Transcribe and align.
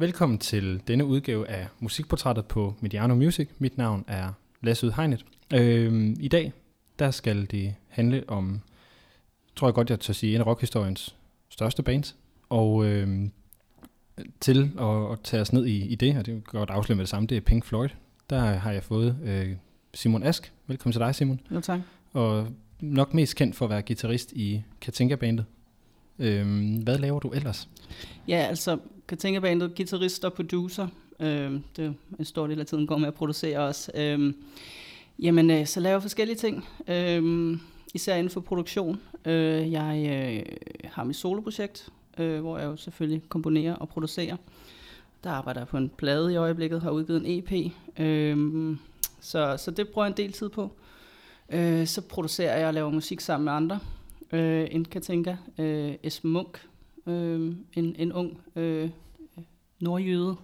Velkommen 0.00 0.38
til 0.38 0.82
denne 0.88 1.04
udgave 1.04 1.48
af 1.48 1.68
Musikportrættet 1.80 2.46
på 2.46 2.74
Mediano 2.80 3.14
Music. 3.14 3.48
Mit 3.58 3.78
navn 3.78 4.04
er 4.08 4.32
Lasse 4.62 4.86
Udhegnet. 4.86 5.24
Øh, 5.54 6.16
I 6.20 6.28
dag 6.28 6.52
der 6.98 7.10
skal 7.10 7.46
det 7.50 7.74
handle 7.88 8.24
om, 8.28 8.60
tror 9.56 9.68
jeg 9.68 9.74
godt, 9.74 9.90
jeg 9.90 10.00
tør 10.00 10.12
sige, 10.12 10.34
en 10.34 10.40
af 10.40 10.46
rockhistoriens 10.46 11.16
største 11.48 11.82
bands. 11.82 12.16
Og 12.48 12.86
øh, 12.86 13.28
til 14.40 14.70
at, 14.80 15.12
at 15.12 15.20
tage 15.24 15.40
os 15.40 15.52
ned 15.52 15.66
i, 15.66 15.86
i 15.86 15.94
det, 15.94 16.16
og 16.18 16.26
det 16.26 16.34
kan 16.34 16.42
godt 16.58 16.70
afsløre 16.70 16.96
med 16.96 17.04
det 17.04 17.10
samme, 17.10 17.26
det 17.26 17.36
er 17.36 17.40
Pink 17.40 17.64
Floyd. 17.64 17.88
Der 18.30 18.38
har 18.38 18.72
jeg 18.72 18.82
fået 18.82 19.16
øh, 19.24 19.56
Simon 19.94 20.22
Ask. 20.22 20.52
Velkommen 20.66 20.92
til 20.92 21.00
dig, 21.00 21.14
Simon. 21.14 21.40
Jo, 21.50 21.60
tak. 21.60 21.80
Og 22.12 22.48
nok 22.80 23.14
mest 23.14 23.36
kendt 23.36 23.56
for 23.56 23.64
at 23.64 23.70
være 23.70 23.82
guitarist 23.82 24.32
i 24.32 24.62
Katinka-bandet. 24.80 25.44
Øhm, 26.20 26.82
hvad 26.82 26.98
laver 26.98 27.20
du 27.20 27.28
ellers? 27.28 27.68
Ja, 28.28 28.36
altså 28.36 28.78
Katinka-bandet, 29.08 29.76
guitarist 29.76 30.24
og 30.24 30.32
producer. 30.32 30.88
Øhm, 31.20 31.62
det 31.76 31.84
er 31.84 31.92
en 32.18 32.24
stor 32.24 32.46
del 32.46 32.60
af 32.60 32.66
tiden 32.66 32.86
går 32.86 32.98
med 32.98 33.08
at 33.08 33.14
producere 33.14 33.58
også. 33.58 33.90
Øhm, 33.94 34.34
jamen, 35.18 35.50
øh, 35.50 35.66
så 35.66 35.80
laver 35.80 35.94
jeg 35.94 36.02
forskellige 36.02 36.36
ting. 36.36 36.68
Øhm, 36.88 37.60
især 37.94 38.16
inden 38.16 38.30
for 38.30 38.40
produktion. 38.40 39.00
Øh, 39.24 39.72
jeg 39.72 40.06
øh, 40.10 40.56
har 40.84 41.04
mit 41.04 41.16
soloprojekt, 41.16 41.88
øh, 42.18 42.40
hvor 42.40 42.58
jeg 42.58 42.66
jo 42.66 42.76
selvfølgelig 42.76 43.22
komponerer 43.28 43.74
og 43.74 43.88
producerer. 43.88 44.36
Der 45.24 45.30
arbejder 45.30 45.60
jeg 45.60 45.68
på 45.68 45.76
en 45.76 45.88
plade 45.88 46.32
i 46.32 46.36
øjeblikket, 46.36 46.82
har 46.82 46.90
udgivet 46.90 47.26
en 47.26 47.38
EP. 47.38 47.72
Øh, 47.98 48.76
så, 49.20 49.56
så 49.58 49.70
det 49.70 49.88
bruger 49.88 50.06
jeg 50.06 50.10
en 50.10 50.16
del 50.16 50.32
tid 50.32 50.48
på. 50.48 50.72
Øh, 51.50 51.86
så 51.86 52.00
producerer 52.00 52.58
jeg 52.58 52.68
og 52.68 52.74
laver 52.74 52.90
musik 52.90 53.20
sammen 53.20 53.44
med 53.44 53.52
andre. 53.52 53.80
Øh, 54.32 54.68
en 54.70 54.84
Katinka, 54.84 55.36
øh, 55.58 55.94
Esben 56.02 56.30
Munk, 56.32 56.66
øh, 57.06 57.54
en, 57.72 57.96
en 57.98 58.12
ung 58.12 58.40
øh, 58.56 58.90
nordjyde, 59.80 60.36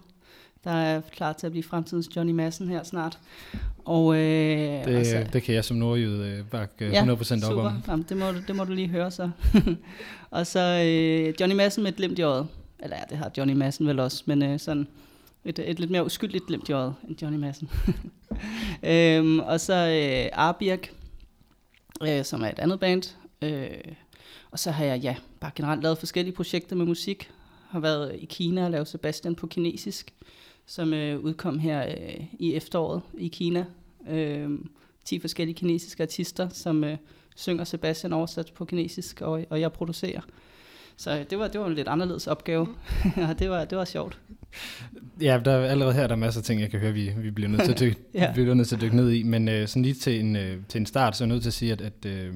der 0.63 0.71
er 0.71 1.01
klar 1.01 1.33
til 1.33 1.45
at 1.45 1.51
blive 1.51 1.63
fremtidens 1.63 2.09
Johnny 2.15 2.31
Madsen 2.31 2.67
her 2.67 2.83
snart. 2.83 3.19
Og, 3.85 4.15
øh, 4.15 4.85
det, 4.85 4.87
altså, 4.87 5.25
det 5.33 5.43
kan 5.43 5.55
jeg 5.55 5.65
som 5.65 5.77
nordjyde 5.77 6.29
øh, 6.29 6.45
bakke 6.45 6.89
ja, 6.89 7.05
100% 7.05 7.09
op 7.09 7.25
super. 7.25 7.61
om. 7.61 7.73
Jamen, 7.87 8.05
det, 8.09 8.17
må 8.17 8.31
du, 8.31 8.37
det 8.47 8.55
må 8.55 8.63
du 8.63 8.73
lige 8.73 8.87
høre 8.87 9.11
så. 9.11 9.29
og 10.29 10.47
så 10.47 10.83
øh, 10.85 11.33
Johnny 11.39 11.55
Madsen 11.55 11.83
med 11.83 11.91
et 11.91 11.97
glimt 11.97 12.19
i 12.19 12.21
øjet. 12.21 12.47
Eller 12.79 12.97
ja, 12.97 13.03
det 13.09 13.17
har 13.17 13.31
Johnny 13.37 13.53
Madsen 13.53 13.87
vel 13.87 13.99
også, 13.99 14.23
men 14.25 14.43
øh, 14.43 14.59
sådan 14.59 14.87
et, 15.45 15.59
et 15.59 15.79
lidt 15.79 15.91
mere 15.91 16.05
uskyldigt 16.05 16.47
glimt 16.47 16.69
i 16.69 16.71
øjet 16.71 16.93
end 17.07 17.21
Johnny 17.21 17.37
Madsen. 17.37 17.69
øhm, 18.91 19.39
og 19.39 19.59
så 19.59 19.73
øh, 19.73 20.29
Arbirk, 20.33 20.93
øh, 22.03 22.25
som 22.25 22.41
er 22.41 22.49
et 22.49 22.59
andet 22.59 22.79
band. 22.79 23.03
Øh, 23.41 23.69
og 24.51 24.59
så 24.59 24.71
har 24.71 24.85
jeg 24.85 24.99
ja, 24.99 25.15
bare 25.39 25.51
generelt 25.55 25.83
lavet 25.83 25.97
forskellige 25.97 26.35
projekter 26.35 26.75
med 26.75 26.85
musik. 26.85 27.31
Har 27.69 27.79
været 27.79 28.15
i 28.19 28.25
Kina 28.25 28.65
og 28.65 28.71
lavet 28.71 28.87
Sebastian 28.87 29.35
på 29.35 29.47
kinesisk, 29.47 30.13
som 30.65 30.93
øh, 30.93 31.19
udkom 31.19 31.59
her 31.59 31.87
øh, 31.87 32.23
i 32.39 32.53
efteråret 32.53 33.01
i 33.17 33.27
Kina. 33.27 33.65
Øh, 34.09 34.49
10 35.05 35.19
forskellige 35.19 35.55
kinesiske 35.55 36.03
artister, 36.03 36.49
som 36.49 36.83
øh, 36.83 36.97
synger 37.35 37.63
Sebastian 37.63 38.13
oversat 38.13 38.51
på 38.55 38.65
kinesisk, 38.65 39.21
og, 39.21 39.45
og 39.49 39.61
jeg 39.61 39.71
producerer. 39.71 40.21
Så 40.97 41.25
det 41.29 41.39
var, 41.39 41.47
det 41.47 41.61
var 41.61 41.67
en 41.67 41.73
lidt 41.73 41.87
anderledes 41.87 42.27
opgave, 42.27 42.67
og 43.29 43.39
det 43.39 43.49
var, 43.49 43.65
det 43.65 43.77
var 43.77 43.85
sjovt. 43.85 44.19
Ja, 45.21 45.41
der 45.45 45.51
er 45.51 45.65
allerede 45.65 45.93
her 45.93 46.07
der 46.07 46.15
er 46.15 46.19
masser 46.19 46.41
af 46.41 46.45
ting, 46.45 46.61
jeg 46.61 46.71
kan 46.71 46.79
høre, 46.79 46.93
vi, 46.93 47.11
vi 47.17 47.31
bliver 47.31 47.49
nødt 47.49 47.63
til 47.63 47.71
at 47.71 47.79
dykke, 47.79 47.97
ja. 48.13 48.33
bliver 48.33 48.53
nødt 48.53 48.67
til 48.67 48.75
at 48.75 48.81
dykke 48.81 48.95
ned 48.95 49.11
i. 49.11 49.23
Men 49.23 49.47
øh, 49.47 49.67
sådan 49.67 49.83
lige 49.83 49.95
til 49.95 50.19
en, 50.19 50.35
øh, 50.35 50.57
til 50.69 50.79
en 50.79 50.85
start, 50.85 51.17
så 51.17 51.23
er 51.23 51.25
jeg 51.27 51.33
nødt 51.33 51.41
til 51.41 51.49
at 51.49 51.53
sige, 51.53 51.71
at, 51.71 51.81
at 51.81 52.05
øh, 52.05 52.33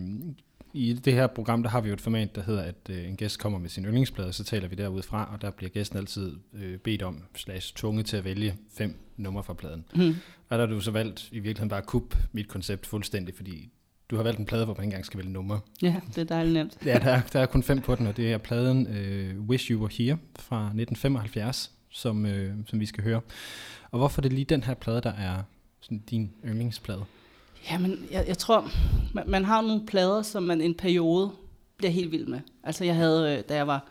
i 0.74 0.94
det 0.94 1.14
her 1.14 1.28
program, 1.28 1.64
der 1.64 1.70
har 1.70 1.82
vi 1.82 1.88
jo 1.88 1.94
et 1.94 2.02
format, 2.02 2.36
der 2.36 2.44
hedder, 2.44 2.64
at 2.64 2.76
øh, 2.90 3.08
en 3.10 3.16
gæst 3.16 3.40
kommer 3.40 3.60
med 3.60 3.70
sin 3.70 3.86
yndlingsplade, 3.86 4.34
så 4.34 4.44
taler 4.44 4.68
vi 4.68 4.76
derudfra, 4.76 5.30
og 5.34 5.42
der 5.42 5.52
bliver 5.52 5.70
gæsten 5.70 5.98
altid 5.98 6.38
øh, 6.54 6.78
bedt 6.78 7.02
om, 7.02 7.24
slash 7.36 7.76
tvunget 7.76 8.06
til 8.06 8.18
at 8.18 8.24
vælge 8.24 8.56
fem 8.78 8.96
numre 9.18 9.44
fra 9.44 9.54
pladen. 9.54 9.86
Mm. 9.96 10.16
Og 10.50 10.58
der 10.58 10.68
har 10.68 10.74
du 10.74 10.80
så 10.80 10.92
valgt 10.92 11.30
i 11.32 11.40
virkeligheden 11.40 11.70
bare 11.70 11.80
at 11.80 11.86
kuppe 11.86 12.18
mit 12.32 12.48
koncept 12.48 12.86
fuldstændig, 12.86 13.36
fordi 13.36 13.70
du 14.10 14.16
har 14.16 14.24
valgt 14.24 14.40
en 14.40 14.46
plade, 14.46 14.66
hvor 14.66 14.74
man 14.74 14.84
ikke 14.84 14.88
engang 14.88 15.06
skal 15.06 15.18
vælge 15.18 15.32
numre. 15.32 15.60
Ja, 15.82 15.96
det 16.08 16.18
er 16.18 16.24
dejligt 16.24 16.54
nemt. 16.54 16.78
ja, 16.86 17.00
der 17.00 17.12
er, 17.12 17.22
der 17.34 17.40
er 17.40 17.46
kun 17.46 17.64
fem 17.64 17.82
på 17.82 17.96
den, 17.96 18.08
og 18.08 18.18
det 18.18 18.32
er 18.32 18.38
pladen 18.38 18.88
øh, 18.88 19.40
Wish 19.40 19.72
You 19.72 19.80
Were 19.80 19.92
Here 19.98 20.18
fra 20.40 20.58
1975, 20.58 21.72
som, 21.90 22.26
øh, 22.26 22.54
som 22.68 22.80
vi 22.80 22.86
skal 22.86 23.04
høre. 23.04 23.22
Og 23.92 24.00
hvorfor 24.00 24.20
er 24.20 24.22
det 24.22 24.34
lige 24.34 24.46
den 24.46 24.64
her 24.64 24.74
plade, 24.74 25.02
der 25.02 25.14
er 25.14 25.44
sådan 25.82 26.00
din 26.00 26.32
yndlingsplade? 26.46 27.04
Jamen, 27.70 28.08
jeg, 28.12 28.28
jeg 28.28 28.38
tror, 28.38 28.70
man, 29.14 29.24
man 29.28 29.46
har 29.46 29.62
nogle 29.62 29.86
plader, 29.86 30.22
som 30.22 30.44
man 30.44 30.62
en 30.62 30.76
periode 30.76 31.32
bliver 31.78 31.92
helt 31.92 32.12
vild 32.12 32.28
med. 32.28 32.40
Altså, 32.64 32.86
jeg 32.86 32.96
havde, 32.96 33.38
øh, 33.38 33.44
da 33.50 33.56
jeg 33.56 33.68
var, 33.68 33.88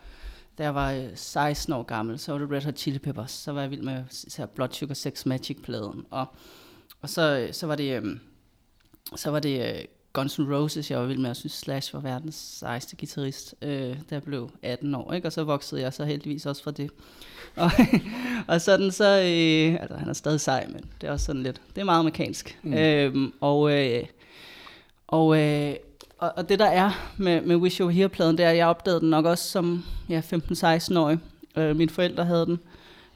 da 0.57 0.63
jeg 0.63 0.75
var 0.75 0.91
øh, 0.91 1.09
16 1.15 1.73
år 1.73 1.83
gammel, 1.83 2.19
så 2.19 2.31
var 2.31 2.39
det 2.39 2.51
Red 2.51 2.61
Hot 2.61 2.77
Chili 2.77 2.99
Peppers. 2.99 3.31
Så 3.31 3.51
var 3.51 3.61
jeg 3.61 3.71
vild 3.71 3.81
med 3.81 4.03
så 4.09 4.45
Blood 4.45 4.69
Sugar 4.71 4.93
Sex 4.93 5.25
Magic-pladen. 5.25 6.05
Og, 6.09 6.25
og 7.01 7.09
så, 7.09 7.37
øh, 7.39 7.53
så 7.53 7.67
var 7.67 7.75
det, 7.75 7.97
øhm, 7.97 8.19
så 9.15 9.31
var 9.31 9.39
det 9.39 9.87
Guns 10.13 10.39
N' 10.39 10.53
Roses, 10.53 10.91
jeg 10.91 10.99
var 10.99 11.05
vild 11.05 11.19
med. 11.19 11.29
Jeg 11.29 11.35
synes, 11.35 11.53
Slash 11.53 11.93
var 11.93 11.99
verdens 11.99 12.35
sejeste 12.35 12.95
guitarist, 12.95 13.55
øh, 13.61 13.69
da 13.69 13.95
jeg 14.11 14.23
blev 14.23 14.49
18 14.61 14.95
år. 14.95 15.13
Ikke? 15.13 15.27
Og 15.27 15.31
så 15.31 15.43
voksede 15.43 15.81
jeg 15.81 15.93
så 15.93 16.05
heldigvis 16.05 16.45
også 16.45 16.63
fra 16.63 16.71
det. 16.71 16.91
Og, 17.55 17.71
og 18.47 18.61
sådan 18.61 18.91
så, 18.91 19.05
øh, 19.05 19.81
altså 19.81 19.97
han 19.97 20.09
er 20.09 20.13
stadig 20.13 20.41
sej, 20.41 20.67
men 20.67 20.85
det 21.01 21.07
er 21.07 21.11
også 21.11 21.25
sådan 21.25 21.43
lidt, 21.43 21.61
det 21.75 21.81
er 21.81 21.85
meget 21.85 21.99
amerikansk. 21.99 22.59
Mm. 22.63 22.73
Øhm, 22.73 23.33
og, 23.41 23.71
øh, 23.71 24.03
og, 25.07 25.39
øh, 25.39 25.75
og, 26.17 26.33
og 26.37 26.49
det 26.49 26.59
der 26.59 26.65
er 26.65 27.13
med, 27.17 27.41
med 27.41 27.55
Wish 27.55 27.81
You 27.81 27.87
Were 27.87 27.93
Here-pladen, 27.95 28.37
det 28.37 28.45
er, 28.45 28.49
at 28.49 28.57
jeg 28.57 28.67
opdagede 28.67 28.99
den 28.99 29.09
nok 29.09 29.25
også 29.25 29.49
som 29.49 29.83
ja, 30.09 30.21
15-16-årig. 30.33 31.19
Øh, 31.57 31.75
mine 31.75 31.89
forældre 31.89 32.25
havde 32.25 32.45
den. 32.45 32.59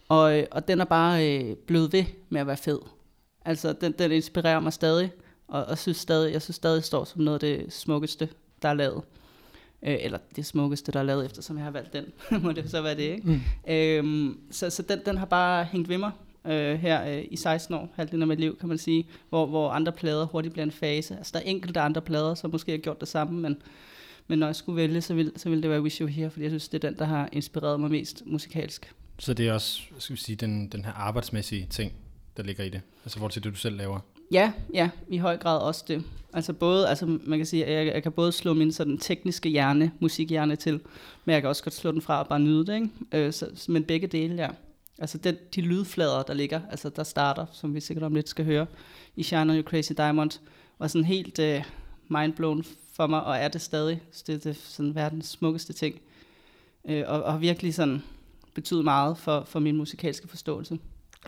Og, 0.09 0.44
og 0.51 0.67
den 0.67 0.81
er 0.81 0.85
bare 0.85 1.38
øh, 1.38 1.55
blevet 1.55 1.94
ved 1.94 2.03
med 2.29 2.41
at 2.41 2.47
være 2.47 2.57
fed. 2.57 2.79
Altså, 3.45 3.73
den, 3.73 3.91
den 3.91 4.11
inspirerer 4.11 4.59
mig 4.59 4.73
stadig. 4.73 5.11
Og, 5.47 5.66
og 5.66 5.78
synes 5.78 5.97
stadig, 5.97 6.33
jeg 6.33 6.41
synes 6.41 6.56
stadig, 6.56 6.83
står 6.83 7.03
som 7.03 7.22
noget 7.22 7.44
af 7.44 7.59
det 7.59 7.73
smukkeste, 7.73 8.29
der 8.61 8.69
er 8.69 8.73
lavet. 8.73 9.03
Øh, 9.83 9.97
eller 10.01 10.17
det 10.35 10.45
smukkeste, 10.45 10.91
der 10.91 11.00
er 11.00 11.03
lavet, 11.03 11.25
eftersom 11.25 11.57
jeg 11.57 11.63
har 11.63 11.72
valgt 11.72 11.94
den, 11.94 12.06
må 12.44 12.51
det 12.51 12.72
så 12.72 12.81
være 12.81 12.95
det, 12.95 13.03
ikke? 13.03 13.28
Mm. 13.28 13.41
Øhm, 13.73 14.39
så 14.51 14.69
så 14.69 14.81
den, 14.81 15.00
den 15.05 15.17
har 15.17 15.25
bare 15.25 15.63
hængt 15.63 15.89
ved 15.89 15.97
mig 15.97 16.11
øh, 16.45 16.79
her 16.79 17.17
øh, 17.17 17.23
i 17.31 17.35
16 17.35 17.75
år, 17.75 17.89
halvdelen 17.95 18.22
af 18.22 18.28
mit 18.28 18.39
liv, 18.39 18.57
kan 18.57 18.69
man 18.69 18.78
sige, 18.78 19.07
hvor, 19.29 19.45
hvor 19.45 19.69
andre 19.69 19.91
plader 19.91 20.25
hurtigt 20.25 20.53
bliver 20.53 20.66
en 20.66 20.72
fase. 20.72 21.17
Altså 21.17 21.31
der 21.34 21.39
er 21.39 21.44
enkelte 21.44 21.79
andre 21.79 22.01
plader, 22.01 22.35
som 22.35 22.51
måske 22.51 22.72
har 22.72 22.78
gjort 22.78 23.00
det 23.00 23.07
samme, 23.07 23.41
men, 23.41 23.57
men 24.28 24.39
når 24.39 24.47
jeg 24.47 24.55
skulle 24.55 24.75
vælge, 24.75 25.01
så 25.01 25.13
ville, 25.13 25.31
så 25.35 25.50
ville 25.50 25.61
det 25.61 25.72
være 25.72 25.81
Wish 25.81 26.01
You 26.01 26.07
Here, 26.07 26.29
fordi 26.29 26.44
jeg 26.44 26.51
synes, 26.51 26.69
det 26.69 26.84
er 26.84 26.89
den, 26.89 27.00
der 27.00 27.05
har 27.05 27.29
inspireret 27.31 27.79
mig 27.79 27.91
mest 27.91 28.23
musikalsk. 28.25 28.94
Så 29.19 29.34
det 29.34 29.47
er 29.47 29.53
også, 29.53 29.81
skal 30.00 30.16
vi 30.16 30.22
sige, 30.22 30.35
den, 30.35 30.67
den 30.67 30.85
her 30.85 30.91
arbejdsmæssige 30.91 31.67
ting, 31.69 31.94
der 32.38 32.44
ligger 32.44 32.63
i 32.63 32.69
det? 32.69 32.81
Altså 33.03 33.19
hvor 33.19 33.28
til 33.28 33.44
det, 33.44 33.51
du 33.51 33.57
selv 33.57 33.78
laver? 33.78 34.00
Ja, 34.31 34.51
ja, 34.73 34.89
i 35.07 35.17
høj 35.17 35.37
grad 35.37 35.59
også 35.59 35.85
det. 35.87 36.03
Altså 36.33 36.53
både, 36.53 36.89
altså 36.89 37.19
man 37.25 37.39
kan 37.39 37.45
sige, 37.45 37.71
jeg, 37.71 37.85
jeg 37.87 38.03
kan 38.03 38.11
både 38.11 38.31
slå 38.31 38.53
min 38.53 38.71
sådan 38.71 38.97
tekniske 38.97 39.49
hjerne, 39.49 39.91
musikhjerne 39.99 40.55
til, 40.55 40.79
men 41.25 41.33
jeg 41.33 41.41
kan 41.41 41.49
også 41.49 41.63
godt 41.63 41.73
slå 41.73 41.91
den 41.91 42.01
fra 42.01 42.19
og 42.19 42.27
bare 42.27 42.39
nyde 42.39 42.65
det, 42.65 42.75
ikke? 42.75 42.89
Øh, 43.11 43.33
så, 43.33 43.47
men 43.67 43.83
begge 43.83 44.07
dele, 44.07 44.35
ja. 44.35 44.49
Altså 44.99 45.17
den, 45.17 45.35
de 45.55 45.61
lydflader, 45.61 46.23
der 46.23 46.33
ligger, 46.33 46.61
altså 46.71 46.89
der 46.89 47.03
starter, 47.03 47.45
som 47.51 47.75
vi 47.75 47.79
sikkert 47.79 48.03
om 48.03 48.15
lidt 48.15 48.29
skal 48.29 48.45
høre, 48.45 48.65
i 49.15 49.23
Shine 49.23 49.55
You 49.55 49.63
Crazy 49.63 49.91
Diamond, 49.97 50.31
var 50.79 50.87
sådan 50.87 51.05
helt 51.05 51.39
øh, 51.39 51.63
mindblown 52.07 52.65
for 52.93 53.07
mig, 53.07 53.23
og 53.23 53.37
er 53.37 53.47
det 53.47 53.61
stadig. 53.61 54.01
Så 54.11 54.23
det 54.27 54.35
er 54.35 54.39
det, 54.39 54.57
sådan 54.57 54.95
verdens 54.95 55.27
smukkeste 55.27 55.73
ting. 55.73 56.01
Øh, 56.89 57.03
og, 57.07 57.23
og 57.23 57.41
virkelig 57.41 57.73
sådan 57.73 58.03
betydet 58.53 58.83
meget 58.83 59.17
for, 59.17 59.43
for 59.43 59.59
min 59.59 59.77
musikalske 59.77 60.27
forståelse. 60.27 60.77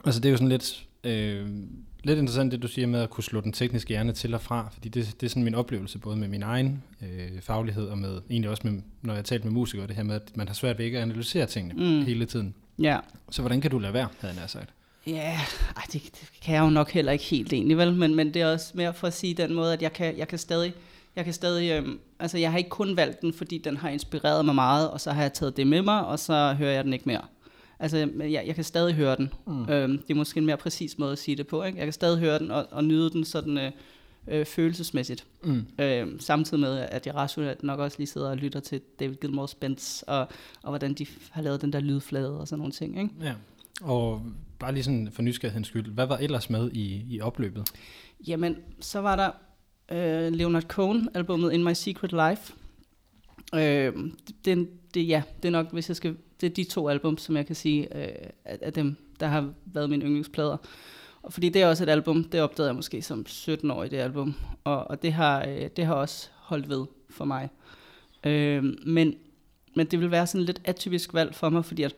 Altså 0.05 0.21
det 0.21 0.29
er 0.29 0.31
jo 0.31 0.37
sådan 0.37 0.49
lidt 0.49 0.87
Øh, 1.03 1.47
lidt 2.07 2.19
interessant 2.19 2.51
det, 2.51 2.61
du 2.61 2.67
siger 2.67 2.87
med 2.87 3.01
at 3.01 3.09
kunne 3.09 3.23
slå 3.23 3.41
den 3.41 3.51
tekniske 3.51 3.89
hjerne 3.89 4.11
til 4.11 4.33
og 4.33 4.41
fra, 4.41 4.69
fordi 4.73 4.89
det, 4.89 5.15
det 5.19 5.25
er 5.25 5.29
sådan 5.29 5.43
min 5.43 5.55
oplevelse, 5.55 5.99
både 5.99 6.17
med 6.17 6.27
min 6.27 6.43
egen 6.43 6.83
øh, 7.01 7.41
faglighed 7.41 7.87
og 7.87 7.97
med 7.97 8.21
egentlig 8.29 8.49
også 8.49 8.67
med, 8.67 8.81
når 9.01 9.13
jeg 9.13 9.17
har 9.17 9.23
talt 9.23 9.43
med 9.43 9.51
musikere, 9.51 9.87
det 9.87 9.95
her 9.95 10.03
med, 10.03 10.15
at 10.15 10.37
man 10.37 10.47
har 10.47 10.55
svært 10.55 10.77
ved 10.77 10.85
ikke 10.85 10.97
at 10.97 11.01
analysere 11.01 11.45
tingene 11.45 11.73
mm. 11.73 12.05
hele 12.05 12.25
tiden. 12.25 12.55
Ja. 12.79 12.99
Så 13.31 13.41
hvordan 13.41 13.61
kan 13.61 13.71
du 13.71 13.79
lade 13.79 13.93
være, 13.93 14.07
havde 14.19 14.41
jeg 14.41 14.49
sagt? 14.49 14.69
Ja, 15.07 15.39
ej, 15.75 15.83
det, 15.93 16.03
det 16.03 16.29
kan 16.41 16.55
jeg 16.55 16.61
jo 16.61 16.69
nok 16.69 16.91
heller 16.91 17.11
ikke 17.11 17.23
helt 17.23 17.53
egentlig, 17.53 17.77
vel? 17.77 17.93
Men, 17.93 18.15
men 18.15 18.33
det 18.33 18.41
er 18.41 18.51
også 18.51 18.71
mere 18.75 18.93
for 18.93 19.07
at 19.07 19.13
sige 19.13 19.33
den 19.33 19.53
måde, 19.53 19.73
at 19.73 19.81
jeg 19.81 19.93
kan, 19.93 20.17
jeg 20.17 20.27
kan 20.27 20.37
stadig, 20.37 20.73
jeg 21.15 21.25
kan 21.25 21.33
stadig, 21.33 21.71
øhm, 21.71 21.99
altså 22.19 22.37
jeg 22.37 22.51
har 22.51 22.57
ikke 22.57 22.69
kun 22.69 22.97
valgt 22.97 23.21
den, 23.21 23.33
fordi 23.33 23.57
den 23.57 23.77
har 23.77 23.89
inspireret 23.89 24.45
mig 24.45 24.55
meget, 24.55 24.91
og 24.91 25.01
så 25.01 25.11
har 25.11 25.21
jeg 25.21 25.33
taget 25.33 25.57
det 25.57 25.67
med 25.67 25.81
mig, 25.81 26.05
og 26.05 26.19
så 26.19 26.53
hører 26.53 26.71
jeg 26.71 26.83
den 26.83 26.93
ikke 26.93 27.05
mere. 27.05 27.21
Altså, 27.79 27.97
jeg, 28.19 28.43
jeg 28.47 28.55
kan 28.55 28.63
stadig 28.63 28.95
høre 28.95 29.15
den. 29.15 29.33
Mm. 29.47 29.69
Øhm, 29.69 29.97
det 29.97 30.09
er 30.09 30.15
måske 30.15 30.37
en 30.37 30.45
mere 30.45 30.57
præcis 30.57 30.97
måde 30.97 31.11
at 31.11 31.17
sige 31.17 31.35
det 31.35 31.47
på. 31.47 31.63
Ikke? 31.63 31.77
Jeg 31.77 31.85
kan 31.85 31.93
stadig 31.93 32.19
høre 32.19 32.39
den 32.39 32.51
og, 32.51 32.67
og 32.71 32.83
nyde 32.83 33.09
den 33.09 33.23
sådan 33.23 33.57
øh, 33.57 33.71
øh, 34.27 34.45
følelsesmæssigt. 34.45 35.25
Mm. 35.43 35.65
Øhm, 35.79 36.19
samtidig 36.19 36.59
med, 36.59 36.79
at 36.79 37.07
jeg 37.07 37.15
rationelt 37.15 37.63
nok 37.63 37.79
også 37.79 37.97
lige 37.97 38.07
sidder 38.07 38.29
og 38.29 38.37
lytter 38.37 38.59
til 38.59 38.81
David 38.99 39.15
Gilmore's 39.25 39.57
bands, 39.59 40.03
og, 40.07 40.27
og 40.63 40.69
hvordan 40.69 40.93
de 40.93 41.05
har 41.31 41.41
lavet 41.41 41.61
den 41.61 41.73
der 41.73 41.79
lydflade 41.79 42.39
og 42.39 42.47
sådan 42.47 42.59
nogle 42.59 42.73
ting. 42.73 42.99
Ikke? 43.01 43.13
Ja. 43.21 43.33
Og 43.81 44.21
bare 44.59 44.73
lige 44.73 44.83
sådan 44.83 45.09
for 45.11 45.21
nysgerrighedens 45.21 45.67
skyld, 45.67 45.91
hvad 45.91 46.05
var 46.05 46.17
ellers 46.17 46.49
med 46.49 46.71
i, 46.71 47.05
i 47.09 47.21
opløbet? 47.21 47.69
Jamen, 48.27 48.55
så 48.79 48.99
var 48.99 49.15
der 49.15 49.31
øh, 49.91 50.33
Leonard 50.33 50.63
Cohen 50.63 51.09
albumet 51.13 51.53
In 51.53 51.63
My 51.63 51.73
Secret 51.73 52.11
Life. 52.11 52.53
Øh, 53.55 53.93
det, 54.45 54.69
det, 54.93 55.07
ja, 55.07 55.23
det 55.43 55.47
er 55.47 55.51
nok, 55.51 55.71
hvis 55.71 55.89
jeg 55.89 55.95
skal 55.95 56.15
det 56.41 56.49
er 56.49 56.53
de 56.53 56.63
to 56.63 56.89
album, 56.89 57.17
som 57.17 57.37
jeg 57.37 57.45
kan 57.45 57.55
sige, 57.55 57.97
øh, 57.97 58.29
af 58.45 58.73
dem, 58.73 58.95
der 59.19 59.27
har 59.27 59.53
været 59.65 59.89
mine 59.89 60.05
yndlingsplader. 60.05 60.57
Og 61.21 61.33
fordi 61.33 61.49
det 61.49 61.61
er 61.61 61.67
også 61.67 61.83
et 61.83 61.89
album, 61.89 62.23
det 62.23 62.41
opdagede 62.41 62.67
jeg 62.67 62.75
måske 62.75 63.01
som 63.01 63.25
17 63.25 63.71
år 63.71 63.83
i 63.83 63.89
det 63.89 63.97
album, 63.97 64.35
og, 64.63 64.89
og 64.89 65.01
det, 65.01 65.13
har, 65.13 65.45
øh, 65.47 65.69
det 65.75 65.85
har 65.85 65.93
også 65.93 66.29
holdt 66.35 66.69
ved 66.69 66.85
for 67.09 67.25
mig. 67.25 67.49
Øh, 68.23 68.63
men, 68.85 69.15
men 69.75 69.87
det 69.87 69.99
vil 69.99 70.11
være 70.11 70.27
sådan 70.27 70.45
lidt 70.45 70.61
atypisk 70.65 71.13
valg 71.13 71.35
for 71.35 71.49
mig, 71.49 71.65
fordi 71.65 71.83
at 71.83 71.95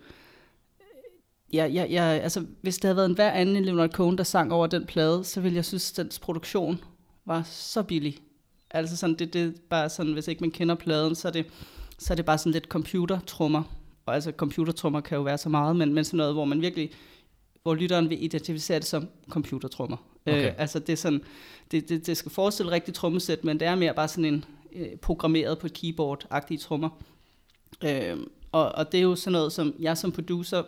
ja, 1.54 1.66
ja, 1.66 1.86
ja, 1.90 2.04
altså, 2.04 2.46
hvis 2.62 2.76
det 2.76 2.84
havde 2.84 2.96
været 2.96 3.10
en 3.10 3.16
hver 3.16 3.32
anden 3.32 3.56
end 3.56 3.66
Leonard 3.66 3.90
Cohen, 3.90 4.18
der 4.18 4.24
sang 4.24 4.54
over 4.54 4.68
den 4.68 4.86
plade, 4.86 5.24
så 5.24 5.42
ville 5.42 5.56
jeg 5.56 5.66
synes, 5.66 5.92
at 5.92 5.98
dens 5.98 6.20
produktion 6.20 6.80
var 7.26 7.44
så 7.46 7.84
billig. 7.84 8.18
Altså 8.72 8.98
sådan, 8.98 9.16
det, 9.16 9.34
det 9.34 9.42
er 9.42 9.52
bare 9.70 9.90
sådan, 9.90 10.14
hvis 10.14 10.28
ikke 10.28 10.42
man 10.42 10.52
kender 10.52 10.76
pladen, 10.76 11.16
så 11.16 11.28
er 11.28 11.32
det, 11.32 11.46
så 12.00 12.14
er 12.14 12.16
det 12.16 12.26
bare 12.26 12.38
sådan 12.38 12.52
lidt 12.52 12.66
computertrummer. 12.66 13.64
Og 14.10 14.16
altså 14.16 14.32
computertrummer 14.32 15.02
kan 15.02 15.16
jo 15.16 15.22
være 15.22 15.38
så 15.38 15.50
meget, 15.50 15.76
men, 15.76 15.94
men 15.94 16.04
sådan 16.04 16.18
noget, 16.18 16.34
hvor 16.34 16.46
man 16.46 16.62
virkelig, 16.62 16.92
hvor 17.64 17.76
lytteren 17.76 18.10
vil 18.10 18.24
identificere 18.24 18.80
det 18.80 18.88
som 18.88 19.08
computertrummer. 19.30 19.98
Øh, 20.26 20.34
okay. 20.34 20.48
Øh, 20.48 20.54
altså 20.58 20.80
det 20.80 20.94
er 20.94 20.98
sådan, 20.98 21.22
det, 21.72 21.90
det, 21.90 22.08
det 22.08 22.18
skal 22.18 22.32
forestille 22.32 22.72
rigtig 22.72 22.94
trommesæt, 22.94 23.44
men 23.44 23.60
det 23.60 23.68
er 23.68 23.76
mere 23.76 23.94
bare 23.94 24.08
sådan 24.08 24.26
en 24.26 24.46
øh, 24.76 24.96
programmeret 25.02 25.60
på 25.60 25.68
et 25.68 25.78
keyboard-agtige 25.78 26.58
trommer. 26.58 26.90
Øh, 27.84 28.18
og, 28.52 28.76
og 28.76 28.92
det 28.92 28.98
er 28.98 29.02
jo 29.02 29.16
sådan 29.16 29.32
noget, 29.32 29.52
som 29.52 29.74
jeg 29.80 29.98
som 29.98 30.12
producer 30.12 30.64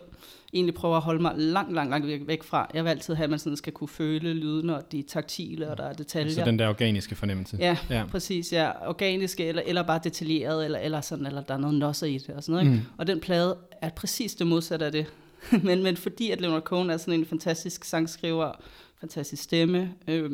egentlig 0.52 0.74
prøver 0.74 0.96
at 0.96 1.02
holde 1.02 1.22
mig 1.22 1.34
langt, 1.36 1.74
langt, 1.74 1.90
langt 1.90 2.26
væk 2.26 2.42
fra. 2.42 2.70
Jeg 2.74 2.84
vil 2.84 2.90
altid 2.90 3.14
have, 3.14 3.24
at 3.24 3.30
man 3.30 3.38
sådan 3.38 3.56
skal 3.56 3.72
kunne 3.72 3.88
føle 3.88 4.34
lyden, 4.34 4.70
og 4.70 4.92
de 4.92 5.02
taktile, 5.02 5.70
og 5.70 5.78
der 5.78 5.84
er 5.84 5.92
detaljer. 5.92 6.32
Så 6.32 6.44
den 6.44 6.58
der 6.58 6.68
organiske 6.68 7.14
fornemmelse. 7.14 7.56
Ja, 7.60 7.76
ja. 7.90 8.04
præcis. 8.10 8.52
Ja. 8.52 8.88
Organiske, 8.88 9.44
eller, 9.44 9.62
eller 9.66 9.82
bare 9.82 10.00
detaljeret, 10.04 10.64
eller, 10.64 10.78
eller, 10.78 11.00
sådan, 11.00 11.26
eller 11.26 11.42
der 11.42 11.54
er 11.54 11.58
noget 11.58 11.78
nosser 11.78 12.06
i 12.06 12.18
det. 12.18 12.30
Og, 12.30 12.42
sådan 12.42 12.52
noget, 12.52 12.66
ikke? 12.66 12.76
Mm. 12.76 12.92
og 12.98 13.06
den 13.06 13.20
plade 13.20 13.56
er 13.82 13.90
præcis 13.90 14.34
det 14.34 14.46
modsatte 14.46 14.86
af 14.86 14.92
det. 14.92 15.06
men, 15.64 15.82
men 15.82 15.96
fordi 15.96 16.30
at 16.30 16.40
Leonard 16.40 16.62
Cohen 16.62 16.90
er 16.90 16.96
sådan 16.96 17.20
en 17.20 17.26
fantastisk 17.26 17.84
sangskriver, 17.84 18.52
fantastisk 19.00 19.42
stemme, 19.42 19.94
øh, 20.08 20.30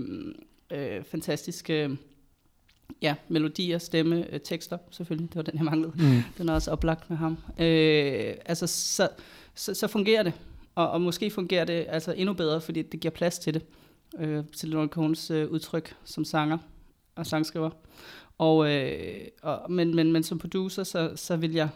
øh, 0.71 1.05
fantastiske... 1.11 1.85
Øh, 1.85 1.97
ja, 3.03 3.15
melodier, 3.29 3.79
stemme, 3.79 4.35
øh, 4.35 4.41
tekster 4.41 4.79
selvfølgelig, 4.91 5.29
det 5.29 5.37
var 5.37 5.43
den, 5.43 5.55
jeg 5.55 5.65
manglede. 5.65 5.93
Mm. 5.97 6.23
Den 6.39 6.49
er 6.49 6.55
også 6.55 6.71
oplagt 6.71 7.11
med 7.11 7.17
ham. 7.17 7.39
Øh, 7.59 8.35
altså, 8.47 8.67
så, 8.67 9.09
så, 9.55 9.75
så 9.75 9.87
fungerer 9.87 10.23
det. 10.23 10.33
Og, 10.75 10.91
og 10.91 11.01
måske 11.01 11.31
fungerer 11.31 11.65
det 11.65 11.87
altså 11.89 12.13
endnu 12.13 12.35
bedre, 12.35 12.61
fordi 12.61 12.83
det 12.83 13.01
giver 13.01 13.13
plads 13.13 13.39
til 13.39 13.55
det. 13.55 13.63
Øh, 14.19 14.45
til 14.57 14.69
Leonard 14.69 14.89
Cohens 14.89 15.31
øh, 15.31 15.51
udtryk 15.51 15.97
som 16.05 16.25
sanger 16.25 16.59
og 17.17 17.27
sangskriver. 17.27 17.71
Og, 18.39 18.71
øh, 18.71 19.27
og, 19.43 19.73
men, 19.73 19.97
men, 19.97 20.13
men 20.13 20.23
som 20.23 20.39
producer, 20.39 20.85
så, 20.85 21.13
så 21.17 21.37
vil 21.37 21.53
jeg... 21.53 21.69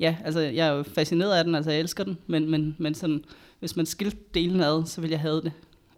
Ja, 0.00 0.16
altså 0.24 0.40
jeg 0.40 0.68
er 0.68 0.72
jo 0.72 0.82
fascineret 0.82 1.38
af 1.38 1.44
den, 1.44 1.54
altså 1.54 1.70
jeg 1.70 1.80
elsker 1.80 2.04
den, 2.04 2.18
men, 2.26 2.50
men, 2.50 2.76
men 2.78 2.94
sådan, 2.94 3.24
hvis 3.58 3.76
man 3.76 3.86
skilte 3.86 4.16
delen 4.34 4.60
ad, 4.60 4.86
så 4.86 5.00
vil 5.00 5.10
jeg 5.10 5.20
have 5.20 5.40
det. 5.40 5.52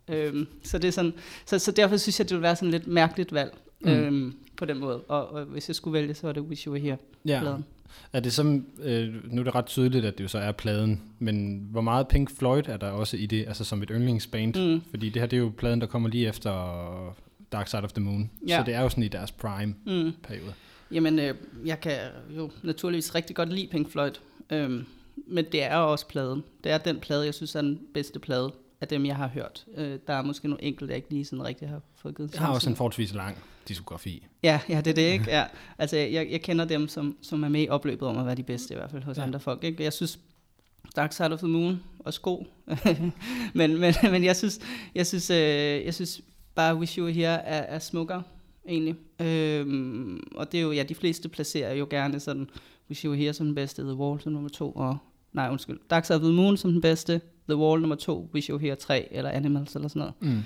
Øhm, 0.08 0.46
så, 0.62 0.79
det 0.79 0.88
er 0.88 0.93
sådan, 0.93 1.14
så, 1.46 1.58
så 1.58 1.73
derfor 1.73 1.96
synes 1.96 2.19
jeg, 2.19 2.29
det 2.29 2.35
vil 2.35 2.43
være 2.43 2.56
sådan 2.56 2.70
lidt 2.70 2.87
mærkeligt 2.87 3.32
valg 3.32 3.58
mm. 3.80 3.90
øhm, 3.90 4.34
på 4.56 4.64
den 4.64 4.78
måde. 4.78 5.00
Og, 5.00 5.32
og 5.32 5.44
hvis 5.44 5.69
jeg 5.69 5.76
skulle 5.76 6.00
vælge, 6.00 6.14
så 6.14 6.26
var 6.26 6.32
det 6.32 6.42
Wish 6.42 6.66
You 6.66 6.72
Were 6.72 6.82
Here. 6.82 6.96
Ja. 7.26 7.40
Pladen. 7.40 7.64
Er 8.12 8.20
det 8.20 8.32
som, 8.32 8.66
øh, 8.82 9.32
nu 9.32 9.40
er 9.40 9.44
det 9.44 9.54
ret 9.54 9.66
tydeligt, 9.66 10.04
at 10.04 10.19
det 10.19 10.25
jo 10.25 10.28
så 10.28 10.38
er 10.38 10.52
pladen, 10.52 11.02
men 11.19 11.66
hvor 11.70 11.80
meget 11.80 12.08
Pink 12.08 12.30
Floyd 12.30 12.62
er 12.66 12.76
der 12.76 12.90
også 12.90 13.16
i 13.16 13.26
det, 13.26 13.44
altså 13.46 13.64
som 13.64 13.82
et 13.82 13.88
yndlingsband? 13.92 14.75
Mm. 14.75 14.82
Fordi 14.90 15.08
det 15.08 15.22
her, 15.22 15.26
det 15.26 15.36
er 15.36 15.40
jo 15.40 15.52
pladen, 15.58 15.80
der 15.80 15.86
kommer 15.86 16.08
lige 16.08 16.28
efter 16.28 17.16
Dark 17.52 17.69
Side 17.69 17.82
of 17.82 17.92
the 17.92 18.04
Moon, 18.04 18.30
ja. 18.48 18.58
så 18.58 18.62
det 18.66 18.75
er 18.75 18.80
jo 18.80 18.88
sådan 18.88 19.04
i 19.04 19.08
deres 19.08 19.32
prime-periode. 19.32 20.46
Mm. 20.46 20.94
Jamen, 20.94 21.19
øh, 21.19 21.34
jeg 21.64 21.80
kan 21.80 21.92
jo 22.36 22.50
naturligvis 22.62 23.14
rigtig 23.14 23.36
godt 23.36 23.52
lide 23.52 23.69
Pink 23.70 23.90
Floyd, 23.90 24.12
øh, 24.50 24.82
men 25.26 25.44
det 25.52 25.62
er 25.62 25.76
også 25.76 26.08
pladen. 26.08 26.44
Det 26.64 26.72
er 26.72 26.78
den 26.78 27.00
plade, 27.00 27.25
jeg 27.25 27.34
synes 27.34 27.54
er 27.54 27.60
den 27.60 27.80
bedste 27.94 28.19
plade 28.19 28.52
af 28.80 28.88
dem, 28.88 29.06
jeg 29.06 29.16
har 29.16 29.28
hørt. 29.28 29.66
Øh, 29.76 29.98
der 30.06 30.14
er 30.14 30.22
måske 30.22 30.48
nogle 30.48 30.64
enkelte, 30.64 30.90
jeg 30.90 30.96
ikke 30.96 31.10
lige 31.10 31.25
sådan 31.25 31.44
rigtig 31.44 31.69
har 31.69 31.80
fået 31.96 32.16
givet. 32.16 32.34
Jeg 32.34 32.42
har 32.42 32.54
også 32.54 32.70
en 32.70 32.76
forholdsvis 32.76 33.14
lang 33.14 33.36
diskografi. 33.69 34.26
Ja, 34.42 34.60
ja, 34.69 34.76
det 34.76 34.86
er 34.90 34.94
det, 34.94 35.02
ikke? 35.02 35.25
Ja. 35.28 35.44
Altså, 35.78 35.96
jeg, 35.96 36.28
jeg 36.30 36.42
kender 36.42 36.64
dem, 36.64 36.88
som, 36.88 37.16
som 37.22 37.42
er 37.42 37.48
med 37.48 37.62
i 37.62 37.69
opløbet 37.69 38.08
om 38.08 38.19
at 38.19 38.26
være 38.26 38.34
de 38.34 38.42
bedste, 38.42 38.75
i 38.75 38.76
hvert 38.76 38.90
fald 38.90 39.02
hos 39.02 39.16
ja. 39.16 39.22
andre 39.22 39.40
folk. 39.40 39.64
Ikke? 39.64 39.84
Jeg 39.84 39.92
synes, 39.92 40.19
Dark 40.96 41.12
Side 41.12 41.32
of 41.32 41.38
the 41.38 41.48
Moon 41.48 41.82
er 42.06 42.19
god. 42.22 42.44
men, 43.58 43.80
men, 43.80 43.94
men 44.02 44.25
jeg 44.25 44.36
synes, 44.36 44.60
jeg 44.94 45.06
synes, 45.06 45.30
øh, 45.30 45.36
jeg 45.84 45.94
synes 45.94 46.20
bare 46.54 46.76
Wish 46.76 46.98
You 46.98 47.04
Were 47.04 47.14
Here 47.14 47.42
er, 47.42 47.75
er 47.75 47.78
smukkere, 47.78 48.22
egentlig. 48.69 48.94
Øhm, 49.20 50.22
og 50.34 50.52
det 50.52 50.58
er 50.58 50.62
jo, 50.62 50.72
ja, 50.72 50.82
de 50.82 50.94
fleste 50.94 51.28
placerer 51.28 51.75
jo 51.75 51.86
gerne 51.90 52.20
sådan, 52.20 52.50
Wish 52.90 53.04
You 53.04 53.10
Were 53.10 53.22
Here 53.22 53.32
som 53.32 53.46
den 53.46 53.54
bedste, 53.54 53.82
The 53.82 53.94
Wall 53.94 54.20
som 54.20 54.32
nummer 54.32 54.48
to, 54.48 54.70
og, 54.70 54.98
nej, 55.32 55.50
undskyld, 55.50 55.78
Dark 55.90 56.04
Side 56.04 56.16
of 56.16 56.22
the 56.22 56.32
Moon 56.32 56.56
som 56.56 56.72
den 56.72 56.80
bedste, 56.80 57.20
The 57.48 57.56
Wall 57.56 57.80
nummer 57.80 57.96
to, 57.96 58.30
Wish 58.34 58.50
You 58.50 58.58
Here 58.58 58.74
3, 58.74 59.08
eller 59.10 59.30
Animals, 59.30 59.74
eller 59.74 59.88
sådan 59.88 60.12
noget. 60.20 60.44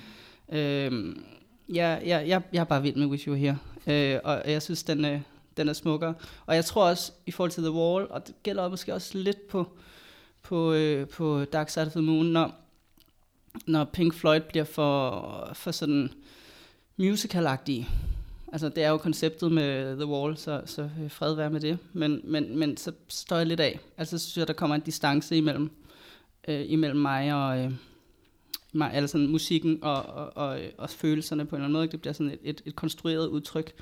Mm. 0.51 0.57
Øhm, 0.57 1.25
jeg, 1.69 2.03
jeg, 2.05 2.29
jeg, 2.29 2.43
jeg 2.53 2.61
er 2.61 2.65
bare 2.65 2.83
vild 2.83 2.97
med 2.97 3.07
Wish 3.07 3.29
You 3.29 3.35
Here, 3.35 3.59
øh, 3.87 4.21
og 4.25 4.43
jeg 4.47 4.63
synes, 4.63 4.83
den, 4.83 5.05
øh, 5.05 5.21
den 5.57 5.69
er 5.69 5.73
smukkere. 5.73 6.15
Og 6.47 6.55
jeg 6.55 6.65
tror 6.65 6.89
også, 6.89 7.13
i 7.27 7.31
forhold 7.31 7.51
til 7.51 7.63
The 7.63 7.73
Wall, 7.73 8.07
og 8.11 8.27
det 8.27 8.35
gælder 8.43 8.69
måske 8.69 8.95
også 8.95 9.19
lidt 9.19 9.49
på, 9.49 9.69
på, 10.43 10.73
øh, 10.73 11.09
på 11.09 11.45
Dark 11.45 11.71
Side 11.71 11.87
of 11.87 11.93
the 11.93 12.03
Moon, 12.03 12.27
når, 12.27 12.55
når 13.67 13.85
Pink 13.85 14.15
Floyd 14.15 14.41
bliver 14.41 14.65
for, 14.65 15.51
for 15.55 15.71
sådan 15.71 16.11
musical-agtige. 16.97 17.89
Altså, 18.53 18.69
det 18.69 18.85
er 18.85 18.89
jo 18.89 18.97
konceptet 18.97 19.53
med 19.53 19.97
The 19.97 20.07
Wall, 20.07 20.37
så, 20.37 20.63
så 20.67 20.89
fred 21.09 21.35
være 21.35 21.51
med 21.51 21.61
det. 21.61 21.79
Men, 21.93 22.21
men, 22.25 22.59
men 22.59 22.77
så 22.77 22.93
står 23.09 23.37
jeg 23.37 23.47
lidt 23.47 23.61
af. 23.61 23.81
Altså, 23.99 24.19
så 24.19 24.25
synes 24.25 24.37
jeg, 24.37 24.49
der 24.49 24.55
kommer 24.55 24.75
en 24.75 24.81
distance 24.81 25.37
imellem, 25.37 25.71
øh, 26.49 26.65
imellem 26.69 27.01
mig 27.01 27.35
og... 27.35 27.65
Øh, 27.65 27.73
mig, 28.73 28.93
altså 28.93 29.19
musikken 29.19 29.79
og, 29.83 30.03
og, 30.03 30.37
og, 30.37 30.61
og 30.79 30.91
følelserne 30.91 31.47
på 31.47 31.57
en 31.57 31.61
eller 31.61 31.65
anden 31.65 31.73
måde. 31.73 31.87
Det 31.87 32.01
bliver 32.01 32.13
sådan 32.13 32.33
et, 32.33 32.39
et, 32.43 32.63
et 32.67 32.77
konstrueret 32.77 33.29
udtryk. 33.29 33.73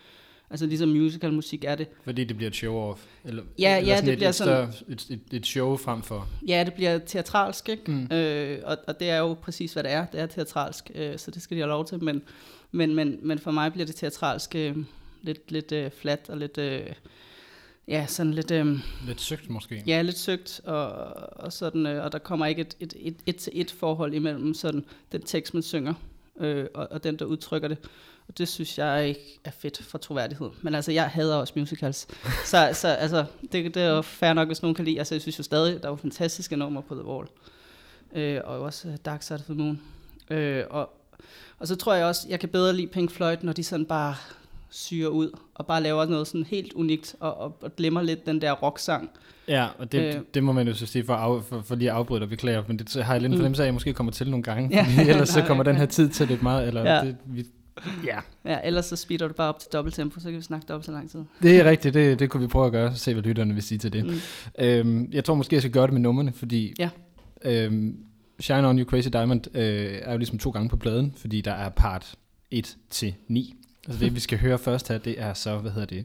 Altså 0.50 0.66
ligesom 0.66 0.88
musical 0.88 1.32
musik 1.32 1.64
er 1.64 1.74
det. 1.74 1.86
Fordi 2.04 2.24
det 2.24 2.36
bliver 2.36 2.50
et 2.50 2.56
show-off? 2.56 2.98
Eller, 3.24 3.42
ja, 3.58 3.78
eller 3.78 3.94
ja 3.94 4.00
det 4.00 4.08
et, 4.08 4.16
bliver 4.16 4.28
et, 4.28 4.34
sådan... 4.34 4.72
Større, 4.72 4.92
et, 4.92 5.06
et, 5.10 5.36
et 5.36 5.46
show 5.46 5.76
frem 5.76 6.02
for... 6.02 6.28
Ja, 6.48 6.64
det 6.64 6.74
bliver 6.74 6.98
teatralsk, 6.98 7.68
ikke? 7.68 7.90
Mm. 7.90 8.16
Øh, 8.16 8.58
og, 8.64 8.76
og 8.86 9.00
det 9.00 9.10
er 9.10 9.18
jo 9.18 9.34
præcis, 9.34 9.72
hvad 9.72 9.82
det 9.82 9.92
er. 9.92 10.06
Det 10.06 10.20
er 10.20 10.26
teatralsk, 10.26 10.90
øh, 10.94 11.18
så 11.18 11.30
det 11.30 11.42
skal 11.42 11.56
de 11.56 11.60
have 11.62 11.68
lov 11.68 11.84
til. 11.84 12.04
Men, 12.04 12.22
men, 12.72 12.94
men, 12.94 13.18
men 13.22 13.38
for 13.38 13.50
mig 13.50 13.72
bliver 13.72 13.86
det 13.86 13.94
teatralsk 13.94 14.54
øh, 14.54 14.76
lidt, 15.22 15.52
lidt 15.52 15.72
øh, 15.72 15.90
flat 15.90 16.26
og 16.28 16.36
lidt... 16.36 16.58
Øh, 16.58 16.80
ja, 17.90 18.06
sådan 18.06 18.34
lidt... 18.34 18.50
Øh, 18.50 18.78
lidt 19.06 19.20
søgt 19.20 19.50
måske. 19.50 19.82
Ja, 19.86 20.02
lidt 20.02 20.18
søgt, 20.18 20.60
og, 20.64 20.92
og, 21.32 21.52
sådan, 21.52 21.86
øh, 21.86 22.04
og 22.04 22.12
der 22.12 22.18
kommer 22.18 22.46
ikke 22.46 22.60
et, 22.60 22.76
et, 22.80 22.94
et, 22.96 23.16
et 23.26 23.36
til 23.36 23.52
et 23.60 23.70
forhold 23.70 24.14
imellem 24.14 24.54
sådan, 24.54 24.84
den 25.12 25.22
tekst, 25.22 25.54
man 25.54 25.62
synger, 25.62 25.94
øh, 26.40 26.66
og, 26.74 26.88
og 26.90 27.04
den, 27.04 27.16
der 27.16 27.24
udtrykker 27.24 27.68
det. 27.68 27.78
Og 28.28 28.38
det 28.38 28.48
synes 28.48 28.78
jeg 28.78 29.08
ikke 29.08 29.40
er 29.44 29.50
fedt 29.50 29.82
for 29.82 29.98
troværdighed. 29.98 30.50
Men 30.62 30.74
altså, 30.74 30.92
jeg 30.92 31.08
hader 31.08 31.36
også 31.36 31.52
musicals. 31.56 32.06
så, 32.44 32.70
så 32.72 32.88
altså, 32.88 33.24
det, 33.52 33.74
det 33.74 33.82
er 33.82 33.88
jo 33.88 34.02
fair 34.02 34.32
nok, 34.32 34.48
hvis 34.48 34.62
nogen 34.62 34.74
kan 34.74 34.84
lide. 34.84 34.98
Altså, 34.98 35.14
jeg 35.14 35.22
synes 35.22 35.38
jo 35.38 35.42
stadig, 35.42 35.82
der 35.82 35.88
var 35.88 35.96
fantastiske 35.96 36.56
numre 36.56 36.82
på 36.82 36.94
The 36.94 37.04
Wall. 37.04 37.26
Øh, 38.14 38.40
og 38.44 38.60
også 38.60 38.98
Dark 39.04 39.22
Side 39.22 39.38
of 39.38 39.44
the 39.44 39.54
Moon. 39.54 39.80
Øh, 40.30 40.64
og, 40.70 40.90
og 41.58 41.68
så 41.68 41.76
tror 41.76 41.94
jeg 41.94 42.06
også, 42.06 42.26
jeg 42.28 42.40
kan 42.40 42.48
bedre 42.48 42.72
lide 42.72 42.86
Pink 42.86 43.10
Floyd, 43.10 43.36
når 43.42 43.52
de 43.52 43.64
sådan 43.64 43.86
bare 43.86 44.14
syrer 44.70 45.08
ud, 45.08 45.30
og 45.54 45.66
bare 45.66 45.82
laver 45.82 46.06
noget 46.06 46.26
sådan 46.26 46.44
helt 46.44 46.72
unikt, 46.72 47.16
og, 47.20 47.38
og, 47.38 47.58
og 47.62 47.76
glemmer 47.76 48.02
lidt 48.02 48.26
den 48.26 48.40
der 48.40 48.52
rocksang. 48.52 49.10
Ja, 49.48 49.66
og 49.78 49.92
det, 49.92 50.14
øh, 50.14 50.20
det 50.34 50.44
må 50.44 50.52
man 50.52 50.68
jo 50.68 50.74
så 50.74 50.86
sige 50.86 51.04
for, 51.04 51.14
af, 51.14 51.44
for, 51.44 51.60
for 51.60 51.74
lige 51.74 51.90
at 51.90 51.96
afbryde 51.96 52.20
dig, 52.20 52.28
beklager, 52.28 52.62
men 52.68 52.78
det 52.78 53.04
har 53.04 53.14
jeg 53.14 53.22
lidt 53.22 53.30
en 53.30 53.34
mm. 53.34 53.38
fornemmelse 53.38 53.62
af, 53.62 53.64
at 53.64 53.66
jeg 53.66 53.74
måske 53.74 53.92
kommer 53.92 54.12
til 54.12 54.30
nogle 54.30 54.42
gange, 54.42 54.68
ja. 54.72 54.86
ellers 55.10 55.28
så 55.28 55.42
kommer 55.46 55.64
den 55.70 55.76
her 55.76 55.86
tid 55.86 56.08
til 56.08 56.28
lidt 56.28 56.42
meget, 56.42 56.68
eller 56.68 56.94
ja. 56.94 57.04
det, 57.04 57.16
vi, 57.26 57.46
Ja. 58.06 58.18
ja, 58.44 58.58
ellers 58.64 58.84
så 58.84 58.96
speeder 58.96 59.28
du 59.28 59.34
bare 59.34 59.48
op 59.48 59.58
til 59.58 59.68
dobbelt 59.72 59.96
tempo, 59.96 60.20
så 60.20 60.28
kan 60.28 60.36
vi 60.36 60.42
snakke 60.42 60.66
dobbelt 60.68 60.86
så 60.86 60.92
lang 60.92 61.10
tid. 61.10 61.20
Det 61.42 61.60
er 61.60 61.64
rigtigt, 61.64 61.94
det, 61.94 62.18
det 62.18 62.30
kunne 62.30 62.40
vi 62.40 62.46
prøve 62.46 62.66
at 62.66 62.72
gøre, 62.72 62.94
se 62.94 63.12
hvad 63.12 63.22
lytterne 63.22 63.54
vil 63.54 63.62
sige 63.62 63.78
til 63.78 63.92
det. 63.92 64.06
Mm. 64.06 64.20
Øhm, 64.58 65.08
jeg 65.12 65.24
tror 65.24 65.34
måske, 65.34 65.54
jeg 65.54 65.62
skal 65.62 65.72
gøre 65.72 65.86
det 65.86 65.92
med 65.92 66.00
numrene, 66.00 66.32
fordi 66.32 66.74
ja. 66.78 66.90
øhm, 67.44 67.96
Shine 68.40 68.68
On 68.68 68.78
You 68.78 68.84
Crazy 68.84 69.08
Diamond 69.12 69.56
øh, 69.56 69.98
er 70.02 70.12
jo 70.12 70.18
ligesom 70.18 70.38
to 70.38 70.50
gange 70.50 70.68
på 70.68 70.76
pladen, 70.76 71.14
fordi 71.16 71.40
der 71.40 71.52
er 71.52 71.68
part 71.68 72.14
1 72.50 72.76
til 72.90 73.14
9. 73.28 73.54
Altså 73.86 74.04
det, 74.04 74.14
vi 74.14 74.20
skal 74.20 74.38
høre 74.38 74.58
først 74.58 74.88
her, 74.88 74.98
det 74.98 75.20
er 75.20 75.34
så, 75.34 75.58
hvad 75.58 75.70
hedder 75.70 75.86
det, 75.86 76.04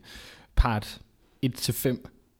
part 0.55 1.01
1-5, 1.45 1.97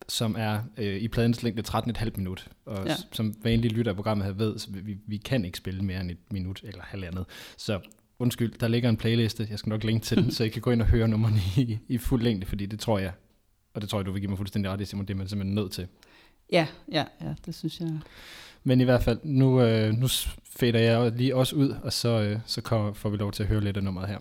som 0.07 0.35
er 0.37 0.59
øh, 0.77 0.95
i 0.95 1.07
pladens 1.07 1.43
længde 1.43 1.63
13,5 1.67 2.09
minut. 2.15 2.47
Og 2.65 2.87
ja. 2.87 2.95
som 3.11 3.33
vanlige 3.43 3.73
lytter 3.73 3.91
af 3.91 3.95
programmet 3.95 4.25
her 4.25 4.33
ved, 4.33 4.59
så 4.59 4.67
vi, 4.71 4.97
vi 5.07 5.17
kan 5.17 5.45
ikke 5.45 5.57
spille 5.57 5.81
mere 5.81 6.01
end 6.01 6.11
et 6.11 6.17
minut 6.31 6.61
eller 6.63 6.81
halvandet. 6.83 7.25
Så 7.57 7.79
undskyld, 8.19 8.53
der 8.59 8.67
ligger 8.67 8.89
en 8.89 8.97
playliste, 8.97 9.47
jeg 9.49 9.59
skal 9.59 9.69
nok 9.69 9.83
linke 9.83 10.05
til 10.05 10.17
den, 10.17 10.31
så 10.35 10.43
I 10.43 10.49
kan 10.49 10.61
gå 10.61 10.71
ind 10.71 10.81
og 10.81 10.87
høre 10.87 11.07
nummerne 11.07 11.39
i, 11.57 11.79
i 11.87 11.97
fuld 11.97 12.21
længde, 12.21 12.45
fordi 12.45 12.65
det 12.65 12.79
tror 12.79 12.99
jeg, 12.99 13.11
og 13.73 13.81
det 13.81 13.89
tror 13.89 13.99
jeg, 13.99 14.05
du 14.05 14.11
vil 14.11 14.21
give 14.21 14.29
mig 14.29 14.37
fuldstændig 14.37 14.71
ret 14.71 14.81
i, 14.81 14.85
Simon, 14.85 15.05
det 15.05 15.13
er 15.13 15.17
man 15.17 15.27
simpelthen 15.27 15.55
nødt 15.55 15.71
til. 15.71 15.87
Ja, 16.51 16.67
ja, 16.91 17.05
ja, 17.21 17.33
det 17.45 17.55
synes 17.55 17.79
jeg. 17.79 17.99
Men 18.63 18.81
i 18.81 18.83
hvert 18.83 19.03
fald, 19.03 19.19
nu, 19.23 19.61
øh, 19.61 19.93
nu 19.93 20.07
fader 20.43 20.79
jeg 20.79 21.11
lige 21.11 21.35
også 21.35 21.55
ud, 21.55 21.69
og 21.83 21.93
så, 21.93 22.21
øh, 22.21 22.39
så 22.45 22.61
kommer, 22.61 22.93
får 22.93 23.09
vi 23.09 23.17
lov 23.17 23.31
til 23.31 23.43
at 23.43 23.49
høre 23.49 23.61
lidt 23.61 23.77
af 23.77 23.83
nummeret 23.83 24.09
her. 24.09 24.19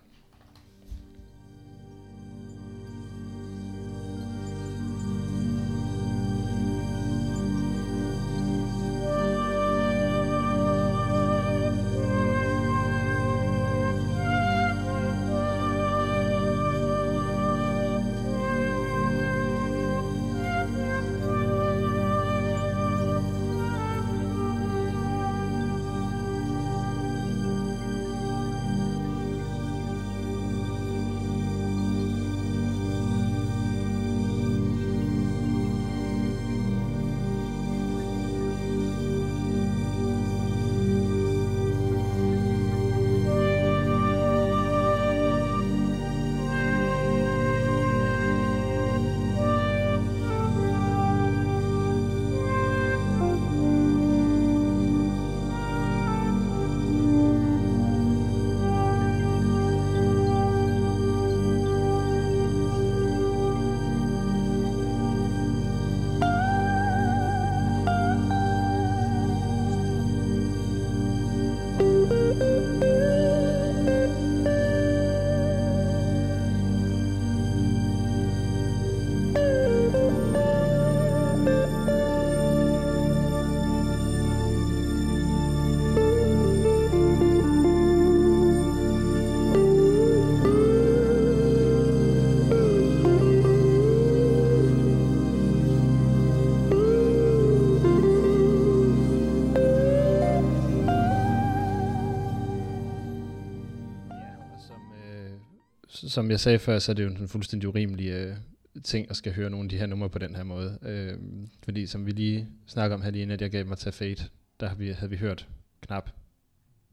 Som 106.15 106.31
jeg 106.31 106.41
sagde 106.41 106.59
før, 106.59 106.79
så 106.79 106.93
er 106.93 106.95
det 106.95 107.05
jo 107.05 107.09
en 107.09 107.29
fuldstændig 107.29 107.69
urimelig 107.69 108.09
øh, 108.09 108.37
ting 108.85 109.11
at 109.11 109.17
skal 109.17 109.35
høre 109.35 109.51
nogle 109.51 109.65
af 109.65 109.69
de 109.69 109.79
her 109.79 109.87
numre 109.87 110.09
på 110.09 110.19
den 110.19 110.37
her 110.37 110.43
måde. 110.43 110.79
Øh, 110.83 111.19
fordi 111.65 111.87
som 111.87 112.07
vi 112.07 112.11
lige 112.11 112.49
snakker 112.67 112.97
om 112.97 113.03
her 113.03 113.11
lige 113.11 113.33
at 113.33 113.41
jeg 113.41 113.51
gav 113.51 113.67
mig 113.67 113.79
til 113.79 113.93
Fate, 113.93 114.25
der 114.61 114.67
havde 114.67 114.79
vi, 114.79 114.91
havde 114.91 115.11
vi 115.11 115.17
hørt 115.17 115.49
knap 115.81 116.11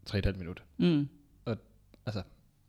3,5 0.09 0.37
minutter. 0.37 0.63
Mm. 0.77 1.09
Og 1.45 1.57
altså, 2.05 2.21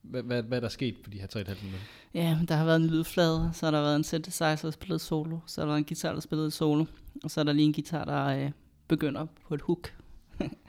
hvad, 0.03 0.23
hvad, 0.23 0.43
hvad 0.43 0.59
er 0.59 0.61
der 0.61 0.69
sket 0.69 0.97
på 1.05 1.11
de 1.11 1.19
her 1.19 1.27
3,5 1.27 1.39
minutter? 1.39 1.87
Ja, 2.15 2.39
der 2.49 2.55
har 2.55 2.65
været 2.65 2.81
en 2.81 2.87
lydflade, 2.87 3.51
så 3.53 3.67
har 3.67 3.71
der 3.71 3.81
været 3.81 3.97
en 3.97 4.05
synthesizer, 4.05 4.59
der 4.63 4.71
spillet 4.71 5.01
solo, 5.01 5.39
så 5.47 5.61
har 5.61 5.67
der 5.67 5.73
været 5.73 5.79
en 5.79 5.85
guitar, 5.85 6.13
der 6.13 6.21
spillede 6.21 6.51
solo, 6.51 6.85
og 7.25 7.31
så 7.31 7.41
er 7.41 7.45
der 7.45 7.53
lige 7.53 7.67
en 7.67 7.73
guitar, 7.73 8.05
der 8.05 8.25
øh, 8.25 8.51
begynder 8.89 9.27
på 9.49 9.55
et 9.55 9.61
hook. 9.61 9.95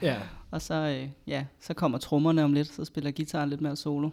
ja. 0.02 0.22
og 0.52 0.62
så, 0.62 0.74
øh, 0.74 1.10
ja, 1.28 1.46
så 1.60 1.74
kommer 1.74 1.98
trommerne 1.98 2.44
om 2.44 2.54
lidt, 2.54 2.68
så 2.68 2.86
spiller 2.86 3.12
guitaren 3.12 3.50
lidt 3.50 3.62
mere 3.62 3.76
solo. 3.76 4.10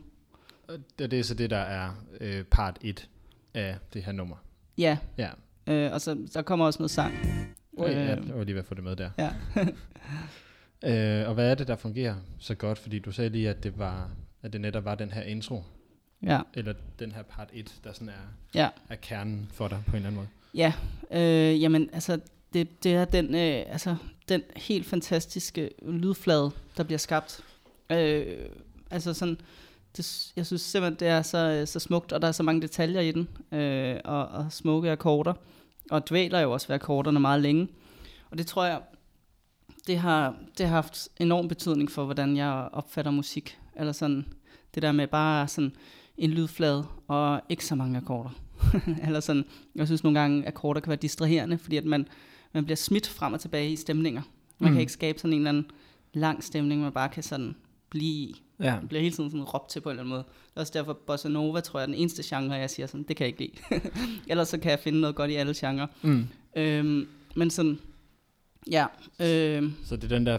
Og 0.73 0.79
det, 0.99 1.13
er 1.13 1.23
så 1.23 1.35
det, 1.35 1.51
der 1.51 1.57
er 1.57 2.05
øh, 2.21 2.45
part 2.45 2.79
1 2.81 3.09
af 3.55 3.77
det 3.93 4.03
her 4.03 4.13
nummer? 4.13 4.37
Ja. 4.79 4.99
ja. 5.19 5.31
Øh, 5.67 5.93
og 5.93 6.01
så 6.01 6.29
der 6.35 6.43
kommer 6.43 6.67
også 6.67 6.79
noget 6.79 6.91
sang. 6.91 7.15
Oj, 7.79 7.89
øh, 7.89 7.97
ja, 7.97 8.01
jeg 8.01 8.19
var 8.35 8.45
lige 8.45 8.55
ved 8.55 8.63
at 8.63 8.67
få 8.67 8.75
det 8.75 8.85
med 8.85 8.97
der. 8.97 9.11
Ja. 9.19 9.31
øh, 11.23 11.29
og 11.29 11.35
hvad 11.35 11.51
er 11.51 11.55
det, 11.55 11.69
der 11.69 11.77
fungerer 11.77 12.15
så 12.39 12.55
godt? 12.55 12.79
Fordi 12.79 12.99
du 12.99 13.13
sagde 13.13 13.31
lige, 13.31 13.51
at 13.51 13.63
det 13.63 13.79
var 13.79 14.11
at 14.43 14.53
det 14.53 14.61
netop 14.61 14.85
var 14.85 14.95
den 14.95 15.11
her 15.11 15.23
intro. 15.23 15.63
Ja. 16.23 16.41
Eller 16.55 16.75
den 16.99 17.13
her 17.13 17.23
part 17.23 17.49
1, 17.53 17.81
der 17.85 17.93
sådan 17.93 18.09
er, 18.09 18.13
ja. 18.55 18.69
er 18.89 18.97
kernen 18.97 19.49
for 19.53 19.69
dig 19.69 19.83
på 19.87 19.91
en 19.91 19.97
eller 19.97 20.09
anden 20.09 20.17
måde. 20.17 20.29
Ja, 20.55 20.73
øh, 21.11 21.63
jamen 21.63 21.91
altså, 21.93 22.21
det, 22.53 22.85
det 22.85 22.95
er 22.95 23.05
den, 23.05 23.35
øh, 23.35 23.73
altså, 23.73 23.97
den 24.29 24.43
helt 24.57 24.87
fantastiske 24.87 25.71
lydflade, 25.83 26.51
der 26.77 26.83
bliver 26.83 26.99
skabt. 26.99 27.41
Øh, 27.91 28.37
altså 28.91 29.15
sådan, 29.15 29.41
det, 29.97 30.33
jeg 30.37 30.47
synes 30.47 30.63
simpelthen, 30.63 31.01
det 31.01 31.09
er 31.09 31.23
så, 31.23 31.63
så 31.67 31.81
smukt, 31.81 32.13
og 32.13 32.23
der 32.23 32.29
er 32.29 32.33
så 32.33 32.43
mange 32.43 32.63
detaljer 32.63 33.01
i 33.01 33.13
den, 33.13 33.29
øh, 33.59 33.97
og, 34.05 34.27
og 34.27 34.53
smukke 34.53 34.91
akkorder, 34.91 35.35
og 35.91 36.09
dvæler 36.09 36.41
jo 36.41 36.53
også 36.53 36.69
ved 36.69 36.75
akkorderne 36.75 37.21
meget 37.21 37.41
længe. 37.41 37.69
Og 38.31 38.39
det 38.39 38.47
tror 38.47 38.65
jeg, 38.65 38.81
det 39.87 39.99
har, 39.99 40.37
det 40.59 40.67
har 40.67 40.75
haft 40.75 41.09
enorm 41.21 41.49
betydning 41.49 41.91
for, 41.91 42.05
hvordan 42.05 42.37
jeg 42.37 42.69
opfatter 42.73 43.11
musik. 43.11 43.59
Eller 43.77 43.93
sådan, 43.93 44.27
det 44.75 44.83
der 44.83 44.93
med 44.93 45.07
bare 45.07 45.49
sådan 45.49 45.73
en 46.19 46.31
lydflade 46.31 46.87
og 47.09 47.41
ikke 47.49 47.67
så 47.67 47.75
mange 47.75 47.97
akkorder. 47.97 48.31
eller 49.07 49.21
sådan, 49.21 49.45
jeg 49.75 49.87
synes 49.87 50.03
nogle 50.03 50.21
gange, 50.21 50.47
akkorder 50.47 50.81
kan 50.81 50.89
være 50.91 50.97
distraherende, 50.97 51.59
fordi 51.59 51.77
at 51.77 51.85
man, 51.85 52.09
man 52.53 52.65
bliver 52.65 52.77
smidt 52.77 53.09
frem 53.09 53.33
og 53.33 53.41
tilbage 53.41 53.73
i 53.73 53.77
stemninger. 53.77 54.23
Man 54.59 54.71
mm. 54.71 54.75
kan 54.75 54.81
ikke 54.81 54.93
skabe 54.93 55.19
sådan 55.19 55.33
en 55.33 55.39
eller 55.39 55.49
anden 55.49 55.67
lang 56.13 56.45
stemning, 56.45 56.81
man 56.81 56.93
bare 56.93 57.09
kan 57.09 57.23
sådan 57.23 57.57
blive 57.91 58.29
i. 58.29 58.43
Ja. 58.61 58.77
Man 58.77 58.89
bliver 58.89 59.03
hele 59.03 59.15
tiden 59.15 59.31
sådan 59.31 59.45
råbt 59.45 59.71
til 59.71 59.81
på 59.81 59.89
en 59.89 59.93
eller 59.93 60.03
anden 60.03 60.11
måde. 60.11 60.23
Det 60.23 60.57
er 60.57 60.61
også 60.61 60.73
derfor, 60.75 60.93
Bossa 60.93 61.29
Nova, 61.29 61.61
tror 61.61 61.79
jeg, 61.79 61.85
er 61.85 61.87
den 61.87 61.95
eneste 61.95 62.37
genre, 62.37 62.55
jeg 62.55 62.71
siger 62.71 62.87
sådan, 62.87 63.03
det 63.03 63.17
kan 63.17 63.25
jeg 63.25 63.41
ikke 63.41 63.55
lide. 63.71 63.83
Ellers 64.31 64.49
så 64.49 64.59
kan 64.59 64.71
jeg 64.71 64.79
finde 64.79 65.01
noget 65.01 65.17
godt 65.17 65.31
i 65.31 65.35
alle 65.35 65.55
genrer. 65.57 65.87
Mm. 66.03 66.27
Øhm, 66.57 67.09
men 67.37 67.51
sådan, 67.51 67.79
ja. 68.71 68.87
Øh, 69.21 69.71
så 69.85 69.97
det 69.97 70.05
er 70.05 70.09
den 70.09 70.27
der 70.27 70.39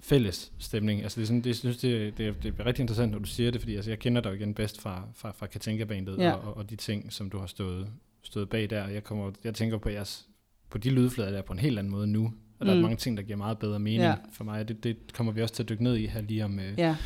fælles 0.00 0.52
stemning. 0.58 1.02
Altså 1.02 1.20
det 1.20 1.22
er 1.22 1.26
sådan, 1.26 1.40
det, 1.40 1.46
jeg 1.46 1.56
synes, 1.56 1.76
det, 1.76 2.18
det, 2.18 2.42
det 2.42 2.54
er 2.58 2.66
rigtig 2.66 2.82
interessant, 2.82 3.12
når 3.12 3.18
du 3.18 3.28
siger 3.28 3.50
det, 3.50 3.60
fordi 3.60 3.76
altså, 3.76 3.90
jeg 3.90 3.98
kender 3.98 4.20
dig 4.20 4.30
jo 4.30 4.34
igen 4.34 4.54
bedst 4.54 4.80
fra, 4.80 5.08
fra, 5.14 5.32
fra 5.32 5.46
Katinka-bandet 5.46 6.18
ja. 6.18 6.32
og, 6.32 6.56
og, 6.56 6.70
de 6.70 6.76
ting, 6.76 7.12
som 7.12 7.30
du 7.30 7.38
har 7.38 7.46
stået, 7.46 7.88
stået 8.22 8.48
bag 8.48 8.70
der. 8.70 8.88
Jeg, 8.88 9.04
kommer, 9.04 9.30
jeg 9.44 9.54
tænker 9.54 9.78
på 9.78 9.88
jeres, 9.88 10.26
på 10.70 10.78
de 10.78 10.90
lydflader 10.90 11.30
der 11.30 11.42
på 11.42 11.52
en 11.52 11.58
helt 11.58 11.78
anden 11.78 11.90
måde 11.90 12.06
nu, 12.06 12.32
og 12.58 12.66
der 12.66 12.74
mm. 12.74 12.78
er 12.78 12.82
mange 12.82 12.96
ting, 12.96 13.16
der 13.16 13.22
giver 13.22 13.38
meget 13.38 13.58
bedre 13.58 13.78
mening 13.78 14.02
ja. 14.02 14.14
for 14.32 14.44
mig. 14.44 14.68
Det, 14.68 14.84
det 14.84 14.96
kommer 15.12 15.32
vi 15.32 15.42
også 15.42 15.54
til 15.54 15.62
at 15.62 15.68
dykke 15.68 15.84
ned 15.84 15.96
i 15.96 16.06
her 16.06 16.20
lige 16.20 16.44
om... 16.44 16.58
Øh, 16.58 16.78
ja, 16.78 16.96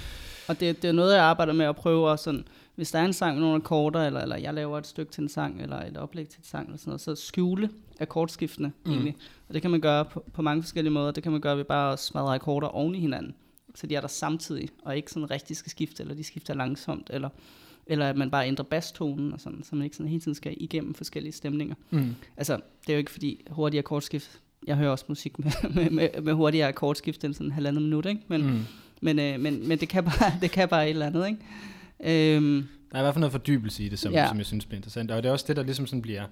og 0.48 0.60
det, 0.60 0.82
det 0.82 0.88
er 0.88 0.92
noget, 0.92 1.14
jeg 1.14 1.22
arbejder 1.22 1.52
med 1.52 1.66
at 1.66 1.76
prøve 1.76 2.12
at 2.12 2.20
sådan, 2.20 2.44
hvis 2.74 2.90
der 2.90 2.98
er 2.98 3.04
en 3.04 3.12
sang 3.12 3.34
med 3.34 3.42
nogle 3.42 3.56
akkorder, 3.56 4.06
eller, 4.06 4.20
eller 4.20 4.36
jeg 4.36 4.54
laver 4.54 4.78
et 4.78 4.86
stykke 4.86 5.12
til 5.12 5.22
en 5.22 5.28
sang, 5.28 5.62
eller 5.62 5.76
et 5.76 5.96
oplæg 5.96 6.28
til 6.28 6.38
en 6.38 6.44
sang, 6.44 6.66
eller 6.66 6.78
sådan 6.78 6.90
noget, 6.90 7.00
så 7.00 7.14
skjule 7.14 7.70
akkordskiftene 8.00 8.72
mm. 8.84 8.92
egentlig. 8.92 9.16
Og 9.48 9.54
det 9.54 9.62
kan 9.62 9.70
man 9.70 9.80
gøre 9.80 10.04
på, 10.04 10.24
på 10.32 10.42
mange 10.42 10.62
forskellige 10.62 10.92
måder. 10.92 11.10
Det 11.10 11.22
kan 11.22 11.32
man 11.32 11.40
gøre 11.40 11.56
ved 11.56 11.64
bare 11.64 11.92
at 11.92 11.98
smadre 11.98 12.34
akkorder 12.34 12.68
oven 12.68 12.94
i 12.94 13.00
hinanden, 13.00 13.34
så 13.74 13.86
de 13.86 13.94
er 13.94 14.00
der 14.00 14.08
samtidig, 14.08 14.68
og 14.84 14.96
ikke 14.96 15.10
sådan 15.10 15.30
rigtig 15.30 15.56
skal 15.56 15.70
skifte, 15.70 16.02
eller 16.02 16.14
de 16.14 16.24
skifter 16.24 16.54
langsomt, 16.54 17.10
eller, 17.12 17.28
eller 17.86 18.08
at 18.08 18.16
man 18.16 18.30
bare 18.30 18.46
ændrer 18.48 18.64
basstonen, 18.64 19.32
og 19.32 19.40
sådan, 19.40 19.62
så 19.62 19.76
man 19.76 19.84
ikke 19.84 19.96
sådan 19.96 20.10
hele 20.10 20.20
tiden 20.20 20.34
skal 20.34 20.54
igennem 20.56 20.94
forskellige 20.94 21.32
stemninger. 21.32 21.74
Mm. 21.90 22.14
Altså, 22.36 22.56
det 22.56 22.88
er 22.88 22.92
jo 22.92 22.98
ikke 22.98 23.10
fordi 23.10 23.44
hurtige 23.50 23.78
akkordskift, 23.78 24.40
jeg 24.66 24.76
hører 24.76 24.90
også 24.90 25.04
musik 25.08 25.38
med, 25.38 25.52
med, 25.74 25.90
med, 25.90 26.22
med 26.22 26.32
hurtigere 26.32 26.68
akkordskift 26.68 27.24
end 27.24 27.34
sådan 27.34 27.46
en 27.46 27.52
halvandet 27.52 27.82
minut, 27.82 28.06
ikke? 28.06 28.20
Men, 28.28 28.46
mm. 28.46 28.60
Men, 29.00 29.18
øh, 29.18 29.40
men, 29.40 29.68
men 29.68 29.78
det, 29.78 29.88
kan 29.88 30.04
bare, 30.04 30.32
det 30.42 30.50
kan 30.50 30.68
bare 30.68 30.84
et 30.84 30.90
eller 30.90 31.06
andet, 31.06 31.26
ikke? 31.26 31.38
Øhm, 32.36 32.68
der 32.90 32.96
er 32.96 33.00
i 33.00 33.02
hvert 33.02 33.14
fald 33.14 33.20
noget 33.20 33.32
fordybelse 33.32 33.84
i 33.84 33.88
det, 33.88 33.98
som, 33.98 34.12
ja. 34.12 34.28
som 34.28 34.38
jeg 34.38 34.46
synes 34.46 34.66
bliver 34.66 34.78
interessant. 34.78 35.10
Og 35.10 35.22
det 35.22 35.28
er 35.28 35.32
også 35.32 35.44
det, 35.48 35.56
der 35.56 35.62
ligesom 35.62 35.86
sådan 35.86 36.02
bliver... 36.02 36.26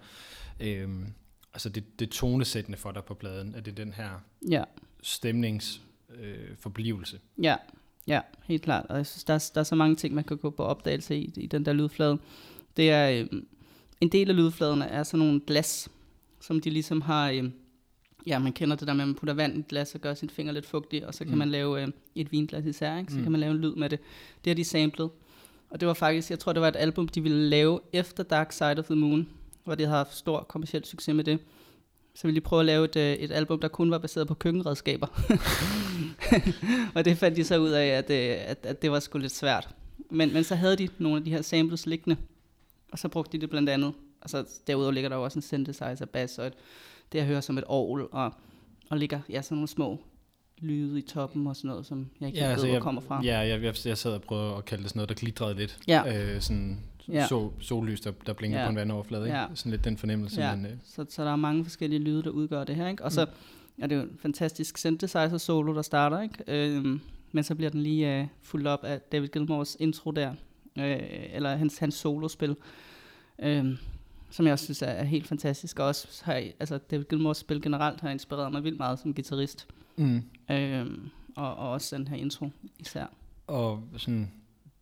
Øhm, 0.61 1.07
altså 1.55 1.69
det, 1.69 2.01
det 2.01 2.11
tonesættende 2.11 2.79
for 2.79 2.93
dig 2.93 3.05
på 3.05 3.15
pladen, 3.15 3.55
at 3.55 3.65
det 3.65 3.71
er 3.71 3.85
den 3.85 3.93
her 3.93 4.09
ja. 4.51 4.65
stemningsforblivelse. 5.03 7.17
Øh, 7.17 7.45
ja, 7.45 7.57
ja, 8.07 8.21
helt 8.45 8.63
klart. 8.63 8.87
Og 8.89 8.97
jeg 8.97 9.07
synes, 9.07 9.25
der, 9.25 9.35
er, 9.35 9.51
der 9.55 9.61
er 9.61 9.65
så 9.65 9.75
mange 9.75 9.97
ting, 9.97 10.15
man 10.15 10.25
kan 10.25 10.37
gå 10.37 10.51
på 10.51 10.65
opdagelse 10.65 11.17
i, 11.17 11.33
i 11.37 11.47
den 11.47 11.65
der 11.65 11.73
lydflade. 11.73 12.19
Det 12.77 12.91
er, 12.91 13.11
øh, 13.11 13.27
en 14.01 14.09
del 14.09 14.31
af 14.31 14.37
lydfladerne 14.37 14.85
er 14.85 15.03
sådan 15.03 15.27
nogle 15.27 15.41
glas, 15.47 15.89
som 16.41 16.61
de 16.61 16.71
ligesom 16.71 17.01
har, 17.01 17.31
øh, 17.31 17.45
ja, 18.27 18.39
man 18.39 18.53
kender 18.53 18.77
det 18.77 18.89
der 18.89 18.95
med, 18.95 19.03
at 19.03 19.09
man 19.09 19.15
putter 19.15 19.35
vand 19.35 19.57
i 19.57 19.59
et 19.59 19.69
glas 19.69 19.95
og 19.95 20.01
gør 20.01 20.15
sin 20.15 20.31
finger 20.31 20.53
lidt 20.53 20.67
fugtig, 20.67 21.07
og 21.07 21.15
så 21.15 21.25
kan 21.25 21.33
mm. 21.33 21.39
man 21.39 21.49
lave 21.49 21.83
øh, 21.83 21.89
et 22.15 22.33
vinglas 22.33 22.67
især, 22.67 22.99
ikke? 22.99 23.13
så 23.13 23.19
mm. 23.19 23.23
kan 23.23 23.33
man 23.33 23.41
lave 23.41 23.51
en 23.51 23.59
lyd 23.59 23.75
med 23.75 23.91
det. 23.91 24.01
Det 24.45 24.51
har 24.51 24.55
de 24.55 24.65
samlet. 24.65 25.11
Og 25.71 25.81
det 25.81 25.89
var 25.89 25.95
faktisk, 25.95 26.31
jeg 26.31 26.39
tror, 26.39 26.53
det 26.53 26.63
var 26.63 26.69
et 26.69 26.77
album, 26.77 27.09
de 27.09 27.23
ville 27.23 27.49
lave 27.49 27.81
efter 27.93 28.23
Dark 28.23 28.53
Side 28.53 28.79
of 28.79 28.85
the 28.85 28.95
Moon, 28.95 29.29
hvor 29.65 29.75
de 29.75 29.85
havde 29.85 29.97
haft 29.97 30.17
stor 30.17 30.43
kommersiel 30.43 30.85
succes 30.85 31.15
med 31.15 31.25
det. 31.25 31.39
Så 32.15 32.27
ville 32.27 32.41
de 32.41 32.41
prøve 32.41 32.61
at 32.61 32.67
lave 32.67 32.85
et, 32.85 32.97
øh, 32.97 33.13
et 33.13 33.33
album, 33.33 33.61
der 33.61 33.69
kun 33.69 33.91
var 33.91 33.99
baseret 33.99 34.29
på 34.29 34.35
køkkenredskaber. 34.35 35.07
og 36.95 37.05
det 37.05 37.19
fandt 37.19 37.37
de 37.37 37.45
så 37.45 37.59
ud 37.59 37.71
af, 37.71 37.87
at, 37.87 38.11
øh, 38.11 38.51
at, 38.51 38.67
at 38.67 38.83
det 38.83 38.91
var 38.91 39.01
sgu 39.01 39.19
lidt 39.19 39.33
svært. 39.33 39.69
Men, 40.11 40.33
men 40.33 40.45
så 40.45 40.55
havde 40.55 40.77
de 40.77 40.89
nogle 40.99 41.17
af 41.17 41.25
de 41.25 41.31
her 41.31 41.43
samples 41.43 41.87
liggende, 41.87 42.17
og 42.93 42.99
så 42.99 43.09
brugte 43.09 43.33
de 43.33 43.41
det 43.41 43.51
blandt 43.51 43.71
andet. 43.71 43.93
Og 44.21 44.31
så 44.31 44.45
derudover 44.67 44.93
ligger 44.93 45.09
der 45.09 45.17
jo 45.17 45.25
også 45.25 45.39
en 45.39 45.43
synthesizer 45.43 46.07
bass, 46.13 46.39
og 46.39 46.47
et, 46.47 46.55
det 47.13 47.19
jeg 47.19 47.27
hører 47.27 47.41
som 47.41 47.59
et 47.59 47.65
orgel, 47.67 48.07
og, 48.13 48.33
og 48.91 48.99
ligger 48.99 49.21
ja, 49.29 49.43
sådan 49.43 49.57
nogle 49.57 49.69
små 49.69 50.01
lyde 50.59 50.99
i 50.99 51.03
toppen 51.03 51.47
og 51.47 51.57
sådan 51.57 51.69
noget, 51.69 51.87
som 51.87 52.11
jeg 52.21 52.27
ikke 52.27 52.39
ja, 52.39 52.45
ved, 52.45 52.53
altså, 52.53 52.67
hvor 52.67 52.75
jeg, 52.75 52.83
kommer 52.83 53.01
fra. 53.01 53.21
Ja, 53.25 53.39
jeg, 53.39 53.63
jeg, 53.63 53.75
jeg 53.85 53.99
sad 53.99 54.13
og 54.13 54.23
prøvede 54.23 54.57
at 54.57 54.65
kalde 54.65 54.83
det 54.83 54.91
sådan 54.91 54.99
noget, 54.99 55.09
der 55.09 55.15
glitrede 55.15 55.55
lidt. 55.55 55.79
Ja. 55.89 56.35
Øh, 56.35 56.41
sådan 56.41 56.81
ja. 57.09 57.27
sol, 57.27 57.53
sollys, 57.61 58.01
der, 58.01 58.13
der 58.27 58.33
blinker 58.33 58.59
ja. 58.59 58.67
på 58.67 58.71
en 58.71 58.77
vandoverflade. 58.77 59.25
Ikke? 59.25 59.39
Ja. 59.39 59.47
Sådan 59.55 59.71
lidt 59.71 59.85
den 59.85 59.97
fornemmelse. 59.97 60.41
Ja. 60.41 60.57
Men, 60.57 60.67
øh. 60.67 60.73
så, 60.85 61.07
så 61.09 61.25
der 61.25 61.33
er 61.33 61.37
mange 61.37 61.65
forskellige 61.65 62.01
lyde, 62.01 62.23
der 62.23 62.31
udgør 62.31 62.65
det 62.65 62.77
her. 62.77 62.89
Ikke? 62.89 63.05
Og 63.05 63.13
så 63.13 63.25
mm. 63.25 63.83
er 63.83 63.87
det 63.87 63.97
jo 63.97 64.01
en 64.01 64.19
fantastisk 64.23 64.79
synthesizer 64.79 65.39
solo, 65.39 65.75
der 65.75 65.83
starter. 65.83 66.21
Ikke? 66.21 66.45
Øhm, 66.49 67.01
men 67.33 67.45
så 67.45 67.55
bliver 67.55 67.71
den 67.71 67.83
lige 67.83 68.21
øh, 68.21 68.27
fuldt 68.43 68.67
op 68.67 68.85
af 68.85 69.01
David 69.01 69.29
Gilmores 69.29 69.77
intro 69.81 70.11
der. 70.11 70.35
Øh, 70.79 70.99
eller 71.33 71.57
hans, 71.57 71.79
hans 71.79 71.95
solospil. 71.95 72.57
Øh, 73.39 73.67
som 74.31 74.47
jeg 74.47 74.53
også 74.53 74.65
synes 74.65 74.83
er, 74.83 74.87
er 74.87 75.05
helt 75.05 75.27
fantastisk. 75.27 75.79
Og 75.79 75.87
også 75.87 76.23
har, 76.25 76.35
altså 76.61 76.79
David 76.79 77.05
Gilmores 77.05 77.39
spil 77.39 77.63
generelt 77.63 78.01
har 78.01 78.11
inspireret 78.11 78.53
mig 78.53 78.65
vildt 78.65 78.79
meget 78.79 78.99
som 78.99 79.15
guitarist. 79.15 79.67
Mm. 79.97 80.23
Øh, 80.51 80.87
og, 81.37 81.57
og 81.57 81.71
også 81.71 81.97
den 81.97 82.09
her 82.09 82.17
intro 82.17 82.51
især. 82.79 83.07
Og 83.47 83.83
sådan 83.97 84.31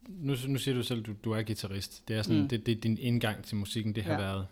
nu, 0.09 0.35
nu 0.49 0.59
siger 0.59 0.75
du 0.75 0.83
selv, 0.83 1.03
du, 1.03 1.13
du 1.25 1.33
er 1.33 1.43
guitarist. 1.43 2.09
Det 2.09 2.17
er 2.17 2.23
sådan, 2.23 2.43
mm. 2.43 2.49
det, 2.49 2.67
det, 2.67 2.83
din 2.83 2.99
indgang 2.99 3.45
til 3.45 3.57
musikken, 3.57 3.95
det 3.95 4.05
har 4.05 4.13
ja. 4.13 4.19
været 4.19 4.47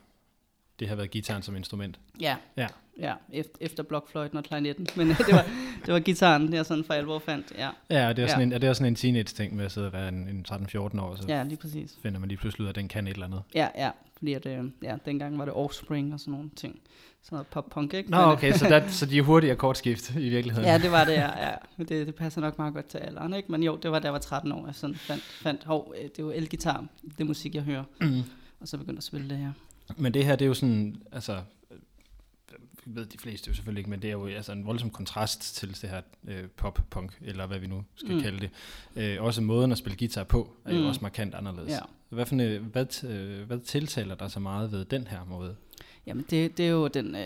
det 0.81 0.89
har 0.89 0.97
været 0.97 1.11
gitaren 1.11 1.43
som 1.43 1.57
instrument. 1.57 1.99
Ja, 2.21 2.37
ja, 2.57 2.67
ja 2.99 3.15
efter, 3.33 3.55
efter 3.61 3.83
blokfløjten 3.83 4.39
og 4.39 4.45
klarinetten. 4.45 4.87
Men 4.97 5.09
det 5.27 5.33
var, 5.33 5.47
det 5.87 5.95
var 5.95 6.01
gitaren, 6.01 6.53
jeg 6.53 6.67
sådan 6.67 6.85
for 6.85 6.95
alvor 6.95 7.19
fandt. 7.19 7.53
Ja, 7.59 7.71
ja 7.91 8.13
det 8.13 8.25
er, 8.25 8.27
sådan 8.27 8.41
ja. 8.41 8.47
en, 8.47 8.53
er 8.53 8.59
det 8.59 8.69
er 8.69 8.73
sådan 8.73 8.93
en 8.93 8.95
teenage-ting 8.95 9.57
med 9.57 9.65
at 9.65 9.73
sidde 9.73 9.87
og 9.87 9.93
være 9.93 10.09
en, 10.09 10.29
en 10.29 10.47
13-14 10.49 10.79
år, 11.01 11.17
så 11.17 11.25
ja, 11.29 11.43
lige 11.43 11.57
præcis. 11.57 11.99
finder 12.03 12.21
man 12.21 12.29
lige 12.29 12.39
pludselig 12.39 12.63
ud 12.63 12.67
af, 12.67 12.71
at 12.71 12.77
den 12.77 12.89
kan 12.89 13.07
et 13.07 13.13
eller 13.13 13.27
andet. 13.27 13.43
Ja, 13.55 13.69
ja, 13.75 13.91
fordi 14.21 14.33
at, 14.35 14.47
øh, 14.47 14.65
ja, 14.83 14.97
dengang 15.07 15.39
var 15.39 15.45
det 15.45 15.55
Offspring 15.55 16.15
og 16.15 16.21
sådan 16.21 16.33
nogle 16.33 16.51
ting. 16.57 16.81
Sådan 17.23 17.37
noget 17.37 17.47
pop-punk, 17.47 17.95
ikke? 17.95 18.11
Nå, 18.11 18.17
okay, 18.17 18.53
så, 18.53 18.69
der, 18.69 18.89
så 18.89 19.07
de 19.07 19.19
er 19.19 19.23
hurtige 19.23 19.53
akkordskift 19.53 20.15
i 20.15 20.29
virkeligheden. 20.29 20.69
Ja, 20.69 20.79
det 20.79 20.91
var 20.91 21.05
det, 21.05 21.13
ja. 21.13 21.49
ja. 21.49 21.55
Det, 21.79 21.89
det 21.89 22.15
passer 22.15 22.41
nok 22.41 22.59
meget 22.59 22.75
godt 22.75 22.87
til 22.87 22.99
alderen, 22.99 23.35
ikke? 23.35 23.53
Men 23.53 23.63
jo, 23.63 23.77
det 23.83 23.91
var 23.91 23.99
da 23.99 24.05
jeg 24.05 24.13
var 24.13 24.19
13 24.19 24.53
år, 24.53 24.67
jeg 24.67 24.75
sådan 24.75 24.97
fandt, 24.97 25.23
fandt 25.23 25.65
hov, 25.65 25.95
øh, 25.97 26.03
det 26.03 26.19
er 26.19 26.23
jo 26.23 26.31
elgitar, 26.31 26.85
det 27.03 27.21
er 27.21 27.25
musik, 27.25 27.55
jeg 27.55 27.63
hører. 27.63 27.85
Mm. 28.01 28.23
Og 28.61 28.69
så 28.69 28.79
begyndte 28.79 28.99
at 28.99 29.05
spille 29.05 29.31
det 29.31 29.39
her. 29.39 29.53
Men 29.97 30.15
det 30.15 30.25
her, 30.25 30.37
det 30.37 30.45
er 30.45 30.49
jo 30.49 30.55
sådan, 30.55 31.03
altså, 31.13 31.41
ved 32.87 33.07
de 33.07 33.19
fleste 33.19 33.49
jo 33.49 33.55
selvfølgelig 33.55 33.81
ikke, 33.81 33.91
men 33.91 34.03
det 34.03 34.09
er 34.09 34.13
jo 34.13 34.27
altså 34.27 34.53
en 34.53 34.67
voldsom 34.67 34.91
kontrast 34.91 35.57
til 35.57 35.83
det 35.83 35.91
her 35.91 36.01
øh, 36.29 36.49
pop-punk, 36.57 37.19
eller 37.21 37.47
hvad 37.47 37.59
vi 37.59 37.67
nu 37.67 37.85
skal 37.95 38.15
mm. 38.15 38.21
kalde 38.21 38.41
det. 38.41 38.51
Øh, 38.97 39.23
også 39.23 39.41
måden 39.41 39.73
at 39.73 39.79
spille 39.79 39.99
guitar 39.99 40.25
på 40.25 40.53
er 40.65 40.73
mm. 40.73 40.79
jo 40.79 40.89
også 40.89 41.01
markant 41.03 41.35
anderledes. 41.35 41.71
Ja. 41.71 41.79
Hvad, 42.11 42.27
for 42.27 42.35
en, 42.35 42.65
hvad, 42.73 43.05
øh, 43.05 43.47
hvad 43.47 43.59
tiltaler 43.59 44.15
dig 44.15 44.31
så 44.31 44.41
meget 44.41 44.73
ved 44.73 44.85
den 44.85 45.07
her 45.07 45.25
måde? 45.25 45.57
Jamen 46.07 46.25
det, 46.31 46.57
det 46.57 46.67
er 46.67 46.71
jo 46.71 46.89
den 46.89 47.17
øh, 47.17 47.23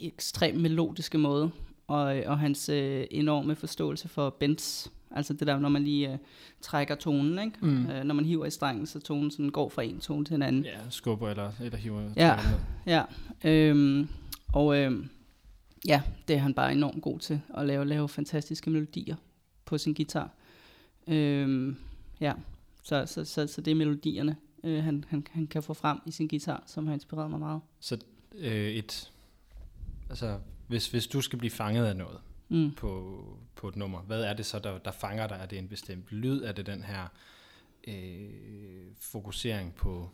ekstremt 0.00 0.60
melodiske 0.60 1.18
måde, 1.18 1.50
og, 1.86 2.02
og 2.26 2.38
hans 2.38 2.68
øh, 2.68 3.06
enorme 3.10 3.56
forståelse 3.56 4.08
for 4.08 4.30
bends, 4.30 4.90
Altså 5.14 5.32
det 5.32 5.46
der, 5.46 5.58
når 5.58 5.68
man 5.68 5.82
lige 5.82 6.12
øh, 6.12 6.18
trækker 6.60 6.94
tonen, 6.94 7.38
ikke? 7.38 7.58
Mm. 7.60 7.86
Øh, 7.86 8.04
når 8.04 8.14
man 8.14 8.24
hiver 8.24 8.46
i 8.46 8.50
strengen, 8.50 8.86
så 8.86 9.00
tonen 9.00 9.30
sådan 9.30 9.48
går 9.48 9.68
fra 9.68 9.82
en 9.82 10.00
tone 10.00 10.24
til 10.24 10.34
en 10.34 10.42
anden. 10.42 10.64
Ja, 10.64 10.78
skubber 10.90 11.30
eller, 11.30 11.52
eller 11.60 11.78
hiver. 11.78 12.10
Ja, 12.16 12.38
ja. 12.86 13.02
Øhm, 13.44 14.08
og 14.52 14.78
øhm, 14.78 15.08
ja, 15.86 16.02
det 16.28 16.36
er 16.36 16.40
han 16.40 16.54
bare 16.54 16.72
enormt 16.72 17.02
god 17.02 17.18
til, 17.18 17.40
at 17.56 17.66
lave, 17.66 17.84
lave 17.84 18.08
fantastiske 18.08 18.70
melodier 18.70 19.16
på 19.64 19.78
sin 19.78 19.94
guitar. 19.94 20.30
Øhm, 21.08 21.76
ja, 22.20 22.32
så, 22.82 23.06
så, 23.06 23.24
så, 23.24 23.46
så 23.46 23.60
det 23.60 23.70
er 23.70 23.74
melodierne, 23.74 24.36
øh, 24.64 24.84
han, 24.84 25.04
han, 25.08 25.26
han 25.30 25.46
kan 25.46 25.62
få 25.62 25.74
frem 25.74 25.98
i 26.06 26.10
sin 26.10 26.28
guitar, 26.28 26.62
som 26.66 26.86
har 26.86 26.94
inspireret 26.94 27.30
mig 27.30 27.38
meget. 27.38 27.60
Så 27.80 27.98
øh, 28.34 28.70
et, 28.70 29.10
altså, 30.10 30.38
hvis, 30.66 30.90
hvis 30.90 31.06
du 31.06 31.20
skal 31.20 31.38
blive 31.38 31.50
fanget 31.50 31.86
af 31.86 31.96
noget 31.96 32.20
mm. 32.48 32.72
på, 32.74 33.22
på 33.54 33.68
et 33.68 33.76
nummer, 33.76 34.00
hvad 34.00 34.22
er 34.22 34.32
det 34.34 34.46
så, 34.46 34.58
der, 34.58 34.78
der 34.78 34.90
fanger 34.90 35.26
dig? 35.26 35.38
Er 35.42 35.46
det 35.46 35.58
en 35.58 35.68
bestemt 35.68 36.06
lyd? 36.10 36.42
Er 36.42 36.52
det 36.52 36.66
den 36.66 36.84
her 36.84 37.06
øh, 37.88 38.30
fokusering 39.00 39.74
på, 39.74 40.10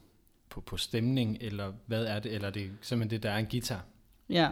på, 0.48 0.60
på 0.60 0.76
stemning? 0.76 1.38
Eller 1.40 1.72
hvad 1.86 2.04
er 2.04 2.20
det? 2.20 2.34
Eller 2.34 2.48
er 2.48 2.52
det 2.52 2.70
simpelthen 2.80 3.10
det, 3.10 3.22
der 3.22 3.30
er 3.30 3.38
en 3.38 3.46
guitar? 3.46 3.84
Ja, 4.28 4.50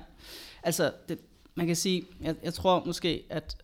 altså 0.62 0.92
det, 1.08 1.18
man 1.54 1.66
kan 1.66 1.76
sige, 1.76 2.04
jeg, 2.20 2.36
jeg 2.42 2.54
tror 2.54 2.84
måske, 2.84 3.24
at 3.30 3.56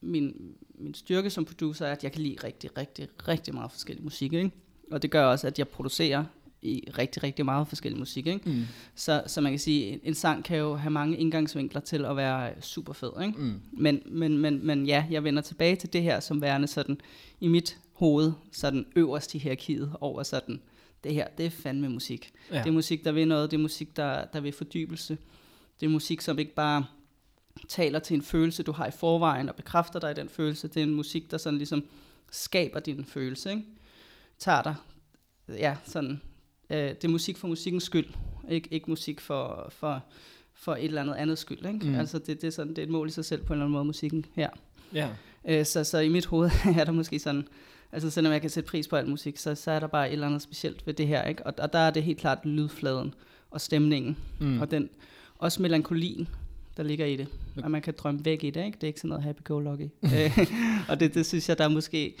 min, 0.00 0.54
min 0.74 0.94
styrke 0.94 1.30
som 1.30 1.44
producer 1.44 1.86
er, 1.86 1.92
at 1.92 2.04
jeg 2.04 2.12
kan 2.12 2.22
lide 2.22 2.36
rigtig, 2.44 2.78
rigtig, 2.78 3.08
rigtig 3.28 3.54
meget 3.54 3.70
forskellig 3.70 4.04
musik, 4.04 4.32
ikke? 4.32 4.50
Og 4.90 5.02
det 5.02 5.10
gør 5.10 5.24
også, 5.24 5.46
at 5.46 5.58
jeg 5.58 5.68
producerer 5.68 6.24
i 6.62 6.88
rigtig, 6.98 7.22
rigtig 7.22 7.44
meget 7.44 7.68
forskellig 7.68 7.98
musik. 7.98 8.26
Ikke? 8.26 8.50
Mm. 8.50 8.64
Så, 8.94 9.22
så 9.26 9.40
man 9.40 9.52
kan 9.52 9.58
sige, 9.58 9.92
en, 9.92 10.00
en 10.02 10.14
sang 10.14 10.44
kan 10.44 10.58
jo 10.58 10.74
have 10.74 10.90
mange 10.90 11.16
indgangsvinkler 11.16 11.80
til 11.80 12.04
at 12.04 12.16
være 12.16 12.62
super 12.62 12.92
fed. 12.92 13.10
Ikke? 13.22 13.38
Mm. 13.38 13.60
Men, 13.72 14.02
men, 14.06 14.38
men, 14.38 14.66
men 14.66 14.86
ja, 14.86 15.06
jeg 15.10 15.24
vender 15.24 15.42
tilbage 15.42 15.76
til 15.76 15.92
det 15.92 16.02
her 16.02 16.20
som 16.20 16.40
værende 16.40 16.68
sådan 16.68 17.00
i 17.40 17.48
mit 17.48 17.78
hoved, 17.92 18.32
sådan 18.52 18.86
øverst 18.96 19.34
i 19.34 19.38
hierarkiet 19.38 19.92
over 20.00 20.22
sådan, 20.22 20.60
det 21.04 21.14
her, 21.14 21.28
det 21.38 21.46
er 21.46 21.50
fandme 21.50 21.88
musik. 21.88 22.32
Ja. 22.52 22.58
Det 22.58 22.66
er 22.66 22.72
musik, 22.72 23.04
der 23.04 23.12
vil 23.12 23.28
noget, 23.28 23.50
det 23.50 23.56
er 23.56 23.60
musik, 23.60 23.96
der, 23.96 24.24
der 24.24 24.40
vil 24.40 24.52
fordybelse. 24.52 25.18
Det 25.80 25.86
er 25.86 25.90
musik, 25.90 26.20
som 26.20 26.38
ikke 26.38 26.54
bare 26.54 26.84
taler 27.68 27.98
til 27.98 28.14
en 28.14 28.22
følelse, 28.22 28.62
du 28.62 28.72
har 28.72 28.86
i 28.86 28.90
forvejen, 28.90 29.48
og 29.48 29.54
bekræfter 29.54 30.00
dig 30.00 30.10
i 30.10 30.14
den 30.14 30.28
følelse. 30.28 30.68
Det 30.68 30.76
er 30.76 30.82
en 30.82 30.94
musik, 30.94 31.30
der 31.30 31.38
sådan 31.38 31.56
ligesom 31.58 31.84
skaber 32.30 32.80
din 32.80 33.04
følelse, 33.04 33.50
ikke? 33.50 33.64
Tager 34.38 34.62
dig, 34.62 34.74
ja, 35.48 35.76
sådan 35.84 36.20
øh, 36.70 36.76
det 36.78 37.04
er 37.04 37.08
musik 37.08 37.36
for 37.36 37.48
musikkens 37.48 37.84
skyld, 37.84 38.06
ikke, 38.50 38.68
ikke 38.70 38.90
musik 38.90 39.20
for, 39.20 39.68
for, 39.70 40.04
for 40.54 40.74
et 40.74 40.84
eller 40.84 41.00
andet 41.00 41.14
andet 41.14 41.38
skyld. 41.38 41.66
Ikke? 41.66 41.86
Mm. 41.86 41.94
Altså 41.94 42.18
det, 42.18 42.40
det, 42.40 42.44
er 42.44 42.50
sådan, 42.50 42.70
det 42.70 42.78
er 42.78 42.82
et 42.82 42.88
mål 42.88 43.08
i 43.08 43.10
sig 43.10 43.24
selv 43.24 43.42
på 43.42 43.52
en 43.52 43.56
eller 43.56 43.64
anden 43.64 43.72
måde, 43.72 43.84
musikken 43.84 44.26
her. 44.34 44.50
Ja. 44.94 45.08
Øh, 45.48 45.66
så, 45.66 45.84
så 45.84 45.98
i 45.98 46.08
mit 46.08 46.26
hoved 46.26 46.50
er 46.78 46.84
der 46.84 46.92
måske 46.92 47.18
sådan, 47.18 47.48
altså 47.92 48.10
selvom 48.10 48.32
jeg 48.32 48.40
kan 48.40 48.50
sætte 48.50 48.70
pris 48.70 48.88
på 48.88 48.96
al 48.96 49.08
musik, 49.08 49.36
så, 49.36 49.54
så 49.54 49.70
er 49.70 49.80
der 49.80 49.86
bare 49.86 50.08
et 50.08 50.12
eller 50.12 50.26
andet 50.26 50.42
specielt 50.42 50.86
ved 50.86 50.94
det 50.94 51.06
her. 51.06 51.24
Ikke? 51.24 51.46
Og, 51.46 51.54
og 51.58 51.72
der 51.72 51.78
er 51.78 51.90
det 51.90 52.02
helt 52.02 52.18
klart 52.18 52.46
lydfladen 52.46 53.14
og 53.50 53.60
stemningen, 53.60 54.16
mm. 54.40 54.60
og 54.60 54.70
den, 54.70 54.88
også 55.38 55.62
melankolien, 55.62 56.28
der 56.76 56.82
ligger 56.82 57.06
i 57.06 57.16
det. 57.16 57.28
Og 57.62 57.70
man 57.70 57.82
kan 57.82 57.94
drømme 57.98 58.24
væk 58.24 58.44
i 58.44 58.50
det, 58.50 58.64
ikke? 58.64 58.76
Det 58.76 58.82
er 58.82 58.86
ikke 58.86 59.00
sådan 59.00 59.08
noget 59.08 59.24
happy-go-lucky. 59.24 59.90
Øh, 60.16 60.38
og 60.88 61.00
det, 61.00 61.14
det 61.14 61.26
synes 61.26 61.48
jeg, 61.48 61.58
der 61.58 61.64
er 61.64 61.68
måske 61.68 62.14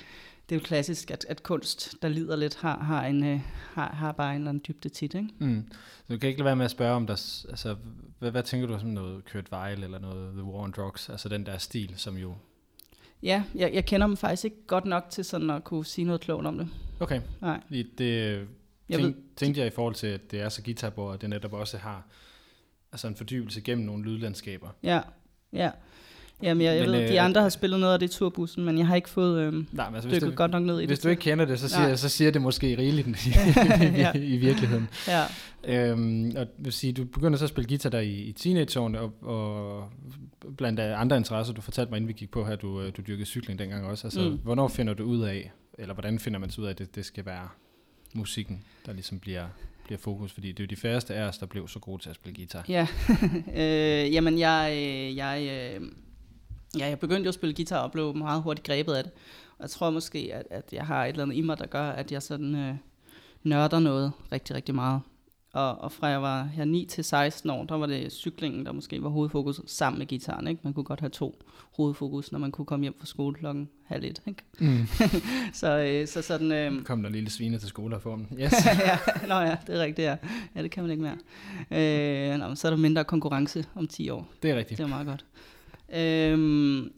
det 0.50 0.56
er 0.56 0.60
jo 0.60 0.64
klassisk, 0.64 1.10
at, 1.10 1.26
at 1.28 1.42
kunst, 1.42 1.94
der 2.02 2.08
lider 2.08 2.36
lidt, 2.36 2.56
har, 2.56 2.78
har, 2.78 3.06
en, 3.06 3.24
øh, 3.24 3.40
har, 3.72 3.92
har 3.92 4.12
bare 4.12 4.30
en 4.30 4.36
eller 4.36 4.48
anden 4.48 4.64
dybde 4.68 4.88
tit. 4.88 5.14
Ikke? 5.14 5.28
Mm. 5.38 5.64
Så 6.06 6.14
du 6.14 6.18
kan 6.18 6.28
ikke 6.28 6.38
lade 6.38 6.44
være 6.44 6.56
med 6.56 6.64
at 6.64 6.70
spørge 6.70 6.94
om, 6.94 7.06
der, 7.06 7.44
altså, 7.48 7.76
hvad, 8.18 8.30
hvad 8.30 8.42
tænker 8.42 8.66
du 8.66 8.74
om 8.74 8.86
noget 8.86 9.24
Kurt 9.32 9.52
Weill 9.52 9.84
eller 9.84 9.98
noget 9.98 10.32
The 10.32 10.42
War 10.42 10.62
on 10.62 10.70
Drugs, 10.70 11.08
altså 11.08 11.28
den 11.28 11.46
der 11.46 11.58
stil, 11.58 11.94
som 11.96 12.16
jo... 12.16 12.34
Ja, 13.22 13.44
jeg, 13.54 13.74
jeg 13.74 13.84
kender 13.84 14.06
dem 14.06 14.16
faktisk 14.16 14.44
ikke 14.44 14.66
godt 14.66 14.84
nok 14.84 15.04
til 15.10 15.24
sådan 15.24 15.50
at 15.50 15.64
kunne 15.64 15.86
sige 15.86 16.04
noget 16.04 16.20
klogt 16.20 16.46
om 16.46 16.58
det. 16.58 16.68
Okay. 17.00 17.20
Nej. 17.40 17.60
Det, 17.70 17.98
det 17.98 18.48
jeg 18.88 18.98
tænk, 18.98 19.02
ved, 19.02 19.14
tænkte 19.36 19.60
jeg 19.60 19.66
i 19.66 19.70
forhold 19.70 19.94
til, 19.94 20.06
at 20.06 20.30
det 20.30 20.40
er 20.40 20.48
så 20.48 20.62
guitarbord, 20.62 21.14
at 21.14 21.20
det 21.20 21.30
netop 21.30 21.52
også 21.52 21.78
har 21.78 22.06
altså 22.92 23.08
en 23.08 23.16
fordybelse 23.16 23.60
gennem 23.60 23.86
nogle 23.86 24.04
lydlandskaber. 24.04 24.68
Ja, 24.82 25.00
ja. 25.52 25.70
Jamen, 26.42 26.64
jeg, 26.64 26.76
jeg 26.76 26.86
men, 26.86 27.00
ved, 27.00 27.08
de 27.08 27.14
øh, 27.14 27.24
andre 27.24 27.42
har 27.42 27.48
spillet 27.48 27.80
noget 27.80 27.92
af 27.92 27.98
det 27.98 28.10
turbussen, 28.10 28.64
men 28.64 28.78
jeg 28.78 28.86
har 28.86 28.96
ikke 28.96 29.08
fået 29.08 29.40
øh, 29.40 29.52
nej, 29.52 29.88
men 29.88 29.94
altså, 29.94 30.10
dykket 30.10 30.22
du, 30.22 30.34
godt 30.34 30.50
nok 30.50 30.62
ned 30.62 30.74
i 30.74 30.76
hvis 30.76 30.82
det. 30.82 30.88
Hvis 30.88 30.98
du 30.98 31.08
ikke 31.08 31.20
kender 31.20 31.44
det, 31.44 31.60
så 31.60 31.68
siger, 31.68 31.96
så 31.96 32.08
siger 32.08 32.30
det 32.30 32.42
måske 32.42 32.78
rigeligt 32.78 33.26
i, 33.26 33.30
ja. 34.02 34.12
i, 34.14 34.18
i 34.18 34.36
virkeligheden. 34.36 34.88
Ja. 35.08 35.24
Øhm, 35.64 36.32
og 36.36 36.46
vil 36.58 36.72
sige, 36.72 36.92
du 36.92 37.04
begynder 37.04 37.38
så 37.38 37.44
at 37.44 37.48
spille 37.48 37.68
guitar 37.68 37.90
der 37.90 38.00
i, 38.00 38.12
i 38.12 38.32
teenageårene, 38.32 39.00
og, 39.00 39.12
og 39.22 39.90
blandt 40.56 40.80
andre 40.80 41.16
interesser, 41.16 41.54
du 41.54 41.60
fortalte 41.60 41.90
mig, 41.90 41.96
inden 41.96 42.08
vi 42.08 42.12
gik 42.12 42.30
på 42.30 42.44
her, 42.44 42.56
du, 42.56 42.82
øh, 42.82 42.92
du 42.96 43.02
dyrkede 43.02 43.26
cykling 43.26 43.58
dengang 43.58 43.86
også. 43.86 44.06
Altså, 44.06 44.20
mm. 44.20 44.38
hvornår 44.42 44.68
finder 44.68 44.94
du 44.94 45.04
ud 45.04 45.20
af, 45.20 45.52
eller 45.78 45.94
hvordan 45.94 46.18
finder 46.18 46.38
man 46.38 46.50
så 46.50 46.60
ud 46.60 46.66
af, 46.66 46.70
at 46.70 46.78
det, 46.78 46.94
det 46.94 47.04
skal 47.04 47.26
være 47.26 47.48
musikken, 48.14 48.64
der 48.86 48.92
ligesom 48.92 49.18
bliver 49.18 49.44
bliver 49.90 49.98
fokus, 50.00 50.32
fordi 50.32 50.48
det 50.48 50.60
er 50.60 50.64
jo 50.64 50.68
de 50.68 50.76
færreste 50.76 51.14
af 51.14 51.28
os, 51.28 51.38
der 51.38 51.46
blev 51.46 51.68
så 51.68 51.78
gode 51.78 52.02
til 52.02 52.10
at 52.10 52.14
spille 52.14 52.36
guitar. 52.36 52.64
Ja, 52.68 52.86
øh, 53.60 54.14
jamen 54.14 54.38
jeg, 54.38 54.72
øh, 54.76 55.16
jeg, 55.16 55.48
øh, 55.50 55.88
Ja, 56.78 56.88
jeg 56.88 56.98
begyndte 56.98 57.22
jo 57.22 57.28
at 57.28 57.34
spille 57.34 57.54
guitar 57.54 57.78
og 57.78 57.92
blev 57.92 58.16
meget 58.16 58.42
hurtigt 58.42 58.66
grebet 58.66 58.92
af 58.94 59.04
det. 59.04 59.12
Og 59.58 59.62
jeg 59.62 59.70
tror 59.70 59.90
måske, 59.90 60.30
at, 60.34 60.46
at 60.50 60.72
jeg 60.72 60.86
har 60.86 61.04
et 61.04 61.08
eller 61.08 61.22
andet 61.22 61.36
i 61.36 61.40
mig, 61.40 61.58
der 61.58 61.66
gør, 61.66 61.90
at 61.90 62.12
jeg 62.12 62.22
sådan 62.22 62.54
øh, 62.54 62.74
nørder 63.42 63.78
noget 63.78 64.12
rigtig, 64.32 64.56
rigtig 64.56 64.74
meget. 64.74 65.00
Og, 65.52 65.80
og 65.80 65.92
fra 65.92 66.06
jeg 66.06 66.22
var 66.22 66.42
her 66.42 66.64
9 66.64 66.84
til 66.84 67.04
16 67.04 67.50
år, 67.50 67.64
der 67.64 67.74
var 67.74 67.86
det 67.86 68.12
cyklingen, 68.12 68.66
der 68.66 68.72
måske 68.72 69.02
var 69.02 69.08
hovedfokus 69.08 69.60
sammen 69.66 69.98
med 69.98 70.06
gitaren. 70.06 70.48
Ikke? 70.48 70.60
Man 70.64 70.72
kunne 70.72 70.84
godt 70.84 71.00
have 71.00 71.10
to 71.10 71.42
hovedfokus, 71.76 72.32
når 72.32 72.38
man 72.38 72.52
kunne 72.52 72.64
komme 72.64 72.82
hjem 72.82 72.94
fra 72.98 73.06
skole 73.06 73.34
klokken 73.34 73.68
halv 73.86 74.04
et. 74.04 74.22
Ikke? 74.26 74.42
Mm. 74.58 74.86
så, 75.52 75.78
øh, 75.78 76.06
så 76.08 76.22
sådan... 76.22 76.52
Øh, 76.52 76.82
Kom 76.82 77.02
der 77.02 77.10
lille 77.10 77.30
svine 77.30 77.58
til 77.58 77.68
skole 77.68 77.96
og 77.96 78.02
få 78.02 78.16
dem. 78.16 78.26
Yes. 78.40 78.52
ja, 78.66 78.98
nå 79.28 79.34
ja, 79.34 79.56
det 79.66 79.74
er 79.74 79.82
rigtigt, 79.82 80.06
ja. 80.06 80.16
Ja, 80.56 80.62
det 80.62 80.70
kan 80.70 80.82
man 80.82 80.90
ikke 80.90 81.02
mere. 81.02 82.32
Øh, 82.32 82.38
nå, 82.38 82.54
så 82.54 82.68
er 82.68 82.70
der 82.70 82.78
mindre 82.78 83.04
konkurrence 83.04 83.64
om 83.74 83.86
10 83.86 84.10
år. 84.10 84.28
Det 84.42 84.50
er 84.50 84.56
rigtigt. 84.56 84.78
Det 84.78 84.84
er 84.84 84.88
meget 84.88 85.06
godt. 85.06 85.24
Øhm, 85.94 86.92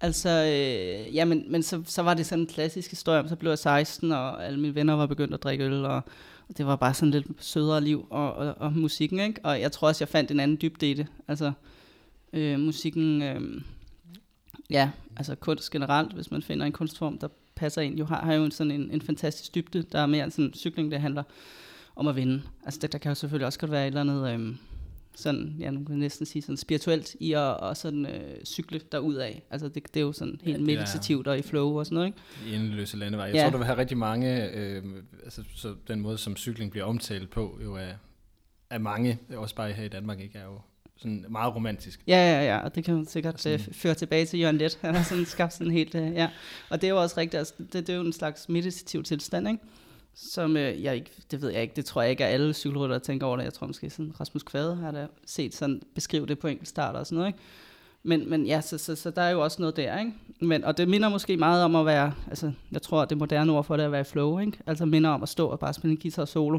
altså, 0.00 0.28
øh, 0.28 1.16
ja, 1.16 1.24
men, 1.24 1.44
men 1.48 1.62
så, 1.62 1.82
så 1.86 2.02
var 2.02 2.14
det 2.14 2.26
sådan 2.26 2.42
en 2.42 2.48
klassisk 2.48 2.90
historie, 2.90 3.28
så 3.28 3.36
blev 3.36 3.50
jeg 3.50 3.58
16, 3.58 4.12
og 4.12 4.46
alle 4.46 4.60
mine 4.60 4.74
venner 4.74 4.94
var 4.94 5.06
begyndt 5.06 5.34
at 5.34 5.42
drikke 5.42 5.64
øl, 5.64 5.84
og, 5.84 6.02
og 6.50 6.58
det 6.58 6.66
var 6.66 6.76
bare 6.76 6.94
sådan 6.94 7.10
lidt 7.10 7.26
sødere 7.38 7.80
liv, 7.80 8.06
og, 8.10 8.32
og, 8.32 8.54
og 8.58 8.72
musikken, 8.72 9.20
ikke? 9.20 9.40
Og 9.44 9.60
jeg 9.60 9.72
tror 9.72 9.88
også, 9.88 10.04
jeg 10.04 10.08
fandt 10.08 10.30
en 10.30 10.40
anden 10.40 10.58
dybde 10.62 10.90
i 10.90 10.94
det. 10.94 11.06
Altså, 11.28 11.52
øh, 12.32 12.60
musikken, 12.60 13.22
øh, 13.22 13.62
ja, 14.70 14.90
altså 15.16 15.34
kunst 15.34 15.70
generelt, 15.70 16.12
hvis 16.12 16.30
man 16.30 16.42
finder 16.42 16.66
en 16.66 16.72
kunstform, 16.72 17.18
der 17.18 17.28
passer 17.54 17.82
ind, 17.82 17.98
jo 17.98 18.04
har, 18.04 18.24
har 18.24 18.34
jo 18.34 18.50
sådan 18.50 18.70
en, 18.70 18.90
en 18.90 19.00
fantastisk 19.00 19.54
dybde, 19.54 19.82
der 19.82 20.00
er 20.00 20.06
mere 20.06 20.30
sådan 20.30 20.52
cykling, 20.54 20.90
det 20.90 21.00
handler 21.00 21.22
om 21.96 22.08
at 22.08 22.16
vinde. 22.16 22.42
Altså, 22.64 22.80
det, 22.82 22.92
der 22.92 22.98
kan 22.98 23.10
jo 23.10 23.14
selvfølgelig 23.14 23.46
også 23.46 23.58
godt 23.58 23.70
være 23.70 23.82
et 23.82 23.86
eller 23.86 24.00
andet... 24.00 24.40
Øh, 24.40 24.56
sådan, 25.20 25.56
ja, 25.58 25.70
nu 25.70 25.84
kan 25.84 25.94
jeg 25.94 25.98
næsten 25.98 26.26
sige 26.26 26.42
sådan 26.42 26.56
spirituelt 26.56 27.16
i 27.20 27.32
at, 27.32 27.56
at 27.70 27.76
sådan, 27.76 28.06
øh, 28.06 28.44
cykle 28.44 28.80
af. 28.92 29.42
Altså 29.50 29.68
det, 29.68 29.94
det 29.94 30.00
er 30.00 30.04
jo 30.04 30.12
sådan 30.12 30.40
helt 30.42 30.62
meditativt 30.62 31.26
og 31.26 31.38
i 31.38 31.42
flow 31.42 31.78
og 31.78 31.86
sådan 31.86 31.94
noget, 31.94 32.06
ikke? 32.06 32.18
I 32.50 32.54
endeløse 32.54 32.96
landevej. 32.96 33.26
Jeg 33.26 33.34
ja. 33.34 33.42
tror, 33.42 33.50
der 33.50 33.56
vil 33.56 33.66
have 33.66 33.78
rigtig 33.78 33.98
mange, 33.98 34.50
øh, 34.50 34.84
altså 35.24 35.42
så 35.54 35.74
den 35.88 36.00
måde, 36.00 36.18
som 36.18 36.36
cykling 36.36 36.70
bliver 36.70 36.84
omtalt 36.84 37.30
på, 37.30 37.58
jo 37.64 37.74
er, 37.74 37.92
er 38.70 38.78
mange, 38.78 39.18
også 39.36 39.54
bare 39.54 39.72
her 39.72 39.84
i 39.84 39.88
Danmark, 39.88 40.20
ikke 40.20 40.38
er 40.38 40.44
jo 40.44 40.60
sådan 40.96 41.24
meget 41.28 41.54
romantisk. 41.54 42.00
Ja, 42.06 42.16
ja, 42.16 42.44
ja, 42.44 42.58
og 42.58 42.74
det 42.74 42.84
kan 42.84 42.94
man 42.94 43.06
sikkert 43.06 43.40
sådan, 43.40 43.60
uh, 43.68 43.74
føre 43.74 43.94
tilbage 43.94 44.26
til 44.26 44.40
Jørgen 44.40 44.58
Let. 44.58 44.78
Han 44.80 44.94
har 44.94 45.02
sådan 45.02 45.26
skabt 45.26 45.52
sådan 45.52 45.72
helt, 45.72 45.94
uh, 45.94 46.12
ja. 46.14 46.30
Og 46.70 46.80
det 46.80 46.86
er 46.86 46.90
jo 46.90 47.02
også 47.02 47.16
rigtigt, 47.16 47.38
altså, 47.38 47.54
det, 47.58 47.72
det 47.72 47.88
er 47.88 47.94
jo 47.94 48.04
en 48.04 48.12
slags 48.12 48.48
meditativ 48.48 49.02
tilstand, 49.02 49.48
ikke? 49.48 49.64
Som 50.14 50.56
øh, 50.56 50.82
jeg 50.82 50.94
ikke, 50.94 51.10
det 51.30 51.42
ved 51.42 51.50
jeg 51.50 51.62
ikke, 51.62 51.76
det 51.76 51.84
tror 51.84 52.02
jeg 52.02 52.10
ikke, 52.10 52.24
at 52.24 52.34
alle 52.34 52.54
cykelryttere 52.54 52.98
tænker 52.98 53.26
over 53.26 53.36
det. 53.36 53.44
Jeg 53.44 53.52
tror 53.52 53.66
måske 53.66 53.90
sådan, 53.90 54.12
Rasmus 54.20 54.42
Kvade 54.42 54.76
har 54.76 54.90
da 54.90 55.06
set 55.26 55.54
sådan, 55.54 55.82
beskrive 55.94 56.26
det 56.26 56.38
på 56.38 56.46
enkelt 56.46 56.68
start 56.68 56.96
og 56.96 57.06
sådan 57.06 57.16
noget, 57.16 57.28
ikke? 57.28 57.38
Men, 58.02 58.30
men 58.30 58.46
ja, 58.46 58.60
så, 58.60 58.78
så, 58.78 58.96
så, 58.96 59.10
der 59.10 59.22
er 59.22 59.30
jo 59.30 59.42
også 59.42 59.62
noget 59.62 59.76
der, 59.76 59.98
ikke? 59.98 60.12
Men, 60.40 60.64
og 60.64 60.78
det 60.78 60.88
minder 60.88 61.08
måske 61.08 61.36
meget 61.36 61.64
om 61.64 61.76
at 61.76 61.86
være, 61.86 62.14
altså 62.28 62.52
jeg 62.72 62.82
tror, 62.82 63.04
det 63.04 63.18
moderne 63.18 63.52
ord 63.52 63.64
for 63.64 63.76
det 63.76 63.82
er 63.82 63.86
at 63.86 63.92
være 63.92 64.00
i 64.00 64.04
flow, 64.04 64.38
ikke? 64.38 64.58
Altså 64.66 64.86
minder 64.86 65.10
om 65.10 65.22
at 65.22 65.28
stå 65.28 65.48
og 65.48 65.58
bare 65.58 65.72
spille 65.74 65.92
en 65.92 66.00
guitar 66.00 66.24
solo, 66.24 66.58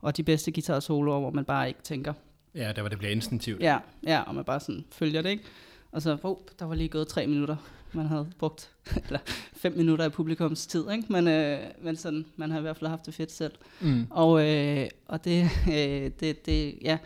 og 0.00 0.16
de 0.16 0.22
bedste 0.22 0.52
guitar 0.52 0.80
soloer, 0.80 1.20
hvor 1.20 1.30
man 1.30 1.44
bare 1.44 1.68
ikke 1.68 1.82
tænker. 1.82 2.12
Ja, 2.54 2.72
der 2.76 2.82
hvor 2.82 2.88
det 2.88 2.98
bliver 2.98 3.12
instinktivt. 3.12 3.60
Ja, 3.60 3.78
ja, 4.06 4.20
og 4.20 4.34
man 4.34 4.44
bare 4.44 4.60
sådan 4.60 4.84
følger 4.92 5.22
det, 5.22 5.30
ikke? 5.30 5.44
Og 5.92 6.02
så, 6.02 6.16
oh, 6.22 6.36
der 6.58 6.64
var 6.64 6.74
lige 6.74 6.88
gået 6.88 7.08
tre 7.08 7.26
minutter, 7.26 7.56
man 7.92 8.06
havde 8.06 8.30
brugt, 8.38 8.70
eller 9.06 9.18
fem 9.52 9.76
minutter 9.76 10.04
af 10.04 10.12
publikums 10.12 10.66
tid, 10.66 10.84
ikke? 10.92 11.12
Men, 11.12 11.28
øh, 11.28 11.58
men 11.82 11.96
sådan, 11.96 12.26
man 12.36 12.50
har 12.50 12.58
i 12.58 12.62
hvert 12.62 12.76
fald 12.76 12.90
haft 12.90 13.06
det 13.06 13.14
fedt 13.14 13.32
selv. 13.32 13.52
Mm. 13.80 14.06
Og, 14.10 14.48
øh, 14.48 14.88
og 15.06 15.24
det, 15.24 15.42
øh, 15.74 16.10
det, 16.20 16.46
det, 16.46 16.78
ja, 16.82 16.98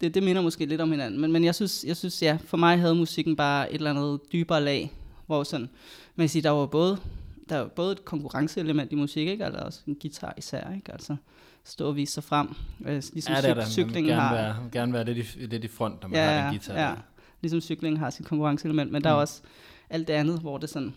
det, 0.00 0.14
det 0.14 0.22
minder 0.22 0.42
måske 0.42 0.66
lidt 0.66 0.80
om 0.80 0.90
hinanden. 0.90 1.20
Men, 1.20 1.32
men 1.32 1.44
jeg, 1.44 1.54
synes, 1.54 1.84
jeg 1.84 1.96
synes, 1.96 2.22
ja, 2.22 2.38
for 2.44 2.56
mig 2.56 2.78
havde 2.80 2.94
musikken 2.94 3.36
bare 3.36 3.72
et 3.72 3.74
eller 3.74 3.90
andet 3.90 4.20
dybere 4.32 4.64
lag, 4.64 4.92
hvor 5.26 5.42
sådan, 5.42 5.68
man 6.16 6.28
siger, 6.28 6.42
der 6.42 6.50
var 6.50 6.66
både, 6.66 6.98
der 7.48 7.58
var 7.58 7.68
både 7.68 7.92
et 7.92 8.04
konkurrenceelement 8.04 8.92
i 8.92 8.94
musik, 8.94 9.28
ikke? 9.28 9.44
Altså 9.44 9.60
også 9.60 9.80
en 9.86 9.96
guitar 10.02 10.34
især, 10.36 10.74
ikke? 10.74 10.92
Altså, 10.92 11.16
stå 11.64 11.88
og 11.88 11.96
vise 11.96 12.12
sig 12.12 12.24
frem. 12.24 12.48
Øh, 12.86 13.02
ligesom 13.12 13.34
ja, 13.34 13.40
det 13.40 13.50
er 13.50 13.54
der. 13.54 13.66
Cyklingen 13.66 14.04
gerne 14.04 14.20
har... 14.20 14.34
Være, 14.34 14.56
gerne 14.72 14.92
være 14.92 15.04
lidt 15.04 15.36
i, 15.36 15.46
lidt 15.46 15.64
i 15.64 15.68
front, 15.68 16.02
når 16.02 16.08
man 16.08 16.18
ja, 16.18 16.30
har 16.30 16.50
den 16.50 16.58
guitar. 16.58 16.74
Ja, 16.74 16.94
ligesom 17.40 17.60
cyklingen 17.60 18.00
har 18.00 18.10
sit 18.10 18.26
konkurrenceelement, 18.26 18.92
men 18.92 18.98
mm. 18.98 19.02
der 19.02 19.10
er 19.10 19.14
mm. 19.14 19.20
også 19.20 19.42
alt 19.90 20.08
det 20.08 20.14
andet, 20.14 20.40
hvor 20.40 20.58
det 20.58 20.70
sådan, 20.70 20.94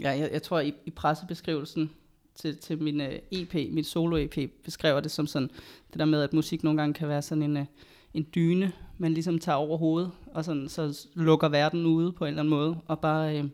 Ja, 0.00 0.10
jeg, 0.10 0.30
jeg 0.32 0.42
tror, 0.42 0.60
i, 0.60 0.74
i 0.84 0.90
pressebeskrivelsen 0.90 1.90
til, 2.34 2.56
til 2.56 2.82
min 2.82 3.00
øh, 3.00 3.18
EP, 3.30 3.54
mit 3.54 3.86
solo-EP, 3.86 4.50
beskriver 4.64 5.00
det 5.00 5.10
som 5.10 5.26
sådan, 5.26 5.50
det 5.92 5.98
der 5.98 6.04
med, 6.04 6.22
at 6.22 6.32
musik 6.32 6.64
nogle 6.64 6.80
gange 6.80 6.94
kan 6.94 7.08
være 7.08 7.22
sådan 7.22 7.42
en, 7.42 7.56
uh, 7.56 7.66
en 8.14 8.26
dyne, 8.34 8.72
man 8.98 9.12
ligesom 9.12 9.38
tager 9.38 9.56
over 9.56 9.78
hovedet, 9.78 10.10
og 10.26 10.44
sådan, 10.44 10.68
så 10.68 11.06
lukker 11.14 11.48
verden 11.48 11.86
ude 11.86 12.12
på 12.12 12.24
en 12.24 12.28
eller 12.28 12.42
anden 12.42 12.50
måde, 12.50 12.76
og 12.86 13.00
bare, 13.00 13.40
uh, 13.40 13.50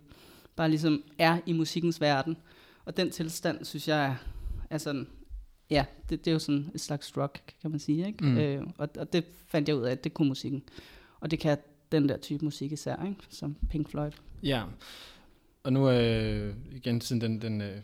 bare 0.57 0.69
ligesom 0.69 1.03
er 1.19 1.39
i 1.47 1.53
musikkens 1.53 2.01
verden. 2.01 2.37
Og 2.85 2.97
den 2.97 3.11
tilstand, 3.11 3.65
synes 3.65 3.89
jeg, 3.89 4.05
er, 4.05 4.15
er 4.71 4.79
sådan, 4.79 5.07
ja, 5.71 5.85
det, 6.11 6.25
det 6.25 6.31
er 6.31 6.33
jo 6.33 6.39
sådan 6.39 6.71
et 6.75 6.81
slags 6.81 7.17
rock, 7.17 7.55
kan 7.63 7.71
man 7.71 7.81
sige, 7.81 8.07
ikke? 8.07 8.25
Mm. 8.25 8.39
Øh, 8.39 8.63
og, 8.79 8.89
og 8.99 9.13
det 9.13 9.25
fandt 9.47 9.69
jeg 9.69 9.77
ud 9.77 9.83
af, 9.83 9.93
at 9.93 10.05
det 10.05 10.15
kunne 10.15 10.29
musikken. 10.29 10.63
Og 11.21 11.31
det 11.31 11.39
kan 11.39 11.59
den 11.93 12.09
der 12.09 12.17
type 12.17 12.45
musik 12.45 12.73
især, 12.73 13.05
ikke? 13.07 13.21
som 13.31 13.57
Pink 13.71 13.89
Floyd. 13.89 14.11
Ja, 14.43 14.63
og 15.63 15.73
nu 15.73 15.91
øh, 15.91 16.55
igen, 16.73 17.01
sådan 17.01 17.21
den, 17.21 17.43
den, 17.43 17.61
øh, 17.61 17.77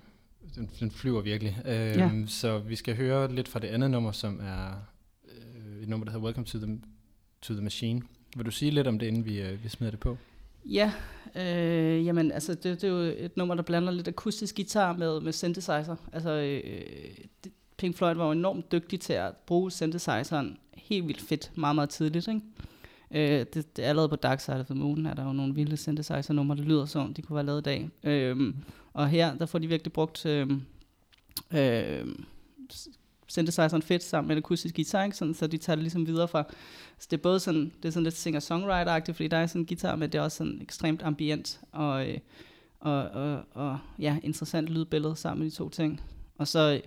den, 0.54 0.70
den 0.80 0.90
flyver 0.90 1.20
virkelig. 1.20 1.58
Øh, 1.64 1.72
ja. 1.72 2.10
Så 2.26 2.58
vi 2.58 2.76
skal 2.76 2.96
høre 2.96 3.34
lidt 3.34 3.48
fra 3.48 3.60
det 3.60 3.68
andet 3.68 3.90
nummer, 3.90 4.12
som 4.12 4.40
er 4.40 4.70
øh, 5.24 5.82
et 5.82 5.88
nummer, 5.88 6.04
der 6.04 6.12
hedder 6.12 6.24
Welcome 6.24 6.46
to 6.46 6.58
the, 6.58 6.80
to 7.42 7.54
the 7.54 7.62
Machine. 7.62 8.02
Vil 8.36 8.46
du 8.46 8.50
sige 8.50 8.70
lidt 8.70 8.86
om 8.86 8.98
det, 8.98 9.06
inden 9.06 9.24
vi, 9.24 9.40
øh, 9.40 9.64
vi 9.64 9.68
smider 9.68 9.90
det 9.90 10.00
på? 10.00 10.16
Ja, 10.64 10.92
øh, 11.36 12.06
jamen 12.06 12.32
altså 12.32 12.54
det, 12.54 12.64
det 12.64 12.84
er 12.84 12.88
jo 12.88 12.98
et 12.98 13.36
nummer, 13.36 13.54
der 13.54 13.62
blander 13.62 13.92
lidt 13.92 14.08
akustisk 14.08 14.56
guitar 14.56 14.92
med, 14.92 15.20
med 15.20 15.32
synthesizer. 15.32 15.96
Altså 16.12 16.30
øh, 16.30 16.62
det, 17.44 17.52
Pink 17.76 17.96
Floyd 17.96 18.14
var 18.14 18.26
jo 18.26 18.32
enormt 18.32 18.72
dygtig 18.72 19.00
til 19.00 19.12
at 19.12 19.36
bruge 19.46 19.70
synthesizeren 19.70 20.58
helt 20.74 21.06
vildt 21.06 21.20
fedt, 21.20 21.50
meget 21.54 21.74
meget 21.74 21.90
tidligt, 21.90 22.28
ikke? 22.28 22.40
Øh, 23.10 23.46
det, 23.54 23.76
det, 23.76 23.82
allerede 23.82 24.08
på 24.08 24.16
Dark 24.16 24.40
Side 24.40 24.60
of 24.60 24.66
the 24.66 24.74
Moon 24.74 25.06
er 25.06 25.14
der 25.14 25.24
jo 25.24 25.32
nogle 25.32 25.54
vilde 25.54 25.76
synthesizer-numre, 25.76 26.56
der 26.56 26.62
lyder 26.62 26.86
som 26.86 27.14
de 27.14 27.22
kunne 27.22 27.36
være 27.36 27.46
lavet 27.46 27.60
i 27.60 27.62
dag. 27.62 27.90
Øh, 28.04 28.54
og 28.92 29.08
her, 29.08 29.34
der 29.34 29.46
får 29.46 29.58
de 29.58 29.66
virkelig 29.66 29.92
brugt 29.92 30.26
øh, 30.26 30.50
øh, 31.50 32.06
synthesizeren 33.26 33.82
fedt 33.82 34.02
sammen 34.02 34.28
med 34.28 34.36
en 34.36 34.42
akustisk 34.42 34.74
guitar, 34.74 35.04
ikke? 35.04 35.16
Sådan, 35.16 35.34
så 35.34 35.46
de 35.46 35.56
tager 35.56 35.74
det 35.74 35.82
ligesom 35.82 36.06
videre 36.06 36.28
fra, 36.28 36.44
så 36.98 37.08
det 37.10 37.16
er 37.16 37.22
både 37.22 37.40
sådan, 37.40 37.72
det 37.82 37.88
er 37.88 37.92
sådan 37.92 38.04
lidt 38.04 38.14
singer-songwriter-agtigt, 38.14 39.12
fordi 39.12 39.28
der 39.28 39.36
er 39.36 39.46
sådan 39.46 39.62
en 39.62 39.66
guitar, 39.66 39.96
men 39.96 40.12
det 40.12 40.18
er 40.18 40.22
også 40.22 40.36
sådan 40.36 40.58
ekstremt 40.62 41.02
ambient 41.02 41.60
og, 41.72 42.08
øh, 42.08 42.18
og, 42.80 43.02
og, 43.02 43.42
og 43.54 43.78
ja, 43.98 44.18
interessant 44.22 44.68
lydbillede 44.68 45.16
sammen 45.16 45.44
med 45.44 45.50
de 45.50 45.56
to 45.56 45.68
ting. 45.68 46.00
Og 46.38 46.48
så 46.48 46.80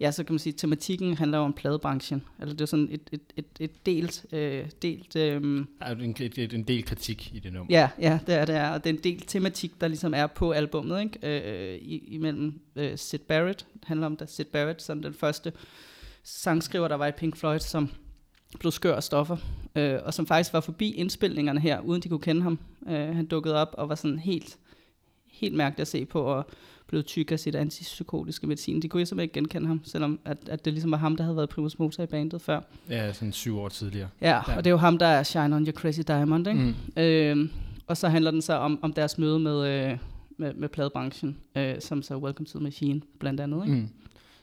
ja, 0.00 0.10
så 0.10 0.24
kan 0.24 0.32
man 0.32 0.38
sige, 0.38 0.52
at 0.52 0.58
tematikken 0.58 1.16
handler 1.16 1.38
om 1.38 1.52
pladebranchen. 1.52 2.22
Altså 2.38 2.56
det 2.56 2.60
er 2.60 2.66
sådan 2.66 2.88
et, 2.90 3.00
et, 3.12 3.20
et, 3.36 3.46
et 3.60 3.86
delt... 3.86 4.26
Øh, 4.32 4.70
delt 4.82 5.16
øh, 5.16 5.64
er 5.80 5.94
en, 5.94 6.16
et, 6.20 6.52
en 6.52 6.62
del 6.62 6.84
kritik 6.84 7.34
i 7.34 7.38
det 7.38 7.52
nummer. 7.52 7.74
Ja, 7.74 7.88
ja, 7.98 8.18
det 8.26 8.34
er 8.34 8.44
det 8.44 8.56
er. 8.56 8.70
Og 8.70 8.84
det 8.84 8.90
er 8.90 8.94
en 8.94 9.04
del 9.04 9.20
tematik, 9.20 9.80
der 9.80 9.88
ligesom 9.88 10.14
er 10.14 10.26
på 10.26 10.50
albummet, 10.50 11.00
ikke? 11.00 11.18
Øh, 11.22 11.78
i, 11.78 11.98
imellem 12.14 12.60
øh, 12.76 12.98
Sid 12.98 13.18
Barrett, 13.18 13.66
det 13.72 13.84
handler 13.84 14.06
om 14.06 14.16
da 14.16 14.26
Sid 14.26 14.44
Barrett, 14.44 14.82
som 14.82 15.02
den 15.02 15.14
første 15.14 15.52
sangskriver, 16.22 16.88
der 16.88 16.96
var 16.96 17.06
i 17.06 17.12
Pink 17.12 17.36
Floyd, 17.36 17.58
som 17.58 17.88
blev 18.58 18.72
skør 18.72 18.96
af 18.96 19.02
stoffer, 19.02 19.36
øh, 19.76 19.98
og 20.04 20.14
som 20.14 20.26
faktisk 20.26 20.52
var 20.52 20.60
forbi 20.60 20.90
indspilningerne 20.90 21.60
her, 21.60 21.80
uden 21.80 22.02
de 22.02 22.08
kunne 22.08 22.20
kende 22.20 22.42
ham. 22.42 22.58
Øh, 22.88 23.16
han 23.16 23.26
dukkede 23.26 23.54
op 23.54 23.74
og 23.78 23.88
var 23.88 23.94
sådan 23.94 24.18
helt, 24.18 24.58
helt 25.26 25.54
mærkeligt 25.54 25.80
at 25.80 25.88
se 25.88 26.04
på, 26.04 26.22
og 26.22 26.46
blevet 26.90 27.06
tyk 27.06 27.32
af 27.32 27.40
sit 27.40 27.54
antipsykotiske 27.54 28.46
medicin. 28.46 28.82
De 28.82 28.88
kunne 28.88 29.06
simpelthen 29.06 29.24
ikke 29.24 29.34
genkende 29.34 29.66
ham, 29.66 29.80
selvom 29.84 30.20
at, 30.24 30.38
at 30.48 30.64
det 30.64 30.72
ligesom 30.72 30.90
var 30.90 30.96
ham, 30.96 31.16
der 31.16 31.24
havde 31.24 31.36
været 31.36 31.48
primus 31.48 31.78
motor 31.78 32.02
i 32.02 32.06
bandet 32.06 32.42
før. 32.42 32.60
Ja, 32.88 33.12
sådan 33.12 33.32
syv 33.32 33.58
år 33.58 33.68
tidligere. 33.68 34.08
Ja, 34.20 34.28
ja. 34.28 34.56
og 34.56 34.64
det 34.64 34.66
er 34.66 34.70
jo 34.70 34.76
ham, 34.76 34.98
der 34.98 35.06
er 35.06 35.22
Shine 35.22 35.56
on 35.56 35.64
Your 35.64 35.72
Crazy 35.72 36.00
Diamond. 36.06 36.48
Ikke? 36.48 36.74
Mm. 36.96 37.02
Øh, 37.02 37.48
og 37.86 37.96
så 37.96 38.08
handler 38.08 38.30
den 38.30 38.42
så 38.42 38.54
om, 38.54 38.78
om 38.82 38.92
deres 38.92 39.18
møde 39.18 39.38
med, 39.38 39.68
øh, 39.68 39.98
med, 40.38 40.54
med 40.54 40.68
pladebranchen, 40.68 41.36
øh, 41.56 41.74
som 41.80 42.02
så 42.02 42.16
Welcome 42.16 42.46
to 42.46 42.58
the 42.58 42.64
Machine 42.64 43.00
blandt 43.18 43.40
andet. 43.40 43.64
Ikke? 43.64 43.76
Mm. 43.76 43.88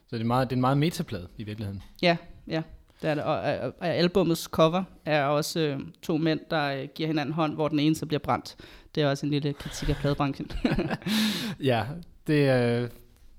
Så 0.10 0.16
det 0.16 0.22
er, 0.22 0.26
meget, 0.26 0.50
det 0.50 0.54
er 0.54 0.58
en 0.58 0.62
meget 0.62 0.78
metaplade 0.78 1.28
i 1.38 1.44
virkeligheden. 1.44 1.84
Ja, 2.02 2.18
ja. 2.48 2.62
Det 3.02 3.10
er 3.10 3.16
det. 3.16 3.24
Og, 3.24 3.36
og, 3.36 3.74
og 3.80 3.88
albumets 3.88 4.42
cover 4.42 4.84
er 5.06 5.24
også 5.24 5.60
øh, 5.60 5.80
to 6.02 6.18
mænd, 6.18 6.40
der 6.52 6.64
øh, 6.64 6.88
giver 6.96 7.08
hinanden 7.08 7.34
hånd, 7.34 7.54
hvor 7.54 7.68
den 7.68 7.80
ene 7.80 7.96
så 7.96 8.06
bliver 8.06 8.20
brændt. 8.20 8.56
Det 8.96 9.04
er 9.04 9.10
også 9.10 9.26
en 9.26 9.32
lille 9.32 9.54
kritik 9.54 9.90
af 9.90 9.96
pladebranchen. 9.96 10.52
ja, 11.60 11.86
det, 12.28 12.82
øh, 12.84 12.90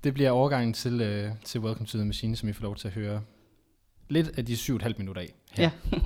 det 0.03 0.13
bliver 0.13 0.31
overgangen 0.31 0.73
til, 0.73 1.01
øh, 1.01 1.31
til 1.43 1.61
Welcome 1.61 1.85
to 1.87 1.97
the 1.97 2.05
Machine, 2.05 2.35
som 2.35 2.49
I 2.49 2.53
får 2.53 2.63
lov 2.63 2.75
til 2.75 2.87
at 2.87 2.93
høre 2.93 3.21
lidt 4.09 4.37
af 4.37 4.45
de 4.45 4.57
7,5 4.57 4.97
minutter 4.97 5.21
af 5.21 5.33
her. 5.51 5.63
Ja. 5.63 5.99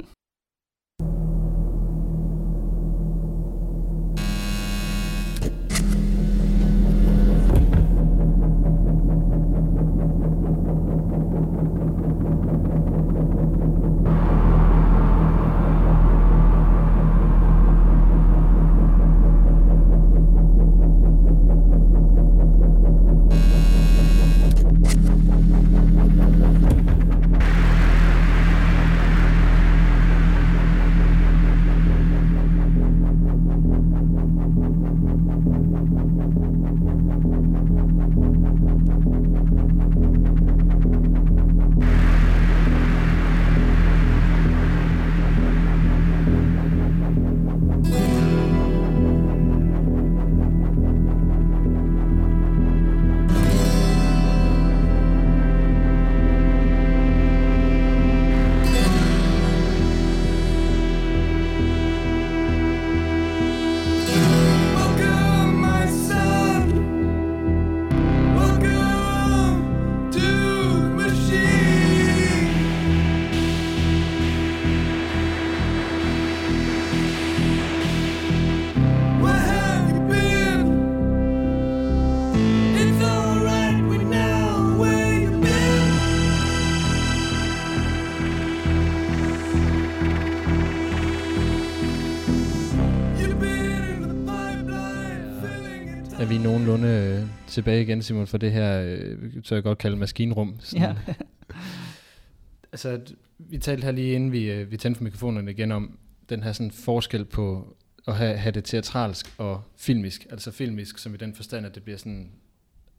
Tilbage 97.54 97.82
igen, 97.82 98.02
Simon, 98.02 98.28
for 98.28 98.38
det 98.38 98.52
her, 98.52 98.82
øh, 98.82 99.34
så 99.44 99.56
jeg 99.56 99.63
godt 99.63 99.78
kalde 99.78 99.98
maskinrum. 99.98 100.56
Sådan. 100.60 100.82
Ja. 101.08 101.13
altså, 102.72 103.02
vi 103.38 103.58
talte 103.58 103.86
her 103.86 103.92
lige 103.92 104.13
inden 104.13 104.32
vi, 104.32 104.52
øh, 104.52 104.72
vi 104.72 104.78
tændte 104.78 104.98
for 104.98 105.04
mikrofonerne 105.04 105.52
igen 105.52 105.72
om 105.72 105.98
den 106.30 106.44
her 106.44 106.52
sådan 106.52 106.72
forskel 106.72 107.26
på 107.26 107.78
at 108.08 108.16
have, 108.16 108.38
have 108.38 108.52
det 108.52 108.63
teatralsk 108.63 109.34
og 109.38 109.63
filmisk. 109.78 110.28
Altså 110.30 110.52
filmisk, 110.52 110.98
som 110.98 111.13
i 111.13 111.18
den 111.18 111.34
forstand, 111.36 111.66
at 111.66 111.76
det 111.76 111.84
bliver 111.84 111.98
sådan 111.98 112.32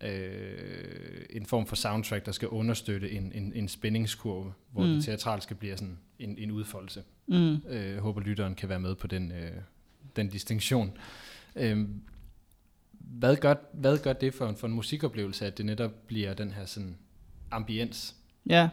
øh, 0.05 1.25
en 1.31 1.47
form 1.47 1.67
for 1.67 1.77
soundtrack, 1.77 2.27
der 2.27 2.33
skal 2.33 2.49
understøtte 2.49 3.11
en, 3.11 3.33
en, 3.35 3.53
en 3.55 3.69
spændingskurve, 3.69 4.53
hvor 4.73 4.87
mm. 4.87 4.93
det 4.93 5.05
teatralske 5.05 5.55
bliver 5.55 5.77
sådan 5.77 5.99
en, 6.19 6.39
en 6.39 6.51
udfoldelse. 6.51 7.03
Mm. 7.27 7.55
Øh, 7.69 7.99
håber, 7.99 8.21
lytteren 8.21 8.55
kan 8.55 8.69
være 8.69 8.81
med 8.81 8.95
på 8.95 9.07
den, 9.07 9.33
øh, 9.33 9.51
den 10.17 10.29
distinktion. 10.29 10.97
Øh, 11.57 11.89
hvad 13.11 13.37
gør, 13.37 13.55
hvad 13.73 13.99
gør 13.99 14.13
det 14.13 14.35
for 14.35 14.47
en, 14.47 14.57
for 14.57 14.67
en 14.67 14.73
musikoplevelse, 14.73 15.47
at 15.47 15.59
det 15.59 15.67
netop 15.67 15.91
bliver 16.07 16.35
den 16.35 16.51
her 16.51 16.67
sådan 16.67 16.97
ambiens? 17.51 18.15
Ja, 18.47 18.69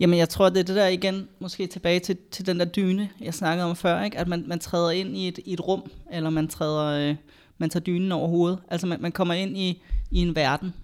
jamen 0.00 0.18
jeg 0.18 0.28
tror, 0.28 0.48
det 0.48 0.58
er 0.60 0.64
det 0.64 0.76
der 0.76 0.86
igen, 0.86 1.28
måske 1.38 1.66
tilbage 1.66 2.00
til, 2.00 2.16
til 2.30 2.46
den 2.46 2.60
der 2.60 2.64
dyne, 2.64 3.10
jeg 3.20 3.34
snakkede 3.34 3.70
om 3.70 3.76
før, 3.76 4.02
ikke? 4.02 4.18
at 4.18 4.28
man, 4.28 4.44
man 4.46 4.58
træder 4.58 4.90
ind 4.90 5.16
i 5.16 5.28
et, 5.28 5.38
i 5.44 5.52
et 5.52 5.68
rum, 5.68 5.90
eller 6.12 6.30
man 6.30 6.48
træder, 6.48 7.10
øh, 7.10 7.16
man 7.58 7.70
tager 7.70 7.84
dynen 7.84 8.12
over 8.12 8.28
hovedet. 8.28 8.58
Altså 8.68 8.86
man, 8.86 9.00
man 9.00 9.12
kommer 9.12 9.34
ind 9.34 9.56
i, 9.56 9.82
i 10.10 10.18
en 10.18 10.36
verden, 10.36 10.74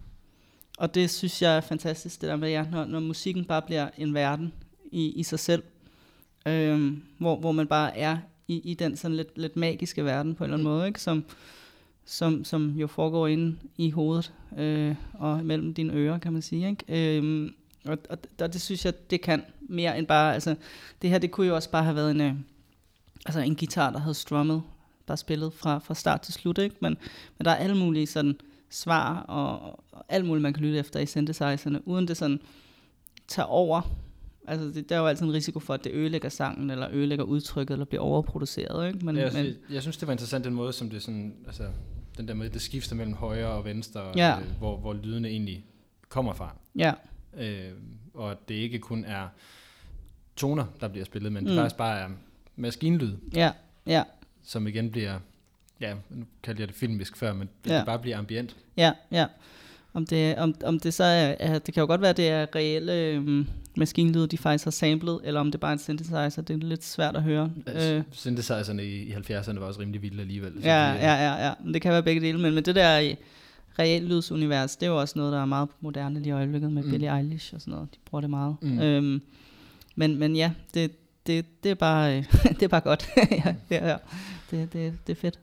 og 0.78 0.94
det 0.94 1.10
synes 1.10 1.42
jeg 1.42 1.56
er 1.56 1.60
fantastisk, 1.60 2.20
det 2.20 2.28
der 2.28 2.36
med, 2.36 2.50
ja, 2.50 2.64
når, 2.70 2.84
når 2.84 3.00
musikken 3.00 3.44
bare 3.44 3.62
bliver 3.62 3.88
en 3.98 4.14
verden 4.14 4.52
i, 4.92 5.12
i 5.12 5.22
sig 5.22 5.38
selv, 5.38 5.62
øh, 6.46 6.92
hvor, 7.18 7.36
hvor 7.36 7.52
man 7.52 7.66
bare 7.66 7.98
er 7.98 8.18
i, 8.48 8.60
i 8.64 8.74
den 8.74 8.96
sådan 8.96 9.16
lidt, 9.16 9.38
lidt 9.38 9.56
magiske 9.56 10.04
verden 10.04 10.34
på 10.34 10.44
en 10.44 10.50
eller 10.50 10.56
anden 10.56 10.68
måde, 10.68 10.86
ikke? 10.86 11.00
som 11.00 11.24
som, 12.04 12.44
som 12.44 12.70
jo 12.70 12.86
foregår 12.86 13.26
inde 13.26 13.56
i 13.76 13.90
hovedet 13.90 14.32
øh, 14.58 14.94
og 15.12 15.44
mellem 15.44 15.74
dine 15.74 15.92
ører, 15.92 16.18
kan 16.18 16.32
man 16.32 16.42
sige. 16.42 16.68
Ikke? 16.68 17.18
Øh, 17.18 17.50
og, 17.84 17.98
og, 18.10 18.18
og 18.40 18.52
det 18.52 18.60
synes 18.60 18.84
jeg, 18.84 19.10
det 19.10 19.20
kan 19.20 19.42
mere 19.60 19.98
end 19.98 20.06
bare, 20.06 20.34
altså 20.34 20.54
det 21.02 21.10
her, 21.10 21.18
det 21.18 21.30
kunne 21.30 21.46
jo 21.46 21.54
også 21.54 21.70
bare 21.70 21.84
have 21.84 21.96
været 21.96 22.10
en, 22.10 22.20
øh, 22.20 22.34
altså 23.26 23.40
en 23.40 23.56
guitar, 23.56 23.90
der 23.90 23.98
havde 23.98 24.14
strummet, 24.14 24.62
bare 25.06 25.16
spillet 25.16 25.52
fra, 25.52 25.78
fra 25.78 25.94
start 25.94 26.20
til 26.20 26.34
slut, 26.34 26.58
ikke? 26.58 26.76
Men, 26.80 26.96
men 27.38 27.44
der 27.44 27.50
er 27.50 27.56
alle 27.56 27.76
mulige 27.76 28.06
sådan 28.06 28.36
svar 28.70 29.20
og, 29.20 29.78
og 29.92 30.04
alt 30.08 30.24
muligt, 30.24 30.42
man 30.42 30.52
kan 30.52 30.62
lytte 30.62 30.78
efter 30.78 31.00
i 31.00 31.06
synthesizerne, 31.06 31.88
uden 31.88 32.08
det 32.08 32.16
sådan 32.16 32.40
tager 33.28 33.46
over. 33.46 33.82
Altså, 34.48 34.66
det, 34.66 34.88
der 34.88 34.96
er 34.96 35.00
jo 35.00 35.06
altid 35.06 35.26
en 35.26 35.32
risiko 35.32 35.58
for, 35.60 35.74
at 35.74 35.84
det 35.84 35.92
ødelægger 35.92 36.28
sangen, 36.28 36.70
eller 36.70 36.88
ødelægger 36.92 37.24
udtrykket, 37.24 37.74
eller 37.74 37.84
bliver 37.84 38.02
overproduceret, 38.02 38.86
ikke? 38.86 39.06
Men, 39.06 39.16
ja, 39.16 39.30
men, 39.32 39.46
jeg, 39.46 39.54
jeg 39.70 39.82
synes, 39.82 39.96
det 39.96 40.06
var 40.08 40.12
interessant 40.12 40.44
den 40.44 40.54
måde, 40.54 40.72
som 40.72 40.90
det 40.90 41.02
sådan, 41.02 41.34
altså, 41.46 41.64
den 42.16 42.28
der 42.28 42.34
med, 42.34 42.50
det 42.50 42.62
skifter 42.62 42.96
mellem 42.96 43.14
højre 43.14 43.48
og 43.48 43.64
venstre, 43.64 44.12
ja. 44.16 44.40
øh, 44.40 44.46
hvor, 44.58 44.76
hvor 44.76 44.92
lydene 44.92 45.28
egentlig 45.28 45.64
kommer 46.08 46.32
fra. 46.32 46.56
Ja. 46.76 46.92
Øh, 47.38 47.70
og 48.14 48.30
at 48.30 48.48
det 48.48 48.54
ikke 48.54 48.78
kun 48.78 49.04
er 49.04 49.28
toner, 50.36 50.64
der 50.80 50.88
bliver 50.88 51.04
spillet, 51.04 51.32
men 51.32 51.44
mm. 51.44 51.48
det 51.48 51.56
faktisk 51.56 51.76
bare 51.76 52.00
er 52.00 52.08
maskinlyd. 52.56 53.16
Ja, 53.34 53.50
ja. 53.86 54.02
Som 54.42 54.66
igen 54.66 54.90
bliver, 54.90 55.18
ja, 55.80 55.94
nu 56.10 56.24
kalder 56.42 56.60
jeg 56.60 56.68
det 56.68 56.76
filmisk 56.76 57.16
før, 57.16 57.32
men 57.32 57.48
det 57.64 57.70
ja. 57.70 57.84
bare 57.84 57.98
bliver 57.98 58.18
ambient. 58.18 58.56
Ja, 58.76 58.92
ja. 59.10 59.26
Om 59.94 60.06
det, 60.06 60.38
om, 60.38 60.54
om 60.64 60.80
det 60.80 60.94
så 60.94 61.04
er, 61.04 61.58
det 61.58 61.74
kan 61.74 61.80
jo 61.80 61.86
godt 61.86 62.00
være, 62.00 62.10
at 62.10 62.16
det 62.16 62.28
er 62.28 62.46
reelle 62.54 62.92
øhm, 62.92 63.46
maskinlyd, 63.76 64.26
de 64.26 64.38
faktisk 64.38 64.64
har 64.64 64.70
samlet, 64.70 65.20
eller 65.24 65.40
om 65.40 65.50
det 65.50 65.60
bare 65.60 65.70
er 65.70 65.72
en 65.72 65.78
synthesizer, 65.78 66.42
det 66.42 66.50
er 66.50 66.66
lidt 66.66 66.84
svært 66.84 67.16
at 67.16 67.22
høre. 67.22 67.50
Ja, 67.66 67.96
øh. 67.96 68.02
Synthesizerne 68.10 68.84
i, 68.84 69.02
i 69.02 69.12
70'erne 69.12 69.58
var 69.58 69.66
også 69.66 69.80
rimelig 69.80 70.02
vilde 70.02 70.20
alligevel. 70.20 70.52
Ja, 70.62 70.68
de, 70.68 71.06
ja, 71.06 71.14
ja, 71.14 71.46
ja, 71.46 71.52
det 71.72 71.82
kan 71.82 71.92
være 71.92 72.02
begge 72.02 72.20
dele, 72.20 72.38
men, 72.38 72.54
men 72.54 72.64
det 72.64 72.74
der 72.74 73.14
reelt 73.78 74.08
lydsunivers, 74.08 74.76
det 74.76 74.86
er 74.86 74.90
jo 74.90 75.00
også 75.00 75.18
noget, 75.18 75.32
der 75.32 75.40
er 75.40 75.44
meget 75.44 75.68
moderne 75.80 76.20
lige 76.20 76.28
i 76.28 76.32
øjeblikket 76.32 76.72
med 76.72 76.82
mm. 76.82 76.90
Billie 76.90 77.16
Eilish 77.16 77.54
og 77.54 77.60
sådan 77.60 77.74
noget, 77.74 77.88
de 77.94 77.98
bruger 78.04 78.20
det 78.20 78.30
meget. 78.30 78.56
Mm. 78.62 78.80
Øhm, 78.80 79.22
men, 79.96 80.18
men 80.18 80.36
ja, 80.36 80.52
det, 80.74 80.90
det, 81.26 81.46
det, 81.62 81.70
er 81.70 81.74
bare, 81.74 82.16
det 82.58 82.62
er 82.62 82.68
bare 82.68 82.80
godt. 82.80 83.08
ja, 83.44 83.54
ja, 83.70 83.88
ja. 83.88 83.96
Det, 84.50 84.72
det, 84.72 84.94
det 85.06 85.12
er 85.12 85.20
fedt. 85.20 85.38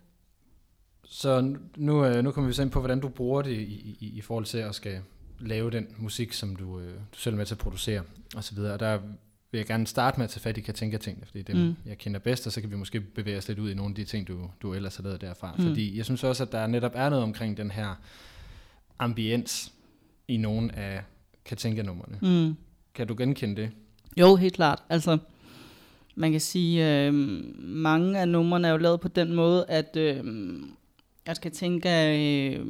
Så 1.06 1.56
nu, 1.78 2.06
øh, 2.06 2.24
nu 2.24 2.32
kommer 2.32 2.48
vi 2.48 2.54
så 2.54 2.62
ind 2.62 2.72
på, 2.72 2.80
hvordan 2.80 3.00
du 3.00 3.10
bruger 3.10 3.42
det 3.42 3.52
i, 3.52 3.98
i, 4.00 4.12
i 4.16 4.22
forhold 4.22 4.46
til 4.46 4.58
at 4.58 4.76
skal 4.76 5.00
lave 5.40 5.72
den 5.72 5.88
musik, 5.98 6.34
som 6.34 6.56
du, 6.56 6.80
øh, 6.80 6.94
du 7.14 7.18
selv 7.18 7.34
er 7.34 7.38
med 7.38 7.46
til 7.46 7.54
at 7.54 7.60
producere 7.60 8.02
osv. 8.36 8.58
Og 8.58 8.80
der 8.80 9.00
vil 9.52 9.60
jeg 9.60 9.66
gerne 9.66 9.88
starte 9.88 10.18
med 10.18 10.24
at 10.24 10.30
tage 10.30 10.42
fat 10.42 10.58
i 10.58 10.62
Katinka-tingene, 10.62 11.26
fordi 11.26 11.42
det 11.42 11.56
mm. 11.56 11.76
jeg 11.86 11.98
kender 11.98 12.20
bedst, 12.20 12.48
og 12.48 12.54
så 12.54 12.62
kan 12.62 12.72
vi 12.72 12.76
måske 12.76 13.02
bevæge 13.02 13.38
os 13.38 13.48
lidt 13.48 13.60
ud 13.60 13.72
i 13.72 13.74
nogle 13.74 13.92
af 13.92 13.96
de 13.96 14.04
ting, 14.04 14.28
du, 14.28 14.50
du 14.62 14.74
ellers 14.74 14.96
har 14.96 15.04
lavet 15.04 15.22
derfra. 15.22 15.56
Mm. 15.58 15.64
Fordi 15.64 15.98
jeg 15.98 16.06
synes 16.06 16.24
også, 16.24 16.44
at 16.44 16.52
der 16.52 16.68
netop 16.68 16.92
er 16.96 17.10
noget 17.10 17.24
omkring 17.24 17.58
den 17.58 17.72
her 17.72 17.96
ambiens 19.00 19.72
i 20.28 20.38
nogle 20.38 20.76
af 20.76 21.04
Katinka-numrene. 21.46 22.18
Mm. 22.22 22.56
Kan 22.94 23.08
du 23.08 23.16
genkende 23.18 23.62
det? 23.62 23.72
Jo, 24.18 24.36
helt 24.36 24.54
klart. 24.54 24.84
Altså, 24.90 25.18
man 26.16 26.32
kan 26.32 26.42
sige, 26.42 27.06
øh, 27.06 27.14
mange 27.60 28.20
af 28.20 28.28
numrene 28.28 28.68
er 28.68 28.72
jo 28.72 28.78
lavet 28.78 29.00
på 29.00 29.08
den 29.08 29.34
måde, 29.34 29.66
at 29.68 29.96
øh, 29.98 30.24
jeg 31.28 31.36
skal 31.36 31.52
tænke, 31.52 31.90
øh, 31.90 32.66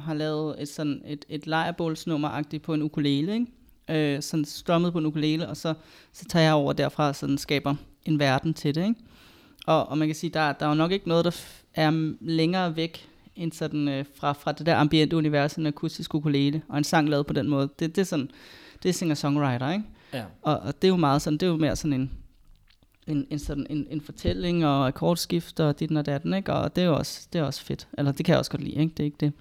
har 0.00 0.14
lavet 0.14 0.62
et, 0.62 0.68
sådan 0.68 1.02
et, 1.06 1.24
et 1.28 1.46
lejrebålsnummer 1.46 2.42
på 2.62 2.74
en 2.74 2.82
ukulele, 2.82 3.34
ikke? 3.34 4.16
Øh, 4.16 4.22
sådan 4.22 4.44
strummet 4.44 4.92
på 4.92 4.98
en 4.98 5.06
ukulele, 5.06 5.48
og 5.48 5.56
så, 5.56 5.74
så 6.12 6.24
tager 6.24 6.44
jeg 6.44 6.54
over 6.54 6.72
derfra 6.72 7.08
og 7.08 7.16
sådan 7.16 7.38
skaber 7.38 7.74
en 8.04 8.18
verden 8.18 8.54
til 8.54 8.74
det, 8.74 8.88
ikke? 8.88 9.00
Og, 9.66 9.88
og 9.88 9.98
man 9.98 10.08
kan 10.08 10.14
sige, 10.14 10.30
der, 10.30 10.52
der 10.52 10.66
er 10.66 10.70
jo 10.70 10.74
nok 10.74 10.92
ikke 10.92 11.08
noget, 11.08 11.24
der 11.24 11.40
er 11.74 12.14
længere 12.20 12.76
væk 12.76 13.08
end 13.36 13.52
sådan, 13.52 13.88
øh, 13.88 14.04
fra, 14.16 14.32
fra 14.32 14.52
det 14.52 14.66
der 14.66 14.76
ambiente 14.76 15.16
univers, 15.16 15.54
en 15.54 15.66
akustisk 15.66 16.14
ukulele, 16.14 16.62
og 16.68 16.78
en 16.78 16.84
sang 16.84 17.08
lavet 17.08 17.26
på 17.26 17.32
den 17.32 17.48
måde. 17.48 17.68
Det, 17.78 17.96
det 17.96 17.98
er 18.02 18.06
sådan, 18.06 18.30
det 18.82 18.88
er 18.88 18.92
singer-songwriter, 18.92 19.72
ikke? 19.72 19.84
Ja. 20.12 20.24
Og, 20.42 20.58
og 20.58 20.82
det 20.82 20.88
er 20.88 20.92
jo 20.92 20.96
meget 20.96 21.22
sådan, 21.22 21.36
det 21.36 21.46
er 21.46 21.50
jo 21.50 21.56
mere 21.56 21.76
sådan 21.76 21.92
en, 21.92 22.10
en, 23.06 23.26
en, 23.30 23.38
sådan 23.38 23.66
en, 23.70 23.86
en 23.90 24.00
fortælling 24.00 24.66
og 24.66 24.86
akkordskift 24.86 25.60
og 25.60 25.80
dit 25.80 25.92
og 25.92 26.06
datten, 26.06 26.34
ikke? 26.34 26.52
Og 26.52 26.76
det 26.76 26.84
er 26.84 26.88
også, 26.88 27.28
det 27.32 27.38
er 27.38 27.42
også 27.42 27.64
fedt. 27.64 27.88
Eller 27.98 28.12
det 28.12 28.26
kan 28.26 28.32
jeg 28.32 28.38
også 28.38 28.50
godt 28.50 28.62
lide, 28.62 28.74
ikke? 28.74 28.92
Det 28.96 29.00
er 29.00 29.04
ikke 29.04 29.16
det. 29.20 29.32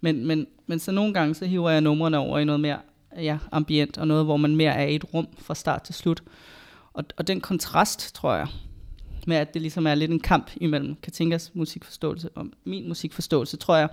Men, 0.00 0.26
men, 0.26 0.46
men 0.66 0.78
så 0.78 0.92
nogle 0.92 1.14
gange, 1.14 1.34
så 1.34 1.46
hiver 1.46 1.70
jeg 1.70 1.80
numrene 1.80 2.18
over 2.18 2.38
i 2.38 2.44
noget 2.44 2.60
mere 2.60 2.78
ja, 3.16 3.38
ambient, 3.52 3.98
og 3.98 4.06
noget, 4.08 4.24
hvor 4.24 4.36
man 4.36 4.56
mere 4.56 4.74
er 4.74 4.86
i 4.86 4.94
et 4.94 5.14
rum 5.14 5.28
fra 5.38 5.54
start 5.54 5.82
til 5.82 5.94
slut. 5.94 6.22
Og, 6.92 7.04
og 7.16 7.26
den 7.26 7.40
kontrast, 7.40 8.14
tror 8.14 8.34
jeg, 8.34 8.46
med 9.26 9.36
at 9.36 9.54
det 9.54 9.62
ligesom 9.62 9.86
er 9.86 9.94
lidt 9.94 10.10
en 10.10 10.20
kamp 10.20 10.50
imellem 10.56 10.96
Katinkas 11.02 11.50
musikforståelse 11.54 12.28
og 12.34 12.46
min 12.64 12.88
musikforståelse, 12.88 13.56
tror 13.56 13.76
jeg, 13.76 13.88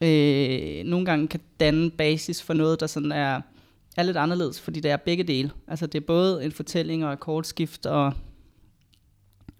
øh, 0.00 0.84
nogle 0.84 1.06
gange 1.06 1.28
kan 1.28 1.40
danne 1.60 1.90
basis 1.90 2.42
for 2.42 2.54
noget, 2.54 2.80
der 2.80 2.86
sådan 2.86 3.12
er, 3.12 3.40
er 3.96 4.02
lidt 4.02 4.16
anderledes, 4.16 4.60
fordi 4.60 4.80
det 4.80 4.90
er 4.90 4.96
begge 4.96 5.24
dele. 5.24 5.50
Altså 5.68 5.86
det 5.86 6.02
er 6.02 6.06
både 6.06 6.44
en 6.44 6.52
fortælling 6.52 7.04
og 7.04 7.12
akkordskift 7.12 7.86
og 7.86 8.12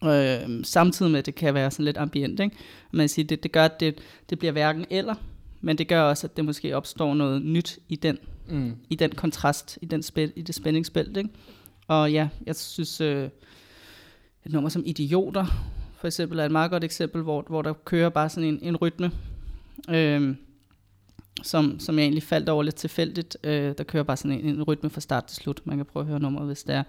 Øh, 0.05 0.65
samtidig 0.65 1.13
med, 1.13 1.19
at 1.19 1.27
det 1.27 1.35
kan 1.35 1.55
være 1.55 1.71
sådan 1.71 1.85
lidt 1.85 1.97
ambient. 1.97 2.41
Ikke? 2.41 2.57
Man 2.93 3.09
siger, 3.09 3.27
det, 3.27 3.43
det 3.43 3.53
gør, 3.53 3.65
at 3.65 3.81
det, 3.81 3.99
det 4.31 4.39
bliver 4.39 4.53
hverken 4.53 4.87
eller, 4.91 5.15
men 5.61 5.79
det 5.79 5.89
gør 5.89 6.03
også, 6.03 6.27
at 6.27 6.37
det 6.37 6.45
måske 6.45 6.77
opstår 6.77 7.15
noget 7.15 7.43
nyt 7.43 7.79
i 7.89 7.97
den, 7.97 8.19
mm. 8.49 8.77
i 8.91 8.95
den 8.95 9.11
kontrast, 9.11 9.79
i, 9.83 9.87
den 9.87 10.01
spæ- 10.01 10.33
i 10.37 10.43
det 10.43 10.55
spændingsbælt. 10.55 11.17
Ikke? 11.17 11.31
Og 11.89 12.13
ja, 12.13 12.29
jeg 12.47 12.57
synes, 12.57 13.01
øh, 13.01 13.29
et 14.47 14.53
nummer 14.53 14.69
som 14.69 14.83
Idioter, 14.87 15.47
for 15.99 16.07
eksempel, 16.07 16.39
er 16.39 16.45
et 16.45 16.51
meget 16.51 16.71
godt 16.71 16.85
eksempel, 16.85 17.23
hvor, 17.23 17.45
hvor 17.49 17.63
der 17.63 17.73
kører 17.73 18.09
bare 18.09 18.29
sådan 18.29 18.49
en, 18.49 18.59
en 18.63 18.77
rytme, 18.77 19.11
øh, 19.91 20.35
som, 21.43 21.81
som 21.81 21.99
jeg 21.99 22.03
egentlig 22.03 22.23
faldt 22.23 22.49
over 22.49 22.63
lidt 22.63 22.75
tilfældigt. 22.75 23.37
Øh, 23.45 23.75
der 23.79 23.85
kører 23.85 24.03
bare 24.03 24.17
sådan 24.17 24.41
en, 24.41 24.45
en 24.45 24.63
rytme 24.63 24.91
fra 24.91 25.01
start 25.01 25.25
til 25.25 25.37
slut. 25.37 25.61
Man 25.65 25.77
kan 25.77 25.87
prøve 25.87 26.03
at 26.03 26.09
høre 26.09 26.21
nummeret, 26.21 26.47
hvis 26.47 26.63
det 26.63 26.75
er 26.75 26.83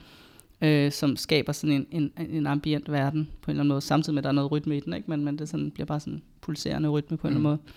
øh, 0.61 0.91
som 0.91 1.15
skaber 1.15 1.53
sådan 1.53 1.87
en, 1.91 2.11
en, 2.17 2.29
en 2.29 2.47
ambient 2.47 2.91
verden 2.91 3.29
på 3.41 3.51
en 3.51 3.53
eller 3.53 3.61
anden 3.61 3.67
måde, 3.67 3.81
samtidig 3.81 4.13
med, 4.13 4.19
at 4.19 4.23
der 4.23 4.29
er 4.29 4.33
noget 4.33 4.51
rytme 4.51 4.77
i 4.77 4.79
den, 4.79 4.93
ikke? 4.93 5.09
Men, 5.09 5.25
men 5.25 5.39
det 5.39 5.49
sådan, 5.49 5.71
bliver 5.71 5.85
bare 5.85 5.99
sådan 5.99 6.21
pulserende 6.41 6.89
rytme 6.89 7.17
på 7.17 7.27
en 7.27 7.33
mm. 7.33 7.37
eller 7.37 7.49
anden 7.49 7.63
måde. 7.63 7.73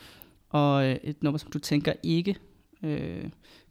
Og 0.51 0.87
øh, 0.87 0.97
et 1.05 1.23
nummer, 1.23 1.39
som 1.39 1.51
du 1.51 1.59
tænker 1.59 1.93
ikke, 2.03 2.37
øh, 2.83 3.25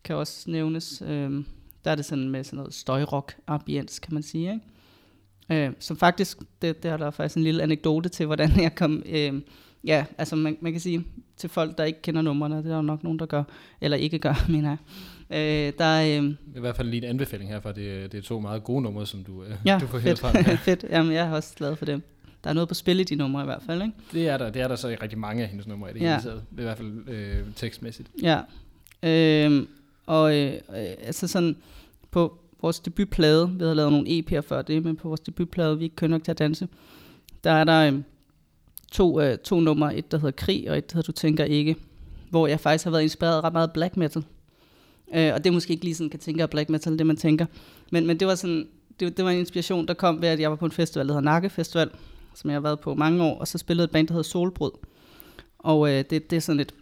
kan 0.03 0.15
også 0.15 0.51
nævnes. 0.51 1.03
Øh, 1.07 1.43
der 1.85 1.91
er 1.91 1.95
det 1.95 2.05
sådan 2.05 2.29
med 2.29 2.43
sådan 2.43 2.57
noget 2.57 2.73
støjrock 2.73 3.35
ambience, 3.47 4.01
kan 4.01 4.13
man 4.13 4.23
sige, 4.23 4.51
ikke? 4.53 5.67
Øh, 5.67 5.73
som 5.79 5.97
faktisk, 5.97 6.37
det, 6.61 6.83
det 6.83 6.91
er 6.91 6.97
der 6.97 7.11
faktisk 7.11 7.37
en 7.37 7.43
lille 7.43 7.63
anekdote 7.63 8.09
til, 8.09 8.25
hvordan 8.25 8.61
jeg 8.61 8.75
kom, 8.75 9.03
øh, 9.05 9.41
ja, 9.83 10.05
altså 10.17 10.35
man, 10.35 10.57
man 10.61 10.71
kan 10.71 10.81
sige, 10.81 11.05
til 11.37 11.49
folk, 11.49 11.77
der 11.77 11.83
ikke 11.83 12.01
kender 12.01 12.21
numrene, 12.21 12.57
det 12.57 12.65
er 12.65 12.75
der 12.75 12.81
nok 12.81 13.03
nogen, 13.03 13.19
der 13.19 13.25
gør, 13.25 13.43
eller 13.81 13.97
ikke 13.97 14.19
gør, 14.19 14.45
mener 14.51 14.69
jeg. 14.69 14.77
Øh, 15.31 15.73
der, 15.77 16.01
øh, 16.01 16.07
det 16.07 16.37
er 16.53 16.57
i 16.57 16.59
hvert 16.59 16.75
fald 16.75 16.89
lige 16.89 17.03
en 17.03 17.09
anbefaling 17.09 17.49
herfra. 17.49 17.71
Det, 17.71 18.11
det 18.11 18.17
er 18.17 18.21
to 18.21 18.39
meget 18.39 18.63
gode 18.63 18.81
numre, 18.81 19.07
som 19.07 19.23
du, 19.23 19.43
øh, 19.43 19.51
ja, 19.65 19.77
du 19.81 19.87
får 19.87 19.99
fedt. 19.99 20.19
frem. 20.19 20.35
Ja, 20.35 20.55
fedt. 20.71 20.85
Jamen, 20.89 21.13
jeg 21.13 21.27
er 21.27 21.31
også 21.31 21.55
glad 21.55 21.75
for 21.75 21.85
dem. 21.85 22.03
Der 22.43 22.49
er 22.49 22.53
noget 22.53 22.67
på 22.67 22.73
spil 22.73 22.99
i 22.99 23.03
de 23.03 23.15
numre 23.15 23.41
i 23.41 23.45
hvert 23.45 23.63
fald, 23.65 23.81
ikke? 23.81 23.93
Det 24.13 24.27
er 24.27 24.37
der. 24.37 24.49
Det 24.49 24.61
er 24.61 24.67
der 24.67 24.75
så 24.75 24.87
i 24.87 24.95
rigtig 24.95 25.19
mange 25.19 25.43
af 25.43 25.49
hendes 25.49 25.67
numre 25.67 25.91
i 25.91 25.93
det 25.93 26.01
ja. 26.01 26.09
hele 26.09 26.23
taget. 26.23 26.43
I 26.51 26.61
hvert 26.61 26.77
fald 26.77 27.07
øh, 27.07 27.37
tekstmæssigt. 27.55 28.09
Ja. 28.23 28.39
Øh, 29.03 29.65
og 30.05 30.37
øh, 30.37 30.53
øh, 30.53 30.85
altså 31.03 31.27
sådan, 31.27 31.55
på 32.11 32.37
vores 32.61 32.79
debutplade, 32.79 33.49
vi 33.49 33.63
havde 33.63 33.75
lavet 33.75 33.91
nogle 33.91 34.07
EP'er 34.09 34.39
før 34.39 34.61
det, 34.61 34.83
men 34.83 34.95
på 34.95 35.07
vores 35.07 35.19
debutplade, 35.19 35.77
vi 35.77 35.83
ikke 35.83 35.95
kønner 35.95 36.17
nok 36.17 36.23
til 36.23 36.31
at 36.31 36.39
danse, 36.39 36.67
der 37.43 37.51
er 37.51 37.63
der 37.63 37.91
øh, 37.91 37.99
to, 38.91 39.21
øh, 39.21 39.37
to 39.37 39.59
numre, 39.59 39.95
et 39.95 40.11
der 40.11 40.17
hedder 40.17 40.31
Krig, 40.31 40.71
og 40.71 40.77
et 40.77 40.91
der 40.91 40.97
hedder 40.97 41.11
Du 41.11 41.11
tænker 41.11 41.43
ikke, 41.43 41.75
hvor 42.29 42.47
jeg 42.47 42.59
faktisk 42.59 42.83
har 42.83 42.91
været 42.91 43.03
inspireret 43.03 43.43
ret 43.43 43.53
meget 43.53 43.71
black 43.71 43.97
metal. 43.97 44.23
Øh, 45.13 45.33
og 45.33 45.43
det 45.43 45.49
er 45.49 45.53
måske 45.53 45.71
ikke 45.71 45.83
lige 45.83 45.95
sådan, 45.95 46.09
kan 46.09 46.19
tænke 46.19 46.43
af 46.43 46.49
black 46.49 46.69
metal, 46.69 46.99
det 46.99 47.07
man 47.07 47.17
tænker. 47.17 47.45
Men, 47.91 48.07
men 48.07 48.19
det 48.19 48.27
var 48.27 48.35
sådan, 48.35 48.67
det, 48.99 49.17
det 49.17 49.25
var 49.25 49.31
en 49.31 49.39
inspiration, 49.39 49.87
der 49.87 49.93
kom 49.93 50.21
ved, 50.21 50.29
at 50.29 50.39
jeg 50.39 50.49
var 50.49 50.55
på 50.55 50.65
en 50.65 50.71
festival, 50.71 51.07
der 51.07 51.13
hedder 51.13 51.31
Nakke 51.31 51.49
Festival, 51.49 51.89
som 52.35 52.49
jeg 52.49 52.55
har 52.55 52.61
været 52.61 52.79
på 52.79 52.95
mange 52.95 53.23
år, 53.23 53.39
og 53.39 53.47
så 53.47 53.57
spillede 53.57 53.83
et 53.83 53.91
band, 53.91 54.07
der 54.07 54.13
hedder 54.13 54.23
Solbrud. 54.23 54.71
Og 55.59 55.89
øh, 55.89 56.03
det, 56.09 56.29
det 56.29 56.33
er 56.33 56.39
sådan 56.39 56.59
et, 56.59 56.73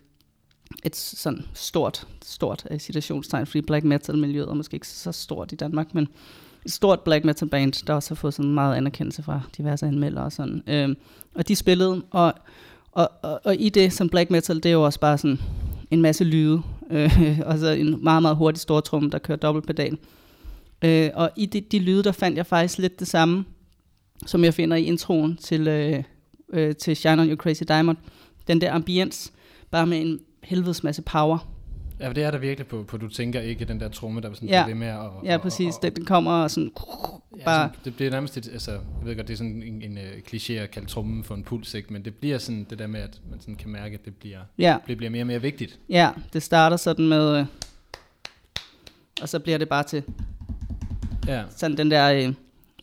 et 0.84 0.96
sådan 0.96 1.46
stort, 1.54 2.08
stort 2.26 2.66
uh, 2.72 2.78
citationstegn, 2.78 3.46
fordi 3.46 3.62
black 3.62 3.86
metal-miljøet 3.86 4.50
er 4.50 4.54
måske 4.54 4.74
ikke 4.74 4.88
så 4.88 5.12
stort 5.12 5.52
i 5.52 5.56
Danmark, 5.56 5.94
men 5.94 6.08
et 6.66 6.72
stort 6.72 7.00
black 7.00 7.26
metal 7.26 7.50
band, 7.50 7.86
der 7.88 7.94
også 7.94 8.10
har 8.10 8.16
fået 8.16 8.34
sådan 8.34 8.52
meget 8.52 8.76
anerkendelse 8.76 9.24
fra 9.24 9.42
diverse 9.58 9.86
anmeldere 9.86 10.26
og 10.26 10.32
sådan. 10.32 10.64
Øh, 10.68 10.96
og 11.36 11.48
de 11.48 11.56
spillede, 11.56 12.02
og, 12.12 12.34
og, 12.92 13.12
og, 13.22 13.42
og 13.44 13.56
i 13.60 13.70
det 13.70 13.94
som 13.94 14.10
black 14.10 14.30
metal, 14.30 14.56
det 14.56 14.66
er 14.66 14.74
jo 14.74 14.86
også 14.86 15.00
bare 15.00 15.18
sådan 15.18 15.40
en 15.92 16.02
masse 16.02 16.24
lyde, 16.24 16.62
øh, 16.92 17.40
og 17.46 17.58
så 17.58 17.68
en 17.68 18.04
meget, 18.04 18.22
meget 18.22 18.38
hurtig 18.38 18.62
stortrum, 18.62 19.10
der 19.12 19.20
kører 19.20 19.38
dobbeltpedal. 19.38 19.98
Øh, 20.84 21.10
og 21.14 21.30
i 21.36 21.46
de, 21.46 21.62
de 21.62 21.80
lyde, 21.80 22.04
der 22.04 22.12
fandt 22.12 22.38
jeg 22.38 22.46
faktisk 22.46 22.78
lidt 22.78 23.00
det 23.00 23.08
samme, 23.08 23.46
som 24.26 24.44
jeg 24.44 24.54
finder 24.54 24.78
i 24.78 24.84
introen 24.84 25.38
til, 25.38 25.68
øh, 25.68 26.04
øh, 26.54 26.76
til 26.76 26.96
Shine 26.96 27.22
On 27.22 27.28
Your 27.28 27.36
Crazy 27.36 27.64
Diamond. 27.68 27.98
Den 28.48 28.62
der 28.62 28.74
ambience, 28.74 29.32
bare 29.72 29.88
med 29.88 30.02
en 30.02 30.20
helvedes 30.44 30.84
masse 30.84 31.02
power. 31.02 31.57
Ja, 32.00 32.14
det 32.14 32.24
er 32.24 32.32
der 32.32 32.38
virkelig 32.38 32.68
på, 32.68 32.84
på 32.84 32.98
du 32.98 33.08
tænker 33.08 33.42
ikke, 33.42 33.66
den 33.66 33.80
der 33.80 33.90
tromme, 33.90 34.22
der 34.22 34.34
sådan 34.34 34.50
ja. 34.50 34.66
det 34.68 34.78
med 34.78 34.88
at... 34.88 35.10
Ja, 35.24 35.38
præcis. 35.38 35.76
Og, 35.76 35.84
og, 35.84 35.96
den 35.96 36.06
kommer 36.06 36.48
sådan... 36.48 36.72
Ja, 37.38 37.44
bare... 37.46 37.70
Sådan, 37.70 37.80
det 37.86 37.96
bliver 37.96 38.12
nærmest 38.12 38.38
et, 38.38 38.50
altså, 38.54 38.72
jeg 38.72 38.82
ved 39.04 39.16
godt, 39.16 39.28
det 39.28 39.34
er 39.34 39.38
sådan 39.38 39.64
en, 39.64 39.82
en 39.82 39.98
uh, 39.98 40.04
kliché 40.32 40.54
at 40.54 40.72
kalde 40.72 40.88
trommen 40.88 41.24
for 41.24 41.36
en 41.36 41.44
puls, 41.44 41.74
ikke? 41.74 41.94
men 41.94 42.06
det 42.06 42.16
bliver 42.16 42.38
sådan 42.38 42.68
det 42.70 42.80
der 42.80 42.88
med, 42.88 43.00
at 43.00 43.22
man 43.32 43.40
sådan 43.40 43.56
kan 43.56 43.70
mærke, 43.70 43.94
at 43.94 44.06
det 44.06 44.16
bliver, 44.16 44.40
ja. 44.58 44.78
det 44.88 44.98
bliver 44.98 45.10
mere 45.10 45.24
og 45.24 45.28
mere 45.28 45.42
vigtigt. 45.42 45.80
Ja, 45.90 46.10
det 46.34 46.44
starter 46.44 46.78
sådan 46.78 47.08
med... 47.08 47.40
Øh, 47.40 47.46
og 49.22 49.30
så 49.30 49.40
bliver 49.40 49.58
det 49.58 49.70
bare 49.70 49.84
til... 49.84 50.04
Ja. 51.28 51.44
Sådan 51.56 51.78
den 51.78 51.92
der... 51.92 52.14
Øh, 52.14 52.34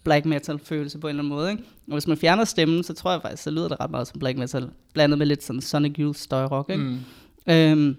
black 0.05 0.27
metal 0.27 0.59
følelse 0.59 0.99
på 0.99 1.07
en 1.07 1.11
eller 1.11 1.23
anden 1.23 1.35
måde. 1.35 1.51
Ikke? 1.51 1.63
Og 1.87 1.93
hvis 1.93 2.07
man 2.07 2.17
fjerner 2.17 2.45
stemmen, 2.45 2.83
så 2.83 2.95
tror 2.95 3.11
jeg 3.11 3.23
faktisk, 3.23 3.43
så 3.43 3.51
lyder 3.51 3.69
det 3.69 3.81
ret 3.81 3.91
meget 3.91 4.07
som 4.07 4.19
black 4.19 4.39
metal, 4.39 4.69
blandet 4.95 5.19
med 5.19 5.27
lidt 5.27 5.45
sådan 5.45 5.61
Sonic 5.61 5.95
Youth 5.99 6.19
støj 6.19 6.45
rock. 6.45 6.71
Ikke? 6.71 6.83
Mm. 6.83 6.99
Øhm, 7.47 7.97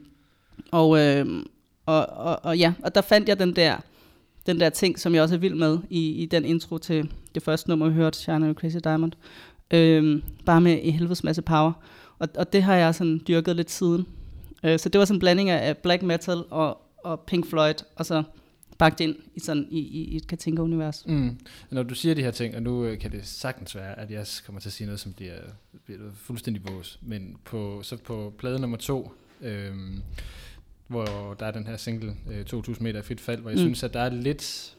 og, 0.72 1.00
øh, 1.00 1.44
og, 1.86 2.06
og, 2.06 2.46
og, 2.46 2.58
ja, 2.58 2.74
og 2.84 2.96
der 2.96 3.02
fandt 3.02 3.30
jeg 3.30 3.40
den 3.40 3.56
der, 3.56 3.78
den 4.46 4.60
der 4.60 4.70
ting, 4.70 5.00
som 5.00 5.16
jeg 5.16 5.24
også 5.24 5.36
er 5.36 5.40
vild 5.40 5.56
med 5.56 5.80
i, 5.90 6.10
i 6.10 6.26
den 6.26 6.46
intro 6.46 6.78
til 6.78 7.12
det 7.36 7.44
første 7.44 7.70
nummer, 7.70 7.88
vi 7.88 7.94
hørte, 7.94 8.18
Shine 8.18 8.54
Crazy 8.54 8.78
Diamond. 8.84 9.12
Øh, 9.72 10.22
bare 10.46 10.62
med 10.62 10.80
en 10.82 10.94
helvedes 10.94 11.24
masse 11.24 11.42
power. 11.42 11.72
Og, 12.20 12.30
og 12.36 12.54
det 12.54 12.64
har 12.64 12.76
jeg 12.76 12.96
sådan 12.96 13.22
dyrket 13.28 13.56
lidt 13.56 13.72
siden. 13.72 14.08
Øh, 14.64 14.80
så 14.80 14.90
det 14.90 15.00
var 15.00 15.06
sådan 15.06 15.16
en 15.16 15.20
blanding 15.20 15.50
af 15.50 15.78
black 15.78 16.04
metal 16.04 16.44
og, 16.50 16.82
og 17.04 17.20
Pink 17.20 17.46
Floyd, 17.46 17.84
og 17.96 18.06
så 18.06 18.24
bagt 18.78 19.00
ind 19.00 19.16
i, 19.36 19.40
sådan, 19.40 19.68
i, 19.70 19.80
i 19.80 20.16
et 20.16 20.28
Katinka-univers. 20.28 21.04
Mm. 21.08 21.38
Når 21.70 21.84
du 21.84 21.96
siger 21.96 22.16
de 22.16 22.22
her 22.22 22.32
ting, 22.32 22.56
og 22.56 22.64
nu 22.64 22.86
øh, 22.86 23.00
kan 23.00 23.12
det 23.12 23.26
sagtens 23.28 23.76
være, 23.76 24.00
at 24.00 24.12
jeg 24.12 24.26
kommer 24.46 24.62
til 24.62 24.70
at 24.70 24.74
sige 24.74 24.88
noget, 24.88 25.00
som 25.00 25.14
bliver, 25.14 25.36
bliver 25.86 26.00
fuldstændig 26.16 26.64
vås, 26.70 27.00
men 27.02 27.38
på, 27.46 27.80
så 27.84 27.98
på 27.98 28.34
plade 28.38 28.60
nummer 28.60 28.78
to, 28.78 29.12
øhm, 29.42 30.02
hvor 30.88 31.36
der 31.40 31.46
er 31.46 31.52
den 31.52 31.68
her 31.68 31.78
single, 31.78 32.16
øh, 32.32 32.46
2000 32.46 32.84
meter 32.84 33.02
frit 33.02 33.22
fald, 33.22 33.42
hvor 33.42 33.50
jeg 33.50 33.58
mm. 33.58 33.64
synes, 33.64 33.84
at 33.84 33.94
der 33.94 34.00
er 34.00 34.10
lidt, 34.10 34.76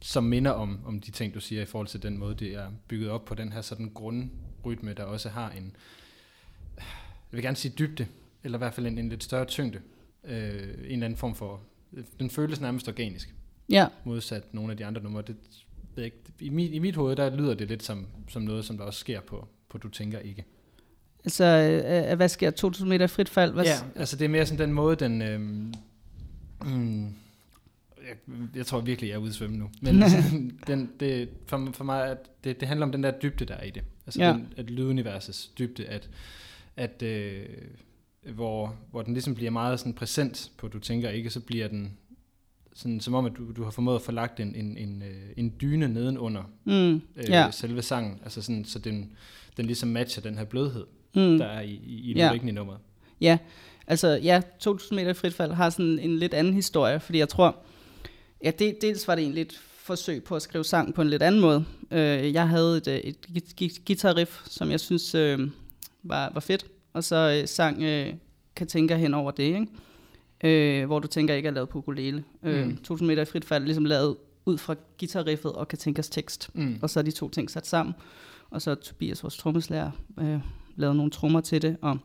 som 0.00 0.24
minder 0.24 0.50
om, 0.50 0.80
om 0.86 1.00
de 1.00 1.10
ting, 1.10 1.34
du 1.34 1.40
siger, 1.40 1.62
i 1.62 1.66
forhold 1.66 1.86
til 1.86 2.02
den 2.02 2.18
måde, 2.18 2.34
det 2.34 2.54
er 2.54 2.70
bygget 2.88 3.10
op 3.10 3.24
på 3.24 3.34
den 3.34 3.52
her 3.52 3.60
sådan 3.60 3.90
grundrytme, 3.94 4.94
der 4.94 5.04
også 5.04 5.28
har 5.28 5.50
en, 5.50 5.76
jeg 6.76 6.84
vil 7.30 7.42
gerne 7.42 7.56
sige 7.56 7.74
dybde, 7.78 8.06
eller 8.44 8.58
i 8.58 8.60
hvert 8.60 8.74
fald 8.74 8.86
en, 8.86 8.98
en 8.98 9.08
lidt 9.08 9.24
større 9.24 9.44
tyngde, 9.44 9.80
øh, 10.24 10.62
en 10.62 10.68
eller 10.68 11.04
anden 11.04 11.16
form 11.16 11.34
for 11.34 11.60
den 12.20 12.30
føles 12.30 12.60
nærmest 12.60 12.88
organisk. 12.88 13.34
Ja. 13.68 13.86
Modsat 14.04 14.54
nogle 14.54 14.70
af 14.70 14.76
de 14.76 14.84
andre 14.84 15.02
numre. 15.02 15.22
Det, 15.22 15.36
ikke, 15.98 16.16
i, 16.40 16.48
mit, 16.48 16.72
I 16.72 16.78
mit 16.78 16.96
hoved, 16.96 17.16
der 17.16 17.36
lyder 17.36 17.54
det 17.54 17.68
lidt 17.68 17.82
som, 17.82 18.06
som 18.28 18.42
noget, 18.42 18.64
som 18.64 18.76
der 18.76 18.84
også 18.84 19.00
sker 19.00 19.20
på, 19.20 19.48
på 19.68 19.78
Du 19.78 19.88
Tænker 19.88 20.18
Ikke. 20.18 20.44
Altså, 21.26 21.44
øh, 22.10 22.16
hvad 22.16 22.28
sker 22.28 22.50
2000 22.50 22.88
meter 22.88 23.06
frit 23.06 23.28
fald? 23.28 23.52
Hvad 23.52 23.64
ja, 23.64 23.76
altså 23.96 24.16
det 24.16 24.24
er 24.24 24.28
mere 24.28 24.46
sådan 24.46 24.66
den 24.66 24.74
måde, 24.74 24.96
den... 24.96 25.22
Øh, 25.22 25.40
mm, 26.70 27.04
jeg, 28.08 28.38
jeg 28.54 28.66
tror 28.66 28.80
virkelig, 28.80 29.08
jeg 29.08 29.14
er 29.14 29.18
ude 29.18 29.28
at 29.28 29.34
svømme 29.34 29.56
nu. 29.56 29.70
Men 29.82 30.02
den, 30.66 30.90
det, 31.00 31.28
for, 31.46 31.68
for 31.72 31.84
mig, 31.84 32.06
at 32.10 32.18
det, 32.44 32.60
det 32.60 32.68
handler 32.68 32.86
om 32.86 32.92
den 32.92 33.02
der 33.02 33.10
dybde, 33.10 33.44
der 33.44 33.54
er 33.54 33.64
i 33.64 33.70
det. 33.70 33.82
Altså 34.06 34.22
ja. 34.22 34.32
den, 34.32 34.48
at 34.56 34.70
lyduniversets 34.70 35.46
dybde, 35.46 35.84
at, 35.84 36.08
at 36.76 37.02
øh, 37.02 37.44
hvor, 38.34 38.74
hvor 38.90 39.02
den 39.02 39.12
ligesom 39.12 39.34
bliver 39.34 39.50
meget 39.50 39.78
sådan 39.80 39.94
præsent 39.94 40.50
på, 40.58 40.68
du 40.68 40.78
tænker 40.78 41.10
ikke, 41.10 41.30
så 41.30 41.40
bliver 41.40 41.68
den 41.68 41.96
sådan, 42.74 43.00
som 43.00 43.14
om, 43.14 43.26
at 43.26 43.32
du, 43.36 43.52
du 43.52 43.64
har 43.64 43.70
formået 43.70 43.96
at 43.96 44.02
få 44.02 44.12
lagt 44.12 44.40
en, 44.40 44.54
en, 44.54 44.76
en, 44.76 45.02
øh, 45.02 45.32
en 45.36 45.52
dyne 45.60 45.88
nedenunder 45.88 46.42
mm, 46.64 46.94
øh, 46.94 47.00
ja. 47.28 47.50
selve 47.50 47.82
sangen, 47.82 48.20
altså 48.24 48.42
sådan, 48.42 48.64
så 48.64 48.78
den, 48.78 49.12
den 49.56 49.66
ligesom 49.66 49.88
matcher 49.88 50.22
den 50.22 50.38
her 50.38 50.44
blødhed, 50.44 50.84
mm. 51.16 51.38
der 51.38 51.46
er 51.46 51.60
i, 51.60 51.80
i, 51.86 52.12
i 52.12 52.14
ja. 52.16 52.32
i 52.32 52.38
nummeret. 52.50 52.78
Ja, 53.20 53.38
altså 53.86 54.08
ja, 54.08 54.40
2000 54.60 54.96
meter 54.96 55.10
i 55.10 55.14
frit 55.14 55.34
fald 55.34 55.52
har 55.52 55.70
sådan 55.70 55.98
en 55.98 56.18
lidt 56.18 56.34
anden 56.34 56.54
historie, 56.54 57.00
fordi 57.00 57.18
jeg 57.18 57.28
tror, 57.28 57.56
ja, 58.44 58.50
det, 58.50 58.78
dels 58.80 59.08
var 59.08 59.14
det 59.14 59.22
egentlig 59.22 59.42
et 59.42 59.60
forsøg 59.76 60.24
på 60.24 60.36
at 60.36 60.42
skrive 60.42 60.64
sang 60.64 60.94
på 60.94 61.02
en 61.02 61.08
lidt 61.08 61.22
anden 61.22 61.40
måde. 61.40 61.64
Øh, 61.90 62.34
jeg 62.34 62.48
havde 62.48 62.76
et, 62.76 62.88
et, 62.88 63.16
et 63.60 63.84
guitar-riff, 63.86 64.42
som 64.44 64.70
jeg 64.70 64.80
synes 64.80 65.14
øh, 65.14 65.38
var, 66.02 66.30
var 66.34 66.40
fedt, 66.40 66.66
og 66.92 67.04
så 67.04 67.40
øh, 67.40 67.48
sang 67.48 67.82
øh, 67.82 68.14
Katinka 68.56 68.96
hen 68.96 69.14
over 69.14 69.30
det, 69.30 69.42
ikke? 69.42 69.66
Øh, 70.44 70.86
hvor 70.86 70.98
du 70.98 71.08
tænker 71.08 71.34
ikke 71.34 71.48
er 71.48 71.52
lavet 71.52 71.68
på 71.68 71.78
ukulele. 71.78 72.24
Øh, 72.42 72.64
mm. 72.64 72.70
1000 72.70 73.06
meter 73.06 73.22
i 73.22 73.24
frit 73.24 73.44
fald 73.44 73.64
ligesom 73.64 73.84
lavet 73.84 74.16
ud 74.46 74.58
fra 74.58 74.74
guitarriffet 74.98 75.52
og 75.52 75.68
Katinkas 75.68 76.08
tekst. 76.08 76.50
Mm. 76.54 76.78
Og 76.82 76.90
så 76.90 77.00
er 77.00 77.04
de 77.04 77.10
to 77.10 77.28
ting 77.28 77.50
sat 77.50 77.66
sammen. 77.66 77.94
Og 78.50 78.62
så 78.62 78.74
Tobias, 78.74 79.22
vores 79.22 79.36
trommeslager, 79.36 79.90
øh, 80.20 80.40
lavet 80.76 80.96
nogle 80.96 81.10
trommer 81.10 81.40
til 81.40 81.62
det, 81.62 81.76
og 81.82 81.98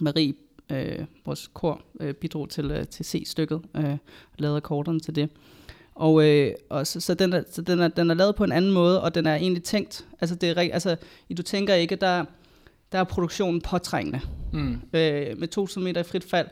Marie, 0.00 0.34
øh, 0.72 1.04
vores 1.24 1.50
kor, 1.54 1.82
øh, 2.00 2.14
bidrog 2.14 2.48
til, 2.50 2.70
øh, 2.70 2.86
til 2.86 3.04
C-stykket, 3.04 3.60
øh, 3.76 3.96
lavede 4.38 4.56
akkorderne 4.56 5.00
til 5.00 5.14
det. 5.14 5.30
Og, 5.94 6.28
øh, 6.28 6.52
og 6.70 6.86
så, 6.86 7.00
så, 7.00 7.14
den, 7.14 7.32
er, 7.32 7.42
så 7.50 7.62
den, 7.62 7.80
er, 7.80 7.88
den 7.88 8.10
er 8.10 8.14
lavet 8.14 8.36
på 8.36 8.44
en 8.44 8.52
anden 8.52 8.72
måde, 8.72 9.02
og 9.02 9.14
den 9.14 9.26
er 9.26 9.34
egentlig 9.34 9.62
tænkt, 9.62 10.06
altså, 10.20 10.34
det 10.34 10.50
er, 10.50 10.60
altså 10.72 10.96
i 11.28 11.34
Du 11.34 11.42
Tænker 11.42 11.74
Ikke, 11.74 11.96
der, 11.96 12.24
der 12.92 12.98
er 12.98 13.04
produktionen 13.04 13.60
påtrængende. 13.60 14.20
Mm. 14.52 14.72
Øh, 14.92 15.38
med 15.38 15.48
to 15.48 15.80
meter 15.80 16.00
i 16.00 16.04
frit 16.04 16.24
fald, 16.24 16.48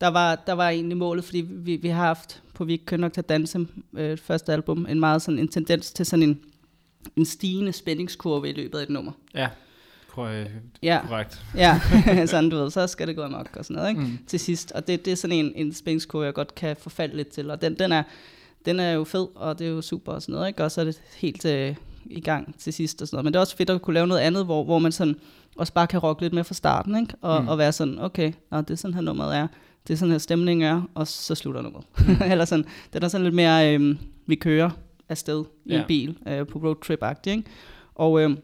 der 0.00 0.08
var, 0.08 0.34
der 0.46 0.52
var 0.52 0.68
egentlig 0.68 0.96
målet, 0.96 1.24
fordi 1.24 1.40
vi, 1.40 1.76
vi 1.76 1.88
har 1.88 2.04
haft 2.04 2.42
på 2.54 2.64
Vi 2.64 2.76
kønner 2.76 3.06
nok 3.06 3.12
til 3.12 3.20
at 3.20 3.28
danse, 3.28 3.66
øh, 3.96 4.18
første 4.18 4.52
album, 4.52 4.86
en 4.88 5.00
meget 5.00 5.22
sådan 5.22 5.38
en 5.38 5.48
tendens 5.48 5.92
til 5.92 6.06
sådan 6.06 6.22
en, 6.22 6.40
en 7.16 7.24
stigende 7.24 7.72
spændingskurve 7.72 8.48
i 8.48 8.52
løbet 8.52 8.78
af 8.78 8.82
et 8.82 8.90
nummer. 8.90 9.12
Ja, 9.34 9.48
korrekt. 10.18 10.50
Ja, 10.82 11.00
korrekt. 11.08 11.44
ja. 11.54 11.80
sådan 12.26 12.50
du 12.50 12.56
ved, 12.56 12.70
så 12.70 12.86
skal 12.86 13.06
det 13.06 13.16
gå 13.16 13.26
nok 13.26 13.56
og 13.56 13.64
sådan 13.64 13.76
noget, 13.76 13.88
ikke? 13.88 14.00
Mm. 14.00 14.18
til 14.26 14.40
sidst. 14.40 14.72
Og 14.72 14.86
det, 14.86 15.04
det 15.04 15.12
er 15.12 15.16
sådan 15.16 15.36
en, 15.36 15.52
en 15.54 15.72
spændingskurve, 15.72 16.24
jeg 16.24 16.34
godt 16.34 16.54
kan 16.54 16.76
forfalde 16.80 17.16
lidt 17.16 17.28
til, 17.28 17.50
og 17.50 17.62
den, 17.62 17.78
den, 17.78 17.92
er, 17.92 18.02
den 18.64 18.80
er 18.80 18.92
jo 18.92 19.04
fed, 19.04 19.26
og 19.34 19.58
det 19.58 19.66
er 19.66 19.70
jo 19.70 19.82
super 19.82 20.12
og 20.12 20.22
sådan 20.22 20.32
noget, 20.32 20.48
ikke? 20.48 20.64
og 20.64 20.70
så 20.70 20.80
er 20.80 20.84
det 20.84 21.00
helt 21.16 21.44
øh, 21.44 21.74
i 22.06 22.20
gang 22.20 22.58
til 22.58 22.72
sidst 22.72 23.02
og 23.02 23.08
sådan 23.08 23.16
noget. 23.16 23.24
Men 23.24 23.32
det 23.32 23.36
er 23.36 23.40
også 23.40 23.56
fedt 23.56 23.70
at 23.70 23.82
kunne 23.82 23.94
lave 23.94 24.06
noget 24.06 24.20
andet, 24.20 24.44
hvor, 24.44 24.64
hvor 24.64 24.78
man 24.78 24.92
sådan 24.92 25.16
også 25.56 25.72
bare 25.72 25.86
kan 25.86 26.00
rocke 26.00 26.22
lidt 26.22 26.32
med 26.32 26.44
fra 26.44 26.54
starten, 26.54 26.96
ikke? 26.96 27.14
Og, 27.20 27.42
mm. 27.42 27.48
og 27.48 27.58
være 27.58 27.72
sådan, 27.72 27.98
okay, 27.98 28.32
nå, 28.50 28.60
det 28.60 28.70
er 28.70 28.74
sådan 28.74 28.94
her 28.94 29.00
nummeret 29.00 29.36
er, 29.36 29.46
det 29.86 29.94
er 29.94 29.98
sådan 29.98 30.12
her 30.12 30.18
stemningen 30.18 30.68
er, 30.68 30.82
og 30.94 31.08
så 31.08 31.34
slutter 31.34 31.62
nummeret. 31.62 31.84
Mm. 31.98 32.16
Eller 32.32 32.44
sådan, 32.44 32.64
det 32.92 33.04
er 33.04 33.08
sådan 33.08 33.24
lidt 33.24 33.34
mere, 33.34 33.74
øh, 33.74 33.96
vi 34.26 34.34
kører 34.34 34.70
afsted 35.08 35.44
i 35.64 35.70
yeah. 35.70 35.80
en 35.80 35.86
bil 35.86 36.18
øh, 36.28 36.46
på 36.46 36.58
roadtrip-agtigt, 36.58 37.30
ikke? 37.30 37.42
Og, 37.94 38.22
øh, 38.22 38.36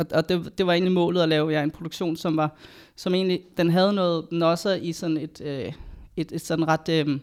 og, 0.00 0.06
og 0.14 0.28
det, 0.28 0.58
det 0.58 0.66
var 0.66 0.72
egentlig 0.72 0.92
målet 0.92 1.22
at 1.22 1.28
lave 1.28 1.50
ja, 1.50 1.62
en 1.62 1.70
produktion, 1.70 2.16
som 2.16 2.36
var, 2.36 2.56
som 2.96 3.14
egentlig, 3.14 3.40
den 3.56 3.70
havde 3.70 3.92
noget 3.92 4.32
nosser 4.32 4.74
i 4.74 4.92
sådan 4.92 5.16
et, 5.16 5.40
øh, 5.44 5.72
et, 6.16 6.32
et 6.32 6.40
sådan 6.40 6.68
ret, 6.68 6.88
øh, 6.88 7.18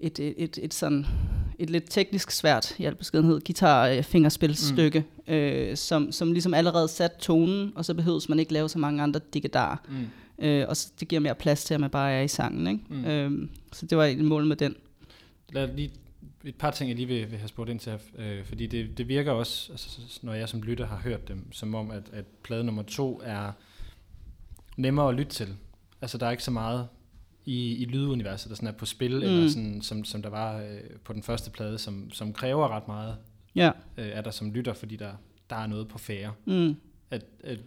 et, 0.00 0.18
et, 0.18 0.34
et, 0.36 0.58
et 0.62 0.74
sådan 0.74 1.06
et 1.58 1.70
lidt 1.70 1.84
teknisk 1.90 2.30
svært, 2.30 2.74
i 2.78 2.84
al 2.84 2.94
beskedenhed, 2.94 3.40
guitar-fingerspilsstykke, 3.40 5.04
mm. 5.28 5.32
øh, 5.32 5.76
som, 5.76 6.12
som 6.12 6.32
ligesom 6.32 6.54
allerede 6.54 6.88
sat 6.88 7.12
tonen, 7.20 7.72
og 7.74 7.84
så 7.84 7.94
behøves 7.94 8.28
man 8.28 8.38
ikke 8.38 8.52
lave 8.52 8.68
så 8.68 8.78
mange 8.78 9.02
andre 9.02 9.20
digitarer. 9.34 9.76
Mm. 9.88 10.44
Øh, 10.44 10.68
og 10.68 10.76
så, 10.76 10.92
det 11.00 11.08
giver 11.08 11.20
mere 11.20 11.34
plads 11.34 11.64
til, 11.64 11.74
at 11.74 11.80
man 11.80 11.90
bare 11.90 12.12
er 12.12 12.22
i 12.22 12.28
sangen. 12.28 12.66
Ikke? 12.66 12.80
Mm. 12.88 13.04
Øh, 13.04 13.48
så 13.72 13.86
det 13.86 13.98
var 13.98 14.04
et 14.04 14.18
mål 14.18 14.46
med 14.46 14.56
den. 14.56 14.74
Lad 15.52 15.68
lige 15.76 15.90
et 16.44 16.54
par 16.54 16.70
ting, 16.70 16.88
jeg 16.90 16.96
lige 16.96 17.08
vil, 17.08 17.30
vil 17.30 17.38
have 17.38 17.48
spurgt 17.48 17.70
ind 17.70 17.80
til, 17.80 17.98
øh, 18.18 18.44
fordi 18.44 18.66
det, 18.66 18.98
det 18.98 19.08
virker 19.08 19.32
også, 19.32 19.72
altså, 19.72 20.18
når 20.22 20.32
jeg 20.32 20.48
som 20.48 20.62
lytter 20.62 20.86
har 20.86 20.96
hørt 20.96 21.28
dem, 21.28 21.52
som 21.52 21.74
om, 21.74 21.90
at, 21.90 22.02
at 22.12 22.24
plade 22.42 22.64
nummer 22.64 22.82
to 22.82 23.20
er 23.24 23.52
nemmere 24.76 25.08
at 25.08 25.14
lytte 25.14 25.32
til. 25.32 25.48
Altså, 26.02 26.18
der 26.18 26.26
er 26.26 26.30
ikke 26.30 26.42
så 26.42 26.50
meget 26.50 26.88
i, 27.44 27.74
i 27.74 27.84
lyduniverset, 27.84 28.50
der 28.50 28.56
sådan 28.56 28.68
er 28.68 28.72
på 28.72 28.86
spil, 28.86 29.16
mm. 29.16 29.22
eller 29.22 29.48
sådan, 29.48 29.82
som, 29.82 30.04
som 30.04 30.22
der 30.22 30.30
var 30.30 30.58
øh, 30.58 30.80
på 31.04 31.12
den 31.12 31.22
første 31.22 31.50
plade, 31.50 31.78
som, 31.78 32.10
som 32.10 32.32
kræver 32.32 32.68
ret 32.68 32.88
meget 32.88 33.16
ja. 33.54 33.70
øh, 33.96 34.06
er 34.06 34.20
der 34.20 34.30
som 34.30 34.52
lytter, 34.52 34.72
fordi 34.72 34.96
der, 34.96 35.12
der 35.50 35.56
er 35.56 35.66
noget 35.66 35.88
på 35.88 35.98
færre. 35.98 36.32
Mm. 36.44 36.76
At, 37.10 37.24
at, 37.44 37.58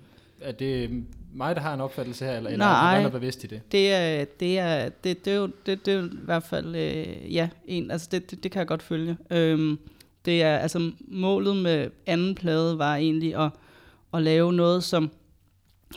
er 0.41 0.51
det 0.51 1.05
mig, 1.37 1.55
der 1.55 1.61
har 1.61 1.73
en 1.73 1.81
opfattelse 1.81 2.25
her, 2.25 2.37
eller, 2.37 2.49
eller 2.49 2.65
er 2.65 3.01
der 3.01 3.09
bevidst 3.09 3.43
i 3.43 3.47
det? 3.47 3.71
Det 3.71 3.93
er, 3.93 4.25
det 4.39 4.59
er, 4.59 4.89
det, 4.89 5.25
det 5.25 5.33
er 5.33 5.37
jo 5.37 5.49
det, 5.65 5.85
det 5.85 5.93
er 5.93 5.97
jo 5.97 6.05
i 6.05 6.09
hvert 6.23 6.43
fald, 6.43 6.75
øh, 6.75 7.33
ja, 7.33 7.49
en, 7.65 7.91
altså 7.91 8.07
det, 8.11 8.31
det, 8.31 8.43
det 8.43 8.51
kan 8.51 8.59
jeg 8.59 8.67
godt 8.67 8.83
følge. 8.83 9.17
Øhm, 9.29 9.79
det 10.25 10.43
er, 10.43 10.57
altså 10.57 10.91
målet 11.07 11.55
med 11.55 11.89
anden 12.05 12.35
plade 12.35 12.77
var 12.77 12.95
egentlig 12.95 13.35
at, 13.35 13.49
at 14.13 14.21
lave 14.21 14.53
noget, 14.53 14.83
som, 14.83 15.11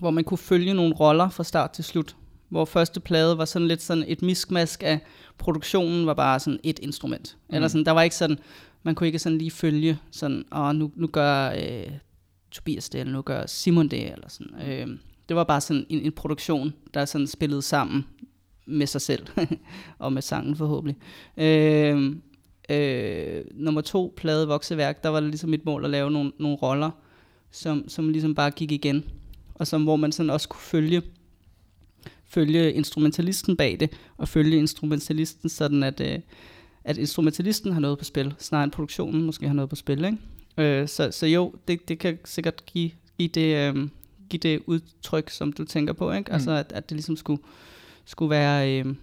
hvor 0.00 0.10
man 0.10 0.24
kunne 0.24 0.38
følge 0.38 0.74
nogle 0.74 0.94
roller 0.94 1.28
fra 1.28 1.44
start 1.44 1.70
til 1.70 1.84
slut 1.84 2.16
hvor 2.48 2.64
første 2.64 3.00
plade 3.00 3.38
var 3.38 3.44
sådan 3.44 3.68
lidt 3.68 3.82
sådan 3.82 4.04
et 4.06 4.22
miskmask 4.22 4.82
af 4.82 5.00
produktionen 5.38 6.06
var 6.06 6.14
bare 6.14 6.40
sådan 6.40 6.60
et 6.62 6.78
instrument. 6.78 7.36
Mm. 7.48 7.54
Eller 7.54 7.68
sådan, 7.68 7.84
der 7.84 7.92
var 7.92 8.02
ikke 8.02 8.16
sådan, 8.16 8.38
man 8.82 8.94
kunne 8.94 9.06
ikke 9.06 9.18
sådan 9.18 9.38
lige 9.38 9.50
følge 9.50 9.98
sådan, 10.10 10.44
og 10.50 10.76
nu, 10.76 10.92
nu 10.96 11.06
gør 11.06 11.50
øh, 11.50 11.92
Tobias 12.50 12.88
det, 12.88 13.00
eller 13.00 13.12
nu 13.12 13.22
gør 13.22 13.46
Simon 13.46 13.88
det, 13.88 14.12
eller 14.12 14.28
sådan. 14.28 14.68
Øh, 14.68 14.88
det 15.28 15.36
var 15.36 15.44
bare 15.44 15.60
sådan 15.60 15.86
en, 15.88 16.00
en 16.00 16.12
produktion, 16.12 16.74
der 16.94 17.04
sådan 17.04 17.26
spillede 17.26 17.62
sammen 17.62 18.06
med 18.66 18.86
sig 18.86 19.00
selv, 19.00 19.26
og 19.98 20.12
med 20.12 20.22
sangen 20.22 20.56
forhåbentlig. 20.56 20.96
Øh, 21.36 22.16
øh, 22.70 23.44
nummer 23.54 23.80
to 23.80 24.14
plade 24.16 24.48
Vokseværk, 24.48 25.02
der 25.02 25.08
var 25.08 25.20
det 25.20 25.28
ligesom 25.28 25.50
mit 25.50 25.64
mål 25.64 25.84
at 25.84 25.90
lave 25.90 26.10
nogle, 26.10 26.32
nogle 26.38 26.56
roller, 26.56 26.90
som, 27.50 27.88
som 27.88 28.08
ligesom 28.08 28.34
bare 28.34 28.50
gik 28.50 28.72
igen, 28.72 29.04
og 29.54 29.66
som 29.66 29.82
hvor 29.82 29.96
man 29.96 30.12
sådan 30.12 30.30
også 30.30 30.48
kunne 30.48 30.60
følge 30.60 31.02
følge 32.28 32.72
instrumentalisten 32.72 33.56
bag 33.56 33.76
det, 33.80 33.90
og 34.16 34.28
følge 34.28 34.56
instrumentalisten 34.58 35.48
sådan, 35.48 35.82
at, 35.82 36.00
øh, 36.00 36.18
at 36.84 36.98
instrumentalisten 36.98 37.72
har 37.72 37.80
noget 37.80 37.98
på 37.98 38.04
spil, 38.04 38.34
snarere 38.38 38.64
end 38.64 38.72
produktionen 38.72 39.22
måske 39.22 39.46
har 39.46 39.54
noget 39.54 39.70
på 39.70 39.76
spil. 39.76 40.04
Ikke? 40.04 40.18
Øh, 40.80 40.88
så, 40.88 41.10
så 41.10 41.26
jo, 41.26 41.54
det, 41.68 41.88
det 41.88 41.98
kan 41.98 42.18
sikkert 42.24 42.66
give, 42.66 42.90
give, 43.18 43.28
det, 43.28 43.74
øh, 43.76 43.88
give 44.28 44.40
det 44.40 44.62
udtryk, 44.66 45.30
som 45.30 45.52
du 45.52 45.64
tænker 45.64 45.92
på. 45.92 46.12
Ikke? 46.12 46.28
Mm. 46.28 46.34
Altså, 46.34 46.50
at, 46.50 46.72
at 46.72 46.88
det 46.88 46.96
ligesom 46.96 47.16
skulle, 47.16 47.42
skulle 48.04 48.30
være 48.30 48.80
øh, 48.80 48.94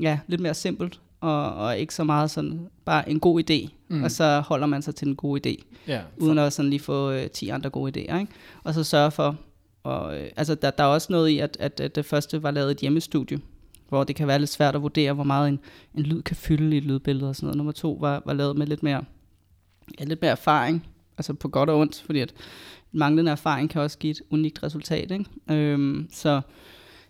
ja, 0.00 0.18
lidt 0.26 0.40
mere 0.40 0.54
simpelt, 0.54 1.00
og, 1.20 1.54
og 1.54 1.78
ikke 1.78 1.94
så 1.94 2.04
meget 2.04 2.30
sådan, 2.30 2.68
bare 2.84 3.10
en 3.10 3.20
god 3.20 3.50
idé, 3.50 3.68
mm. 3.88 4.02
og 4.02 4.10
så 4.10 4.40
holder 4.40 4.66
man 4.66 4.82
sig 4.82 4.94
til 4.94 5.06
den 5.06 5.16
gode 5.16 5.40
idé, 5.46 5.64
ja, 5.88 6.00
for... 6.00 6.26
uden 6.26 6.38
at 6.38 6.52
sådan 6.52 6.70
lige 6.70 6.80
få 6.80 7.10
øh, 7.10 7.30
10 7.30 7.48
andre 7.48 7.70
gode 7.70 8.00
idéer. 8.00 8.18
Ikke? 8.18 8.32
Og 8.64 8.74
så 8.74 8.84
sørge 8.84 9.10
for, 9.10 9.36
og, 9.82 10.20
øh, 10.20 10.30
altså 10.36 10.54
der, 10.54 10.70
der 10.70 10.84
er 10.84 10.88
også 10.88 11.06
noget 11.10 11.28
i, 11.28 11.38
at, 11.38 11.56
at, 11.60 11.80
at 11.80 11.94
det 11.94 12.04
første 12.04 12.42
var 12.42 12.50
lavet 12.50 12.70
et 12.70 12.78
hjemmestudie, 12.78 13.40
hvor 13.88 14.04
det 14.04 14.16
kan 14.16 14.26
være 14.26 14.38
lidt 14.38 14.50
svært 14.50 14.74
at 14.74 14.82
vurdere, 14.82 15.12
hvor 15.12 15.24
meget 15.24 15.48
en, 15.48 15.60
en 15.94 16.02
lyd 16.02 16.22
kan 16.22 16.36
fylde 16.36 16.74
i 16.74 16.78
et 16.78 16.84
lydbillede 16.84 17.28
og 17.28 17.36
sådan 17.36 17.46
noget. 17.46 17.56
Nummer 17.56 17.72
to 17.72 17.98
var, 18.00 18.22
var 18.26 18.32
lavet 18.32 18.56
med 18.56 18.66
lidt 18.66 18.82
mere, 18.82 19.04
ja, 20.00 20.04
lidt 20.04 20.22
mere 20.22 20.30
erfaring, 20.30 20.86
altså 21.18 21.34
på 21.34 21.48
godt 21.48 21.70
og 21.70 21.78
ondt, 21.78 22.02
fordi 22.06 22.20
at 22.20 22.34
manglende 22.92 23.30
erfaring 23.30 23.70
kan 23.70 23.80
også 23.80 23.98
give 23.98 24.10
et 24.10 24.22
unikt 24.30 24.62
resultat. 24.62 25.10
Ikke? 25.10 25.24
Øhm, 25.50 26.08
så 26.12 26.40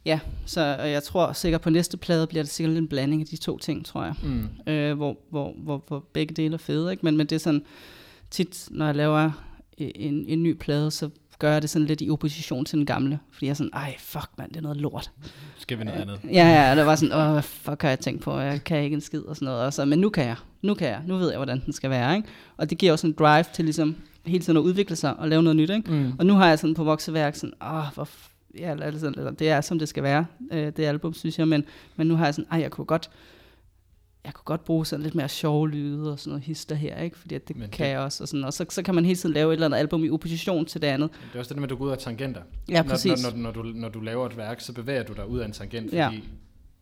ja, 0.04 0.20
så 0.46 0.60
jeg 0.76 1.02
tror 1.02 1.32
sikkert 1.32 1.60
på 1.60 1.70
næste 1.70 1.96
plade 1.96 2.26
bliver 2.26 2.42
det 2.42 2.50
sikkert 2.50 2.76
en 2.76 2.88
blanding 2.88 3.22
af 3.22 3.26
de 3.26 3.36
to 3.36 3.58
ting, 3.58 3.86
tror 3.86 4.04
jeg. 4.04 4.14
Mm. 4.22 4.72
Øh, 4.72 4.96
hvor, 4.96 5.16
hvor, 5.30 5.54
hvor, 5.56 5.84
hvor 5.88 6.04
begge 6.12 6.34
dele 6.34 6.54
er 6.54 6.58
fede, 6.58 6.90
ikke? 6.90 7.06
Men, 7.06 7.16
men 7.16 7.26
det 7.26 7.36
er 7.36 7.40
sådan, 7.40 7.62
tit 8.30 8.68
når 8.70 8.86
jeg 8.86 8.94
laver 8.94 9.30
en, 9.78 10.24
en 10.28 10.42
ny 10.42 10.52
plade, 10.52 10.90
så 10.90 11.10
gør 11.38 11.52
jeg 11.52 11.62
det 11.62 11.70
sådan 11.70 11.86
lidt 11.86 12.00
i 12.00 12.10
opposition 12.10 12.64
til 12.64 12.78
den 12.78 12.86
gamle. 12.86 13.18
Fordi 13.30 13.46
jeg 13.46 13.50
er 13.50 13.54
sådan, 13.54 13.70
ej, 13.72 13.94
fuck 13.98 14.28
mand, 14.38 14.50
det 14.50 14.56
er 14.56 14.60
noget 14.60 14.76
lort. 14.76 15.10
Skal 15.58 15.78
vi 15.78 15.84
noget 15.84 16.00
andet? 16.00 16.20
Ja, 16.24 16.68
ja, 16.68 16.76
det 16.76 16.86
var 16.86 16.96
sådan, 16.96 17.36
åh, 17.36 17.42
fuck 17.42 17.82
har 17.82 17.88
jeg 17.88 18.00
tænkt 18.00 18.22
på, 18.22 18.38
jeg 18.38 18.64
kan 18.64 18.82
ikke 18.82 18.94
en 18.94 19.00
skid 19.00 19.20
og 19.20 19.36
sådan 19.36 19.46
noget. 19.46 19.62
Og 19.62 19.72
så, 19.72 19.84
men 19.84 19.98
nu 19.98 20.08
kan 20.08 20.24
jeg, 20.24 20.36
nu 20.62 20.74
kan 20.74 20.88
jeg, 20.88 21.00
nu 21.06 21.16
ved 21.16 21.28
jeg, 21.28 21.38
hvordan 21.38 21.62
den 21.64 21.72
skal 21.72 21.90
være. 21.90 22.16
Ikke? 22.16 22.28
Og 22.56 22.70
det 22.70 22.78
giver 22.78 22.92
også 22.92 23.06
en 23.06 23.12
drive 23.12 23.44
til 23.54 23.64
ligesom 23.64 23.96
hele 24.26 24.44
tiden 24.44 24.56
at 24.56 24.62
udvikle 24.62 24.96
sig 24.96 25.16
og 25.16 25.28
lave 25.28 25.42
noget 25.42 25.56
nyt. 25.56 25.70
Ikke? 25.70 25.90
Mm. 25.90 26.12
Og 26.18 26.26
nu 26.26 26.34
har 26.34 26.48
jeg 26.48 26.58
sådan 26.58 26.74
på 26.74 26.84
vokseværk 26.84 27.34
sådan, 27.34 27.52
åh, 27.62 27.94
hvor 27.94 28.08
ja, 28.58 28.72
eller, 28.72 28.86
eller, 28.86 29.10
eller, 29.10 29.30
det 29.30 29.48
er 29.48 29.60
som 29.60 29.78
det 29.78 29.88
skal 29.88 30.02
være, 30.02 30.26
øh, 30.52 30.72
det 30.76 30.84
album, 30.84 31.14
synes 31.14 31.38
jeg, 31.38 31.48
men, 31.48 31.64
men 31.96 32.06
nu 32.06 32.16
har 32.16 32.24
jeg 32.24 32.34
sådan, 32.34 32.48
ej, 32.50 32.60
jeg 32.60 32.70
kunne 32.70 32.84
godt, 32.84 33.10
jeg 34.24 34.34
kunne 34.34 34.44
godt 34.44 34.64
bruge 34.64 34.86
sådan 34.86 35.02
lidt 35.02 35.14
mere 35.14 35.28
sjove 35.28 35.70
lyde 35.70 36.12
og 36.12 36.18
sådan 36.18 36.30
noget 36.30 36.44
hister 36.44 36.74
her, 36.74 37.00
ikke? 37.00 37.18
Fordi 37.18 37.38
det 37.38 37.56
Men 37.56 37.68
kan 37.68 37.86
det... 37.86 37.92
jeg 37.92 38.00
også. 38.00 38.24
Og, 38.24 38.28
sådan, 38.28 38.44
og 38.44 38.52
så, 38.52 38.66
så 38.68 38.82
kan 38.82 38.94
man 38.94 39.04
hele 39.04 39.16
tiden 39.16 39.34
lave 39.34 39.52
et 39.52 39.52
eller 39.52 39.66
andet 39.66 39.78
album 39.78 40.04
i 40.04 40.10
opposition 40.10 40.64
til 40.66 40.82
det 40.82 40.86
andet. 40.86 41.10
Det 41.10 41.34
er 41.34 41.38
også 41.38 41.54
det 41.54 41.60
med, 41.60 41.64
at 41.64 41.70
du 41.70 41.76
går 41.76 41.84
ud 41.84 41.90
af 41.90 41.98
tangenter. 41.98 42.40
Ja, 42.68 42.82
præcis. 42.82 43.22
Når, 43.22 43.30
når, 43.30 43.38
når, 43.38 43.50
du, 43.52 43.62
når 43.62 43.88
du 43.88 44.00
laver 44.00 44.26
et 44.26 44.36
værk, 44.36 44.60
så 44.60 44.72
bevæger 44.72 45.02
du 45.02 45.12
dig 45.12 45.28
ud 45.28 45.38
af 45.38 45.46
en 45.46 45.52
tangent, 45.52 45.86
fordi 45.86 45.96
ja. 45.96 46.10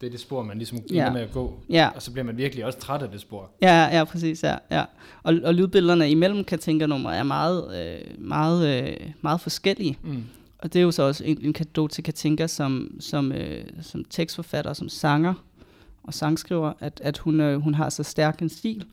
det 0.01 0.07
er 0.07 0.11
det 0.11 0.20
spor, 0.20 0.43
man 0.43 0.59
ligesom 0.59 0.78
ja. 0.93 1.12
med 1.12 1.20
at 1.20 1.32
gå. 1.32 1.61
Ja. 1.70 1.88
Og 1.95 2.03
så 2.03 2.12
bliver 2.12 2.24
man 2.24 2.36
virkelig 2.36 2.64
også 2.64 2.78
træt 2.78 3.03
af 3.03 3.09
det 3.09 3.20
spor. 3.20 3.51
Ja, 3.62 3.99
ja, 3.99 4.05
præcis. 4.05 4.43
Ja, 4.43 4.57
ja. 4.70 4.84
Og, 5.22 5.34
og 5.45 5.55
lydbillederne 5.55 6.11
imellem 6.11 6.45
kan 6.45 6.59
tænke 6.59 6.86
nummer 6.86 7.11
er 7.11 7.22
meget, 7.22 7.86
øh, 7.86 8.26
meget, 8.28 8.84
øh, 8.84 8.97
meget 9.20 9.40
forskellige. 9.40 9.99
Mm. 10.03 10.24
Og 10.59 10.72
det 10.72 10.78
er 10.78 10.82
jo 10.82 10.90
så 10.90 11.03
også 11.03 11.24
en, 11.24 11.38
en 11.43 11.53
kado 11.53 11.88
til 11.88 12.05
Katinka 12.05 12.47
som, 12.47 12.97
som, 13.01 13.32
øh, 13.32 13.64
som 13.80 14.05
tekstforfatter, 14.05 14.72
som 14.72 14.88
sanger 14.88 15.34
og 16.03 16.14
sangskriver, 16.14 16.72
at, 16.80 17.00
at 17.05 17.18
hun, 17.18 17.40
øh, 17.40 17.61
hun 17.61 17.74
har 17.74 17.88
så 17.88 18.03
stærk 18.03 18.42
en 18.42 18.48
stil, 18.48 18.84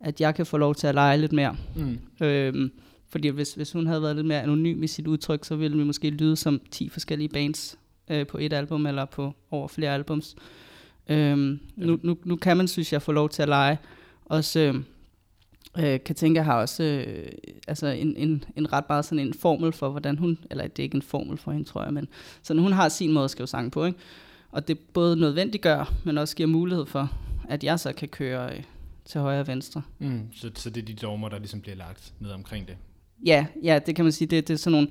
at 0.00 0.20
jeg 0.20 0.34
kan 0.34 0.46
få 0.46 0.56
lov 0.56 0.74
til 0.74 0.86
at 0.86 0.94
lege 0.94 1.18
lidt 1.18 1.32
mere. 1.32 1.56
Mm. 1.76 1.98
Øhm, 2.20 2.70
fordi 3.08 3.28
hvis, 3.28 3.54
hvis 3.54 3.72
hun 3.72 3.86
havde 3.86 4.02
været 4.02 4.16
lidt 4.16 4.26
mere 4.26 4.42
anonym 4.42 4.82
i 4.82 4.86
sit 4.86 5.06
udtryk, 5.06 5.44
så 5.44 5.56
ville 5.56 5.76
vi 5.76 5.84
måske 5.84 6.10
lyde 6.10 6.36
som 6.36 6.60
10 6.70 6.88
forskellige 6.88 7.28
bands 7.28 7.78
øh, 8.10 8.26
på 8.26 8.38
et 8.38 8.52
album, 8.52 8.86
eller 8.86 9.04
på 9.04 9.32
over 9.50 9.68
flere 9.68 9.94
albums. 9.94 10.36
Øhm, 11.08 11.60
ja. 11.78 11.84
nu, 11.84 11.98
nu, 12.02 12.16
nu 12.24 12.36
kan 12.36 12.56
man, 12.56 12.68
synes 12.68 12.92
jeg, 12.92 13.02
få 13.02 13.12
lov 13.12 13.28
til 13.28 13.42
at 13.42 13.48
lege. 13.48 13.78
Også, 14.24 14.60
øh, 14.60 14.74
øh, 15.84 16.00
Katinka 16.04 16.40
har 16.40 16.60
også 16.60 16.82
øh, 16.82 17.28
altså 17.68 17.86
en, 17.86 18.16
en, 18.16 18.44
en 18.56 18.72
ret 18.72 18.84
meget 18.88 19.04
sådan 19.04 19.26
en 19.26 19.34
formel 19.34 19.72
for, 19.72 19.90
hvordan 19.90 20.18
hun, 20.18 20.38
eller 20.50 20.66
det 20.66 20.78
er 20.78 20.84
ikke 20.84 20.96
en 20.96 21.02
formel 21.02 21.38
for 21.38 21.52
hende, 21.52 21.68
tror 21.68 21.84
jeg, 21.84 21.92
men 21.92 22.08
sådan 22.42 22.62
hun 22.62 22.72
har 22.72 22.88
sin 22.88 23.12
måde 23.12 23.24
at 23.24 23.30
skrive 23.30 23.46
sang 23.46 23.72
på, 23.72 23.84
ikke? 23.84 23.98
Og 24.54 24.68
det 24.68 24.78
både 24.78 25.16
nødvendiggør, 25.16 25.92
men 26.04 26.18
også 26.18 26.36
giver 26.36 26.46
mulighed 26.46 26.86
for, 26.86 27.10
at 27.48 27.64
jeg 27.64 27.80
så 27.80 27.92
kan 27.92 28.08
køre 28.08 28.56
øh, 28.56 28.62
til 29.04 29.20
højre 29.20 29.40
og 29.40 29.46
venstre. 29.46 29.82
Mm, 29.98 30.28
så, 30.32 30.50
så 30.54 30.70
det 30.70 30.80
er 30.82 30.86
de 30.86 30.94
dogmer, 30.94 31.28
der 31.28 31.38
ligesom 31.38 31.60
bliver 31.60 31.76
lagt 31.76 32.12
ned 32.20 32.30
omkring 32.30 32.68
det? 32.68 32.76
Ja, 33.26 33.46
ja 33.62 33.78
det 33.86 33.96
kan 33.96 34.04
man 34.04 34.12
sige. 34.12 34.28
Det, 34.28 34.48
det 34.48 34.54
er 34.54 34.58
sådan 34.58 34.72
nogle, 34.72 34.88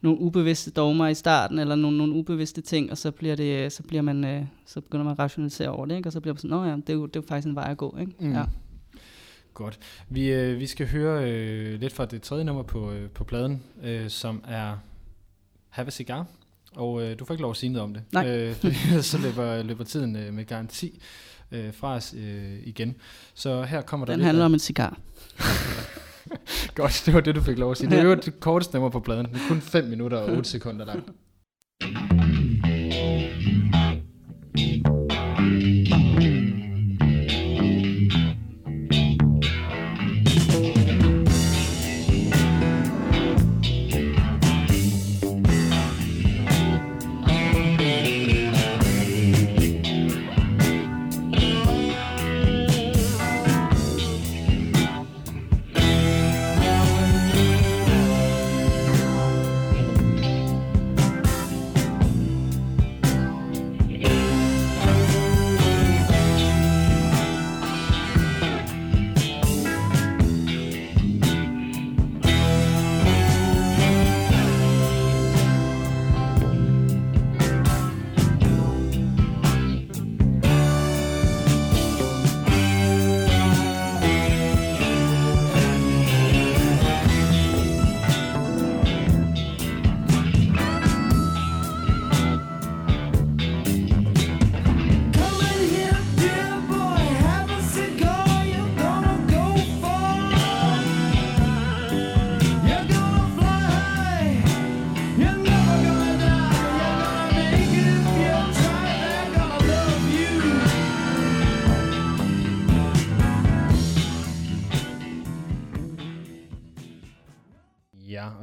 nogle 0.00 0.20
ubevidste 0.20 0.70
dogmer 0.70 1.08
i 1.08 1.14
starten, 1.14 1.58
eller 1.58 1.74
nogle, 1.74 1.98
nogle 1.98 2.12
ubevidste 2.12 2.60
ting, 2.60 2.90
og 2.90 2.98
så, 2.98 3.10
bliver 3.10 3.36
det, 3.36 3.72
så, 3.72 3.82
bliver 3.82 4.02
man, 4.02 4.24
øh, 4.24 4.44
så 4.66 4.80
begynder 4.80 5.04
man 5.04 5.12
at 5.12 5.18
rationalisere 5.18 5.68
over 5.68 5.86
det, 5.86 5.96
ikke? 5.96 6.08
og 6.08 6.12
så 6.12 6.20
bliver 6.20 6.34
man 6.34 6.38
sådan, 6.38 6.68
ja, 6.68 6.76
det 6.76 6.88
er 6.88 6.94
jo, 6.94 7.06
det 7.06 7.16
er 7.16 7.20
jo 7.20 7.26
faktisk 7.28 7.48
en 7.48 7.54
vej 7.54 7.70
at 7.70 7.76
gå. 7.76 7.96
Ikke? 8.00 8.12
Mm. 8.18 8.32
Ja. 8.32 8.44
Godt. 9.54 9.78
Vi, 10.08 10.32
øh, 10.32 10.58
vi 10.60 10.66
skal 10.66 10.88
høre 10.88 11.30
øh, 11.30 11.80
lidt 11.80 11.92
fra 11.92 12.06
det 12.06 12.22
tredje 12.22 12.44
nummer 12.44 12.62
på, 12.62 12.92
øh, 12.92 13.10
på 13.10 13.24
pladen, 13.24 13.62
øh, 13.82 14.08
som 14.10 14.44
er 14.48 14.76
Have 15.68 15.86
a 15.86 15.90
Cigar. 15.90 16.26
Og 16.76 17.02
øh, 17.02 17.18
du 17.18 17.24
får 17.24 17.34
ikke 17.34 17.42
lov 17.42 17.50
at 17.50 17.56
sige 17.56 17.70
noget 17.70 17.84
om 17.84 17.94
det. 17.94 18.02
Nej. 18.12 18.28
Øh, 18.28 18.54
så 19.10 19.18
løber, 19.18 19.62
løber 19.62 19.84
tiden 19.84 20.16
øh, 20.16 20.34
med 20.34 20.44
garanti 20.44 21.02
øh, 21.52 21.74
fra 21.74 21.94
os 21.94 22.14
øh, 22.18 22.58
igen. 22.64 22.94
Så 23.34 23.62
her 23.62 23.82
kommer 23.82 24.06
der 24.06 24.12
Den 24.12 24.24
handler 24.24 24.44
af... 24.44 24.46
om 24.46 24.54
en 24.54 24.58
cigar. 24.60 24.98
Godt, 26.74 27.02
det 27.06 27.14
var 27.14 27.20
det, 27.20 27.34
du 27.34 27.40
fik 27.40 27.58
lov 27.58 27.70
at 27.70 27.76
sige. 27.76 27.90
Det 27.90 27.98
er 27.98 28.02
jo 28.02 28.14
det 28.14 28.40
korteste 28.40 28.74
nummer 28.74 28.90
på 28.90 29.00
pladen. 29.00 29.26
Det 29.26 29.34
er 29.34 29.48
kun 29.48 29.60
5 29.60 29.84
minutter 29.84 30.18
og 30.18 30.30
8 30.32 30.50
sekunder 30.50 30.84
langt. 30.86 31.10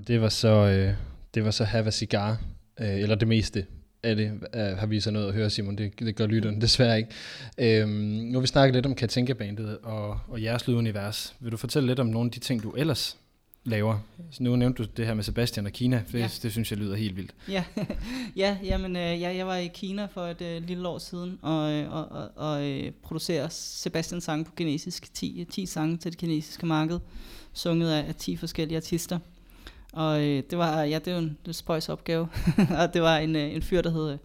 Det 0.08 0.22
var 0.22 0.30
så, 0.30 0.48
øh, 0.48 0.94
det 1.34 1.46
var 1.46 1.52
så 1.52 1.64
Have 1.64 1.88
a 1.88 1.92
Cigar, 1.92 2.42
øh, 2.80 3.00
eller 3.00 3.16
det 3.16 3.28
meste 3.28 3.66
af 4.04 4.16
det, 4.16 4.32
øh, 4.56 4.62
har 4.62 4.86
vi 4.86 5.00
så 5.00 5.12
noget 5.12 5.28
at 5.28 5.34
høre, 5.34 5.50
Simon. 5.50 5.78
Det, 5.78 6.00
det 6.00 6.16
gør 6.16 6.26
lytteren 6.26 6.62
desværre 6.62 6.98
ikke. 6.98 7.10
Øh, 7.58 7.88
nu 7.88 8.34
har 8.34 8.42
vi 8.42 8.48
snakket 8.48 8.76
lidt 8.76 8.86
om 8.86 8.96
Katinka-bandet 8.96 9.78
og, 9.84 10.20
og 10.28 10.44
jeres 10.44 10.68
lydunivers. 10.68 11.36
Vil 11.40 11.52
du 11.52 11.58
fortælle 11.58 11.88
lidt 11.88 12.00
om 12.00 12.08
nogle 12.08 12.28
af 12.28 12.32
de 12.32 12.40
ting, 12.40 12.64
du 12.64 12.72
ellers 12.72 13.18
laver? 13.64 14.00
Så 14.32 14.44
nu 14.44 14.56
nævnte 14.56 14.84
du 14.84 14.90
det 14.98 15.06
her 15.06 15.14
med 15.14 15.24
Sebastian 15.24 15.66
og 15.66 15.72
Kina. 15.72 16.04
Det, 16.12 16.20
ja. 16.20 16.30
det 16.44 16.52
synes 16.52 16.72
jeg 16.72 16.80
lyder 16.80 16.96
helt 16.96 17.16
vildt. 17.16 17.34
Ja, 17.50 17.64
ja 18.36 18.58
jamen, 18.64 18.96
øh, 18.96 19.22
jeg, 19.22 19.38
jeg 19.38 19.48
var 19.48 19.56
i 19.56 19.68
Kina 19.68 20.06
for 20.06 20.22
et 20.22 20.42
øh, 20.42 20.64
lille 20.68 20.88
år 20.88 20.98
siden 20.98 21.40
og, 21.42 21.72
øh, 21.72 21.94
og, 21.94 22.12
og, 22.12 22.30
og 22.36 22.64
øh, 22.64 22.92
producerer 23.04 23.48
Sebastian 23.50 24.22
sange 24.22 24.46
på 24.46 24.52
kinesisk. 24.56 25.14
10, 25.14 25.46
10 25.52 25.66
sange 25.66 25.98
til 25.98 26.12
det 26.12 26.20
kinesiske 26.20 26.66
marked, 26.66 27.00
sunget 27.54 27.92
af, 27.92 28.08
af 28.08 28.16
10 28.16 28.36
forskellige 28.36 28.78
artister. 28.78 29.20
Og 29.98 30.22
øh, 30.22 30.44
det 30.50 30.58
var, 30.58 30.84
ja, 30.84 31.00
det 31.00 31.14
var 31.14 31.20
en 31.20 31.38
det 31.46 31.56
spøjs 31.56 31.90
opgave. 31.90 32.28
og 32.80 32.94
det 32.94 33.02
var 33.02 33.18
en, 33.18 33.36
øh, 33.36 33.56
en 33.56 33.62
fyr, 33.62 33.82
der 33.82 33.90
hed 33.90 34.18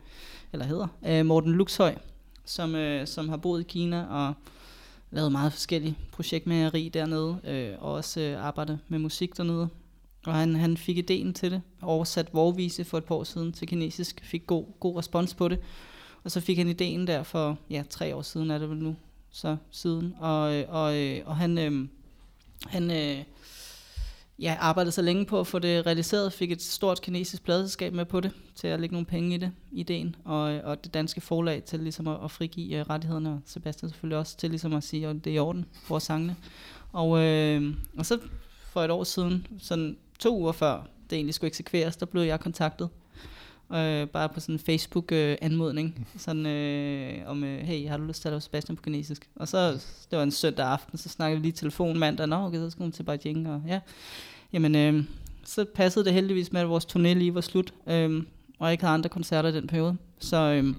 eller 0.53 0.67
hedder, 0.67 0.87
øh, 1.07 1.27
Morten 1.27 1.53
Luxhøj, 1.53 1.95
som, 2.45 2.75
øh, 2.75 3.07
som 3.07 3.29
har 3.29 3.37
boet 3.37 3.61
i 3.61 3.65
Kina 3.65 4.07
og 4.11 4.35
lavet 5.11 5.33
meget 5.33 5.53
forskellige 5.53 5.99
projektmageri 6.13 6.89
dernede, 6.89 7.41
øh, 7.45 7.75
og 7.79 7.93
også 7.93 8.21
øh, 8.21 8.45
arbejdet 8.45 8.79
med 8.89 8.99
musik 8.99 9.37
dernede. 9.37 9.69
Og 10.27 10.35
han, 10.35 10.57
han 10.57 10.77
fik 10.77 10.99
ideen 10.99 11.35
til 11.35 11.51
det, 11.51 11.63
oversat 11.83 12.29
vorvise 12.33 12.85
for 12.85 12.99
et 12.99 13.05
par 13.05 13.15
år 13.15 13.25
siden 13.25 13.53
til 13.53 13.69
kinesisk, 13.69 14.21
fik 14.25 14.47
god, 14.47 14.65
god 14.81 14.99
respons 14.99 15.35
på 15.35 15.49
det. 15.49 15.61
Og 16.25 16.31
så 16.31 16.41
fik 16.41 16.59
han 16.59 16.69
ideen 16.69 17.07
der 17.07 17.23
for, 17.23 17.59
ja, 17.71 17.83
tre 17.91 18.17
år 18.17 18.23
siden 18.23 18.51
er 18.51 18.59
det 18.59 18.71
vel 18.71 18.79
nu, 18.79 18.97
så 19.31 19.57
siden. 19.71 20.15
Og, 20.21 20.55
øh, 20.55 20.65
og, 20.69 20.97
øh, 20.97 21.21
og 21.25 21.37
han, 21.37 21.59
øh, 21.59 21.89
han 22.67 22.91
øh, 22.91 23.25
ja, 24.43 24.57
arbejdede 24.61 24.93
så 24.93 25.03
længe 25.03 25.27
på 25.27 25.41
at 25.41 25.47
få 25.47 25.59
det 25.59 25.87
realiseret, 25.87 26.33
fik 26.33 26.53
et 26.53 26.63
stort 26.63 27.01
kinesisk 27.01 27.45
pladeselskab 27.45 27.93
med 27.93 28.05
på 28.05 28.21
det, 28.21 28.33
til 28.55 28.67
at 28.67 28.81
lægge 28.81 28.93
nogle 28.93 29.07
penge 29.07 29.35
i 29.35 29.39
det, 29.39 29.53
ideen, 29.73 30.17
og, 30.25 30.43
og 30.43 30.85
det 30.85 30.95
danske 30.95 31.21
forlag 31.21 31.63
til 31.63 31.81
ligesom 31.81 32.09
at, 32.09 32.19
at 32.25 32.31
frigive 32.31 32.81
uh, 32.81 32.91
rettighederne, 32.91 33.31
og 33.31 33.41
Sebastian 33.47 33.91
selvfølgelig 33.91 34.19
også 34.19 34.37
til 34.37 34.51
ligesom 34.51 34.73
at 34.73 34.85
sige, 34.85 35.09
at 35.09 35.17
det 35.25 35.31
er 35.31 35.35
i 35.35 35.39
orden, 35.39 35.65
for 35.85 35.99
sangene. 35.99 36.37
Og, 36.93 37.19
øh, 37.19 37.75
og 37.99 38.07
så 38.07 38.19
for 38.73 38.83
et 38.83 38.91
år 38.91 39.05
siden, 39.05 39.47
sådan 39.59 39.97
to 40.19 40.39
uger 40.39 40.53
før 40.53 40.87
det 41.11 41.17
egentlig 41.17 41.35
skulle 41.35 41.49
eksekveres, 41.49 41.97
der 41.97 42.07
blev 42.07 42.23
jeg 42.23 42.41
kontaktet 42.41 42.89
øh, 43.75 44.09
bare 44.09 44.29
på 44.29 44.41
sådan 44.41 44.55
en 44.55 44.59
Facebook-anmodning, 44.59 45.95
øh, 45.99 46.21
sådan 46.21 46.47
øh, 46.47 47.19
om, 47.27 47.45
øh, 47.45 47.59
hey, 47.59 47.89
har 47.89 47.97
du 47.97 48.05
lyst 48.05 48.23
til 48.23 48.29
at 48.29 48.33
lave 48.33 48.41
Sebastian 48.41 48.77
på 48.77 48.83
kinesisk? 48.83 49.29
Og 49.37 49.49
så, 49.49 49.73
det 50.11 50.19
var 50.19 50.23
en 50.23 50.31
søndag 50.31 50.67
aften, 50.67 50.99
så 50.99 51.09
snakkede 51.09 51.41
vi 51.41 51.47
lige 51.47 51.53
telefon 51.53 51.99
mandag, 51.99 52.27
nå, 52.27 52.37
okay, 52.37 52.59
så 52.59 52.71
skulle 52.71 52.85
hun 52.85 52.93
til 52.93 53.03
Beijing, 53.03 53.49
og 53.49 53.63
ja, 53.67 53.81
jamen, 54.53 54.75
øh, 54.77 55.05
så 55.45 55.65
passede 55.75 56.05
det 56.05 56.13
heldigvis 56.13 56.53
med, 56.53 56.61
at 56.61 56.69
vores 56.69 56.85
turné 56.85 57.13
lige 57.13 57.35
var 57.35 57.41
slut, 57.41 57.75
øh, 57.87 58.23
og 58.59 58.67
jeg 58.67 58.73
ikke 58.73 58.85
havde 58.85 58.95
andre 58.95 59.09
koncerter 59.09 59.49
i 59.49 59.53
den 59.53 59.67
periode, 59.67 59.97
så... 60.19 60.37
Øh, 60.37 60.75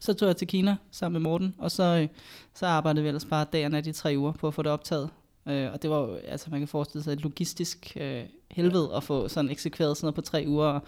så 0.00 0.14
tog 0.14 0.28
jeg 0.28 0.36
til 0.36 0.48
Kina 0.48 0.76
sammen 0.90 1.22
med 1.22 1.30
Morten, 1.30 1.54
og 1.58 1.70
så, 1.70 1.82
øh, 1.82 2.08
så 2.54 2.66
arbejdede 2.66 3.02
vi 3.02 3.08
ellers 3.08 3.24
bare 3.24 3.46
dag 3.52 3.64
og 3.64 3.70
nat 3.70 3.86
i 3.86 3.92
tre 3.92 4.14
uger 4.18 4.32
på 4.32 4.48
at 4.48 4.54
få 4.54 4.62
det 4.62 4.72
optaget. 4.72 5.10
Øh, 5.48 5.72
og 5.72 5.82
det 5.82 5.90
var 5.90 5.98
jo, 5.98 6.14
altså 6.14 6.50
man 6.50 6.60
kan 6.60 6.68
forestille 6.68 7.04
sig 7.04 7.12
et 7.12 7.22
logistisk 7.22 7.96
øh, 8.00 8.22
helvede 8.50 8.90
at 8.96 9.04
få 9.04 9.28
sådan 9.28 9.50
eksekveret 9.50 9.96
sådan 9.96 10.06
noget 10.06 10.14
på 10.14 10.20
tre 10.20 10.44
uger. 10.46 10.66
Og, 10.66 10.82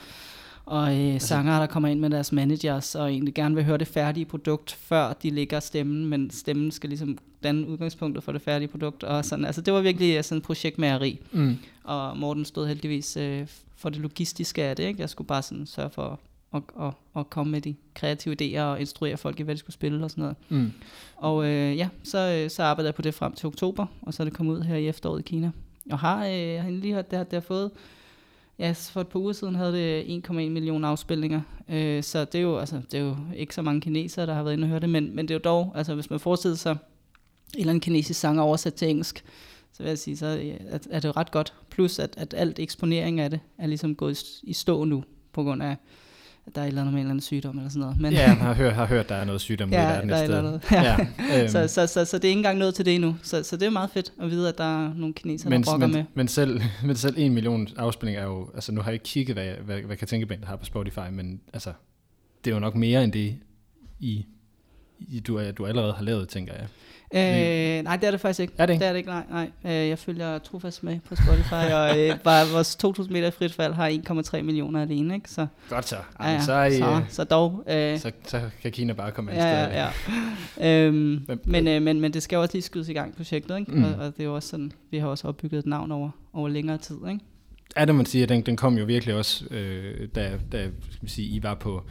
og 0.64 0.98
øh, 0.98 1.14
altså, 1.14 1.28
sanger, 1.28 1.58
der 1.58 1.66
kommer 1.66 1.88
ind 1.88 2.00
med 2.00 2.10
deres 2.10 2.32
managers, 2.32 2.94
og 2.94 3.10
egentlig 3.10 3.34
gerne 3.34 3.54
vil 3.54 3.64
høre 3.64 3.78
det 3.78 3.88
færdige 3.88 4.26
produkt, 4.26 4.72
før 4.72 5.12
de 5.12 5.30
lægger 5.30 5.60
stemmen, 5.60 6.06
men 6.06 6.30
stemmen 6.30 6.70
skal 6.70 6.88
ligesom 6.88 7.18
danne 7.42 7.68
udgangspunktet 7.68 8.24
for 8.24 8.32
det 8.32 8.42
færdige 8.42 8.68
produkt. 8.68 9.04
Og 9.04 9.24
sådan. 9.24 9.44
Altså, 9.44 9.60
det 9.60 9.74
var 9.74 9.80
virkelig 9.80 10.24
sådan 10.24 10.38
et 10.38 10.44
projektmageri. 10.44 11.18
Mm. 11.32 11.56
Og 11.84 12.18
Morten 12.18 12.44
stod 12.44 12.66
heldigvis 12.66 13.16
øh, 13.16 13.46
for 13.76 13.88
det 13.88 13.98
logistiske 13.98 14.62
af 14.62 14.76
det. 14.76 14.84
Ikke? 14.84 15.00
Jeg 15.00 15.10
skulle 15.10 15.28
bare 15.28 15.42
sådan 15.42 15.66
sørge 15.66 15.90
for 15.90 16.20
at, 16.54 16.62
at, 16.80 16.92
at 17.16 17.30
komme 17.30 17.50
med 17.50 17.60
de 17.60 17.74
kreative 17.94 18.36
idéer 18.40 18.60
og 18.60 18.80
instruere 18.80 19.16
folk 19.16 19.40
i, 19.40 19.42
hvad 19.42 19.54
de 19.54 19.58
skulle 19.58 19.74
spille 19.74 20.04
og 20.04 20.10
sådan 20.10 20.22
noget. 20.22 20.36
Mm. 20.48 20.72
Og 21.16 21.46
øh, 21.46 21.76
ja, 21.76 21.88
så, 22.02 22.18
øh, 22.18 22.50
så 22.50 22.62
arbejdede 22.62 22.86
jeg 22.88 22.94
på 22.94 23.02
det 23.02 23.14
frem 23.14 23.32
til 23.32 23.46
oktober, 23.46 23.86
og 24.02 24.14
så 24.14 24.22
er 24.22 24.24
det 24.24 24.34
kommet 24.34 24.54
ud 24.54 24.62
her 24.62 24.76
i 24.76 24.88
efteråret 24.88 25.20
i 25.20 25.22
Kina. 25.22 25.50
Og 25.90 25.98
har, 25.98 26.16
øh, 26.26 26.62
har 26.62 26.70
lige 26.70 26.94
hørt, 26.94 27.10
det 27.10 27.16
har, 27.16 27.24
det 27.24 27.32
har 27.32 27.40
fået 27.40 27.70
Ja, 28.60 28.72
for 28.72 29.00
et 29.00 29.08
par 29.08 29.18
uger 29.18 29.32
siden 29.32 29.54
havde 29.54 29.72
det 29.72 30.22
1,1 30.28 30.32
million 30.32 30.84
afspilninger. 30.84 31.40
Øh, 31.68 32.02
så 32.02 32.24
det 32.24 32.34
er, 32.34 32.42
jo, 32.42 32.58
altså, 32.58 32.80
det 32.92 33.00
er 33.00 33.04
jo 33.04 33.16
ikke 33.36 33.54
så 33.54 33.62
mange 33.62 33.80
kinesere, 33.80 34.26
der 34.26 34.34
har 34.34 34.42
været 34.42 34.54
inde 34.54 34.64
og 34.64 34.68
høre 34.68 34.80
det, 34.80 34.88
men, 34.88 35.16
men 35.16 35.28
det 35.28 35.34
er 35.34 35.38
jo 35.38 35.40
dog, 35.44 35.72
altså 35.74 35.94
hvis 35.94 36.10
man 36.10 36.20
forestiller 36.20 36.56
sig 36.56 36.76
eller 37.54 37.70
anden 37.70 37.80
kinesisk 37.80 38.20
sang 38.20 38.40
oversat 38.40 38.74
til 38.74 38.88
engelsk, 38.88 39.24
så 39.72 39.82
vil 39.82 39.88
jeg 39.88 39.98
sige, 39.98 40.16
så 40.16 40.26
er, 40.70 40.78
er 40.90 41.00
det 41.00 41.08
jo 41.08 41.12
ret 41.16 41.30
godt. 41.30 41.54
Plus 41.70 41.98
at, 41.98 42.14
at 42.16 42.34
alt 42.34 42.58
eksponering 42.58 43.20
af 43.20 43.30
det 43.30 43.40
er 43.58 43.66
ligesom 43.66 43.94
gået 43.94 44.24
i 44.42 44.52
stå 44.52 44.84
nu, 44.84 45.04
på 45.32 45.42
grund 45.42 45.62
af 45.62 45.76
at 46.46 46.54
der 46.54 46.60
er 46.60 46.64
et 46.64 46.68
eller 46.68 46.80
andet 46.80 46.92
med 46.92 47.00
en 47.00 47.06
eller 47.06 47.10
anden 47.10 47.22
sygdom 47.22 47.56
eller 47.56 47.70
sådan 47.70 47.80
noget. 47.80 48.00
Men 48.00 48.12
ja, 48.12 48.20
jeg 48.20 48.36
har 48.36 48.54
hørt, 48.54 48.72
har 48.72 48.86
hørt, 48.86 49.08
der 49.08 49.14
er 49.14 49.24
noget 49.24 49.40
sygdom 49.40 49.70
ja, 49.72 49.82
i 49.82 49.92
verden 49.92 50.08
der 50.08 50.16
er 50.16 50.24
sted. 50.24 50.42
Noget. 50.42 50.62
Ja. 50.70 50.82
ja, 50.82 51.40
øhm. 51.40 51.48
så, 51.48 51.68
så, 51.68 51.86
så, 51.86 52.04
så, 52.04 52.18
det 52.18 52.24
er 52.24 52.28
ikke 52.28 52.38
engang 52.38 52.58
noget 52.58 52.74
til 52.74 52.84
det 52.84 52.94
endnu. 52.94 53.16
Så, 53.22 53.42
så 53.42 53.56
det 53.56 53.66
er 53.66 53.70
meget 53.70 53.90
fedt 53.90 54.12
at 54.20 54.30
vide, 54.30 54.48
at 54.48 54.58
der 54.58 54.86
er 54.86 54.94
nogle 54.94 55.14
kinesere, 55.14 55.50
men, 55.50 55.62
der 55.62 55.70
brokker 55.70 55.86
men, 55.86 55.96
med. 55.96 56.04
Men 56.14 56.28
selv, 56.28 56.60
men 56.86 56.96
selv 56.96 57.14
en 57.18 57.34
million 57.34 57.68
afspilninger 57.76 58.22
er 58.22 58.26
jo, 58.26 58.50
altså 58.54 58.72
nu 58.72 58.80
har 58.80 58.90
jeg 58.90 58.94
ikke 58.94 59.04
kigget, 59.04 59.36
hvad, 59.36 59.52
hvad, 59.64 59.80
hvad 59.80 59.96
Katinkebandet 59.96 60.48
har 60.48 60.56
på 60.56 60.64
Spotify, 60.64 61.10
men 61.12 61.40
altså, 61.52 61.72
det 62.44 62.50
er 62.50 62.54
jo 62.54 62.60
nok 62.60 62.74
mere 62.74 63.04
end 63.04 63.12
det, 63.12 63.36
I, 64.00 64.26
I 64.98 65.20
du, 65.20 65.50
du 65.50 65.66
allerede 65.66 65.92
har 65.92 66.02
lavet, 66.02 66.28
tænker 66.28 66.54
jeg. 66.54 66.66
Øh, 67.14 67.82
nej, 67.82 67.96
det 67.96 68.06
er 68.06 68.10
det 68.10 68.20
faktisk 68.20 68.40
ikke. 68.40 68.52
Er 68.58 68.66
det 68.66 68.72
ikke? 68.72 68.80
Det 68.80 68.88
er 68.88 68.92
det 68.92 68.98
ikke, 68.98 69.10
nej. 69.10 69.24
nej. 69.30 69.50
Øh, 69.64 69.88
jeg 69.88 69.98
følger 69.98 70.38
trofast 70.38 70.82
med 70.82 71.00
på 71.08 71.16
Spotify, 71.16 71.72
og 71.72 71.98
øh, 71.98 72.18
bare 72.24 72.46
vores 72.52 72.76
2000 72.76 73.12
meter 73.12 73.30
frit 73.30 73.54
fald 73.54 73.72
har 73.72 73.88
1,3 74.36 74.42
millioner 74.42 74.82
alene, 74.82 75.14
ikke? 75.14 75.30
Så, 75.30 75.46
Godt 75.68 75.88
så. 75.88 75.96
Ja, 76.20 76.30
ja. 76.30 76.40
Så, 76.40 76.62
I, 76.62 76.78
så, 76.78 77.02
så 77.08 77.24
dog. 77.24 77.64
Øh, 77.68 77.98
så, 77.98 78.12
så 78.26 78.40
kan 78.62 78.72
Kina 78.72 78.92
bare 78.92 79.12
komme 79.12 79.32
ja, 79.32 79.64
ja, 79.64 79.88
ja. 80.58 80.86
øhm, 80.86 81.26
men, 81.44 81.68
øh, 81.68 81.82
men, 81.82 82.00
men 82.00 82.12
det 82.12 82.22
skal 82.22 82.36
jo 82.36 82.42
også 82.42 82.54
lige 82.54 82.62
skydes 82.62 82.88
i 82.88 82.92
gang, 82.92 83.16
projektet, 83.16 83.58
ikke? 83.58 83.72
Mm. 83.72 83.84
Og, 83.84 83.90
og, 83.90 84.06
det 84.06 84.20
er 84.20 84.24
jo 84.24 84.34
også 84.34 84.48
sådan, 84.48 84.72
vi 84.90 84.98
har 84.98 85.08
også 85.08 85.28
opbygget 85.28 85.58
et 85.58 85.66
navn 85.66 85.92
over, 85.92 86.10
over 86.32 86.48
længere 86.48 86.78
tid, 86.78 86.96
ikke? 87.08 87.20
Ja, 87.76 87.84
det 87.84 87.94
man 87.94 88.06
siger, 88.06 88.26
den, 88.26 88.42
den 88.42 88.56
kom 88.56 88.78
jo 88.78 88.84
virkelig 88.84 89.14
også, 89.14 89.44
øh, 89.50 90.08
da, 90.14 90.38
da 90.52 90.68
skal 90.90 91.02
vi 91.02 91.10
sige, 91.10 91.28
I 91.28 91.42
var 91.42 91.54
på 91.54 91.82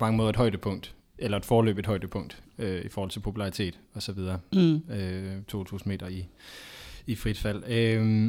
mange 0.00 0.16
måder 0.16 0.30
et 0.30 0.36
højdepunkt 0.36 0.94
eller 1.18 1.36
et 1.38 1.44
forløbigt 1.44 1.86
højdepunkt 1.86 2.42
øh, 2.60 2.84
i 2.84 2.88
forhold 2.88 3.10
til 3.10 3.20
popularitet 3.20 3.78
og 3.94 4.02
så 4.02 4.12
videre. 4.12 4.38
Mm. 4.52 4.82
Øh, 4.92 5.42
2000 5.48 5.88
meter 5.88 6.08
i, 6.08 6.26
i 7.06 7.14
frit 7.14 7.38
fald. 7.38 7.62
Øh, 7.68 8.26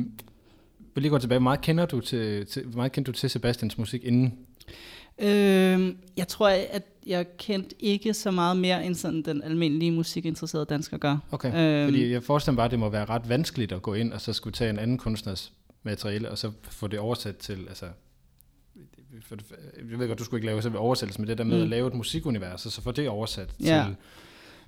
vil 0.96 1.02
lige 1.02 1.10
gå 1.10 1.18
tilbage. 1.18 1.40
Hvor 1.40 1.44
meget 1.44 1.62
kender 1.62 1.86
du 1.86 2.00
til, 2.00 2.46
til, 2.46 2.66
hvor 2.66 2.78
meget 2.78 2.92
kendte 2.92 3.12
du 3.12 3.18
til 3.18 3.30
Sebastians 3.30 3.78
musik 3.78 4.04
inden? 4.04 4.34
Øh, 5.20 5.96
jeg 6.18 6.28
tror, 6.28 6.50
at 6.50 6.84
jeg 7.06 7.38
kendte 7.38 7.76
ikke 7.80 8.14
så 8.14 8.32
meget 8.32 8.58
mere, 8.58 8.86
end 8.86 8.96
sådan 8.96 9.22
den 9.22 9.44
almindelige 9.44 9.92
musikinteresserede 9.92 10.66
dansker 10.66 10.98
gør. 10.98 11.18
Okay, 11.32 11.48
øh, 11.48 11.88
fordi 11.88 12.12
jeg 12.12 12.24
forestiller 12.24 12.54
mig 12.54 12.58
bare, 12.58 12.66
at 12.66 12.72
det 12.72 12.80
må 12.80 12.90
være 12.90 13.06
ret 13.06 13.30
vanskeligt 13.30 13.72
at 13.72 13.82
gå 13.82 13.94
ind 13.94 14.14
og 14.14 14.22
så 14.22 14.34
skulle 14.34 14.54
tage 14.54 14.70
en 14.70 14.80
anden 14.80 14.98
kunstners 14.98 15.54
materiale, 15.84 16.30
og 16.32 16.38
så 16.38 16.52
få 16.70 16.88
det 16.88 17.00
oversat 17.00 17.38
til, 17.38 17.66
altså 17.68 17.86
for 19.22 19.38
jeg 19.90 20.00
ved 20.00 20.08
godt, 20.08 20.20
du 20.20 20.24
skulle 20.24 20.40
ikke 20.40 20.48
lave 20.48 20.62
selve 20.62 20.78
oversættelse, 20.78 21.22
men 21.22 21.28
det 21.28 21.38
der 21.38 21.44
med 21.44 21.58
mm. 21.58 21.64
at 21.64 21.70
lave 21.70 21.88
et 21.88 21.94
musikunivers, 21.94 22.66
og 22.66 22.72
så 22.72 22.82
få 22.82 22.92
det 22.92 23.10
oversat 23.10 23.50
ja. 23.60 23.86
til 23.88 23.96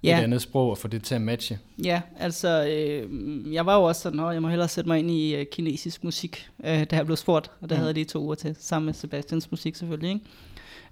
ja. 0.04 0.20
et 0.20 0.24
andet 0.24 0.42
sprog, 0.42 0.70
og 0.70 0.78
få 0.78 0.88
det 0.88 1.04
til 1.04 1.16
at 1.16 1.22
matche. 1.22 1.60
Ja, 1.84 2.02
altså, 2.20 2.68
øh, 2.68 3.54
jeg 3.54 3.66
var 3.66 3.76
jo 3.76 3.84
også 3.84 4.02
sådan, 4.02 4.20
at 4.20 4.34
jeg 4.34 4.42
må 4.42 4.48
hellere 4.48 4.68
sætte 4.68 4.88
mig 4.88 5.00
ind 5.00 5.12
i 5.12 5.40
uh, 5.40 5.46
kinesisk 5.52 6.04
musik, 6.04 6.50
øh, 6.64 6.84
da 6.84 6.96
jeg 6.96 7.06
blev 7.06 7.18
spurgt, 7.18 7.52
og 7.62 7.70
der 7.70 7.76
mm. 7.76 7.78
havde 7.78 7.88
jeg 7.88 7.94
lige 7.94 8.06
to 8.06 8.20
uger 8.20 8.36
til, 8.36 8.56
sammen 8.60 8.86
med 8.86 8.94
Sebastians 8.94 9.52
musik 9.52 9.76
selvfølgelig. 9.76 10.22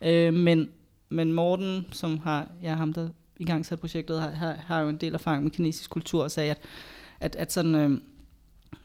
Ikke? 0.02 0.28
Øh, 0.28 0.34
men, 0.34 0.70
men 1.10 1.34
Morten, 1.34 1.86
som 1.92 2.18
har, 2.18 2.52
ja, 2.64 2.76
ham 2.76 2.94
der 2.94 3.10
i 3.40 3.46
gang 3.46 3.66
sat 3.66 3.80
projektet, 3.80 4.22
har, 4.22 4.30
har, 4.30 4.56
har 4.66 4.82
jo 4.82 4.90
en 4.90 4.98
del 4.98 5.14
erfaring 5.14 5.44
med 5.44 5.52
kinesisk 5.52 5.90
kultur, 5.90 6.24
og 6.24 6.32
sagde, 6.32 6.52
at, 6.52 6.58
at, 7.20 7.36
at 7.36 7.52
sådan... 7.52 7.76
Øh, 7.76 8.02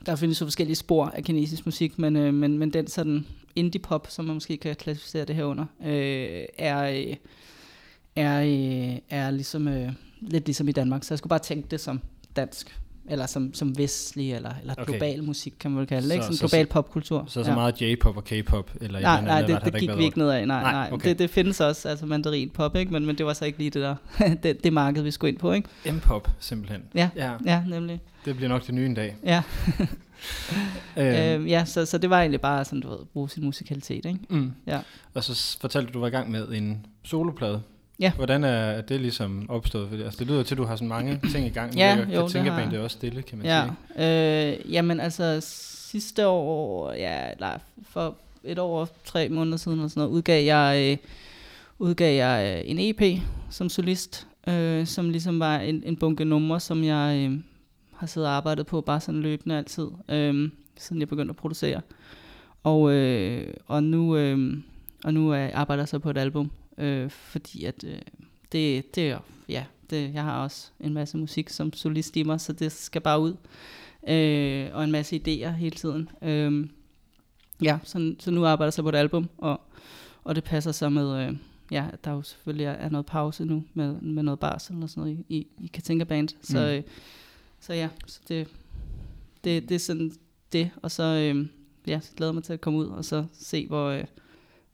der 0.07 0.17
findes 0.17 0.41
jo 0.41 0.47
forskellige 0.47 0.77
spor 0.77 1.07
af 1.07 1.25
kinesisk 1.25 1.67
musik, 1.67 1.99
men, 1.99 2.17
øh, 2.17 2.35
men, 2.35 2.59
men 2.59 2.73
den 2.73 2.87
sådan 2.87 3.27
indie 3.57 3.81
pop, 3.81 4.07
som 4.11 4.25
man 4.25 4.35
måske 4.35 4.57
kan 4.57 4.77
klassificere 4.77 5.25
det 5.25 5.37
her 5.37 5.45
under, 5.45 5.65
øh, 5.85 6.45
er, 6.59 7.15
er, 8.17 8.43
øh, 8.43 8.99
er 9.11 9.31
ligesom, 9.31 9.69
øh, 9.69 9.93
lidt 10.21 10.47
ligesom 10.47 10.69
i 10.69 10.73
Danmark. 10.73 11.05
Så 11.05 11.15
jeg 11.15 11.19
skulle 11.19 11.31
bare 11.31 11.39
tænke 11.39 11.69
det 11.71 11.81
som 11.81 12.01
dansk 12.37 12.77
eller 13.09 13.27
som, 13.27 13.55
som 13.55 13.79
vestlig, 13.79 14.35
eller, 14.35 14.51
eller 14.61 14.75
okay. 14.79 14.93
global 14.93 15.23
musik, 15.23 15.55
kan 15.61 15.71
man 15.71 15.81
vel 15.81 15.87
kalde 15.87 16.09
det, 16.09 16.15
ikke? 16.15 16.27
Som 16.27 16.35
så, 16.35 16.49
global 16.49 16.67
popkultur. 16.67 17.25
Så 17.29 17.45
så 17.45 17.51
ja. 17.51 17.55
meget 17.55 17.83
J-pop 17.83 18.17
og 18.17 18.25
K-pop? 18.25 18.71
Eller 18.81 19.01
nej, 19.01 19.21
nej, 19.21 19.41
det, 19.43 19.61
det, 19.65 19.73
det 19.73 19.81
gik 19.81 19.97
vi 19.97 20.05
ikke 20.05 20.19
ned 20.19 20.29
af, 20.29 20.49
nej, 20.49 20.63
nej. 20.63 20.73
nej. 20.73 20.89
Okay. 20.93 21.09
Det, 21.09 21.19
det 21.19 21.31
findes 21.31 21.61
også, 21.61 21.89
altså 21.89 22.07
mandarin 22.07 22.51
pop, 22.51 22.77
ikke? 22.77 22.93
Men, 22.93 23.07
men 23.07 23.19
det 23.19 23.27
var 23.27 23.33
så 23.33 23.45
ikke 23.45 23.59
lige 23.59 23.71
det 23.71 23.83
der, 23.83 23.97
det, 24.43 24.65
det 24.65 24.73
marked, 24.73 25.03
vi 25.03 25.11
skulle 25.11 25.31
ind 25.31 25.39
på, 25.39 25.53
ikke? 25.53 25.69
M-pop, 25.93 26.31
simpelthen. 26.39 26.83
Ja, 26.95 27.11
ja, 27.17 27.33
ja, 27.45 27.63
nemlig. 27.69 28.01
Det 28.25 28.37
bliver 28.37 28.49
nok 28.49 28.67
det 28.67 28.75
nye 28.75 28.87
en 28.87 28.95
dag. 28.95 29.17
Ja. 29.25 29.43
øhm, 30.97 31.47
ja, 31.47 31.65
så, 31.65 31.87
så 31.87 31.99
det 31.99 32.11
var 32.11 32.21
egentlig 32.21 32.41
bare 32.41 32.65
sådan, 32.65 32.81
du 32.81 32.89
ved, 32.89 32.99
bruge 33.13 33.31
sin 33.31 33.45
musikalitet, 33.45 34.05
ikke? 34.05 34.19
Mm. 34.29 34.53
Ja. 34.67 34.81
Og 35.15 35.25
så 35.25 35.59
fortalte 35.61 35.93
du, 35.93 35.95
du 35.95 36.01
var 36.01 36.07
i 36.07 36.11
gang 36.11 36.31
med 36.31 36.49
en 36.49 36.87
soloplade. 37.05 37.63
Ja. 38.01 38.13
Hvordan 38.13 38.45
er 38.45 38.81
det 38.81 39.01
ligesom 39.01 39.47
opstået? 39.49 39.89
Fordi, 39.89 40.03
altså, 40.03 40.19
det 40.19 40.27
lyder 40.27 40.43
til, 40.43 40.55
at 40.55 40.59
du 40.59 40.65
har 40.65 40.77
sådan 40.77 40.89
mange 40.89 41.21
ting 41.33 41.47
i 41.47 41.51
gang. 41.51 41.77
ja, 41.77 41.87
jeg, 41.87 42.15
jo, 42.15 42.29
det 42.29 42.43
har 42.43 42.71
det 42.71 42.79
er 42.79 42.83
også 42.83 42.97
stille, 42.97 43.23
kan 43.23 43.39
man 43.39 43.47
ja. 43.47 43.69
sige. 43.97 44.59
Øh, 44.65 44.73
jamen 44.73 45.01
altså, 45.01 45.39
sidste 45.91 46.27
år, 46.27 46.93
ja, 46.93 47.31
eller 47.31 47.59
for 47.83 48.17
et 48.45 48.59
år 48.59 48.81
og 48.81 48.89
tre 49.05 49.29
måneder 49.29 49.57
siden, 49.57 49.81
og 49.81 49.91
sådan 49.91 50.01
noget, 50.01 50.13
udgav 50.13 50.45
jeg, 50.45 50.91
øh, 50.93 50.97
udgav 51.79 52.17
jeg 52.17 52.63
øh, 52.65 52.71
en 52.71 52.79
EP 52.81 53.23
som 53.51 53.69
solist, 53.69 54.27
øh, 54.49 54.87
som 54.87 55.11
ligesom 55.11 55.41
var 55.41 55.59
en, 55.59 55.83
en 55.87 55.97
bunke 55.97 56.25
numre, 56.25 56.61
som 56.61 56.85
jeg 56.85 57.29
øh, 57.31 57.39
har 57.97 58.07
siddet 58.07 58.29
og 58.29 58.37
arbejdet 58.37 58.67
på, 58.67 58.81
bare 58.81 59.01
sådan 59.01 59.21
løbende 59.21 59.57
altid, 59.57 59.89
øh, 60.09 60.51
siden 60.77 61.01
jeg 61.01 61.09
begyndte 61.09 61.31
at 61.31 61.37
producere. 61.37 61.81
Og, 62.63 62.93
øh, 62.93 63.55
og 63.67 63.83
nu, 63.83 64.17
øh, 64.17 64.59
og 65.05 65.15
nu 65.15 65.35
øh, 65.35 65.51
arbejder 65.55 65.83
jeg 65.83 65.89
så 65.89 65.99
på 65.99 66.11
et 66.11 66.19
album, 66.19 66.51
øh, 66.79 67.11
fordi 67.11 67.65
at 67.65 67.85
øh, 67.85 67.99
det, 68.53 68.95
det 68.95 69.11
er, 69.11 69.19
ja, 69.49 69.65
det, 69.91 70.15
jeg 70.15 70.23
har 70.23 70.43
også 70.43 70.71
en 70.81 70.95
masse 70.95 71.17
musik 71.17 71.49
som 71.49 71.73
solist 71.73 72.17
i 72.17 72.23
mig, 72.23 72.41
så 72.41 72.53
det 72.53 72.73
skal 72.73 73.01
bare 73.01 73.21
ud, 73.21 73.35
øh, 74.09 74.69
og 74.73 74.85
en 74.85 74.93
masse 74.93 75.17
idéer 75.17 75.51
hele 75.51 75.77
tiden. 75.77 76.09
Øh, 76.23 76.69
ja, 77.63 77.79
så, 77.85 78.15
så 78.19 78.31
nu 78.31 78.47
arbejder 78.47 78.69
jeg 78.69 78.73
så 78.73 78.83
på 78.83 78.89
et 78.89 78.95
album, 78.95 79.29
og, 79.39 79.61
og 80.25 80.35
det 80.35 80.45
passer 80.45 80.73
så 80.73 80.89
med, 80.89 81.27
øh, 81.27 81.37
ja, 81.71 81.87
der 82.05 82.11
jo 82.11 82.23
selvfølgelig 82.23 82.67
er, 82.67 82.73
er 82.73 82.89
noget 82.89 83.07
pause 83.07 83.45
nu 83.45 83.65
med, 83.75 84.01
med 84.01 84.23
noget 84.23 84.41
barsel 84.41 84.83
og 84.83 84.91
sådan 84.91 85.01
noget 85.01 85.25
i, 85.29 85.37
i, 85.37 85.47
i 85.61 85.67
Katinka 85.67 86.05
Band. 86.05 86.29
Så, 86.43 86.59
mm. 86.59 86.65
øh, 86.65 86.83
så 87.67 87.73
ja, 87.73 87.89
så 88.07 88.21
det, 88.29 88.49
det, 89.45 89.69
det 89.69 89.75
er 89.75 89.79
sådan 89.79 90.13
det. 90.53 90.71
Og 90.83 90.91
så, 90.91 91.03
øh, 91.03 91.47
ja, 91.87 92.01
så 92.01 92.13
glæder 92.17 92.31
jeg 92.31 92.35
mig 92.35 92.45
til 92.45 92.53
at 92.53 92.61
komme 92.61 92.79
ud 92.79 92.87
og 92.87 93.05
så 93.05 93.25
se, 93.33 93.67
hvor, 93.67 93.89
øh, 93.89 94.05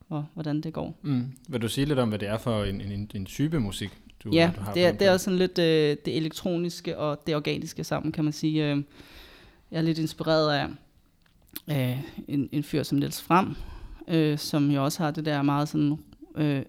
hvor, 0.08 0.28
hvordan 0.34 0.60
det 0.60 0.72
går. 0.72 0.98
Mm. 1.02 1.24
Vil 1.48 1.62
du 1.62 1.68
sige 1.68 1.84
lidt 1.84 1.98
om, 1.98 2.08
hvad 2.08 2.18
det 2.18 2.28
er 2.28 2.38
for 2.38 2.64
en, 2.64 2.80
en, 2.80 3.10
en 3.14 3.26
type 3.26 3.60
musik, 3.60 3.90
du, 4.24 4.30
ja, 4.32 4.52
du 4.56 4.60
har? 4.60 4.74
det 4.74 4.86
er, 4.86 4.92
det 4.92 5.06
er 5.06 5.12
også 5.12 5.24
sådan 5.24 5.38
lidt 5.38 5.58
øh, 5.58 5.96
det 6.04 6.16
elektroniske 6.16 6.98
og 6.98 7.22
det 7.26 7.36
organiske 7.36 7.84
sammen, 7.84 8.12
kan 8.12 8.24
man 8.24 8.32
sige. 8.32 8.70
Øh, 8.70 8.82
jeg 9.70 9.78
er 9.78 9.82
lidt 9.82 9.98
inspireret 9.98 10.52
af 10.52 10.68
øh, 11.70 11.98
en, 12.28 12.48
en 12.52 12.62
fyr 12.62 12.82
som 12.82 12.98
Niels 12.98 13.22
Frem, 13.22 13.54
øh, 14.08 14.38
som 14.38 14.70
jo 14.70 14.84
også 14.84 15.02
har 15.02 15.10
det 15.10 15.24
der 15.24 15.42
meget 15.42 15.68
sådan, 15.68 15.98
øh, 16.36 16.56
øh, 16.56 16.64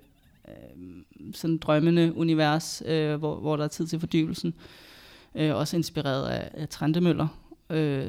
sådan 1.34 1.58
drømmende 1.58 2.14
univers, 2.16 2.84
øh, 2.86 3.16
hvor, 3.16 3.40
hvor 3.40 3.58
der 3.58 3.64
er 3.64 3.68
tid 3.68 3.88
til 3.88 4.00
fordybelsen. 4.00 4.54
Øh, 4.58 4.64
også 5.36 5.78
inspireret 5.78 6.30
af, 6.30 6.50
af 6.54 6.70
Trendemøller 6.70 7.28
øh, 7.70 8.08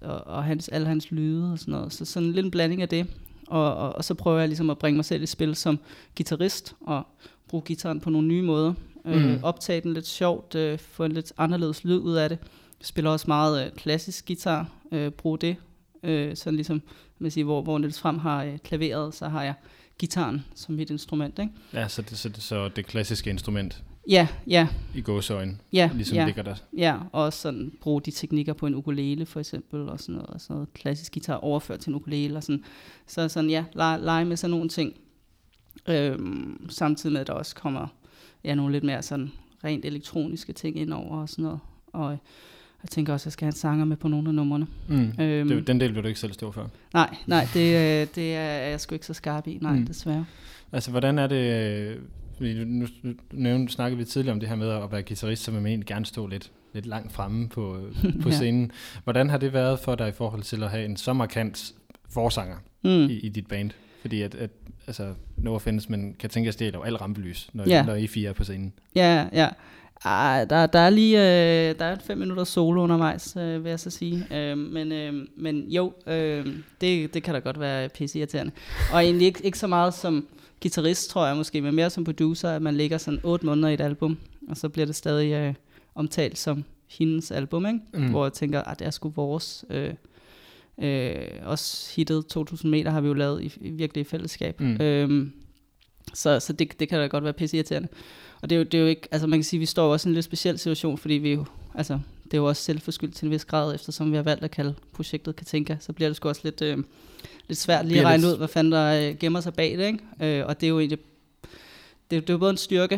og, 0.00 0.26
og 0.26 0.44
hans, 0.44 0.68
alle 0.68 0.86
hans 0.86 1.10
lyde 1.10 1.52
og 1.52 1.58
sådan 1.58 1.72
noget. 1.72 1.92
Så 1.92 2.04
sådan 2.04 2.32
lidt 2.32 2.44
en 2.44 2.50
blanding 2.50 2.82
af 2.82 2.88
det. 2.88 3.06
Og, 3.46 3.76
og, 3.76 3.96
og 3.96 4.04
så 4.04 4.14
prøver 4.14 4.38
jeg 4.38 4.48
ligesom 4.48 4.70
at 4.70 4.78
bringe 4.78 4.96
mig 4.96 5.04
selv 5.04 5.22
i 5.22 5.26
spil 5.26 5.56
som 5.56 5.78
guitarist 6.16 6.74
og 6.80 7.06
bruge 7.48 7.62
gitaren 7.62 8.00
på 8.00 8.10
nogle 8.10 8.28
nye 8.28 8.42
måder. 8.42 8.74
Øh, 9.04 9.24
mm. 9.24 9.38
optage 9.42 9.80
den 9.80 9.94
lidt 9.94 10.06
sjovt, 10.06 10.54
øh, 10.54 10.78
få 10.78 11.04
en 11.04 11.12
lidt 11.12 11.32
anderledes 11.38 11.84
lyd 11.84 11.98
ud 11.98 12.14
af 12.14 12.28
det. 12.28 12.38
Jeg 12.80 12.86
spiller 12.86 13.10
også 13.10 13.24
meget 13.28 13.66
øh, 13.66 13.72
klassisk 13.72 14.26
guitar, 14.26 14.68
øh, 14.92 15.10
bruge 15.10 15.38
det. 15.38 15.56
Øh, 16.02 16.36
sådan 16.36 16.54
ligesom, 16.54 16.82
man 17.18 17.30
siger, 17.30 17.44
hvor, 17.44 17.62
hvor 17.62 17.78
Niels 17.78 18.00
Frem 18.00 18.18
har 18.18 18.44
øh, 18.44 18.58
klaveret, 18.58 19.14
så 19.14 19.28
har 19.28 19.42
jeg 19.42 19.54
gitaren 19.98 20.44
som 20.54 20.74
mit 20.74 20.90
instrument. 20.90 21.38
Ikke? 21.38 21.52
Ja, 21.72 21.88
så 21.88 22.02
det, 22.02 22.18
så, 22.18 22.28
det, 22.28 22.42
så 22.42 22.68
det 22.68 22.86
klassiske 22.86 23.30
instrument 23.30 23.82
Ja, 24.08 24.28
ja. 24.46 24.68
I 24.94 25.00
gåsøjne, 25.00 25.58
ja, 25.72 25.90
ligesom 25.94 26.16
ja, 26.16 26.26
ligger 26.26 26.42
der. 26.42 26.54
Ja, 26.76 26.96
og 27.12 27.32
sådan 27.32 27.72
bruge 27.80 28.00
de 28.00 28.10
teknikker 28.10 28.52
på 28.52 28.66
en 28.66 28.74
ukulele 28.74 29.26
for 29.26 29.40
eksempel, 29.40 29.88
og 29.88 30.00
sådan 30.00 30.14
noget, 30.14 30.30
og 30.30 30.40
sådan 30.40 30.54
noget 30.54 30.72
klassisk 30.74 31.14
guitar 31.14 31.34
overført 31.34 31.80
til 31.80 31.90
en 31.90 31.96
ukulele, 31.96 32.36
og 32.36 32.42
sådan. 32.42 32.64
Så 33.06 33.28
sådan, 33.28 33.50
ja, 33.50 33.64
lege, 33.72 34.00
lege 34.00 34.24
med 34.24 34.36
sådan 34.36 34.50
nogle 34.50 34.68
ting. 34.68 34.94
Øhm, 35.88 36.70
samtidig 36.70 37.12
med, 37.12 37.20
at 37.20 37.26
der 37.26 37.32
også 37.32 37.54
kommer 37.54 37.86
ja, 38.44 38.54
nogle 38.54 38.72
lidt 38.72 38.84
mere 38.84 39.02
sådan 39.02 39.32
rent 39.64 39.84
elektroniske 39.84 40.52
ting 40.52 40.78
ind 40.78 40.92
over 40.92 41.20
og 41.20 41.28
sådan 41.28 41.42
noget. 41.42 41.60
Og 41.92 42.10
jeg 42.82 42.90
tænker 42.90 43.12
også, 43.12 43.22
at 43.22 43.26
jeg 43.26 43.32
skal 43.32 43.44
have 43.44 43.52
en 43.52 43.56
sanger 43.56 43.84
med 43.84 43.96
på 43.96 44.08
nogle 44.08 44.28
af 44.28 44.34
numrene. 44.34 44.66
Mm. 44.88 45.12
Øhm, 45.20 45.48
det, 45.48 45.66
den 45.66 45.80
del 45.80 45.94
vil 45.94 46.02
du 46.02 46.08
ikke 46.08 46.20
selv 46.20 46.32
stå 46.32 46.52
for? 46.52 46.70
Nej, 46.94 47.16
nej, 47.26 47.48
det, 47.54 47.60
øh, 47.60 48.06
det 48.14 48.34
er 48.34 48.68
jeg 48.68 48.80
sgu 48.80 48.94
ikke 48.94 49.06
så 49.06 49.14
skarp 49.14 49.46
i, 49.46 49.58
nej, 49.60 49.76
mm. 49.76 49.86
desværre. 49.86 50.26
Altså, 50.72 50.90
hvordan 50.90 51.18
er 51.18 51.26
det, 51.26 51.98
fordi 52.40 52.64
nu, 52.64 52.86
nu, 53.02 53.12
nu 53.32 53.68
snakkede 53.68 53.98
vi 53.98 54.04
tidligere 54.04 54.32
om 54.32 54.40
det 54.40 54.48
her 54.48 54.56
med 54.56 54.70
at 54.70 54.92
være 54.92 55.02
guitarist, 55.02 55.42
så 55.42 55.50
vil 55.50 55.60
man 55.60 55.70
egentlig 55.70 55.86
gerne 55.86 56.06
stå 56.06 56.26
lidt, 56.26 56.50
lidt 56.74 56.86
langt 56.86 57.12
fremme 57.12 57.48
på, 57.48 57.80
på 58.22 58.28
ja. 58.28 58.34
scenen. 58.34 58.70
Hvordan 59.04 59.30
har 59.30 59.38
det 59.38 59.52
været 59.52 59.78
for 59.78 59.94
dig 59.94 60.08
i 60.08 60.12
forhold 60.12 60.42
til 60.42 60.62
at 60.62 60.70
have 60.70 60.84
en 60.84 60.96
så 60.96 61.12
markant 61.12 61.74
forsanger 62.10 62.56
mm. 62.82 62.90
i, 62.90 63.12
i 63.12 63.28
dit 63.28 63.46
band? 63.46 63.70
Fordi 64.00 64.22
at, 64.22 64.34
at 64.34 64.50
altså, 64.86 65.14
no 65.36 65.54
offense, 65.54 65.90
men 65.90 66.14
kan 66.18 66.30
tænke, 66.30 66.48
at 66.48 66.58
det 66.58 66.68
er 66.68 66.72
jo 66.74 66.82
alt 66.82 67.00
rampelys, 67.00 67.50
når, 67.52 67.64
ja. 67.66 67.82
når 67.82 67.94
I 67.94 68.06
fire 68.06 68.28
er 68.28 68.32
på 68.32 68.44
scenen. 68.44 68.72
Ja, 68.94 69.26
ja. 69.32 69.48
Ah, 70.04 70.50
der, 70.50 70.66
der 70.66 70.78
er 70.78 70.90
lige 70.90 71.18
øh, 71.18 71.78
der 71.78 71.84
er 71.84 71.96
fem 72.06 72.18
minutter 72.18 72.44
solo 72.44 72.82
undervejs, 72.82 73.36
øh, 73.36 73.64
vil 73.64 73.70
jeg 73.70 73.80
så 73.80 73.90
sige. 73.90 74.26
Øh, 74.30 74.58
men, 74.58 74.92
øh, 74.92 75.26
men 75.36 75.68
jo, 75.68 75.92
øh, 76.06 76.46
det, 76.80 77.14
det 77.14 77.22
kan 77.22 77.34
da 77.34 77.40
godt 77.40 77.60
være 77.60 77.88
pisse 77.88 78.18
irriterende. 78.18 78.52
Og 78.92 79.04
egentlig 79.04 79.26
ikke, 79.26 79.44
ikke 79.44 79.58
så 79.58 79.66
meget 79.66 79.94
som 79.94 80.26
guitarist, 80.62 81.10
tror 81.10 81.26
jeg 81.26 81.36
måske, 81.36 81.60
men 81.60 81.74
mere 81.74 81.90
som 81.90 82.04
producer, 82.04 82.50
at 82.50 82.62
man 82.62 82.74
ligger 82.74 82.98
sådan 82.98 83.20
otte 83.22 83.46
måneder 83.46 83.68
i 83.68 83.74
et 83.74 83.80
album, 83.80 84.18
og 84.48 84.56
så 84.56 84.68
bliver 84.68 84.86
det 84.86 84.94
stadig 84.94 85.32
øh, 85.32 85.54
omtalt 85.94 86.38
som 86.38 86.64
hendes 86.88 87.30
album, 87.30 87.66
ikke? 87.66 87.80
Mm. 87.94 88.10
hvor 88.10 88.24
jeg 88.24 88.32
tænker, 88.32 88.62
at 88.62 88.78
det 88.78 88.86
er 88.86 88.90
sgu 88.90 89.08
vores. 89.08 89.64
Øh, 89.70 89.94
øh, 90.78 91.26
også 91.42 91.92
hittet 91.96 92.26
2000 92.26 92.70
meter 92.70 92.90
har 92.90 93.00
vi 93.00 93.08
jo 93.08 93.14
lavet 93.14 93.42
i, 93.42 93.52
i 93.60 93.70
virkelig 93.70 94.00
i 94.00 94.04
fællesskab. 94.04 94.60
Mm. 94.60 94.80
Øhm, 94.80 95.32
så 96.14 96.40
så 96.40 96.52
det, 96.52 96.80
det 96.80 96.88
kan 96.88 96.98
da 96.98 97.06
godt 97.06 97.24
være 97.24 97.32
pisse 97.32 97.56
irriterende. 97.56 97.88
Og 98.42 98.50
det 98.50 98.56
er, 98.56 98.58
jo, 98.58 98.64
det 98.64 98.74
er 98.74 98.82
jo 98.82 98.86
ikke, 98.86 99.08
altså 99.10 99.26
man 99.26 99.38
kan 99.38 99.44
sige, 99.44 99.58
at 99.58 99.60
vi 99.60 99.66
står 99.66 99.92
også 99.92 100.08
i 100.08 100.10
en 100.10 100.14
lidt 100.14 100.24
speciel 100.24 100.58
situation, 100.58 100.98
fordi 100.98 101.14
vi 101.14 101.32
jo, 101.32 101.44
altså 101.74 101.98
det 102.30 102.36
er 102.36 102.40
jo 102.40 102.48
også 102.48 102.62
selvforskyldt 102.62 103.14
til 103.14 103.26
en 103.26 103.32
vis 103.32 103.44
grad, 103.44 103.74
eftersom 103.74 104.10
vi 104.10 104.16
har 104.16 104.22
valgt 104.22 104.44
at 104.44 104.50
kalde 104.50 104.74
projektet 104.92 105.36
Katinka, 105.36 105.76
så 105.80 105.92
bliver 105.92 106.08
det 106.08 106.16
sgu 106.16 106.28
også 106.28 106.40
lidt, 106.44 106.62
øh, 106.62 106.78
lidt 107.48 107.58
svært 107.58 107.86
lige 107.86 108.00
at 108.00 108.06
regne 108.06 108.26
ud, 108.26 108.36
hvad 108.36 108.48
fanden 108.48 108.72
der 108.72 109.08
øh, 109.08 109.16
gemmer 109.18 109.40
sig 109.40 109.54
bag 109.54 109.78
det, 109.78 109.86
ikke? 109.86 110.38
Øh, 110.40 110.46
og 110.46 110.60
det 110.60 110.66
er 110.66 110.70
jo 110.70 110.78
egentlig, 110.78 110.98
det, 112.10 112.22
det 112.22 112.30
er 112.30 112.34
jo 112.34 112.38
både 112.38 112.50
en 112.50 112.56
styrke, 112.56 112.94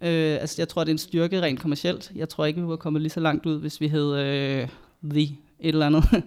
øh, 0.00 0.40
altså 0.40 0.54
jeg 0.58 0.68
tror, 0.68 0.84
det 0.84 0.90
er 0.90 0.94
en 0.94 0.98
styrke 0.98 1.42
rent 1.42 1.60
kommercielt. 1.60 2.12
Jeg 2.14 2.28
tror 2.28 2.46
ikke, 2.46 2.60
vi 2.60 2.66
var 2.66 2.76
kommet 2.76 3.02
lige 3.02 3.10
så 3.10 3.20
langt 3.20 3.46
ud, 3.46 3.60
hvis 3.60 3.80
vi 3.80 3.88
hed 3.88 4.16
øh, 4.16 4.68
The 5.04 5.22
et 5.60 5.68
eller 5.68 5.86
andet, 5.86 6.04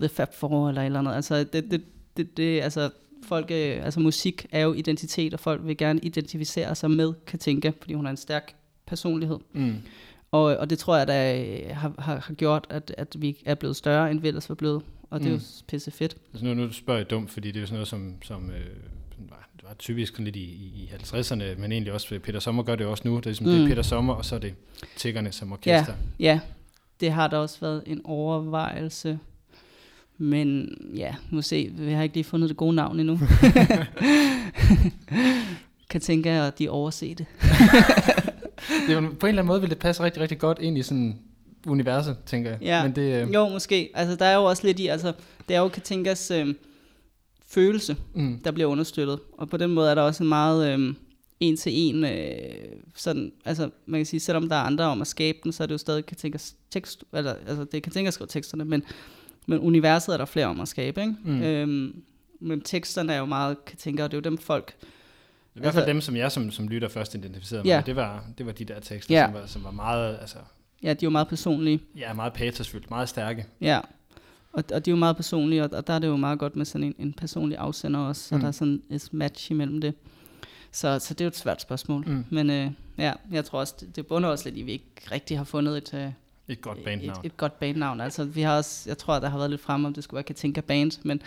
The 0.00 0.08
Fab 0.08 0.34
Four 0.34 0.68
eller 0.68 0.82
et 0.82 0.86
eller 0.86 0.98
andet. 0.98 1.14
Altså 1.14 1.44
det, 1.44 1.70
det, 1.70 1.82
det, 2.16 2.36
det 2.36 2.60
altså 2.60 2.90
folk, 3.22 3.50
øh, 3.50 3.84
altså 3.84 4.00
musik 4.00 4.46
er 4.52 4.60
jo 4.60 4.72
identitet, 4.72 5.34
og 5.34 5.40
folk 5.40 5.60
vil 5.64 5.76
gerne 5.76 6.00
identificere 6.02 6.74
sig 6.74 6.90
med 6.90 7.12
Katinka, 7.26 7.72
fordi 7.80 7.94
hun 7.94 8.04
har 8.04 8.10
en 8.10 8.16
stærk 8.16 8.54
personlighed. 8.86 9.38
Mm. 9.52 9.74
Og, 10.32 10.42
og 10.42 10.70
det 10.70 10.78
tror 10.78 10.96
jeg, 10.96 11.06
der 11.06 11.34
øh, 11.34 11.76
har, 11.76 11.92
har, 11.98 12.16
har 12.16 12.34
gjort, 12.34 12.66
at, 12.70 12.94
at 12.98 13.16
vi 13.18 13.42
er 13.44 13.54
blevet 13.54 13.76
større, 13.76 14.10
end 14.10 14.20
vi 14.20 14.28
ellers 14.28 14.48
var 14.48 14.54
blevet. 14.54 14.82
Og 15.10 15.20
det 15.20 15.28
mm. 15.28 15.32
er 15.32 15.36
jo 15.36 15.38
mm. 15.38 15.66
pisse 15.68 15.90
fedt. 15.90 16.16
Altså 16.32 16.44
nu, 16.44 16.54
nu 16.54 16.72
spørger 16.72 17.00
jeg 17.00 17.10
dumt, 17.10 17.30
fordi 17.30 17.48
det 17.48 17.56
er 17.56 17.60
jo 17.60 17.66
sådan 17.66 17.74
noget, 17.74 17.88
som, 17.88 18.14
som 18.22 18.50
øh, 18.50 18.66
var, 19.30 19.48
var 19.62 19.74
typisk 19.78 20.18
lidt 20.18 20.36
i, 20.36 20.40
i 20.40 20.90
50'erne, 20.94 21.60
men 21.60 21.72
egentlig 21.72 21.92
også 21.92 22.18
Peter 22.18 22.40
Sommer 22.40 22.62
gør 22.62 22.76
det 22.76 22.86
også 22.86 23.02
nu. 23.06 23.16
Det 23.16 23.26
er, 23.26 23.30
ligesom, 23.30 23.46
mm. 23.46 23.52
det 23.52 23.62
er 23.62 23.68
Peter 23.68 23.82
Sommer, 23.82 24.14
og 24.14 24.24
så 24.24 24.34
er 24.34 24.38
det 24.38 24.54
Tiggerne 24.96 25.32
som 25.32 25.52
orkester. 25.52 25.94
Ja, 26.20 26.24
ja, 26.24 26.40
det 27.00 27.12
har 27.12 27.28
der 27.28 27.38
også 27.38 27.60
været 27.60 27.82
en 27.86 28.00
overvejelse. 28.04 29.18
Men 30.18 30.76
ja, 30.96 31.14
nu 31.30 31.42
se, 31.42 31.72
vi 31.74 31.92
har 31.92 32.02
ikke 32.02 32.14
lige 32.14 32.24
fundet 32.24 32.48
det 32.48 32.56
gode 32.56 32.74
navn 32.74 33.00
endnu. 33.00 33.18
kan 35.90 36.00
tænke, 36.00 36.30
at 36.30 36.58
de 36.58 36.68
overser 36.68 37.14
det. 37.14 37.26
det 38.88 39.18
på 39.18 39.26
en 39.26 39.28
eller 39.28 39.42
anden 39.42 39.46
måde 39.46 39.60
vil 39.60 39.70
det 39.70 39.78
passe 39.78 40.02
rigtig, 40.02 40.22
rigtig 40.22 40.38
godt 40.38 40.58
ind 40.60 40.78
i 40.78 40.82
sådan 40.82 41.18
universet, 41.66 42.16
tænker 42.26 42.50
jeg. 42.50 42.58
Ja. 42.62 42.82
Men 42.82 42.96
det, 42.96 43.22
øh... 43.22 43.34
Jo, 43.34 43.48
måske. 43.48 43.90
Altså, 43.94 44.16
der 44.16 44.24
er 44.24 44.36
jo 44.36 44.44
også 44.44 44.66
lidt 44.66 44.80
i, 44.80 44.86
altså, 44.86 45.12
det 45.48 45.56
er 45.56 45.60
jo 45.60 45.68
Katinkas 45.68 46.30
øh, 46.30 46.54
følelse, 47.48 47.96
mm. 48.14 48.38
der 48.44 48.50
bliver 48.50 48.70
understøttet. 48.70 49.20
Og 49.38 49.48
på 49.48 49.56
den 49.56 49.70
måde 49.70 49.90
er 49.90 49.94
der 49.94 50.02
også 50.02 50.22
en 50.22 50.28
meget 50.28 50.72
øh, 50.72 50.94
en 51.40 51.56
til 51.56 51.72
en, 51.74 52.04
øh, 52.04 52.38
sådan, 52.94 53.32
altså 53.44 53.70
man 53.86 53.98
kan 53.98 54.06
sige, 54.06 54.20
selvom 54.20 54.48
der 54.48 54.56
er 54.56 54.60
andre 54.60 54.84
om 54.84 55.00
at 55.00 55.06
skabe 55.06 55.38
den, 55.44 55.52
så 55.52 55.62
er 55.62 55.66
det 55.66 55.72
jo 55.72 55.78
stadig 55.78 56.06
Katinkas 56.06 56.56
tekst, 56.70 57.04
eller, 57.12 57.34
altså 57.46 57.64
det 57.64 57.74
er 57.74 57.80
Katinkas 57.80 58.14
skriver 58.14 58.26
teksterne, 58.26 58.64
men, 58.64 58.82
men 59.46 59.58
universet 59.58 60.12
er 60.12 60.16
der 60.16 60.24
flere 60.24 60.46
om 60.46 60.60
at 60.60 60.68
skabe, 60.68 61.00
ikke? 61.00 61.14
Mm. 61.24 61.42
Øhm, 61.42 62.02
men 62.40 62.60
teksterne 62.60 63.12
er 63.12 63.18
jo 63.18 63.24
meget 63.24 63.64
Katinka, 63.64 64.04
og 64.04 64.10
det 64.10 64.16
er 64.16 64.20
jo 64.20 64.30
dem 64.30 64.38
folk, 64.38 64.74
i 65.54 65.60
hvert 65.60 65.74
fald 65.74 65.82
altså, 65.82 65.92
dem, 65.92 66.00
som 66.00 66.16
jeg 66.16 66.32
som, 66.32 66.50
som 66.50 66.68
lytter 66.68 66.88
først 66.88 67.14
identificerede 67.14 67.68
ja. 67.68 67.76
med, 67.76 67.84
det 67.84 67.96
var, 67.96 68.24
det 68.38 68.46
var 68.46 68.52
de 68.52 68.64
der 68.64 68.80
tekster, 68.80 69.14
ja. 69.14 69.26
som, 69.26 69.34
var, 69.34 69.46
som 69.46 69.64
var 69.64 69.70
meget, 69.70 70.18
altså... 70.20 70.38
Ja, 70.82 70.94
de 70.94 71.06
var 71.06 71.10
meget 71.10 71.28
personlige. 71.28 71.80
Ja, 71.96 72.12
meget 72.12 72.32
patosfyldt, 72.32 72.90
meget 72.90 73.08
stærke. 73.08 73.46
Ja, 73.60 73.80
og, 74.52 74.64
og 74.72 74.84
de 74.84 74.90
er 74.90 74.92
jo 74.92 74.98
meget 74.98 75.16
personlige, 75.16 75.64
og, 75.64 75.70
og 75.72 75.86
der 75.86 75.92
er 75.92 75.98
det 75.98 76.06
jo 76.08 76.16
meget 76.16 76.38
godt 76.38 76.56
med 76.56 76.64
sådan 76.64 76.86
en, 76.86 76.94
en 76.98 77.12
personlig 77.12 77.58
afsender 77.58 78.00
også, 78.00 78.28
så 78.28 78.34
mm. 78.34 78.40
der 78.40 78.48
er 78.48 78.52
sådan 78.52 78.82
et 78.90 79.08
match 79.12 79.50
imellem 79.50 79.80
det. 79.80 79.94
Så, 80.72 80.98
så 80.98 81.14
det 81.14 81.20
er 81.20 81.24
jo 81.24 81.28
et 81.28 81.36
svært 81.36 81.62
spørgsmål. 81.62 82.04
Mm. 82.06 82.24
Men 82.30 82.50
øh, 82.50 82.70
ja, 82.98 83.12
jeg 83.30 83.44
tror 83.44 83.58
også, 83.58 83.74
det, 83.80 83.96
det 83.96 84.06
bunder 84.06 84.28
også 84.28 84.44
lidt 84.48 84.56
i, 84.56 84.60
at 84.60 84.66
vi 84.66 84.72
ikke 84.72 84.84
rigtig 85.12 85.38
har 85.38 85.44
fundet 85.44 85.76
et, 85.76 85.94
øh, 85.94 86.12
et 86.48 86.60
godt 86.60 86.84
bandnavn. 86.84 87.20
Et, 87.20 87.26
et 87.26 87.36
godt 87.36 87.58
bandnavn. 87.58 88.00
Altså, 88.00 88.24
vi 88.24 88.42
har 88.42 88.56
også, 88.56 88.90
jeg 88.90 88.98
tror, 88.98 89.18
der 89.18 89.28
har 89.28 89.38
været 89.38 89.50
lidt 89.50 89.60
frem, 89.60 89.84
om 89.84 89.94
det 89.94 90.04
skulle 90.04 90.16
være 90.16 90.24
Katinka 90.24 90.60
Band, 90.60 90.92
men 91.02 91.22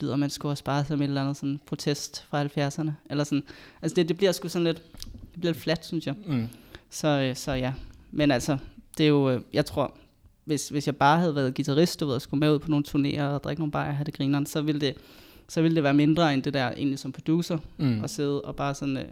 lyder, 0.00 0.16
man 0.16 0.30
skulle 0.30 0.56
sparet 0.56 0.86
sig 0.86 0.98
med 0.98 1.06
et 1.06 1.08
eller 1.08 1.20
andet 1.20 1.36
sådan 1.36 1.60
protest 1.66 2.26
fra 2.30 2.44
70'erne. 2.44 2.90
Eller 3.10 3.24
sådan. 3.24 3.44
Altså, 3.82 3.94
det, 3.94 4.08
det 4.08 4.16
bliver 4.16 4.32
sgu 4.32 4.48
sådan 4.48 4.64
lidt, 4.64 4.82
det 5.02 5.40
bliver 5.40 5.52
lidt 5.52 5.62
flat, 5.62 5.86
synes 5.86 6.06
jeg. 6.06 6.14
Mm. 6.26 6.48
Så, 6.90 7.08
øh, 7.08 7.36
så 7.36 7.52
ja. 7.52 7.72
Men 8.10 8.30
altså, 8.30 8.58
det 8.98 9.04
er 9.04 9.08
jo, 9.08 9.30
øh, 9.30 9.40
jeg 9.52 9.66
tror, 9.66 9.96
hvis, 10.44 10.68
hvis 10.68 10.86
jeg 10.86 10.96
bare 10.96 11.18
havde 11.18 11.34
været 11.34 11.54
guitarist, 11.54 12.00
du 12.00 12.06
ved, 12.06 12.14
og 12.14 12.22
skulle 12.22 12.40
med 12.40 12.52
ud 12.52 12.58
på 12.58 12.70
nogle 12.70 12.84
turnéer 12.88 13.22
og 13.22 13.44
drikke 13.44 13.60
nogle 13.60 13.72
bajer 13.72 13.88
og 13.88 13.96
have 13.96 14.04
det 14.04 14.14
grineren, 14.14 14.46
så 14.46 14.62
ville 14.62 14.80
det, 14.80 14.94
så 15.48 15.62
ville 15.62 15.74
det 15.74 15.84
være 15.84 15.94
mindre 15.94 16.34
end 16.34 16.42
det 16.42 16.54
der 16.54 16.68
egentlig 16.70 16.98
som 16.98 17.12
producer, 17.12 17.58
mm. 17.76 18.04
at 18.04 18.10
sidde 18.10 18.42
og 18.42 18.56
bare 18.56 18.74
sådan, 18.74 18.96
øh, 18.96 19.04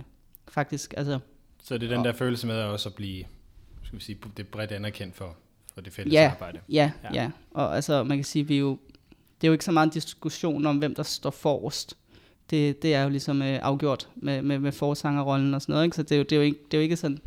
faktisk, 0.49 0.95
altså... 0.97 1.19
Så 1.63 1.79
det 1.79 1.83
er 1.83 1.89
den 1.89 1.99
og, 1.99 2.05
der 2.05 2.13
følelse 2.13 2.47
med 2.47 2.57
at 2.57 2.65
også 2.65 2.89
at 2.89 2.95
blive, 2.95 3.25
skal 3.83 3.99
vi 3.99 4.05
sige, 4.05 4.19
det 4.37 4.49
bredt 4.49 4.73
anerkendt 4.73 5.17
for, 5.17 5.37
for 5.79 5.83
det 5.83 5.93
fælles 5.93 6.15
ja, 6.15 6.31
arbejde. 6.31 6.61
Ja, 6.69 6.91
ja, 7.05 7.23
ja. 7.23 7.31
Og 7.51 7.77
altså, 7.77 8.05
man 8.05 8.19
kan 8.19 8.25
sige, 8.25 8.47
vi 8.47 8.55
er 8.55 8.61
jo, 8.61 8.79
det 9.11 9.47
er 9.47 9.49
jo 9.49 9.53
ikke 9.53 9.65
så 9.65 9.73
meget 9.73 9.87
en 9.87 9.93
diskussion 9.93 10.67
om, 10.67 10.79
hvem 10.79 10.95
der 10.95 11.03
står 11.03 11.31
forrest. 11.31 11.97
Det, 12.51 12.83
det 12.83 12.95
er 12.95 13.03
jo 13.03 13.09
ligesom 13.09 13.43
øh, 13.43 13.59
afgjort 13.63 14.09
med, 14.17 14.43
med, 14.43 14.59
med 14.59 14.73
forsangerrollen 14.73 15.55
og 15.55 15.63
sådan 15.63 15.73
noget. 15.73 15.85
Ikke? 15.85 15.97
Så 15.97 16.03
det 16.03 16.13
er, 16.13 16.17
jo, 16.17 16.23
det, 16.23 16.33
er 16.33 16.37
jo 16.37 16.43
ikke, 16.43 16.59
det 16.71 16.75
er 16.75 16.79
jo 16.79 16.83
ikke 16.83 16.97
sådan 16.97 17.19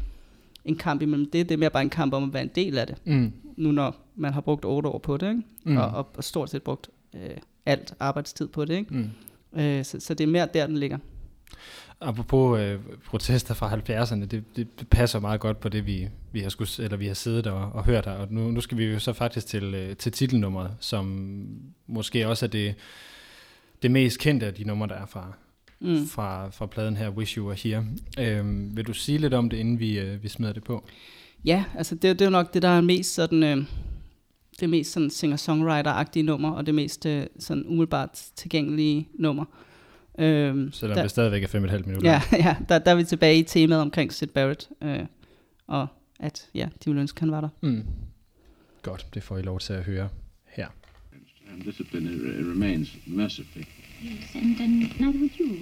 en 0.65 0.75
kamp 0.75 1.01
imellem 1.01 1.31
det. 1.31 1.49
Det 1.49 1.55
er 1.55 1.57
mere 1.57 1.69
bare 1.69 1.83
en 1.83 1.89
kamp 1.89 2.13
om 2.13 2.23
at 2.23 2.33
være 2.33 2.43
en 2.43 2.51
del 2.55 2.77
af 2.77 2.87
det. 2.87 2.95
Mm. 3.05 3.33
Nu 3.57 3.71
når 3.71 3.95
man 4.15 4.33
har 4.33 4.41
brugt 4.41 4.65
otte 4.65 4.89
år 4.89 4.97
på 4.97 5.17
det, 5.17 5.29
ikke? 5.29 5.41
Mm. 5.63 5.77
Og, 5.77 5.85
og, 5.85 6.07
og 6.17 6.23
stort 6.23 6.49
set 6.49 6.63
brugt 6.63 6.89
øh, 7.15 7.37
alt 7.65 7.93
arbejdstid 7.99 8.47
på 8.47 8.65
det. 8.65 8.77
Ikke? 8.77 8.95
Mm. 9.53 9.59
Øh, 9.59 9.85
så, 9.85 9.99
så 9.99 10.13
det 10.13 10.23
er 10.23 10.27
mere 10.27 10.47
der, 10.53 10.67
den 10.67 10.77
ligger. 10.77 10.97
Apropos 12.01 12.59
øh, 12.59 12.79
protester 13.05 13.53
fra 13.53 13.75
70'erne, 13.75 14.25
det, 14.25 14.43
det, 14.55 14.87
passer 14.89 15.19
meget 15.19 15.39
godt 15.39 15.59
på 15.59 15.69
det, 15.69 15.85
vi, 15.85 16.07
vi 16.31 16.39
har, 16.39 16.49
skulle, 16.49 16.69
eller 16.79 16.97
vi 16.97 17.07
har 17.07 17.13
siddet 17.13 17.47
og, 17.47 17.71
og 17.73 17.85
hørt 17.85 18.05
her. 18.05 18.13
Og 18.13 18.27
nu, 18.29 18.51
nu 18.51 18.61
skal 18.61 18.77
vi 18.77 18.85
jo 18.85 18.99
så 18.99 19.13
faktisk 19.13 19.47
til, 19.47 19.73
øh, 19.73 19.95
til 19.95 20.11
titelnummeret, 20.11 20.71
som 20.79 21.45
måske 21.87 22.27
også 22.27 22.45
er 22.45 22.49
det, 22.49 22.75
det 23.81 23.91
mest 23.91 24.19
kendte 24.19 24.45
af 24.45 24.53
de 24.53 24.63
numre, 24.63 24.87
der 24.87 24.95
er 24.95 25.05
fra, 25.05 25.33
mm. 25.79 26.07
fra, 26.07 26.49
fra 26.49 26.65
pladen 26.65 26.97
her, 26.97 27.09
Wish 27.09 27.37
You 27.37 27.45
Were 27.45 27.57
Here. 27.63 27.85
Øhm, 28.19 28.77
vil 28.77 28.87
du 28.87 28.93
sige 28.93 29.17
lidt 29.17 29.33
om 29.33 29.49
det, 29.49 29.57
inden 29.57 29.79
vi, 29.79 29.99
øh, 29.99 30.23
vi 30.23 30.27
smider 30.27 30.53
det 30.53 30.63
på? 30.63 30.83
Ja, 31.45 31.63
altså 31.77 31.95
det, 31.95 32.19
det 32.19 32.21
er 32.21 32.25
jo 32.25 32.31
nok 32.31 32.53
det, 32.53 32.61
der 32.61 32.69
er 32.69 32.81
mest 32.81 33.13
sådan... 33.13 33.43
Øh, 33.43 33.65
det 34.59 34.69
mest 34.69 34.91
sådan 34.91 35.09
singer-songwriter-agtige 35.09 36.21
nummer, 36.21 36.51
og 36.51 36.65
det 36.65 36.75
mest 36.75 37.05
øh, 37.05 37.25
sådan 37.39 37.65
umiddelbart 37.65 38.25
tilgængelige 38.35 39.07
nummer. 39.13 39.45
Øhm, 40.19 40.71
Selvom 40.71 40.95
der, 40.95 41.01
det 41.01 41.11
stadigvæk 41.11 41.43
er 41.43 41.47
5,5 41.47 41.57
minutter. 41.57 42.11
Ja, 42.11 42.21
ja 42.45 42.55
der, 42.69 42.79
der 42.79 42.91
er 42.91 42.95
vi 42.95 43.03
tilbage 43.03 43.39
i 43.39 43.43
temaet 43.43 43.81
omkring 43.81 44.13
Sid 44.13 44.27
Barrett, 44.27 44.69
øh, 44.81 44.99
og 45.67 45.87
at 46.19 46.49
ja, 46.55 46.65
de 46.65 46.89
ville 46.89 47.01
ønske, 47.01 47.19
han 47.19 47.31
var 47.31 47.41
der. 47.41 47.49
Mm. 47.61 47.83
Godt, 48.81 49.07
det 49.13 49.23
får 49.23 49.37
I 49.37 49.41
lov 49.41 49.59
til 49.59 49.73
at 49.73 49.83
høre 49.83 50.09
her. 50.47 50.67
And 51.53 51.63
discipline 51.63 52.09
remains 52.51 52.97
mercifully. 53.07 53.65
Yes, 54.03 54.35
and, 54.35 54.59
and 54.61 54.71
neither 54.99 55.19
would 55.19 55.39
you, 55.39 55.55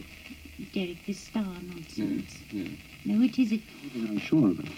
Derek, 0.74 1.04
this 1.04 1.18
star 1.18 1.56
nonsense. 1.64 2.38
Yes, 2.54 2.54
yes. 2.54 2.80
No, 3.06 3.14
which 3.14 3.40
is 3.40 3.52
it? 3.52 3.62
I'm 3.96 4.20
sure 4.20 4.50
of 4.52 4.60
it. 4.60 4.70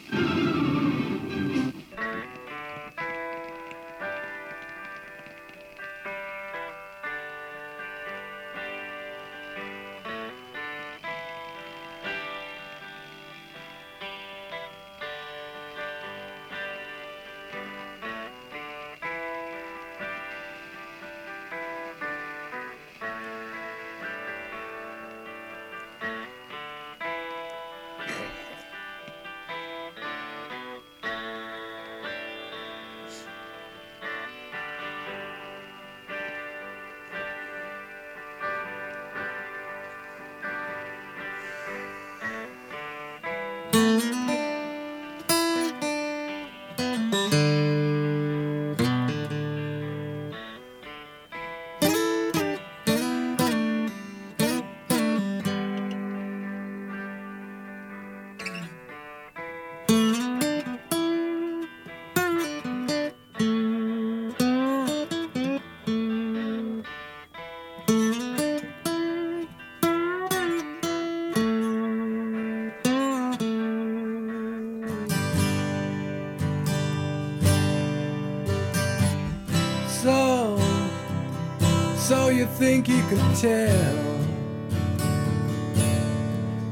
Think 82.62 82.88
you 82.88 83.02
can 83.10 83.34
tell 83.34 83.96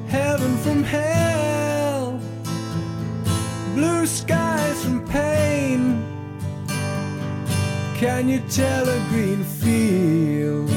heaven 0.08 0.56
from 0.58 0.84
hell, 0.84 2.22
blue 3.74 4.06
skies 4.06 4.84
from 4.84 5.04
pain. 5.08 5.82
Can 7.98 8.30
you 8.30 8.40
tell 8.52 8.88
a 8.88 9.00
green 9.10 9.44
field 9.44 10.70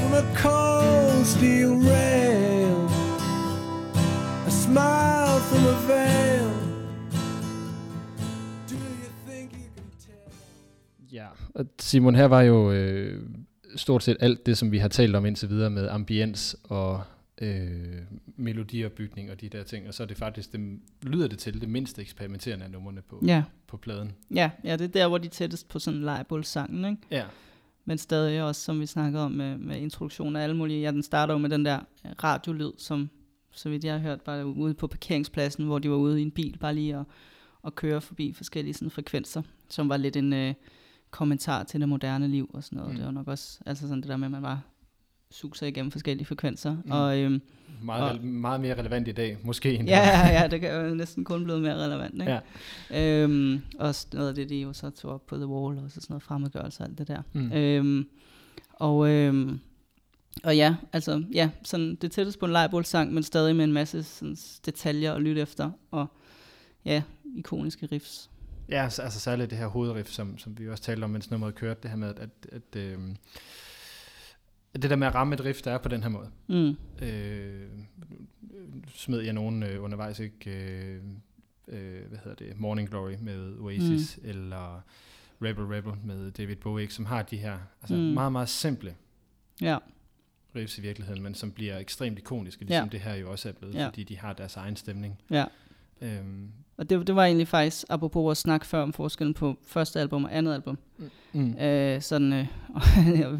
from 0.00 0.14
a 0.14 0.26
cold 0.34 1.24
steel 1.24 1.76
rail? 1.76 2.90
A 4.46 4.50
smile 4.50 5.38
from 5.48 5.64
a 5.64 5.76
veil. 5.86 6.52
Ja, 11.12 11.26
og 11.54 11.66
Simon, 11.78 12.14
her 12.14 12.24
var 12.24 12.40
jo 12.40 12.72
øh, 12.72 13.20
stort 13.86 14.02
set 14.02 14.16
alt 14.20 14.46
det, 14.46 14.58
som 14.58 14.72
vi 14.72 14.78
har 14.78 14.88
talt 14.88 15.16
om 15.16 15.26
indtil 15.26 15.48
videre 15.48 15.70
med 15.70 15.88
ambiens 15.88 16.56
og 16.64 17.02
øh, 17.40 18.02
melodiopbygning 18.36 19.30
og 19.30 19.40
de 19.40 19.48
der 19.48 19.62
ting, 19.62 19.88
og 19.88 19.94
så 19.94 20.02
er 20.02 20.06
det 20.06 20.16
faktisk, 20.16 20.52
det, 20.52 20.78
lyder 21.02 21.28
det 21.28 21.38
til, 21.38 21.60
det 21.60 21.68
mindste 21.68 22.02
eksperimenterende 22.02 22.64
af 22.64 22.70
numrene 22.70 23.02
på, 23.02 23.22
ja. 23.26 23.42
på 23.66 23.76
pladen. 23.76 24.12
Ja, 24.34 24.50
ja, 24.64 24.72
det 24.76 24.84
er 24.84 24.88
der, 24.88 25.08
hvor 25.08 25.18
de 25.18 25.28
tættest 25.28 25.68
på 25.68 25.78
sådan 25.78 26.00
lejebålsangen, 26.00 26.84
ikke? 26.84 27.02
Ja. 27.10 27.24
Men 27.84 27.98
stadig 27.98 28.42
også, 28.42 28.60
som 28.60 28.80
vi 28.80 28.86
snakkede 28.86 29.24
om 29.24 29.32
med, 29.32 29.58
med 29.58 29.76
introduktion 29.76 30.36
af 30.36 30.42
alle 30.42 30.56
mulige, 30.56 30.80
ja, 30.80 30.90
den 30.90 31.02
starter 31.02 31.34
jo 31.34 31.38
med 31.38 31.50
den 31.50 31.64
der 31.64 31.78
radiolyd, 32.24 32.72
som 32.78 33.10
så 33.50 33.68
vidt 33.68 33.84
jeg 33.84 33.92
har 33.92 34.00
hørt, 34.00 34.20
var 34.26 34.42
ude 34.42 34.74
på 34.74 34.86
parkeringspladsen, 34.86 35.64
hvor 35.64 35.78
de 35.78 35.90
var 35.90 35.96
ude 35.96 36.18
i 36.18 36.22
en 36.22 36.30
bil, 36.30 36.58
bare 36.58 36.74
lige 36.74 36.96
at, 36.96 37.04
at 37.66 37.74
køre 37.74 38.00
forbi 38.00 38.32
forskellige 38.32 38.74
sådan, 38.74 38.90
frekvenser, 38.90 39.42
som 39.68 39.88
var 39.88 39.96
lidt 39.96 40.16
en... 40.16 40.32
Øh, 40.32 40.54
kommentar 41.16 41.62
til 41.62 41.80
det 41.80 41.88
moderne 41.88 42.28
liv 42.28 42.50
og 42.54 42.64
sådan 42.64 42.76
noget. 42.76 42.92
Mm. 42.92 42.96
Det 42.96 43.06
var 43.06 43.12
nok 43.12 43.28
også 43.28 43.60
altså 43.66 43.88
sådan 43.88 44.00
det 44.00 44.08
der 44.08 44.16
med, 44.16 44.26
at 44.26 44.30
man 44.30 44.42
bare 44.42 44.60
suger 45.30 45.62
igennem 45.62 45.90
forskellige 45.90 46.26
frekvenser. 46.26 46.76
Mm. 46.84 46.90
Og, 46.90 47.18
øhm, 47.18 47.40
meget, 47.82 48.18
og, 48.18 48.24
meget 48.24 48.60
mere 48.60 48.78
relevant 48.78 49.08
i 49.08 49.12
dag, 49.12 49.38
måske. 49.42 49.74
End 49.74 49.88
ja, 49.88 49.98
ja, 49.98 50.40
ja, 50.40 50.48
det 50.48 50.60
kan 50.60 50.88
jo 50.88 50.94
næsten 50.94 51.24
kun 51.24 51.44
blive 51.44 51.60
mere 51.60 51.84
relevant. 51.84 52.14
Ikke? 52.14 52.40
Ja. 52.90 53.22
Øhm, 53.22 53.62
også 53.78 54.06
noget 54.12 54.28
af 54.28 54.34
det, 54.34 54.48
de 54.48 54.56
jo 54.56 54.72
så 54.72 54.90
tog 54.90 55.14
op 55.14 55.26
på 55.26 55.36
The 55.36 55.46
Wall, 55.46 55.78
og 55.78 55.90
så 55.90 55.94
sådan 55.94 56.06
noget 56.08 56.22
fremmedgørelse 56.22 56.80
og 56.80 56.88
alt 56.88 56.98
det 56.98 57.08
der. 57.08 57.22
Mm. 57.32 57.52
Øhm, 57.52 58.08
og, 58.72 59.08
øhm, 59.08 59.60
og 60.44 60.56
ja, 60.56 60.76
altså, 60.92 61.24
ja, 61.32 61.50
sådan 61.62 61.94
det 61.94 62.12
tætteste 62.12 62.40
på 62.40 62.46
en 62.46 62.52
lejrbålsang, 62.52 63.14
men 63.14 63.22
stadig 63.22 63.56
med 63.56 63.64
en 63.64 63.72
masse 63.72 64.02
sådan, 64.02 64.36
detaljer 64.66 65.12
at 65.12 65.22
lytte 65.22 65.40
efter, 65.40 65.70
og 65.90 66.06
ja, 66.84 67.02
ikoniske 67.36 67.86
riffs. 67.92 68.30
Ja, 68.68 68.82
altså, 68.82 69.20
særligt 69.20 69.50
det 69.50 69.58
her 69.58 69.66
hovedriff, 69.66 70.10
som, 70.10 70.38
som 70.38 70.58
vi 70.58 70.68
også 70.68 70.82
talte 70.82 71.04
om, 71.04 71.10
mens 71.10 71.30
nummeret 71.30 71.54
kørte, 71.54 71.80
det 71.82 71.90
her 71.90 71.96
med, 71.96 72.08
at, 72.08 72.18
at, 72.18 72.30
at 72.52 72.76
øh, 72.76 72.98
det 74.72 74.90
der 74.90 74.96
med 74.96 75.06
at 75.06 75.14
ramme 75.14 75.34
et 75.34 75.44
riff, 75.44 75.62
der 75.62 75.72
er 75.72 75.78
på 75.78 75.88
den 75.88 76.02
her 76.02 76.10
måde. 76.10 76.30
Mm. 76.46 76.76
Øh, 77.06 77.68
smed 78.94 79.20
jeg 79.20 79.32
nogen 79.32 79.62
øh, 79.62 79.84
undervejs, 79.84 80.18
ikke? 80.20 80.50
Øh, 80.50 81.02
øh, 81.68 82.08
hvad 82.08 82.18
hedder 82.24 82.34
det? 82.34 82.60
Morning 82.60 82.88
Glory 82.88 83.14
med 83.20 83.58
Oasis, 83.58 84.18
mm. 84.22 84.28
eller 84.28 84.82
Rebel 85.42 85.64
Rebel 85.64 85.92
med 86.04 86.30
David 86.30 86.56
Bowie, 86.56 86.90
som 86.90 87.06
har 87.06 87.22
de 87.22 87.36
her 87.36 87.58
altså 87.82 87.94
mm. 87.94 88.00
meget, 88.00 88.32
meget 88.32 88.48
simple 88.48 88.94
ja. 89.60 89.78
riffs 90.56 90.78
i 90.78 90.80
virkeligheden, 90.80 91.22
men 91.22 91.34
som 91.34 91.52
bliver 91.52 91.78
ekstremt 91.78 92.18
ikoniske, 92.18 92.64
ligesom 92.64 92.84
ja. 92.84 92.90
det 92.90 93.00
her 93.00 93.14
jo 93.14 93.30
også 93.30 93.48
er 93.48 93.52
blevet, 93.52 93.74
ja. 93.74 93.86
fordi 93.86 94.04
de 94.04 94.18
har 94.18 94.32
deres 94.32 94.56
egen 94.56 94.76
stemning. 94.76 95.20
Ja. 95.30 95.44
Øhm, 96.00 96.50
og 96.78 96.90
det, 96.90 97.06
det 97.06 97.16
var 97.16 97.24
egentlig 97.24 97.48
faktisk, 97.48 97.84
apropos 97.88 98.22
vores 98.22 98.38
snak 98.38 98.64
før 98.64 98.82
om 98.82 98.92
forskellen 98.92 99.34
på 99.34 99.56
første 99.66 100.00
album 100.00 100.24
og 100.24 100.36
andet 100.36 100.54
album. 100.54 100.78
Mm. 100.98 101.10
mm. 101.32 101.56
Øh, 101.56 102.02
sådan, 102.02 102.32
øh, 102.32 102.46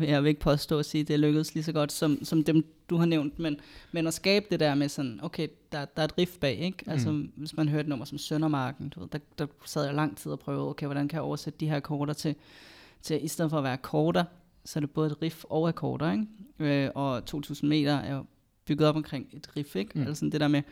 jeg 0.11 0.23
vil 0.23 0.29
ikke 0.29 0.41
påstå 0.41 0.79
at 0.79 0.87
sige, 0.87 1.03
at 1.03 1.09
det 1.09 1.21
lykkedes 1.21 1.55
lige 1.55 1.65
så 1.65 1.73
godt 1.73 1.93
som, 1.93 2.25
som 2.25 2.45
dem, 2.45 2.65
du 2.91 2.97
har 2.97 3.07
nævnt, 3.07 3.39
men, 3.39 3.57
men 3.93 4.07
at 4.07 4.15
skabe 4.15 4.47
det 4.51 4.61
der 4.61 4.75
med 4.75 4.89
sådan, 4.89 5.21
okay, 5.23 5.49
der, 5.73 5.85
der 5.85 6.03
er 6.03 6.05
et 6.05 6.19
riff 6.19 6.39
bag, 6.39 6.59
ikke? 6.59 6.79
Mm. 6.87 6.93
Altså, 6.93 7.25
hvis 7.37 7.57
man 7.57 7.69
hører 7.69 7.81
et 7.81 7.89
nummer 7.89 8.05
som 8.05 8.19
Søndermarken, 8.19 8.89
du 8.89 9.01
ved, 9.01 9.09
der, 9.09 9.19
der 9.39 9.47
sad 9.65 9.85
jeg 9.85 9.95
lang 9.95 10.17
tid 10.17 10.33
og 10.33 10.39
prøvede, 10.39 10.69
okay, 10.69 10.87
hvordan 10.87 11.09
kan 11.09 11.17
jeg 11.17 11.23
oversætte 11.23 11.59
de 11.61 11.69
her 11.69 11.77
akkorder 11.77 12.13
til, 12.13 12.35
til 13.03 13.25
i 13.25 13.29
stedet 13.29 13.51
for 13.51 13.59
at 13.59 13.65
være 13.65 13.73
akkorder, 13.73 14.25
så 14.65 14.79
er 14.79 14.81
det 14.81 14.91
både 14.91 15.11
et 15.11 15.23
riff 15.23 15.45
og 15.51 15.69
akkorder, 15.69 16.13
ikke? 16.13 16.27
Øh, 16.59 16.91
og 16.95 17.25
2000 17.25 17.69
meter 17.69 17.95
er 17.95 18.15
jo 18.15 18.25
bygget 18.67 18.89
op 18.89 18.97
omkring 18.97 19.29
et 19.33 19.57
riff, 19.57 19.77
ikke? 19.77 19.91
Mm. 19.95 20.01
Altså 20.01 20.15
sådan 20.15 20.33
det 20.33 20.41
der 20.41 20.49
med, 20.49 20.63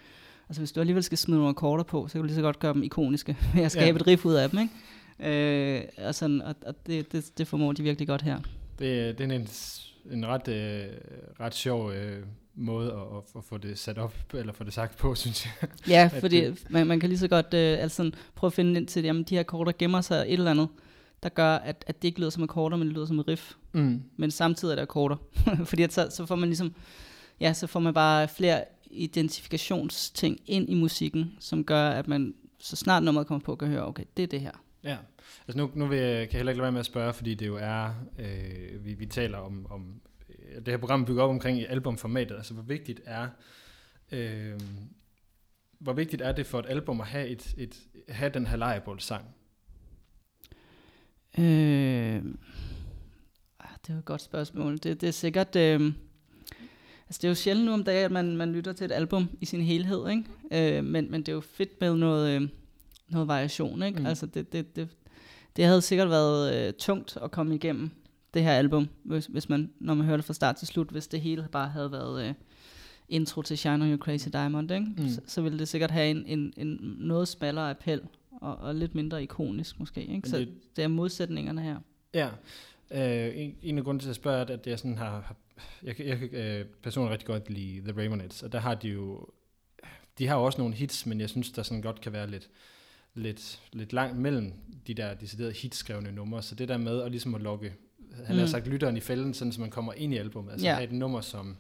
altså 0.54 0.60
hvis 0.60 0.72
du 0.72 0.80
alligevel 0.80 1.02
skal 1.02 1.18
smide 1.18 1.38
nogle 1.38 1.48
akkorder 1.48 1.84
på, 1.84 2.08
så 2.08 2.12
kan 2.12 2.20
du 2.20 2.26
lige 2.26 2.34
så 2.34 2.42
godt 2.42 2.58
gøre 2.58 2.74
dem 2.74 2.82
ikoniske, 2.82 3.36
ved 3.54 3.62
at 3.62 3.72
skabe 3.72 3.96
ja. 3.96 4.00
et 4.00 4.06
riff 4.06 4.24
ud 4.24 4.34
af 4.34 4.50
dem, 4.50 4.58
ikke? 4.58 4.72
Øh, 5.18 6.06
og, 6.06 6.14
sådan, 6.14 6.42
og, 6.42 6.54
og 6.66 6.74
det, 6.86 7.12
det, 7.12 7.38
det 7.38 7.48
formår 7.48 7.72
de 7.72 7.82
virkelig 7.82 8.08
godt 8.08 8.22
her. 8.22 8.38
Det, 8.78 9.18
det 9.18 9.32
er 9.32 9.34
en, 9.34 9.48
en 10.10 10.26
ret, 10.26 10.48
øh, 10.48 10.84
ret 11.40 11.54
sjov 11.54 11.92
øh, 11.92 12.22
måde 12.54 12.92
at, 12.92 12.98
at, 12.98 13.22
at 13.36 13.44
få 13.44 13.58
det 13.58 13.78
sat 13.78 13.98
op, 13.98 14.14
eller 14.34 14.52
få 14.52 14.64
det 14.64 14.72
sagt 14.72 14.96
på, 14.96 15.14
synes 15.24 15.46
jeg. 15.46 15.68
Ja, 15.88 16.10
fordi 16.20 16.40
det, 16.40 16.66
man, 16.70 16.86
man 16.86 17.00
kan 17.00 17.08
lige 17.08 17.18
så 17.18 17.28
godt 17.28 17.54
øh, 17.54 17.78
altså, 17.78 18.10
prøve 18.34 18.48
at 18.48 18.52
finde 18.52 18.80
ind 18.80 18.86
til, 18.86 19.04
jamen 19.04 19.22
de 19.22 19.34
her 19.34 19.40
akkorder 19.40 19.72
gemmer 19.78 20.00
sig 20.00 20.16
et 20.16 20.32
eller 20.32 20.50
andet, 20.50 20.68
der 21.22 21.28
gør, 21.28 21.54
at, 21.54 21.84
at 21.86 22.02
det 22.02 22.08
ikke 22.08 22.20
lyder 22.20 22.30
som 22.30 22.42
akkorder, 22.42 22.76
men 22.76 22.86
det 22.86 22.94
lyder 22.94 23.06
som 23.06 23.18
et 23.18 23.28
riff. 23.28 23.52
Mm. 23.72 24.02
Men 24.16 24.30
samtidig 24.30 24.72
er 24.72 24.76
det 24.76 24.82
akkorder. 24.82 25.16
fordi 25.70 25.82
at 25.82 25.92
så, 25.92 26.08
så 26.10 26.26
får 26.26 26.34
man 26.34 26.48
ligesom 26.48 26.74
ja, 27.40 27.52
så 27.52 27.66
får 27.66 27.80
man 27.80 27.94
bare 27.94 28.28
flere 28.28 28.64
identifikationsting 28.94 30.40
ind 30.46 30.70
i 30.70 30.74
musikken, 30.74 31.36
som 31.40 31.64
gør, 31.64 31.88
at 31.88 32.08
man 32.08 32.34
så 32.58 32.76
snart 32.76 33.02
nummeret 33.02 33.26
kommer 33.26 33.44
på, 33.44 33.56
kan 33.56 33.68
høre, 33.68 33.86
okay, 33.86 34.04
det 34.16 34.22
er 34.22 34.26
det 34.26 34.40
her. 34.40 34.64
Ja, 34.84 34.96
altså 35.48 35.58
nu, 35.58 35.70
nu 35.74 35.86
vil 35.86 35.98
jeg, 35.98 36.28
kan 36.28 36.32
jeg 36.32 36.38
heller 36.38 36.52
ikke 36.52 36.58
lade 36.58 36.62
være 36.62 36.72
med 36.72 36.80
at 36.80 36.86
spørge, 36.86 37.12
fordi 37.12 37.34
det 37.34 37.46
jo 37.46 37.56
er, 37.60 37.94
øh, 38.18 38.84
vi, 38.84 38.94
vi 38.94 39.06
taler 39.06 39.38
om, 39.38 39.66
om 39.70 40.00
øh, 40.28 40.56
det 40.56 40.68
her 40.68 40.76
program 40.76 41.04
bygger 41.04 41.22
op 41.22 41.30
omkring 41.30 41.58
i 41.58 41.64
albumformatet, 41.64 42.36
altså 42.36 42.54
hvor 42.54 42.62
vigtigt 42.62 43.00
er, 43.04 43.28
øh, 44.12 44.60
hvor 45.78 45.92
vigtigt 45.92 46.22
er 46.22 46.32
det 46.32 46.46
for 46.46 46.58
et 46.58 46.66
album 46.68 47.00
at 47.00 47.06
have, 47.06 47.28
et, 47.28 47.54
et, 47.56 47.76
have 48.08 48.30
den 48.34 48.46
her 48.46 48.56
lejrebålsang? 48.56 49.24
Øh, 51.38 52.22
ah, 53.60 53.76
det 53.86 53.94
er 53.94 53.98
et 53.98 54.04
godt 54.04 54.22
spørgsmål. 54.22 54.72
Det, 54.72 55.00
det 55.00 55.06
er 55.06 55.10
sikkert... 55.10 55.56
Øh, 55.56 55.92
altså 57.14 57.22
det 57.22 57.28
er 57.28 57.30
jo 57.30 57.34
sjældent 57.34 57.66
nu 57.66 57.72
om 57.72 57.84
dagen, 57.84 58.04
at 58.04 58.10
man, 58.10 58.36
man 58.36 58.52
lytter 58.52 58.72
til 58.72 58.84
et 58.84 58.92
album 58.92 59.28
i 59.40 59.46
sin 59.46 59.60
helhed, 59.60 60.08
ikke? 60.08 60.78
Øh, 60.78 60.84
men, 60.84 61.10
men 61.10 61.20
det 61.20 61.28
er 61.28 61.32
jo 61.32 61.40
fedt 61.40 61.80
med 61.80 61.96
noget, 61.96 62.30
øh, 62.30 62.48
noget 63.08 63.28
variation, 63.28 63.82
ikke? 63.82 64.00
Mm. 64.00 64.06
Altså 64.06 64.26
det, 64.26 64.52
det, 64.52 64.76
det, 64.76 64.88
det 65.56 65.64
havde 65.64 65.82
sikkert 65.82 66.10
været 66.10 66.54
øh, 66.54 66.72
tungt 66.72 67.18
at 67.22 67.30
komme 67.30 67.54
igennem 67.54 67.90
det 68.34 68.42
her 68.42 68.52
album, 68.52 68.88
hvis, 69.02 69.26
hvis 69.26 69.48
man, 69.48 69.70
når 69.80 69.94
man 69.94 70.06
hører 70.06 70.16
det 70.16 70.24
fra 70.24 70.34
start 70.34 70.56
til 70.56 70.66
slut, 70.66 70.88
hvis 70.88 71.06
det 71.06 71.20
hele 71.20 71.48
bare 71.52 71.68
havde 71.68 71.92
været 71.92 72.28
øh, 72.28 72.34
intro 73.08 73.42
til 73.42 73.58
Shine 73.58 73.84
on 73.84 73.90
Your 73.90 73.98
Crazy 73.98 74.28
Diamond, 74.32 74.70
ikke? 74.70 74.86
Mm. 74.96 75.08
Så, 75.08 75.20
så 75.26 75.42
ville 75.42 75.58
det 75.58 75.68
sikkert 75.68 75.90
have 75.90 76.10
en, 76.10 76.24
en, 76.26 76.52
en 76.56 76.96
noget 76.98 77.28
smallere 77.28 77.70
appel, 77.70 78.00
og, 78.30 78.56
og 78.56 78.74
lidt 78.74 78.94
mindre 78.94 79.22
ikonisk 79.22 79.80
måske, 79.80 80.06
ikke? 80.06 80.28
Så 80.28 80.38
det, 80.38 80.48
det 80.76 80.84
er 80.84 80.88
modsætningerne 80.88 81.62
her. 81.62 81.76
Ja, 82.14 82.28
øh, 82.90 83.38
en, 83.38 83.54
en 83.62 83.78
af 83.78 83.84
grunden 83.84 84.00
til 84.00 84.08
at 84.08 84.16
spørge 84.16 84.52
at 84.52 84.66
jeg 84.66 84.78
sådan 84.78 84.98
har, 84.98 85.20
har 85.20 85.36
jeg, 85.82 86.00
jeg 86.00 86.18
kan 86.18 86.28
øh, 86.32 86.66
personligt 86.82 87.12
rigtig 87.12 87.26
godt 87.26 87.50
lide 87.50 87.92
The 87.92 88.04
Ramonettes, 88.04 88.42
og 88.42 88.52
der 88.52 88.58
har 88.58 88.74
de 88.74 88.88
jo, 88.88 89.26
de 90.18 90.26
har 90.26 90.36
jo 90.36 90.44
også 90.44 90.58
nogle 90.58 90.74
hits, 90.74 91.06
men 91.06 91.20
jeg 91.20 91.30
synes, 91.30 91.50
der 91.50 91.62
sådan 91.62 91.82
godt 91.82 92.00
kan 92.00 92.12
være 92.12 92.30
lidt, 92.30 92.48
lidt, 93.14 93.60
lidt 93.72 93.92
langt 93.92 94.18
mellem 94.18 94.52
de 94.86 94.94
der 94.94 95.14
deciderede 95.14 95.52
hitskrevne 95.52 96.12
numre, 96.12 96.42
så 96.42 96.54
det 96.54 96.68
der 96.68 96.76
med 96.76 97.02
at 97.02 97.10
ligesom 97.10 97.34
at 97.34 97.40
lokke, 97.40 97.74
han 98.24 98.36
mm. 98.36 98.40
har 98.40 98.46
sagt, 98.46 98.66
lytteren 98.66 98.96
i 98.96 99.00
fælden, 99.00 99.34
sådan 99.34 99.52
så 99.52 99.60
man 99.60 99.70
kommer 99.70 99.92
ind 99.92 100.14
i 100.14 100.16
albumet, 100.16 100.52
altså 100.52 100.66
ja. 100.66 100.74
have 100.74 100.84
et 100.84 100.92
nummer, 100.92 101.20
som, 101.20 101.56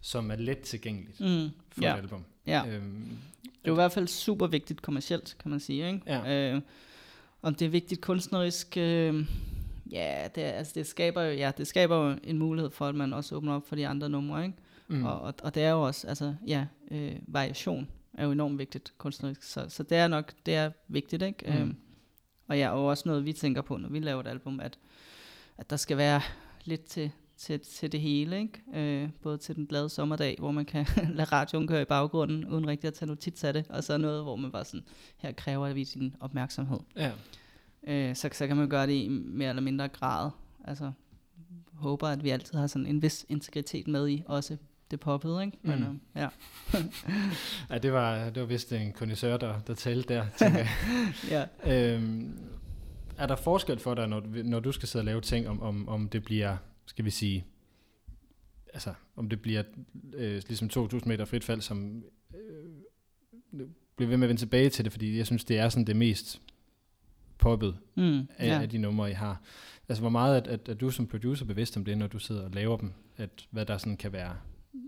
som 0.00 0.30
er 0.30 0.36
let 0.36 0.58
tilgængeligt 0.58 1.20
mm. 1.20 1.50
for 1.70 1.82
ja. 1.82 1.94
et 1.94 1.98
album. 1.98 2.24
Ja. 2.46 2.66
Øhm, 2.66 3.18
det 3.42 3.66
er 3.66 3.70
jo 3.70 3.72
i 3.72 3.74
hvert 3.74 3.92
fald 3.92 4.06
super 4.06 4.46
vigtigt 4.46 4.82
kommercielt, 4.82 5.36
kan 5.42 5.50
man 5.50 5.60
sige. 5.60 5.86
Ikke? 5.86 6.00
Ja. 6.06 6.52
Øh, 6.54 6.60
om 7.42 7.54
det 7.54 7.66
er 7.66 7.68
vigtigt 7.68 8.00
kunstnerisk, 8.00 8.76
øh, 8.76 9.26
ja, 9.92 10.28
det, 10.34 10.40
altså 10.40 10.72
det 10.74 10.86
skaber 10.86 11.22
jo, 11.22 11.32
ja, 11.32 11.52
det 11.56 11.66
skaber 11.66 11.96
jo 11.96 12.16
en 12.24 12.38
mulighed 12.38 12.70
for, 12.70 12.86
at 12.86 12.94
man 12.94 13.12
også 13.12 13.36
åbner 13.36 13.54
op 13.54 13.68
for 13.68 13.76
de 13.76 13.88
andre 13.88 14.08
numre, 14.08 14.44
ikke? 14.44 14.56
Mm. 14.88 15.04
Og, 15.04 15.20
og, 15.20 15.34
og 15.42 15.54
det 15.54 15.62
er 15.62 15.70
jo 15.70 15.82
også, 15.82 16.06
altså, 16.06 16.34
ja, 16.46 16.66
øh, 16.90 17.16
variation 17.26 17.88
er 18.14 18.24
jo 18.24 18.32
enormt 18.32 18.58
vigtigt 18.58 18.92
kunstnerisk, 18.98 19.42
så, 19.42 19.66
så 19.68 19.82
det 19.82 19.98
er 19.98 20.08
nok, 20.08 20.32
det 20.46 20.54
er 20.54 20.70
vigtigt, 20.88 21.22
ikke? 21.22 21.44
Mm. 21.46 21.56
Øhm, 21.56 21.76
og 22.48 22.58
ja, 22.58 22.70
og 22.70 22.86
også 22.86 23.02
noget, 23.06 23.24
vi 23.24 23.32
tænker 23.32 23.62
på, 23.62 23.76
når 23.76 23.88
vi 23.88 23.98
laver 23.98 24.20
et 24.20 24.26
album, 24.26 24.60
at, 24.60 24.78
at 25.58 25.70
der 25.70 25.76
skal 25.76 25.96
være 25.96 26.20
lidt 26.64 26.84
til, 26.84 27.10
til, 27.36 27.60
til 27.60 27.92
det 27.92 28.00
hele, 28.00 28.38
ikke? 28.40 29.02
Øh, 29.02 29.08
både 29.22 29.38
til 29.38 29.56
den 29.56 29.66
glade 29.66 29.88
sommerdag, 29.88 30.36
hvor 30.38 30.50
man 30.50 30.64
kan 30.64 30.86
lade 31.16 31.28
radioen 31.32 31.66
køre 31.66 31.82
i 31.82 31.84
baggrunden, 31.84 32.44
uden 32.46 32.66
rigtig 32.66 32.88
at 32.88 32.94
tage 32.94 33.06
notits 33.06 33.44
af 33.44 33.52
det, 33.52 33.66
og 33.68 33.84
så 33.84 33.98
noget, 33.98 34.22
hvor 34.22 34.36
man 34.36 34.52
bare 34.52 34.64
sådan, 34.64 34.84
her 35.16 35.32
kræver 35.32 35.72
vi 35.72 35.84
sin 35.84 36.14
opmærksomhed. 36.20 36.78
Ja. 36.96 37.12
Øh, 37.86 38.16
så, 38.16 38.28
så 38.32 38.46
kan 38.46 38.56
man 38.56 38.68
gøre 38.68 38.86
det 38.86 38.92
i 38.92 39.08
mere 39.08 39.48
eller 39.48 39.62
mindre 39.62 39.88
grad. 39.88 40.30
Altså, 40.64 40.92
håber, 41.72 42.08
at 42.08 42.24
vi 42.24 42.30
altid 42.30 42.58
har 42.58 42.66
sådan 42.66 42.86
en 42.86 43.02
vis 43.02 43.26
integritet 43.28 43.88
med 43.88 44.08
i, 44.08 44.22
også 44.26 44.56
det 44.90 45.00
poppede, 45.00 45.44
ikke? 45.44 45.58
Men, 45.62 45.78
mm. 45.78 46.00
ja. 46.16 46.28
ja, 47.70 47.78
det 47.78 47.92
var, 47.92 48.30
det 48.30 48.40
var 48.40 48.46
vist 48.46 48.72
en 48.72 48.92
kondisør, 48.92 49.36
der, 49.36 49.60
der 49.60 49.74
talte 49.74 50.14
der, 50.14 50.26
ja. 51.30 51.46
øhm, 51.66 52.38
er 53.18 53.26
der 53.26 53.36
forskel 53.36 53.78
for 53.78 53.94
dig, 53.94 54.08
når, 54.08 54.42
når 54.44 54.60
du 54.60 54.72
skal 54.72 54.88
sidde 54.88 55.00
og 55.02 55.06
lave 55.06 55.20
ting, 55.20 55.48
om, 55.48 55.62
om, 55.62 55.88
om 55.88 56.08
det 56.08 56.24
bliver, 56.24 56.56
skal 56.86 57.04
vi 57.04 57.10
sige, 57.10 57.44
altså, 58.74 58.94
om 59.16 59.28
det 59.28 59.42
bliver 59.42 59.62
øh, 60.14 60.42
ligesom 60.48 60.70
2.000 60.72 61.00
meter 61.06 61.24
frit 61.24 61.44
fald, 61.44 61.60
som 61.60 62.04
øh, 62.34 63.66
bliver 63.96 64.08
ved 64.08 64.16
med 64.16 64.26
at 64.26 64.28
vende 64.28 64.40
tilbage 64.40 64.70
til 64.70 64.84
det, 64.84 64.92
fordi 64.92 65.18
jeg 65.18 65.26
synes, 65.26 65.44
det 65.44 65.58
er 65.58 65.68
sådan 65.68 65.86
det 65.86 65.96
mest 65.96 66.40
poppet 67.40 67.76
mm, 67.94 68.28
af, 68.38 68.46
ja. 68.46 68.60
af 68.60 68.68
de 68.68 68.78
numre, 68.78 69.10
I 69.10 69.14
har. 69.14 69.40
Altså, 69.88 70.02
hvor 70.02 70.10
meget 70.10 70.48
er, 70.48 70.52
at, 70.52 70.68
at 70.68 70.80
du 70.80 70.90
som 70.90 71.06
producer 71.06 71.44
bevidst 71.44 71.76
om 71.76 71.84
det, 71.84 71.98
når 71.98 72.06
du 72.06 72.18
sidder 72.18 72.44
og 72.44 72.50
laver 72.50 72.76
dem, 72.76 72.92
at 73.16 73.30
hvad 73.50 73.66
der 73.66 73.78
sådan 73.78 73.96
kan 73.96 74.12
være 74.12 74.36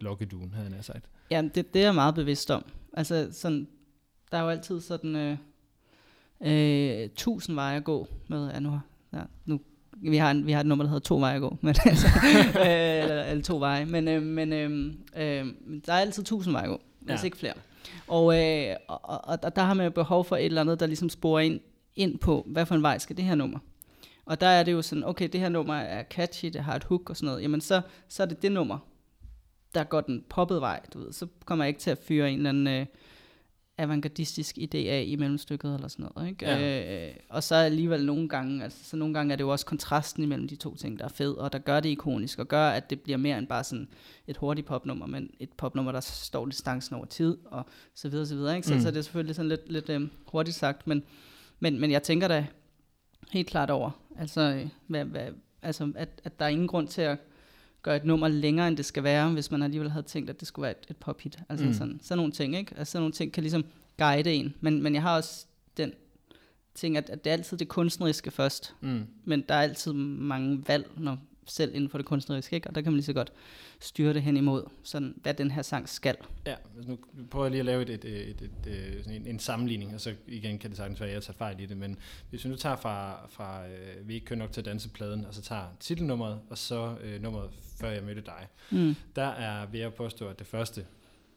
lokkeduen, 0.00 0.52
havde 0.54 0.74
jeg 0.76 0.84
sagt? 0.84 1.04
Ja, 1.30 1.42
det, 1.54 1.74
det 1.74 1.80
er 1.80 1.86
jeg 1.86 1.94
meget 1.94 2.14
bevidst 2.14 2.50
om. 2.50 2.64
Altså, 2.92 3.28
sådan, 3.32 3.68
der 4.32 4.38
er 4.38 4.42
jo 4.42 4.48
altid 4.48 4.80
sådan 4.80 5.16
øh, 5.16 5.36
øh, 6.40 7.08
tusind 7.16 7.54
veje 7.54 7.76
at 7.76 7.84
gå 7.84 8.08
med, 8.28 8.50
ja, 8.50 8.60
nu, 8.60 8.80
ja, 9.12 9.22
nu 9.46 9.60
vi 10.02 10.16
har, 10.16 10.30
en, 10.30 10.46
vi 10.46 10.52
har 10.52 10.60
et 10.60 10.66
nummer, 10.66 10.84
der 10.84 10.88
hedder 10.88 11.04
to 11.04 11.18
veje 11.18 11.34
at 11.34 11.40
gå, 11.40 11.56
men 11.60 11.74
altså, 11.84 12.06
øh, 12.60 13.02
eller, 13.02 13.22
eller 13.22 13.42
to 13.42 13.58
veje, 13.58 13.84
men, 13.84 14.08
øh, 14.08 14.22
men 14.22 14.52
øh, 14.52 14.94
øh, 15.16 15.46
der 15.86 15.92
er 15.92 15.98
altid 15.98 16.24
tusind 16.24 16.52
veje 16.52 16.64
at 16.64 16.70
gå, 16.70 16.80
hvis 17.00 17.20
ja. 17.20 17.24
ikke 17.24 17.36
flere. 17.36 17.54
Og, 18.08 18.40
øh, 18.40 18.76
og, 18.88 19.00
og, 19.04 19.38
og 19.42 19.56
der 19.56 19.62
har 19.62 19.74
man 19.74 19.84
jo 19.84 19.90
behov 19.90 20.24
for 20.24 20.36
et 20.36 20.44
eller 20.44 20.60
andet, 20.60 20.80
der 20.80 20.86
ligesom 20.86 21.08
sporer 21.08 21.40
ind 21.40 21.60
ind 21.96 22.18
på, 22.18 22.46
hvad 22.46 22.66
for 22.66 22.74
en 22.74 22.82
vej 22.82 22.98
skal 22.98 23.16
det 23.16 23.24
her 23.24 23.34
nummer. 23.34 23.58
Og 24.24 24.40
der 24.40 24.46
er 24.46 24.62
det 24.62 24.72
jo 24.72 24.82
sådan, 24.82 25.04
okay, 25.04 25.28
det 25.28 25.40
her 25.40 25.48
nummer 25.48 25.74
er 25.74 26.02
catchy, 26.02 26.48
det 26.48 26.60
har 26.60 26.76
et 26.76 26.84
hook 26.84 27.10
og 27.10 27.16
sådan 27.16 27.26
noget, 27.26 27.42
jamen 27.42 27.60
så, 27.60 27.80
så 28.08 28.22
er 28.22 28.26
det 28.26 28.42
det 28.42 28.52
nummer, 28.52 28.78
der 29.74 29.84
går 29.84 30.00
den 30.00 30.24
poppet 30.28 30.60
vej, 30.60 30.80
du 30.94 30.98
ved. 30.98 31.12
Så 31.12 31.26
kommer 31.44 31.64
jeg 31.64 31.68
ikke 31.68 31.80
til 31.80 31.90
at 31.90 31.98
fyre 31.98 32.30
en 32.30 32.36
eller 32.36 32.50
anden 32.50 32.66
øh, 32.66 32.86
avantgardistisk 33.78 34.58
idé 34.58 34.76
af 34.76 35.04
i 35.06 35.16
mellemstykket 35.16 35.74
eller 35.74 35.88
sådan 35.88 36.08
noget. 36.14 36.28
Ikke? 36.28 36.46
Ja. 36.46 37.08
Øh, 37.08 37.14
og 37.28 37.42
så 37.42 37.54
alligevel 37.54 38.06
nogle 38.06 38.28
gange, 38.28 38.64
altså 38.64 38.84
så 38.84 38.96
nogle 38.96 39.14
gange 39.14 39.32
er 39.32 39.36
det 39.36 39.44
jo 39.44 39.48
også 39.48 39.66
kontrasten 39.66 40.22
imellem 40.22 40.48
de 40.48 40.56
to 40.56 40.76
ting, 40.76 40.98
der 40.98 41.04
er 41.04 41.08
fed, 41.08 41.32
og 41.32 41.52
der 41.52 41.58
gør 41.58 41.80
det 41.80 41.88
ikonisk, 41.88 42.38
og 42.38 42.48
gør, 42.48 42.68
at 42.68 42.90
det 42.90 43.00
bliver 43.00 43.16
mere 43.16 43.38
end 43.38 43.46
bare 43.46 43.64
sådan 43.64 43.88
et 44.26 44.36
hurtigt 44.36 44.66
popnummer, 44.66 45.06
men 45.06 45.30
et 45.40 45.52
popnummer, 45.56 45.92
der 45.92 46.00
står 46.00 46.46
distancen 46.46 46.96
over 46.96 47.04
tid, 47.04 47.38
og 47.44 47.66
så 47.94 48.08
videre, 48.08 48.26
så 48.26 48.34
videre. 48.34 48.56
Ikke? 48.56 48.68
Så, 48.68 48.74
mm. 48.74 48.80
så 48.80 48.90
det 48.90 48.96
er 48.96 49.02
selvfølgelig 49.02 49.36
sådan 49.36 49.48
lidt, 49.48 49.72
lidt 49.72 49.88
øh, 49.88 50.08
hurtigt 50.26 50.56
sagt, 50.56 50.86
men 50.86 51.02
men, 51.62 51.80
men 51.80 51.90
jeg 51.90 52.02
tænker 52.02 52.28
da 52.28 52.46
helt 53.30 53.48
klart 53.48 53.70
over, 53.70 53.90
altså, 54.18 54.68
hvad, 54.86 55.04
hvad, 55.04 55.28
altså 55.62 55.92
at, 55.96 56.08
at 56.24 56.38
der 56.38 56.44
er 56.44 56.48
ingen 56.48 56.68
grund 56.68 56.88
til 56.88 57.02
at 57.02 57.18
gøre 57.82 57.96
et 57.96 58.04
nummer 58.04 58.28
længere, 58.28 58.68
end 58.68 58.76
det 58.76 58.84
skal 58.84 59.02
være, 59.02 59.30
hvis 59.30 59.50
man 59.50 59.62
alligevel 59.62 59.90
havde 59.90 60.06
tænkt, 60.06 60.30
at 60.30 60.40
det 60.40 60.48
skulle 60.48 60.62
være 60.62 60.70
et, 60.70 60.86
et 60.90 60.96
pophit. 60.96 61.38
Altså 61.48 61.66
mm. 61.66 61.72
sådan, 61.72 62.00
sådan 62.02 62.18
nogle 62.18 62.32
ting, 62.32 62.56
ikke? 62.56 62.74
Altså 62.76 62.92
sådan 62.92 63.02
nogle 63.02 63.12
ting 63.12 63.32
kan 63.32 63.42
ligesom 63.42 63.64
guide 63.98 64.32
en. 64.32 64.54
Men, 64.60 64.82
men 64.82 64.94
jeg 64.94 65.02
har 65.02 65.16
også 65.16 65.46
den 65.76 65.92
ting, 66.74 66.96
at, 66.96 67.10
at 67.10 67.24
det 67.24 67.30
er 67.30 67.34
altid 67.34 67.56
det 67.56 67.68
kunstneriske 67.68 68.30
først. 68.30 68.74
Mm. 68.80 69.06
Men 69.24 69.44
der 69.48 69.54
er 69.54 69.62
altid 69.62 69.92
mange 69.92 70.64
valg, 70.68 70.90
når 70.96 71.18
selv 71.46 71.74
inden 71.74 71.90
for 71.90 71.98
det 71.98 72.06
kunstneriske, 72.06 72.56
ikke? 72.56 72.68
og 72.68 72.74
der 72.74 72.80
kan 72.80 72.92
man 72.92 72.96
lige 72.96 73.04
så 73.04 73.12
godt 73.12 73.32
styre 73.80 74.14
det 74.14 74.22
hen 74.22 74.36
imod, 74.36 74.64
sådan, 74.82 75.14
hvad 75.22 75.34
den 75.34 75.50
her 75.50 75.62
sang 75.62 75.88
skal. 75.88 76.16
Ja, 76.46 76.54
altså 76.76 76.90
nu 76.90 76.98
prøver 77.30 77.44
jeg 77.44 77.50
lige 77.50 77.60
at 77.60 77.66
lave 77.66 77.82
et, 77.82 77.90
et, 77.90 78.04
et, 78.04 78.42
et, 78.42 78.66
et, 78.66 79.06
en, 79.16 79.26
en 79.26 79.38
sammenligning, 79.38 79.94
og 79.94 80.00
så 80.00 80.14
igen 80.26 80.58
kan 80.58 80.70
det 80.70 80.76
sagtens 80.76 81.00
være, 81.00 81.08
at 81.08 81.14
jeg 81.14 81.22
tager 81.22 81.36
fejl 81.36 81.60
i 81.60 81.66
det, 81.66 81.76
men 81.76 81.98
hvis 82.30 82.44
vi 82.44 82.50
nu 82.50 82.56
tager 82.56 82.76
fra, 82.76 83.26
fra 83.28 83.66
øh, 83.66 84.08
Vi 84.08 84.14
ikke 84.14 84.26
kører 84.26 84.38
nok 84.38 84.52
til 84.52 84.64
dansepladen, 84.64 85.24
og 85.24 85.34
så 85.34 85.42
tager 85.42 85.64
titelnummeret, 85.80 86.40
og 86.50 86.58
så 86.58 86.96
øh, 87.02 87.22
nummeret 87.22 87.50
Før 87.80 87.90
jeg 87.90 88.02
mødte 88.02 88.20
dig, 88.20 88.48
mm. 88.70 88.94
der 89.16 89.26
er, 89.26 89.66
vil 89.66 89.80
jeg 89.80 89.94
påstå, 89.94 90.28
at 90.28 90.38
det 90.38 90.46
første 90.46 90.86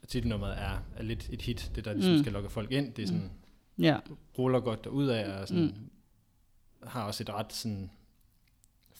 titelnummeret 0.08 0.58
er, 0.58 0.82
er 0.96 1.02
lidt 1.02 1.28
et 1.32 1.42
hit, 1.42 1.70
det 1.74 1.84
der 1.84 1.92
ligesom 1.92 2.12
mm. 2.12 2.18
skal 2.18 2.32
lokke 2.32 2.50
folk 2.50 2.72
ind, 2.72 2.92
det 2.92 3.02
er 3.02 3.06
sådan, 3.06 3.30
mm. 3.76 3.84
ja. 3.84 3.98
ruller 4.38 4.60
godt 4.60 4.84
derud 4.84 5.06
af, 5.06 5.40
og 5.40 5.48
sådan, 5.48 5.62
mm. 5.62 6.88
har 6.88 7.02
også 7.02 7.22
et 7.22 7.30
ret 7.30 7.52
sådan 7.52 7.90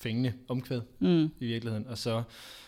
fængende 0.00 0.32
omkvæd 0.48 0.80
mm. 0.98 1.30
i 1.40 1.46
virkeligheden. 1.46 1.86
Og 1.86 1.98
så 1.98 2.22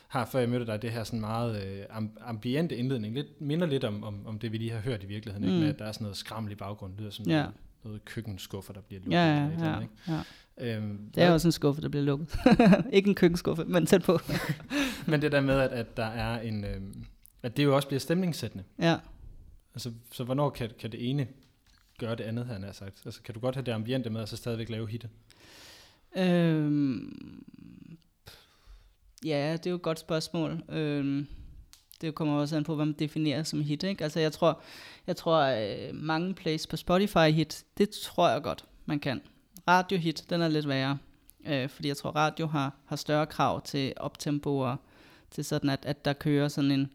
har, 0.08 0.26
før 0.26 0.38
jeg 0.38 0.48
mødte 0.48 0.66
dig, 0.66 0.82
det 0.82 0.90
her 0.90 1.04
sådan 1.04 1.20
meget 1.20 1.64
øh, 1.64 1.84
ambiente 2.20 2.76
indledning. 2.76 3.14
Lidt, 3.14 3.40
minder 3.40 3.66
lidt 3.66 3.84
om, 3.84 4.04
om, 4.04 4.26
om 4.26 4.38
det, 4.38 4.52
vi 4.52 4.58
lige 4.58 4.70
har 4.70 4.80
hørt 4.80 5.02
i 5.02 5.06
virkeligheden. 5.06 5.48
Mm. 5.48 5.54
Ikke? 5.54 5.60
Med, 5.60 5.74
at 5.74 5.78
der 5.78 5.84
er 5.84 5.92
sådan 5.92 6.04
noget 6.04 6.16
skrammel 6.16 6.52
i 6.52 6.54
baggrunden. 6.54 6.96
Det 6.96 7.02
lyder 7.02 7.12
som 7.12 7.26
ja. 7.26 7.36
noget, 7.36 7.54
noget 7.84 8.04
køkkenskuffer, 8.04 8.72
der 8.72 8.80
bliver 8.80 9.00
lukket. 9.00 9.16
Ja, 9.16 9.36
ja, 9.36 9.50
eller 9.50 9.70
ja, 9.70 9.80
ikke? 9.80 9.94
ja. 10.08 10.22
Øhm, 10.60 11.10
det 11.14 11.22
er 11.22 11.26
hvad? 11.26 11.34
også 11.34 11.48
en 11.48 11.52
skuffe, 11.52 11.82
der 11.82 11.88
bliver 11.88 12.04
lukket. 12.04 12.38
ikke 12.92 13.08
en 13.08 13.14
køkkenskuffe, 13.14 13.64
men 13.64 13.86
tæt 13.86 14.02
på. 14.02 14.18
men 15.10 15.22
det 15.22 15.32
der 15.32 15.40
med, 15.40 15.54
at, 15.54 15.70
at 15.70 15.96
der 15.96 16.06
er 16.06 16.40
en... 16.40 16.64
Øh, 16.64 16.80
at 17.42 17.56
det 17.56 17.64
jo 17.64 17.76
også 17.76 17.88
bliver 17.88 18.00
stemningssættende. 18.00 18.64
Ja. 18.78 18.96
Altså, 19.74 19.92
så 20.12 20.24
hvornår 20.24 20.50
kan, 20.50 20.70
kan 20.78 20.92
det 20.92 21.10
ene 21.10 21.26
gøre 21.98 22.16
det 22.16 22.24
andet, 22.24 22.46
han 22.46 22.62
har 22.62 22.72
sagt? 22.72 23.02
Altså, 23.04 23.22
kan 23.22 23.34
du 23.34 23.40
godt 23.40 23.54
have 23.54 23.64
det 23.64 23.72
ambiente 23.72 24.10
med, 24.10 24.20
og 24.20 24.28
så 24.28 24.36
stadigvæk 24.36 24.68
lave 24.68 24.88
hitte? 24.88 25.08
Øhm, 26.18 27.44
ja, 29.24 29.52
det 29.52 29.66
er 29.66 29.70
jo 29.70 29.76
et 29.76 29.82
godt 29.82 29.98
spørgsmål. 29.98 30.62
Øhm, 30.68 31.26
det 32.00 32.14
kommer 32.14 32.34
også 32.34 32.56
an 32.56 32.64
på, 32.64 32.74
hvad 32.74 32.86
man 32.86 32.94
definerer 32.98 33.42
som 33.42 33.60
hit. 33.62 33.82
Ikke? 33.82 34.04
Altså 34.04 34.20
jeg 34.20 34.32
tror, 34.32 34.60
jeg 35.06 35.16
tror 35.16 35.40
øh, 35.42 35.94
mange 35.94 36.34
plays 36.34 36.66
på 36.66 36.76
Spotify 36.76 37.30
hit, 37.30 37.64
det 37.78 37.90
tror 37.90 38.28
jeg 38.28 38.42
godt, 38.42 38.64
man 38.86 39.00
kan. 39.00 39.20
Radio 39.68 39.98
hit, 39.98 40.24
den 40.30 40.42
er 40.42 40.48
lidt 40.48 40.68
værre. 40.68 40.98
Øh, 41.46 41.68
fordi 41.68 41.88
jeg 41.88 41.96
tror, 41.96 42.10
radio 42.10 42.46
har, 42.46 42.76
har 42.86 42.96
større 42.96 43.26
krav 43.26 43.62
til 43.62 43.92
optempo 43.96 44.58
og 44.58 44.76
til 45.30 45.44
sådan, 45.44 45.70
at, 45.70 45.84
at 45.86 46.04
der 46.04 46.12
kører 46.12 46.48
sådan 46.48 46.70
en, 46.70 46.90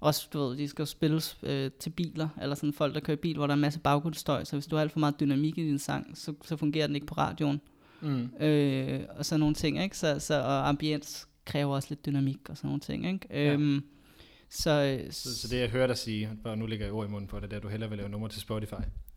også, 0.00 0.28
du 0.32 0.38
ved, 0.38 0.56
de 0.56 0.68
skal 0.68 0.82
jo 0.82 0.86
spilles 0.86 1.38
øh, 1.42 1.70
til 1.80 1.90
biler, 1.90 2.28
eller 2.42 2.54
sådan 2.54 2.72
folk, 2.72 2.94
der 2.94 3.00
kører 3.00 3.16
bil, 3.16 3.36
hvor 3.36 3.46
der 3.46 3.52
er 3.52 3.56
en 3.56 3.60
masse 3.60 3.80
baggrundsstøj, 3.80 4.44
så 4.44 4.56
hvis 4.56 4.66
du 4.66 4.76
har 4.76 4.80
alt 4.80 4.92
for 4.92 4.98
meget 4.98 5.20
dynamik 5.20 5.58
i 5.58 5.66
din 5.66 5.78
sang, 5.78 6.18
så, 6.18 6.34
så 6.44 6.56
fungerer 6.56 6.86
den 6.86 6.96
ikke 6.96 7.06
på 7.06 7.14
radioen. 7.14 7.60
Mm. 8.00 8.30
Øh, 8.40 9.00
og 9.16 9.26
sådan 9.26 9.40
nogle 9.40 9.54
ting, 9.54 9.82
ikke? 9.82 9.98
Så, 9.98 10.18
så, 10.18 10.34
og 10.34 10.68
ambiens 10.68 11.28
kræver 11.44 11.74
også 11.74 11.88
lidt 11.90 12.06
dynamik 12.06 12.48
og 12.48 12.56
sådan 12.56 12.68
nogle 12.68 12.80
ting, 12.80 13.06
ikke? 13.06 13.26
Ja. 13.30 13.52
Øhm, 13.52 13.84
så, 14.50 15.00
Så, 15.10 15.38
så 15.38 15.48
det 15.48 15.60
jeg 15.60 15.68
hører 15.68 15.86
dig 15.86 15.98
sige, 15.98 16.30
bare 16.44 16.56
nu 16.56 16.66
lægger 16.66 16.86
jeg 16.86 16.94
ord 16.94 17.06
i 17.06 17.10
munden 17.10 17.28
på 17.28 17.40
det, 17.40 17.50
det 17.50 17.52
er, 17.52 17.56
at 17.56 17.62
du 17.62 17.68
hellere 17.68 17.90
vil 17.90 17.98
lave 17.98 18.10
nummer 18.10 18.28
til 18.28 18.40
Spotify. 18.40 18.74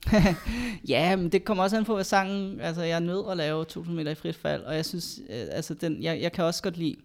ja, 0.88 1.16
men 1.16 1.32
det 1.32 1.44
kommer 1.44 1.64
også 1.64 1.78
an 1.78 1.86
på, 1.86 1.96
hvad 1.96 2.04
sangen... 2.04 2.60
Altså, 2.60 2.82
jeg 2.82 2.96
er 2.96 3.00
nødt 3.00 3.26
at 3.32 3.38
lave 3.38 3.62
1000 3.62 3.96
meter 3.96 4.12
i 4.12 4.16
frit 4.16 4.36
fald, 4.36 4.64
og 4.64 4.76
jeg 4.76 4.86
synes, 4.86 5.20
øh, 5.30 5.48
altså, 5.52 5.74
den, 5.74 6.04
jeg, 6.04 6.22
jeg 6.22 6.32
kan 6.32 6.44
også 6.44 6.64
godt 6.64 6.78
lide 6.78 6.96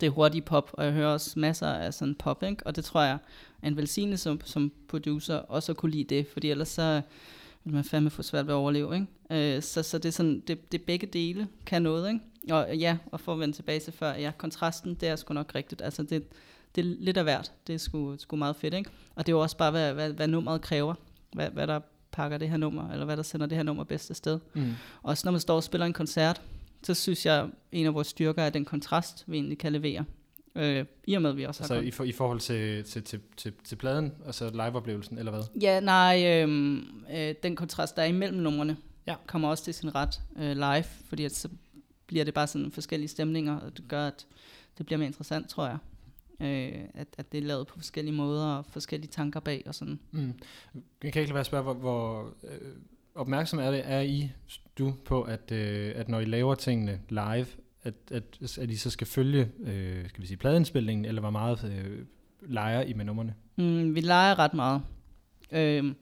det 0.00 0.10
hurtige 0.10 0.42
pop, 0.42 0.70
og 0.72 0.84
jeg 0.84 0.92
hører 0.92 1.12
også 1.12 1.38
masser 1.38 1.66
af 1.66 1.94
sådan 1.94 2.14
pop, 2.14 2.42
ikke? 2.42 2.66
Og 2.66 2.76
det 2.76 2.84
tror 2.84 3.02
jeg 3.02 3.18
er 3.62 3.68
en 3.68 3.76
velsignelse 3.76 4.22
som, 4.22 4.40
som 4.44 4.72
producer, 4.88 5.36
også 5.36 5.72
at 5.72 5.76
kunne 5.76 5.92
lide 5.92 6.14
det, 6.14 6.26
fordi 6.32 6.50
ellers 6.50 6.68
så 6.68 7.02
vil 7.64 7.74
man 7.74 7.84
fandme 7.84 8.10
få 8.10 8.22
svært 8.22 8.46
ved 8.46 8.54
at 8.54 8.58
overleve, 8.58 8.94
ikke? 8.94 9.56
Øh, 9.56 9.62
så, 9.62 9.82
så 9.82 9.98
det 9.98 10.08
er 10.08 10.12
sådan, 10.12 10.40
det, 10.40 10.72
det 10.72 10.82
begge 10.82 11.06
dele 11.06 11.48
kan 11.66 11.82
noget, 11.82 12.08
ikke? 12.08 12.20
Og 12.54 12.76
ja, 12.76 12.96
og 13.06 13.20
for 13.20 13.32
at 13.32 13.40
vende 13.40 13.54
tilbage 13.54 13.80
til 13.80 13.92
før, 13.92 14.14
ja, 14.14 14.32
kontrasten, 14.38 14.94
det 14.94 15.08
er 15.08 15.16
sgu 15.16 15.34
nok 15.34 15.54
rigtigt. 15.54 15.82
Altså, 15.82 16.02
det, 16.02 16.24
det 16.74 16.80
er 16.86 16.94
lidt 16.98 17.16
af 17.16 17.24
hvert. 17.24 17.52
Det 17.66 17.74
er 17.74 17.78
sgu, 17.78 18.16
sgu 18.18 18.36
meget 18.36 18.56
fedt, 18.56 18.74
ikke? 18.74 18.90
Og 19.14 19.26
det 19.26 19.32
er 19.32 19.36
jo 19.36 19.42
også 19.42 19.56
bare, 19.56 19.70
hvad, 19.70 19.94
hvad, 19.94 20.12
hvad 20.12 20.28
nummeret 20.28 20.60
kræver. 20.60 20.94
Hvad, 21.32 21.50
hvad 21.50 21.66
der 21.66 21.80
pakker 22.12 22.38
det 22.38 22.48
her 22.48 22.56
nummer, 22.56 22.90
eller 22.90 23.04
hvad 23.04 23.16
der 23.16 23.22
sender 23.22 23.46
det 23.46 23.56
her 23.56 23.62
nummer 23.62 23.84
bedst 23.84 24.10
afsted. 24.10 24.38
Mm. 24.54 24.72
Også 25.02 25.22
når 25.26 25.32
man 25.32 25.40
står 25.40 25.56
og 25.56 25.62
spiller 25.62 25.86
en 25.86 25.92
koncert, 25.92 26.42
så 26.82 26.94
synes 26.94 27.26
jeg, 27.26 27.48
en 27.72 27.86
af 27.86 27.94
vores 27.94 28.06
styrker 28.06 28.42
er 28.42 28.50
den 28.50 28.64
kontrast, 28.64 29.24
vi 29.26 29.36
egentlig 29.36 29.58
kan 29.58 29.72
levere. 29.72 30.04
Øh, 30.56 30.84
I 31.06 31.14
og 31.14 31.22
med, 31.22 31.30
at 31.30 31.36
vi 31.36 31.44
også 31.44 31.62
Altså 31.62 31.74
har 31.74 31.82
i, 31.82 31.90
for, 31.90 32.04
i 32.04 32.12
forhold 32.12 32.40
til, 32.40 32.84
til, 32.84 33.02
til, 33.02 33.20
til, 33.36 33.52
til 33.64 33.76
pladen, 33.76 34.12
altså 34.26 34.50
liveoplevelsen, 34.50 35.18
eller 35.18 35.32
hvad? 35.32 35.42
Ja, 35.62 35.80
nej, 35.80 36.24
øh, 36.26 36.76
øh, 37.14 37.34
den 37.42 37.56
kontrast, 37.56 37.96
der 37.96 38.02
er 38.02 38.06
imellem 38.06 38.38
numrene, 38.38 38.76
Ja. 39.06 39.14
kommer 39.26 39.48
også 39.48 39.64
til 39.64 39.74
sin 39.74 39.94
ret 39.94 40.20
øh, 40.36 40.56
live, 40.56 40.84
fordi 41.08 41.24
at 41.24 41.34
så 41.34 41.48
bliver 42.06 42.24
det 42.24 42.34
bare 42.34 42.46
sådan 42.46 42.72
forskellige 42.72 43.08
stemninger, 43.08 43.58
og 43.60 43.76
det 43.76 43.88
gør, 43.88 44.06
at 44.06 44.26
det 44.78 44.86
bliver 44.86 44.98
mere 44.98 45.06
interessant, 45.06 45.48
tror 45.48 45.66
jeg. 45.66 45.78
Øh, 46.40 46.84
at, 46.94 47.08
at 47.18 47.32
det 47.32 47.38
er 47.38 47.42
lavet 47.42 47.66
på 47.66 47.78
forskellige 47.78 48.14
måder, 48.14 48.46
og 48.46 48.66
forskellige 48.66 49.10
tanker 49.10 49.40
bag, 49.40 49.62
og 49.66 49.74
sådan. 49.74 49.98
Mm. 50.10 50.32
Jeg 51.02 51.12
kan 51.12 51.20
ikke 51.22 51.28
lade 51.28 51.34
være 51.34 51.40
at 51.40 51.46
spørge, 51.46 51.62
hvor, 51.62 51.74
hvor 51.74 52.34
øh, 52.44 52.72
opmærksom 53.14 53.58
er, 53.58 53.70
det, 53.70 53.82
er 53.84 54.00
I, 54.00 54.30
du, 54.78 54.94
på, 55.04 55.22
at, 55.22 55.52
øh, 55.52 55.92
at 55.96 56.08
når 56.08 56.20
I 56.20 56.24
laver 56.24 56.54
tingene 56.54 57.00
live, 57.08 57.46
at, 57.82 57.94
at, 58.10 58.58
at 58.58 58.70
I 58.70 58.76
så 58.76 58.90
skal 58.90 59.06
følge, 59.06 59.50
øh, 59.64 60.08
skal 60.08 60.22
vi 60.22 60.26
sige, 60.26 60.36
pladeindspilningen, 60.36 61.04
eller 61.04 61.20
hvor 61.20 61.30
meget 61.30 61.64
øh, 61.64 61.98
leger 62.40 62.82
I 62.82 62.92
med 62.92 63.04
numrene? 63.04 63.34
Mm, 63.56 63.94
vi 63.94 64.00
leger 64.00 64.38
ret 64.38 64.54
meget. 64.54 64.82
Øhm, 65.52 65.94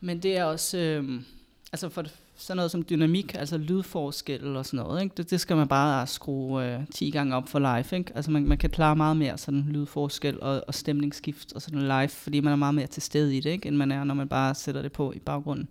men 0.00 0.22
det 0.22 0.36
er 0.36 0.44
også, 0.44 0.78
øhm, 0.78 1.24
altså 1.72 1.88
for 1.88 2.04
sådan 2.36 2.56
noget 2.56 2.70
som 2.70 2.84
dynamik, 2.90 3.34
altså 3.34 3.58
lydforskel 3.58 4.56
og 4.56 4.66
sådan 4.66 4.84
noget, 4.86 5.02
ikke? 5.02 5.14
Det, 5.16 5.30
det 5.30 5.40
skal 5.40 5.56
man 5.56 5.68
bare 5.68 6.06
skrue 6.06 6.74
øh, 6.74 6.80
10 6.94 7.10
gange 7.10 7.36
op 7.36 7.48
for 7.48 7.58
live. 7.58 7.98
Ikke? 7.98 8.12
Altså 8.14 8.30
man, 8.30 8.44
man 8.44 8.58
kan 8.58 8.70
klare 8.70 8.96
meget 8.96 9.16
mere 9.16 9.38
sådan 9.38 9.66
lydforskel 9.68 10.40
og, 10.40 10.64
og 10.66 10.74
stemningsskift 10.74 11.52
og 11.52 11.62
sådan 11.62 11.82
live, 11.82 12.08
fordi 12.08 12.40
man 12.40 12.52
er 12.52 12.56
meget 12.56 12.74
mere 12.74 12.86
til 12.86 13.02
stede 13.02 13.36
i 13.36 13.40
det, 13.40 13.50
ikke? 13.50 13.68
end 13.68 13.76
man 13.76 13.92
er, 13.92 14.04
når 14.04 14.14
man 14.14 14.28
bare 14.28 14.54
sætter 14.54 14.82
det 14.82 14.92
på 14.92 15.12
i 15.12 15.18
baggrunden. 15.18 15.68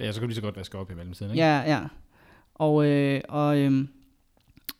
Ja, 0.00 0.12
så 0.12 0.20
kan 0.20 0.22
du 0.22 0.28
lige 0.28 0.36
så 0.36 0.42
godt 0.42 0.56
vaske 0.56 0.78
op 0.78 0.90
i 0.90 0.94
mellemtiden, 0.94 1.32
ikke? 1.32 1.44
Ja, 1.44 1.62
ja. 1.66 1.80
Og, 2.54 2.86
øh, 2.86 3.20
og, 3.28 3.58
øh, 3.58 3.86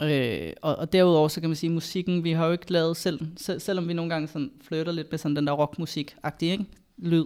øh, 0.03 0.53
og, 0.63 0.77
og 0.77 0.93
derudover 0.93 1.29
så 1.29 1.41
kan 1.41 1.51
man 1.51 1.57
sige, 1.57 1.71
musikken, 1.71 2.25
vi 2.25 2.33
har 2.33 2.47
jo 2.47 2.53
ikke 2.53 2.73
lavet 2.73 2.97
selv, 2.97 3.21
selv 3.37 3.61
selvom 3.61 3.89
vi 3.89 3.93
nogle 3.93 4.11
gange 4.11 4.29
sådan 4.29 4.51
flytter 4.61 4.93
lidt 4.93 5.11
med 5.11 5.19
sådan 5.19 5.37
den 5.37 5.47
der 5.47 5.53
rockmusik-agtige 5.53 6.51
ikke? 6.53 6.65
lyd, 6.99 7.25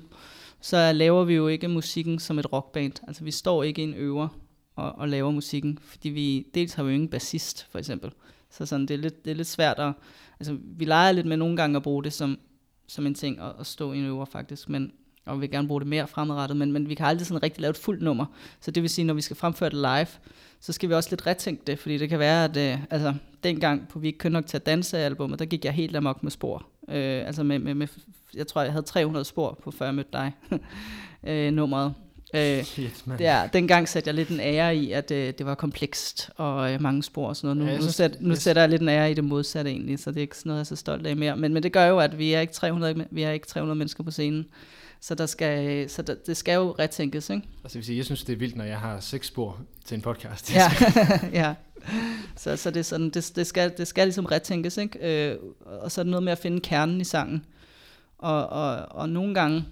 så 0.61 0.93
laver 0.93 1.25
vi 1.25 1.35
jo 1.35 1.49
ikke 1.49 1.69
musikken 1.69 2.19
som 2.19 2.39
et 2.39 2.53
rockband. 2.53 2.93
Altså 3.07 3.25
vi 3.25 3.31
står 3.31 3.63
ikke 3.63 3.83
i 3.83 3.85
en 3.85 3.95
øver 3.95 4.29
og, 4.77 4.93
og 4.93 5.09
laver 5.09 5.31
musikken, 5.31 5.79
fordi 5.83 6.09
vi, 6.09 6.47
dels 6.55 6.75
har 6.75 6.83
vi 6.83 6.91
jo 6.91 6.95
ingen 6.95 7.09
bassist, 7.09 7.67
for 7.71 7.79
eksempel. 7.79 8.11
Så 8.51 8.67
sådan, 8.67 8.87
det, 8.87 8.95
er 8.95 8.99
lidt, 8.99 9.25
det 9.25 9.31
er 9.31 9.35
lidt 9.35 9.49
svært 9.49 9.79
at, 9.79 9.93
altså 10.41 10.57
vi 10.63 10.85
leger 10.85 11.13
lidt 11.13 11.27
med 11.27 11.37
nogle 11.37 11.57
gange 11.57 11.77
at 11.77 11.83
bruge 11.83 12.05
det 12.05 12.13
som, 12.13 12.39
som 12.87 13.07
en 13.07 13.15
ting 13.15 13.41
at, 13.41 13.53
at 13.61 13.67
stå 13.67 13.93
i 13.93 13.99
en 13.99 14.05
øver 14.05 14.25
faktisk, 14.25 14.69
men, 14.69 14.93
og 15.29 15.37
vi 15.37 15.41
vil 15.41 15.51
gerne 15.51 15.69
bruge 15.69 15.81
det 15.81 15.89
mere 15.89 16.07
fremadrettet, 16.07 16.57
men, 16.57 16.73
men 16.73 16.89
vi 16.89 16.95
kan 16.95 17.07
aldrig 17.07 17.27
sådan 17.27 17.43
rigtig 17.43 17.61
lave 17.61 17.71
et 17.71 17.77
fuldt 17.77 18.03
nummer. 18.03 18.27
Så 18.61 18.71
det 18.71 18.83
vil 18.83 18.91
sige, 18.91 19.05
når 19.05 19.15
vi 19.15 19.21
skal 19.21 19.37
fremføre 19.37 19.71
det 19.71 19.79
live, 19.79 20.07
så 20.61 20.73
skal 20.73 20.89
vi 20.89 20.95
også 20.95 21.09
lidt 21.11 21.27
retænke 21.27 21.63
det, 21.67 21.79
fordi 21.79 21.99
det 21.99 22.09
kan 22.09 22.19
være, 22.19 22.45
at 22.45 22.57
øh, 22.57 22.79
altså, 22.91 23.15
dengang 23.45 23.89
på 23.89 23.99
Vi 23.99 24.07
ikke 24.09 24.29
nok 24.31 24.47
til 24.47 24.57
at 24.57 24.67
danse 24.67 24.99
albumet, 24.99 25.39
der 25.39 25.45
gik 25.45 25.65
jeg 25.65 25.73
helt 25.73 25.97
amok 25.97 26.23
med 26.23 26.31
spor. 26.31 26.67
Øh, 26.89 27.27
altså 27.27 27.43
med, 27.43 27.59
med, 27.59 27.75
med, 27.75 27.89
jeg 28.35 28.47
tror, 28.47 28.63
jeg 28.63 28.73
havde 28.73 28.85
300 28.87 29.25
spor 29.25 29.59
på 29.65 29.71
Før 29.71 29.85
jeg 29.87 29.95
mødte 29.95 30.11
dig, 30.13 30.33
øh, 31.29 31.53
nummeret. 31.53 31.95
Øh, 32.35 32.63
Shit, 32.65 33.03
mand. 33.07 33.21
Ja, 33.21 33.49
dengang 33.53 33.89
satte 33.89 34.09
jeg 34.09 34.15
lidt 34.15 34.29
en 34.29 34.41
ære 34.41 34.77
i, 34.77 34.93
at 34.93 35.11
øh, 35.11 35.33
det 35.39 35.47
var 35.47 35.55
komplekst 35.55 36.31
og 36.37 36.73
øh, 36.73 36.81
mange 36.83 37.03
spor 37.03 37.29
og 37.29 37.37
sådan 37.37 37.47
noget. 37.47 37.59
Nu, 37.59 37.65
Ja, 37.65 37.71
jeg 37.71 37.79
nu, 37.79 37.83
synes- 37.83 37.95
sæt, 37.95 38.17
nu 38.21 38.29
jeg- 38.29 38.39
sætter 38.39 38.63
jeg 38.63 38.69
lidt 38.69 38.83
en 38.83 38.89
ære 38.89 39.11
i 39.11 39.15
det 39.15 39.25
modsatte 39.25 39.71
egentlig, 39.71 39.99
så 39.99 40.11
det 40.11 40.17
er 40.17 40.21
ikke 40.21 40.37
sådan 40.37 40.51
noget, 40.51 40.59
jeg 40.59 40.63
er 40.63 40.65
så 40.65 40.77
stolt 40.77 41.07
af 41.07 41.17
mere. 41.17 41.37
Men, 41.37 41.55
men 41.55 41.63
det 41.63 41.73
gør 41.73 41.85
jo, 41.87 41.99
at 41.99 42.19
vi 42.19 42.33
er 42.33 42.41
ikke 42.41 42.53
300, 42.53 43.07
vi 43.11 43.23
er 43.23 43.31
ikke 43.31 43.47
300 43.47 43.79
mennesker 43.79 44.05
på 44.05 44.11
scenen. 44.11 44.47
Så, 45.01 45.15
der 45.15 45.27
skal, 45.27 45.91
så 45.91 46.03
der, 46.03 46.15
det 46.27 46.37
skal 46.37 46.55
jo 46.55 46.75
retænkes, 46.79 47.31
ikke? 47.31 47.49
Altså, 47.65 47.79
jeg, 47.79 47.85
sige, 47.85 47.97
jeg 47.97 48.05
synes, 48.05 48.25
det 48.25 48.33
er 48.33 48.37
vildt, 48.37 48.57
når 48.57 48.65
jeg 48.65 48.81
har 48.81 49.01
seks 49.01 49.27
spor 49.27 49.61
til 49.85 49.95
en 49.95 50.01
podcast. 50.01 50.55
Ja, 50.55 50.71
ja. 51.43 51.55
Så, 52.37 52.57
så 52.57 52.71
det, 52.71 52.81
er 52.81 52.85
sådan, 52.85 53.11
det, 53.11 53.33
det, 53.37 53.47
skal, 53.47 53.75
det 53.77 53.89
skal 53.89 54.07
ligesom 54.07 54.25
retænkes, 54.25 54.77
ikke? 54.77 55.31
Øh, 55.31 55.39
og 55.65 55.93
så 55.93 56.01
er 56.01 56.03
det 56.03 56.11
noget 56.11 56.23
med 56.23 56.33
at 56.33 56.39
finde 56.39 56.61
kernen 56.61 57.01
i 57.01 57.05
sangen. 57.05 57.45
Og, 58.19 58.47
og, 58.47 58.77
og 58.91 59.09
nogle 59.09 59.35
gange 59.35 59.65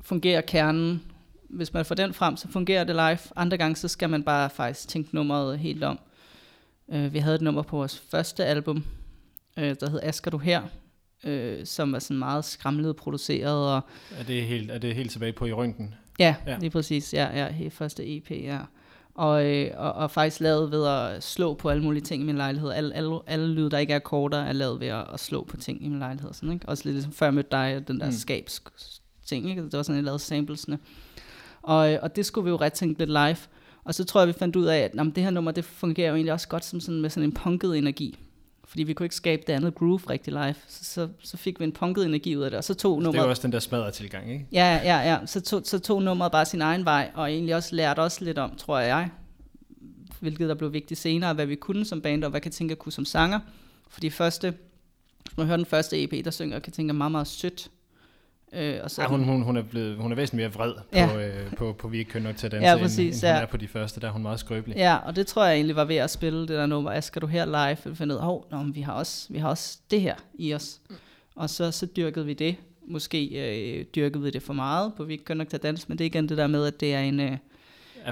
fungerer 0.00 0.40
kernen, 0.40 1.02
hvis 1.48 1.72
man 1.72 1.84
får 1.84 1.94
den 1.94 2.14
frem, 2.14 2.36
så 2.36 2.48
fungerer 2.48 2.84
det 2.84 2.94
live. 2.94 3.18
Andre 3.36 3.56
gange, 3.56 3.76
så 3.76 3.88
skal 3.88 4.10
man 4.10 4.22
bare 4.22 4.50
faktisk 4.50 4.88
tænke 4.88 5.14
nummeret 5.14 5.58
helt 5.58 5.84
om. 5.84 5.98
Øh, 6.92 7.12
vi 7.12 7.18
havde 7.18 7.34
et 7.34 7.42
nummer 7.42 7.62
på 7.62 7.76
vores 7.76 7.98
første 8.10 8.44
album, 8.44 8.84
øh, 9.56 9.76
der 9.80 9.90
hed 9.90 10.00
Asker 10.02 10.30
du 10.30 10.38
her, 10.38 10.62
øh, 11.26 11.66
som 11.66 11.92
var 11.92 11.98
sådan 11.98 12.18
meget 12.18 12.44
skramlet 12.44 12.96
produceret, 12.96 13.74
og 13.74 13.80
er, 14.18 14.22
det 14.26 14.42
helt, 14.42 14.70
er 14.70 14.78
det 14.78 14.94
helt 14.94 15.10
tilbage 15.10 15.32
på 15.32 15.46
i 15.46 15.52
rynken? 15.52 15.94
Ja, 16.18 16.34
Ja. 16.46 16.58
lige 16.58 16.70
præcis. 16.70 17.14
Ja, 17.14 17.38
ja, 17.44 17.52
helt 17.52 17.72
første 17.72 18.16
EP, 18.16 18.30
ja. 18.30 18.58
Og, 19.14 19.46
øh, 19.46 19.70
og, 19.76 19.92
og 19.92 20.10
faktisk 20.10 20.40
lavet 20.40 20.70
ved 20.70 20.86
at 20.86 21.22
slå 21.24 21.54
på 21.54 21.68
alle 21.70 21.82
mulige 21.82 22.02
ting 22.02 22.22
i 22.22 22.26
min 22.26 22.36
lejlighed. 22.36 22.70
Alle, 22.70 22.94
alle, 22.96 23.18
alle 23.26 23.48
lyde, 23.54 23.70
der 23.70 23.78
ikke 23.78 23.92
er 23.92 23.96
akkorder, 23.96 24.38
er 24.38 24.52
lavet 24.52 24.80
ved 24.80 24.86
at, 24.88 25.04
at 25.14 25.20
slå 25.20 25.44
på 25.44 25.56
ting 25.56 25.84
i 25.84 25.88
min 25.88 25.98
lejlighed. 25.98 26.32
Sådan, 26.32 26.52
ikke? 26.52 26.68
Også 26.68 26.82
lidt 26.84 26.94
ligesom 26.94 27.12
før 27.12 27.26
jeg 27.26 27.34
mødte 27.34 27.48
dig, 27.50 27.84
den 27.88 27.98
der 28.00 28.04
Mm. 28.06 28.10
mm. 28.10 28.16
skabs 28.16 28.62
ting. 29.26 29.50
Ikke? 29.50 29.62
Det 29.62 29.72
var 29.72 29.82
sådan, 29.82 29.96
jeg 29.96 30.04
lavede 30.04 30.18
samplesene. 30.18 30.78
Og, 31.62 31.92
øh, 31.92 31.98
og 32.02 32.16
det 32.16 32.26
skulle 32.26 32.44
vi 32.44 32.50
jo 32.50 32.56
ret 32.56 32.72
tænke 32.72 32.98
lidt 32.98 33.10
live. 33.10 33.36
Og 33.84 33.94
så 33.94 34.04
tror 34.04 34.20
jeg, 34.20 34.28
vi 34.28 34.32
fandt 34.32 34.56
ud 34.56 34.64
af, 34.64 34.78
at 34.78 34.90
jamen, 34.94 35.12
det 35.12 35.22
her 35.22 35.30
nummer, 35.30 35.50
det 35.50 35.64
fungerer 35.64 36.08
jo 36.08 36.14
egentlig 36.14 36.32
også 36.32 36.48
godt 36.48 36.64
som 36.64 36.80
sådan, 36.80 37.00
med 37.00 37.10
sådan 37.10 37.28
en 37.28 37.32
punket 37.34 37.78
energi. 37.78 38.18
Fordi 38.76 38.82
vi 38.82 38.94
kunne 38.94 39.06
ikke 39.06 39.14
skabe 39.14 39.42
det 39.46 39.52
andet 39.52 39.74
groove 39.74 40.00
rigtig 40.10 40.32
live. 40.32 40.54
Så, 40.68 40.84
så, 40.84 41.08
så 41.22 41.36
fik 41.36 41.60
vi 41.60 41.64
en 41.64 41.72
punket 41.72 42.06
energi 42.06 42.36
ud 42.36 42.42
af 42.42 42.50
det, 42.50 42.58
og 42.58 42.64
så 42.64 42.74
tog 42.74 42.96
Det 42.96 43.02
er 43.02 43.04
nummeret... 43.04 43.24
jo 43.24 43.30
også 43.30 43.42
den 43.42 43.52
der 43.52 43.58
smadret 43.58 43.94
tilgang, 43.94 44.32
ikke? 44.32 44.46
Ja, 44.52 44.80
ja, 44.84 45.12
ja. 45.12 45.26
Så 45.26 45.40
tog, 45.40 45.62
så 45.64 45.78
tog 45.78 46.02
nummeret 46.02 46.32
bare 46.32 46.44
sin 46.44 46.62
egen 46.62 46.84
vej, 46.84 47.10
og 47.14 47.30
egentlig 47.30 47.54
også 47.54 47.74
lærte 47.74 48.00
os 48.00 48.20
lidt 48.20 48.38
om, 48.38 48.56
tror 48.56 48.78
jeg, 48.78 49.10
hvilket 50.20 50.48
der 50.48 50.54
blev 50.54 50.72
vigtigt 50.72 51.00
senere, 51.00 51.34
hvad 51.34 51.46
vi 51.46 51.54
kunne 51.54 51.84
som 51.84 52.00
band, 52.00 52.24
og 52.24 52.30
hvad 52.30 52.40
Katinka 52.40 52.74
kunne 52.74 52.92
som 52.92 53.04
sanger. 53.04 53.40
Fordi 53.88 54.10
første, 54.10 54.54
hvis 55.24 55.36
man 55.36 55.46
hører 55.46 55.56
den 55.56 55.66
første 55.66 56.02
EP, 56.02 56.24
der 56.24 56.30
synger 56.30 56.58
Katinka 56.58 56.92
meget, 56.92 57.12
meget 57.12 57.26
sødt. 57.26 57.70
Øh, 58.54 58.78
og 58.82 58.90
så, 58.90 59.02
Ja, 59.02 59.08
hun, 59.08 59.24
hun, 59.24 59.42
hun, 59.42 59.56
er 59.56 59.62
blevet, 59.62 59.96
hun 59.96 60.12
er 60.12 60.16
væsentligt 60.16 60.56
mere 60.56 60.66
vred 60.66 60.72
Ja. 60.94 61.08
på, 61.12 61.18
øh, 61.18 61.54
på, 61.56 61.72
på 61.72 61.88
Vi 61.88 61.98
ikke 61.98 62.10
kønner 62.10 62.28
nok 62.28 62.36
til 62.36 62.46
at 62.46 62.52
danse, 62.52 62.66
Ja, 62.66 62.72
end, 62.72 62.80
præcis, 62.82 63.22
end 63.22 63.30
hun 63.30 63.36
ja. 63.36 63.42
er 63.42 63.46
på 63.46 63.56
de 63.56 63.68
første. 63.68 64.00
Der 64.00 64.08
er 64.08 64.12
hun 64.12 64.22
meget 64.22 64.40
skrøbelig. 64.40 64.76
Ja, 64.76 64.96
og 64.96 65.16
det 65.16 65.26
tror 65.26 65.44
jeg 65.44 65.54
egentlig 65.54 65.76
var 65.76 65.84
ved 65.84 65.96
at 65.96 66.10
spille 66.10 66.40
det 66.40 66.48
der 66.48 66.66
nummer, 66.66 67.00
skal 67.00 67.22
du 67.22 67.26
her 67.26 67.44
live, 67.44 67.90
og 67.90 67.96
finde 67.96 68.14
ud 68.14 68.20
af, 68.50 68.64
men 68.64 68.74
vi 68.74 68.80
har, 68.80 68.92
også, 68.92 69.26
vi 69.32 69.38
har 69.38 69.48
også 69.48 69.78
det 69.90 70.00
her 70.00 70.14
i 70.34 70.54
os. 70.54 70.80
Og 71.36 71.50
så, 71.50 71.70
så 71.70 71.86
dyrkede 71.96 72.26
vi 72.26 72.34
det. 72.34 72.56
Måske 72.88 73.26
øh, 73.78 73.84
dyrkede 73.84 74.22
vi 74.22 74.30
det 74.30 74.42
for 74.42 74.52
meget, 74.52 74.92
på 74.96 75.04
vi 75.04 75.12
ikke 75.12 75.24
kun 75.24 75.36
nok 75.36 75.48
til 75.48 75.56
at 75.56 75.62
danse, 75.62 75.84
men 75.88 75.98
det 75.98 76.04
er 76.04 76.06
igen 76.06 76.28
det 76.28 76.38
der 76.38 76.46
med, 76.46 76.66
at 76.66 76.80
det 76.80 76.94
er 76.94 77.00
en, 77.00 77.20
øh, 77.20 77.36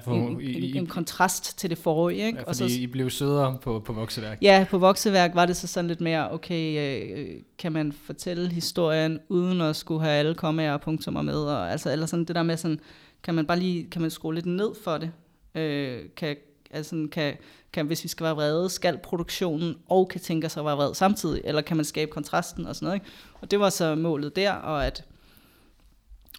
for 0.00 0.14
en, 0.14 0.40
I, 0.40 0.70
en, 0.70 0.76
en 0.76 0.86
kontrast 0.86 1.58
til 1.58 1.70
det 1.70 1.78
forrige. 1.78 2.26
Ikke? 2.26 2.38
ja, 2.38 2.44
og 2.44 2.56
så, 2.56 2.64
I 2.64 2.86
blev 2.86 3.10
sødere 3.10 3.58
på, 3.62 3.80
på 3.80 3.92
vokseværk. 3.92 4.38
Ja, 4.42 4.66
på 4.70 4.78
vokseværk 4.78 5.34
var 5.34 5.46
det 5.46 5.56
så 5.56 5.66
sådan 5.66 5.88
lidt 5.88 6.00
mere, 6.00 6.32
okay, 6.32 6.78
øh, 7.16 7.40
kan 7.58 7.72
man 7.72 7.92
fortælle 7.92 8.52
historien, 8.52 9.18
uden 9.28 9.60
at 9.60 9.76
skulle 9.76 10.00
have 10.00 10.14
alle 10.14 10.34
kommaer 10.34 10.72
og 10.72 10.80
punktummer 10.80 11.22
med, 11.22 11.38
og, 11.38 11.72
altså, 11.72 11.92
eller 11.92 12.06
sådan 12.06 12.24
det 12.24 12.36
der 12.36 12.42
med 12.42 12.56
sådan, 12.56 12.80
kan 13.22 13.34
man 13.34 13.46
bare 13.46 13.58
lige, 13.58 13.90
kan 13.90 14.00
man 14.02 14.10
skrue 14.10 14.34
lidt 14.34 14.46
ned 14.46 14.70
for 14.84 14.98
det? 14.98 15.10
Øh, 15.54 15.98
kan, 16.16 16.36
altså, 16.70 17.08
kan, 17.12 17.36
kan, 17.72 17.86
hvis 17.86 18.04
vi 18.04 18.08
skal 18.08 18.24
være 18.24 18.34
vrede, 18.34 18.70
skal 18.70 18.98
produktionen 18.98 19.76
og 19.88 20.08
kan 20.08 20.20
tænke 20.20 20.48
sig 20.48 20.60
at 20.60 20.66
være 20.66 20.76
vred 20.76 20.94
samtidig, 20.94 21.40
eller 21.44 21.62
kan 21.62 21.76
man 21.76 21.84
skabe 21.84 22.10
kontrasten 22.10 22.66
og 22.66 22.76
sådan 22.76 22.86
noget, 22.86 22.96
ikke? 22.96 23.06
Og 23.40 23.50
det 23.50 23.60
var 23.60 23.70
så 23.70 23.94
målet 23.94 24.36
der, 24.36 24.52
og 24.52 24.86
at, 24.86 25.04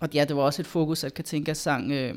og 0.01 0.09
ja, 0.13 0.25
det 0.25 0.35
var 0.35 0.43
også 0.43 0.61
et 0.61 0.67
fokus, 0.67 1.03
at 1.03 1.13
Katinka 1.13 1.53
sang, 1.53 1.91
øh, 1.91 2.15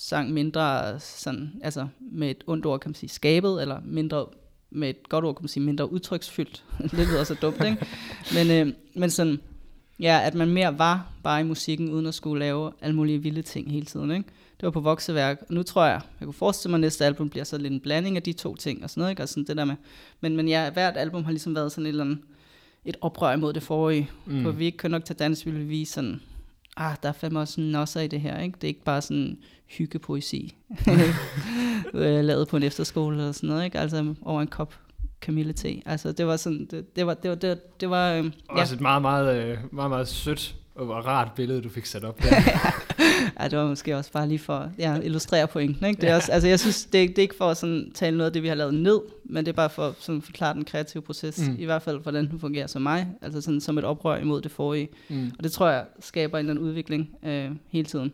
sang 0.00 0.32
mindre 0.32 1.00
sådan, 1.00 1.52
altså 1.62 1.86
med 2.00 2.30
et 2.30 2.44
ondt 2.46 2.66
ord 2.66 2.80
kan 2.80 2.88
man 2.88 2.94
sige 2.94 3.10
skabet, 3.10 3.62
eller 3.62 3.80
mindre 3.84 4.26
med 4.70 4.90
et 4.90 5.08
godt 5.08 5.24
ord 5.24 5.34
kan 5.34 5.42
man 5.42 5.48
sige 5.48 5.62
mindre 5.62 5.92
udtryksfyldt. 5.92 6.64
det 6.90 6.92
lyder 6.92 7.24
så 7.24 7.34
dumt, 7.34 7.64
ikke? 7.64 7.86
Men, 8.34 8.50
øh, 8.50 8.74
men 8.94 9.10
sådan, 9.10 9.40
Ja, 10.00 10.20
at 10.24 10.34
man 10.34 10.48
mere 10.48 10.78
var 10.78 11.12
bare 11.22 11.40
i 11.40 11.44
musikken, 11.44 11.90
uden 11.90 12.06
at 12.06 12.14
skulle 12.14 12.40
lave 12.40 12.72
alle 12.80 12.96
mulige 12.96 13.18
vilde 13.18 13.42
ting 13.42 13.70
hele 13.70 13.86
tiden. 13.86 14.10
Ikke? 14.10 14.28
Det 14.60 14.62
var 14.62 14.70
på 14.70 14.80
vokseværk. 14.80 15.38
Og 15.48 15.54
nu 15.54 15.62
tror 15.62 15.84
jeg, 15.84 16.00
jeg 16.20 16.26
kunne 16.26 16.32
forestille 16.32 16.70
mig, 16.70 16.76
at 16.76 16.80
næste 16.80 17.04
album 17.04 17.30
bliver 17.30 17.44
så 17.44 17.58
lidt 17.58 17.72
en 17.72 17.80
blanding 17.80 18.16
af 18.16 18.22
de 18.22 18.32
to 18.32 18.56
ting 18.56 18.84
og 18.84 18.90
sådan 18.90 19.00
noget. 19.00 19.10
Ikke? 19.10 19.22
Og 19.22 19.28
sådan 19.28 19.44
det 19.44 19.56
der 19.56 19.64
med. 19.64 19.74
Men, 20.20 20.36
men 20.36 20.48
ja, 20.48 20.70
hvert 20.70 20.96
album 20.96 21.24
har 21.24 21.30
ligesom 21.30 21.54
været 21.54 21.72
sådan 21.72 21.86
et 21.86 21.88
eller 21.88 22.04
andet, 22.04 22.18
et 22.84 22.96
oprør 23.00 23.32
imod 23.32 23.52
det 23.52 23.62
forrige. 23.62 24.10
Mm. 24.26 24.42
Hvor 24.42 24.50
vi 24.50 24.64
ikke 24.64 24.78
kunne 24.78 24.90
nok 24.90 25.04
tage 25.04 25.16
dans, 25.16 25.46
ville 25.46 25.60
vi 25.60 25.66
vise 25.66 25.92
sådan, 25.92 26.20
ah, 26.78 26.96
der 27.02 27.08
er 27.08 27.12
fandme 27.12 27.40
også 27.40 27.60
nosser 27.60 28.00
i 28.00 28.06
det 28.06 28.20
her. 28.20 28.38
Ikke? 28.40 28.54
Det 28.54 28.64
er 28.64 28.68
ikke 28.68 28.84
bare 28.84 29.02
sådan 29.02 29.38
hyggepoesi, 29.66 30.56
øh, 31.94 32.24
lavet 32.24 32.48
på 32.48 32.56
en 32.56 32.62
efterskole 32.62 33.16
eller 33.16 33.32
sådan 33.32 33.48
noget. 33.48 33.64
Ikke? 33.64 33.78
Altså 33.78 34.14
over 34.22 34.42
en 34.42 34.48
kop 34.48 34.74
kamillete. 35.20 35.82
Altså 35.86 36.12
det 36.12 36.26
var 36.26 36.36
sådan, 36.36 36.66
det, 36.70 36.96
det 36.96 37.06
var, 37.06 37.14
det 37.14 37.30
var, 37.30 37.36
det 37.36 37.48
var, 37.48 37.56
det 37.80 37.90
var 37.90 38.12
øh, 38.12 38.24
Også 38.48 38.74
ja. 38.74 38.76
et 38.76 38.80
meget, 38.80 39.02
meget, 39.02 39.36
øh, 39.36 39.58
meget, 39.72 39.90
meget 39.90 40.08
sødt 40.08 40.56
og 40.78 41.06
rart 41.06 41.32
billede, 41.36 41.62
du 41.62 41.68
fik 41.68 41.86
sat 41.86 42.04
op 42.04 42.22
der. 42.22 42.28
ja, 43.40 43.48
det 43.48 43.58
var 43.58 43.66
måske 43.66 43.96
også 43.96 44.12
bare 44.12 44.28
lige 44.28 44.38
for 44.38 44.54
at 44.54 44.68
ja, 44.78 45.00
illustrere 45.00 45.46
pointen. 45.46 45.86
Ikke? 45.86 46.00
Det 46.00 46.10
er 46.10 46.16
også, 46.16 46.32
altså 46.32 46.48
jeg 46.48 46.60
synes, 46.60 46.84
det 46.84 47.02
er, 47.02 47.08
det 47.08 47.18
er 47.18 47.22
ikke 47.22 47.34
for 47.34 47.50
at 47.50 47.56
sådan, 47.56 47.90
tale 47.94 48.16
noget 48.16 48.30
af 48.30 48.32
det, 48.32 48.42
vi 48.42 48.48
har 48.48 48.54
lavet 48.54 48.74
ned, 48.74 49.00
men 49.24 49.46
det 49.46 49.52
er 49.52 49.56
bare 49.56 49.70
for 49.70 49.86
at 49.86 49.94
sådan, 49.98 50.22
forklare 50.22 50.54
den 50.54 50.64
kreative 50.64 51.02
proces, 51.02 51.48
mm. 51.48 51.56
i 51.58 51.64
hvert 51.64 51.82
fald 51.82 51.98
hvordan 51.98 52.30
den 52.30 52.40
fungerer 52.40 52.66
som 52.66 52.82
mig, 52.82 53.06
altså 53.22 53.40
sådan, 53.40 53.60
som 53.60 53.78
et 53.78 53.84
oprør 53.84 54.16
imod 54.16 54.40
det 54.40 54.50
forrige. 54.50 54.88
Mm. 55.08 55.32
Og 55.38 55.44
det 55.44 55.52
tror 55.52 55.68
jeg 55.68 55.84
skaber 56.00 56.38
en 56.38 56.44
eller 56.46 56.52
anden 56.52 56.68
udvikling 56.68 57.10
øh, 57.24 57.50
hele 57.68 57.86
tiden. 57.86 58.12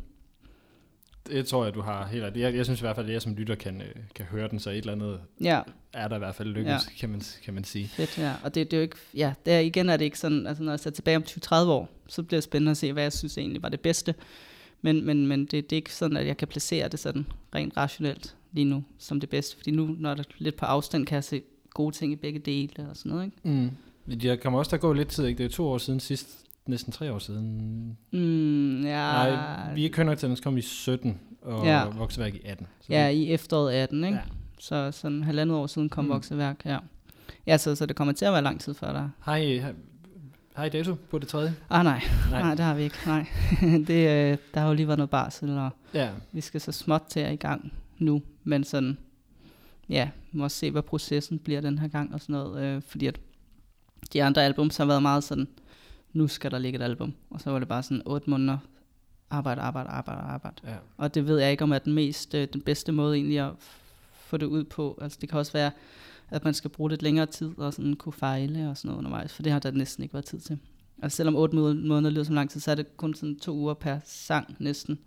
Det 1.26 1.46
tror 1.46 1.64
jeg, 1.64 1.74
du 1.74 1.80
har 1.80 2.06
helt 2.06 2.24
ret. 2.24 2.36
Jeg, 2.36 2.54
jeg 2.54 2.64
synes 2.64 2.80
i 2.80 2.82
hvert 2.82 2.96
fald, 2.96 3.06
at 3.06 3.12
jeg 3.12 3.22
som 3.22 3.34
lytter 3.34 3.54
kan, 3.54 3.80
øh, 3.80 3.94
kan 4.14 4.24
høre 4.24 4.48
den, 4.48 4.60
så 4.60 4.70
et 4.70 4.76
eller 4.76 4.92
andet 4.92 5.20
ja. 5.40 5.60
er 5.92 6.08
der 6.08 6.16
i 6.16 6.18
hvert 6.18 6.34
fald 6.34 6.48
lykkes, 6.48 6.72
ja. 6.72 6.78
kan, 6.98 7.10
man, 7.10 7.22
kan 7.44 7.54
man 7.54 7.64
sige. 7.64 7.88
Fedt, 7.88 8.18
ja. 8.18 8.32
Og 8.42 8.54
det, 8.54 8.70
det 8.70 8.76
er 8.76 8.80
jo 8.80 8.82
ikke, 8.82 8.96
ja, 9.14 9.34
det 9.46 9.52
er, 9.52 9.58
igen 9.58 9.88
er 9.88 9.96
det 9.96 10.04
ikke 10.04 10.18
sådan, 10.18 10.46
altså 10.46 10.62
når 10.62 10.72
jeg 10.72 10.80
ser 10.80 10.90
tilbage 10.90 11.16
om 11.16 11.22
20-30 11.22 11.54
år, 11.54 11.88
så 12.06 12.22
bliver 12.22 12.38
det 12.38 12.44
spændende 12.44 12.70
at 12.70 12.76
se, 12.76 12.92
hvad 12.92 13.02
jeg 13.02 13.12
synes 13.12 13.38
egentlig 13.38 13.62
var 13.62 13.68
det 13.68 13.80
bedste. 13.80 14.14
Men, 14.82 15.06
men, 15.06 15.26
men 15.26 15.40
det, 15.40 15.50
det 15.50 15.72
er 15.72 15.76
ikke 15.76 15.94
sådan, 15.94 16.16
at 16.16 16.26
jeg 16.26 16.36
kan 16.36 16.48
placere 16.48 16.88
det 16.88 16.98
sådan 17.00 17.26
rent 17.54 17.76
rationelt 17.76 18.36
lige 18.52 18.64
nu 18.64 18.84
som 18.98 19.20
det 19.20 19.28
bedste. 19.28 19.56
Fordi 19.56 19.70
nu, 19.70 19.96
når 19.98 20.14
det 20.14 20.26
er 20.26 20.30
lidt 20.38 20.56
på 20.56 20.66
afstand, 20.66 21.06
kan 21.06 21.14
jeg 21.14 21.24
se 21.24 21.42
gode 21.70 21.94
ting 21.94 22.12
i 22.12 22.16
begge 22.16 22.38
dele 22.38 22.88
og 22.90 22.96
sådan 22.96 23.12
noget. 23.12 23.24
Ikke? 23.24 23.36
Mm. 23.42 23.70
Der 24.18 24.36
kommer 24.36 24.58
også 24.58 24.70
der 24.70 24.76
gå 24.76 24.92
lidt 24.92 25.08
tid, 25.08 25.26
ikke? 25.26 25.38
Det 25.38 25.44
er 25.44 25.54
to 25.56 25.66
år 25.66 25.78
siden 25.78 26.00
sidst, 26.00 26.43
næsten 26.66 26.92
tre 26.92 27.12
år 27.12 27.18
siden. 27.18 27.98
Mm, 28.10 28.84
ja. 28.84 29.12
Nej, 29.12 29.74
vi 29.74 29.86
er 29.86 29.90
kønner 29.90 30.14
til, 30.14 30.42
kom 30.42 30.56
i 30.56 30.60
17, 30.60 31.20
og 31.42 31.64
ja. 31.64 31.84
vokseværk 31.84 32.34
i 32.34 32.40
18. 32.44 32.66
Så 32.80 32.86
ja, 32.92 33.08
i 33.08 33.32
efteråret 33.32 33.74
18, 33.74 34.04
ikke? 34.04 34.16
Ja. 34.16 34.22
Så 34.58 34.92
sådan 34.92 35.22
halvandet 35.22 35.56
år 35.56 35.66
siden 35.66 35.88
kom 35.88 36.04
mm. 36.04 36.10
vokseværk, 36.10 36.64
ja. 36.64 36.78
Ja, 37.46 37.56
så, 37.56 37.74
så 37.74 37.86
det 37.86 37.96
kommer 37.96 38.14
til 38.14 38.24
at 38.24 38.32
være 38.32 38.42
lang 38.42 38.60
tid 38.60 38.74
før 38.74 38.92
der. 38.92 39.08
Hej, 39.26 39.64
har 40.54 40.64
I 40.64 40.68
dato 40.68 40.94
på 41.10 41.18
det 41.18 41.28
tredje? 41.28 41.54
Ah, 41.70 41.84
nej. 41.84 42.02
nej. 42.30 42.42
Nej, 42.42 42.54
det 42.54 42.64
har 42.64 42.74
vi 42.74 42.82
ikke. 42.82 42.96
Nej. 43.06 43.26
det, 43.88 43.90
øh, 43.90 44.38
der 44.54 44.60
har 44.60 44.68
jo 44.68 44.74
lige 44.74 44.86
været 44.86 44.98
noget 44.98 45.10
barsel, 45.10 45.58
og 45.58 45.70
ja. 45.94 46.08
vi 46.32 46.40
skal 46.40 46.60
så 46.60 46.72
småt 46.72 47.02
til 47.08 47.32
i 47.32 47.36
gang 47.36 47.72
nu. 47.98 48.22
Men 48.44 48.64
sådan, 48.64 48.98
ja, 49.88 50.08
må 50.32 50.48
se, 50.48 50.70
hvad 50.70 50.82
processen 50.82 51.38
bliver 51.38 51.60
den 51.60 51.78
her 51.78 51.88
gang 51.88 52.14
og 52.14 52.20
sådan 52.20 52.32
noget. 52.32 52.64
Øh, 52.64 52.82
fordi 52.82 53.06
at 53.06 53.20
de 54.12 54.22
andre 54.22 54.44
albums 54.44 54.76
har 54.76 54.84
været 54.84 55.02
meget 55.02 55.24
sådan, 55.24 55.48
nu 56.14 56.26
skal 56.28 56.50
der 56.50 56.58
ligge 56.58 56.78
et 56.78 56.82
album. 56.82 57.14
Og 57.30 57.40
så 57.40 57.50
var 57.50 57.58
det 57.58 57.68
bare 57.68 57.82
sådan 57.82 58.02
otte 58.06 58.30
måneder 58.30 58.58
arbejde, 59.30 59.60
arbejde, 59.60 59.88
arbejde, 59.90 60.20
arbejde. 60.20 60.56
Ja. 60.64 60.76
Og 60.96 61.14
det 61.14 61.26
ved 61.26 61.38
jeg 61.38 61.50
ikke, 61.50 61.64
om 61.64 61.72
er 61.72 61.78
den 61.78 61.92
mest, 61.92 62.34
øh, 62.34 62.48
den 62.52 62.60
bedste 62.60 62.92
måde 62.92 63.16
egentlig 63.16 63.40
at 63.40 63.52
få 64.12 64.36
det 64.36 64.46
ud 64.46 64.64
på. 64.64 64.98
Altså 65.02 65.18
det 65.20 65.28
kan 65.28 65.38
også 65.38 65.52
være, 65.52 65.70
at 66.30 66.44
man 66.44 66.54
skal 66.54 66.70
bruge 66.70 66.90
lidt 66.90 67.02
længere 67.02 67.26
tid 67.26 67.58
og 67.58 67.74
sådan 67.74 67.94
kunne 67.94 68.12
fejle 68.12 68.70
og 68.70 68.76
sådan 68.76 68.88
noget 68.88 68.98
undervejs, 68.98 69.32
for 69.32 69.42
det 69.42 69.52
har 69.52 69.58
der 69.58 69.70
næsten 69.70 70.02
ikke 70.02 70.14
været 70.14 70.24
tid 70.24 70.40
til. 70.40 70.58
Altså 71.02 71.16
selvom 71.16 71.36
otte 71.36 71.56
måneder 71.56 72.10
lyder 72.10 72.24
som 72.24 72.34
lang 72.34 72.50
tid, 72.50 72.60
så 72.60 72.70
er 72.70 72.74
det 72.74 72.96
kun 72.96 73.14
sådan 73.14 73.38
to 73.38 73.52
uger 73.52 73.74
per 73.74 73.98
sang 74.04 74.56
næsten. 74.58 74.98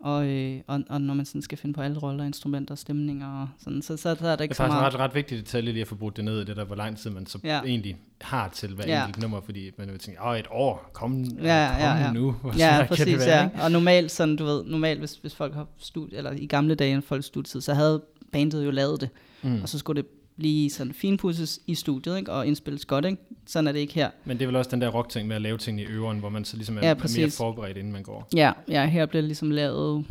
Og, 0.00 0.26
øh, 0.26 0.60
og, 0.66 0.82
og 0.90 1.00
når 1.00 1.14
man 1.14 1.26
sådan 1.26 1.42
skal 1.42 1.58
finde 1.58 1.74
på 1.74 1.80
alle 1.80 1.98
roller, 1.98 2.24
instrumenter, 2.24 2.74
stemninger 2.74 3.40
og 3.40 3.48
sådan, 3.58 3.82
så, 3.82 3.96
så, 3.96 4.16
så 4.20 4.28
er 4.28 4.36
det 4.36 4.44
ikke 4.44 4.54
så 4.54 4.62
meget. 4.62 4.72
Det 4.72 4.80
er 4.80 4.86
ret, 4.86 5.00
ret 5.08 5.14
vigtigt 5.14 5.40
detalje 5.40 5.72
lige 5.72 5.82
at 5.82 5.88
få 5.88 5.94
brugt 5.94 6.16
det 6.16 6.24
ned 6.24 6.40
i 6.40 6.44
det 6.44 6.56
der, 6.56 6.64
hvor 6.64 6.76
lang 6.76 6.98
tid 6.98 7.10
man 7.10 7.26
så 7.26 7.38
ja. 7.44 7.60
egentlig 7.60 7.96
har 8.20 8.48
til 8.48 8.74
hver 8.74 8.84
ja. 8.86 9.06
enkelt 9.06 9.22
nummer, 9.22 9.40
fordi 9.40 9.70
man 9.78 9.88
vil 9.88 9.98
tænke, 9.98 10.22
åh, 10.22 10.38
et 10.38 10.46
år, 10.50 10.90
kom, 10.92 11.22
ja, 11.22 11.28
kom 11.28 11.42
ja, 11.42 11.96
ja. 12.04 12.12
nu. 12.12 12.32
Hvor 12.32 12.54
ja, 12.58 12.86
præcis, 12.88 13.04
det 13.04 13.18
være, 13.18 13.50
ja. 13.56 13.64
Og 13.64 13.70
normalt, 13.70 14.10
sådan, 14.10 14.36
du 14.36 14.44
ved, 14.44 14.64
normalt, 14.64 14.98
hvis, 14.98 15.14
hvis 15.14 15.34
folk 15.34 15.54
har 15.54 15.66
studie, 15.78 16.18
eller 16.18 16.32
i 16.32 16.46
gamle 16.46 16.74
dage, 16.74 17.02
folk 17.02 17.24
studietid, 17.24 17.60
så 17.60 17.74
havde 17.74 18.02
bandet 18.32 18.64
jo 18.64 18.70
lavet 18.70 19.00
det, 19.00 19.08
mm. 19.42 19.62
og 19.62 19.68
så 19.68 19.78
skulle 19.78 20.02
det 20.02 20.08
blive 20.36 20.70
sådan 20.70 20.92
finpudses 20.92 21.60
i 21.66 21.74
studiet, 21.74 22.18
ikke? 22.18 22.32
og 22.32 22.46
indspilles 22.46 22.84
godt. 22.84 23.04
Ikke? 23.04 23.18
Sådan 23.46 23.68
er 23.68 23.72
det 23.72 23.78
ikke 23.78 23.94
her. 23.94 24.10
Men 24.24 24.38
det 24.38 24.42
er 24.42 24.46
vel 24.46 24.56
også 24.56 24.70
den 24.70 24.80
der 24.80 24.88
rock-ting 24.88 25.28
med 25.28 25.36
at 25.36 25.42
lave 25.42 25.58
ting 25.58 25.80
i 25.80 25.84
øveren, 25.84 26.18
hvor 26.18 26.28
man 26.28 26.44
så 26.44 26.56
ligesom 26.56 26.78
er, 26.78 26.80
ja, 26.82 26.90
er 26.90 27.18
mere 27.18 27.30
forberedt, 27.30 27.76
inden 27.76 27.92
man 27.92 28.02
går. 28.02 28.28
Ja, 28.34 28.52
ja 28.68 28.86
her 28.86 29.06
bliver 29.06 29.22
det 29.22 29.28
ligesom 29.28 29.50
lavet 29.50 30.06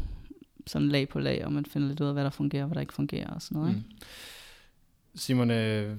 sådan 0.67 0.89
lag 0.89 1.09
på 1.09 1.19
lag, 1.19 1.45
og 1.45 1.51
man 1.51 1.65
finder 1.65 1.87
lidt 1.87 2.01
ud 2.01 2.07
af, 2.07 2.13
hvad 2.13 2.23
der 2.23 2.29
fungerer, 2.29 2.63
og 2.63 2.67
hvad 2.67 2.75
der 2.75 2.81
ikke 2.81 2.93
fungerer 2.93 3.29
og 3.29 3.41
sådan 3.41 3.57
noget. 3.57 3.71
Mm. 3.71 3.77
Ikke? 3.77 3.89
Simon, 5.15 5.51
øh, 5.51 5.95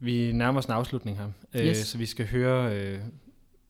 vi 0.00 0.32
nærmer 0.32 0.58
os 0.58 0.66
en 0.66 0.72
afslutning 0.72 1.18
her, 1.18 1.28
øh, 1.54 1.66
yes. 1.66 1.76
så 1.76 1.98
vi 1.98 2.06
skal 2.06 2.26
høre 2.26 2.76
øh, 2.76 2.98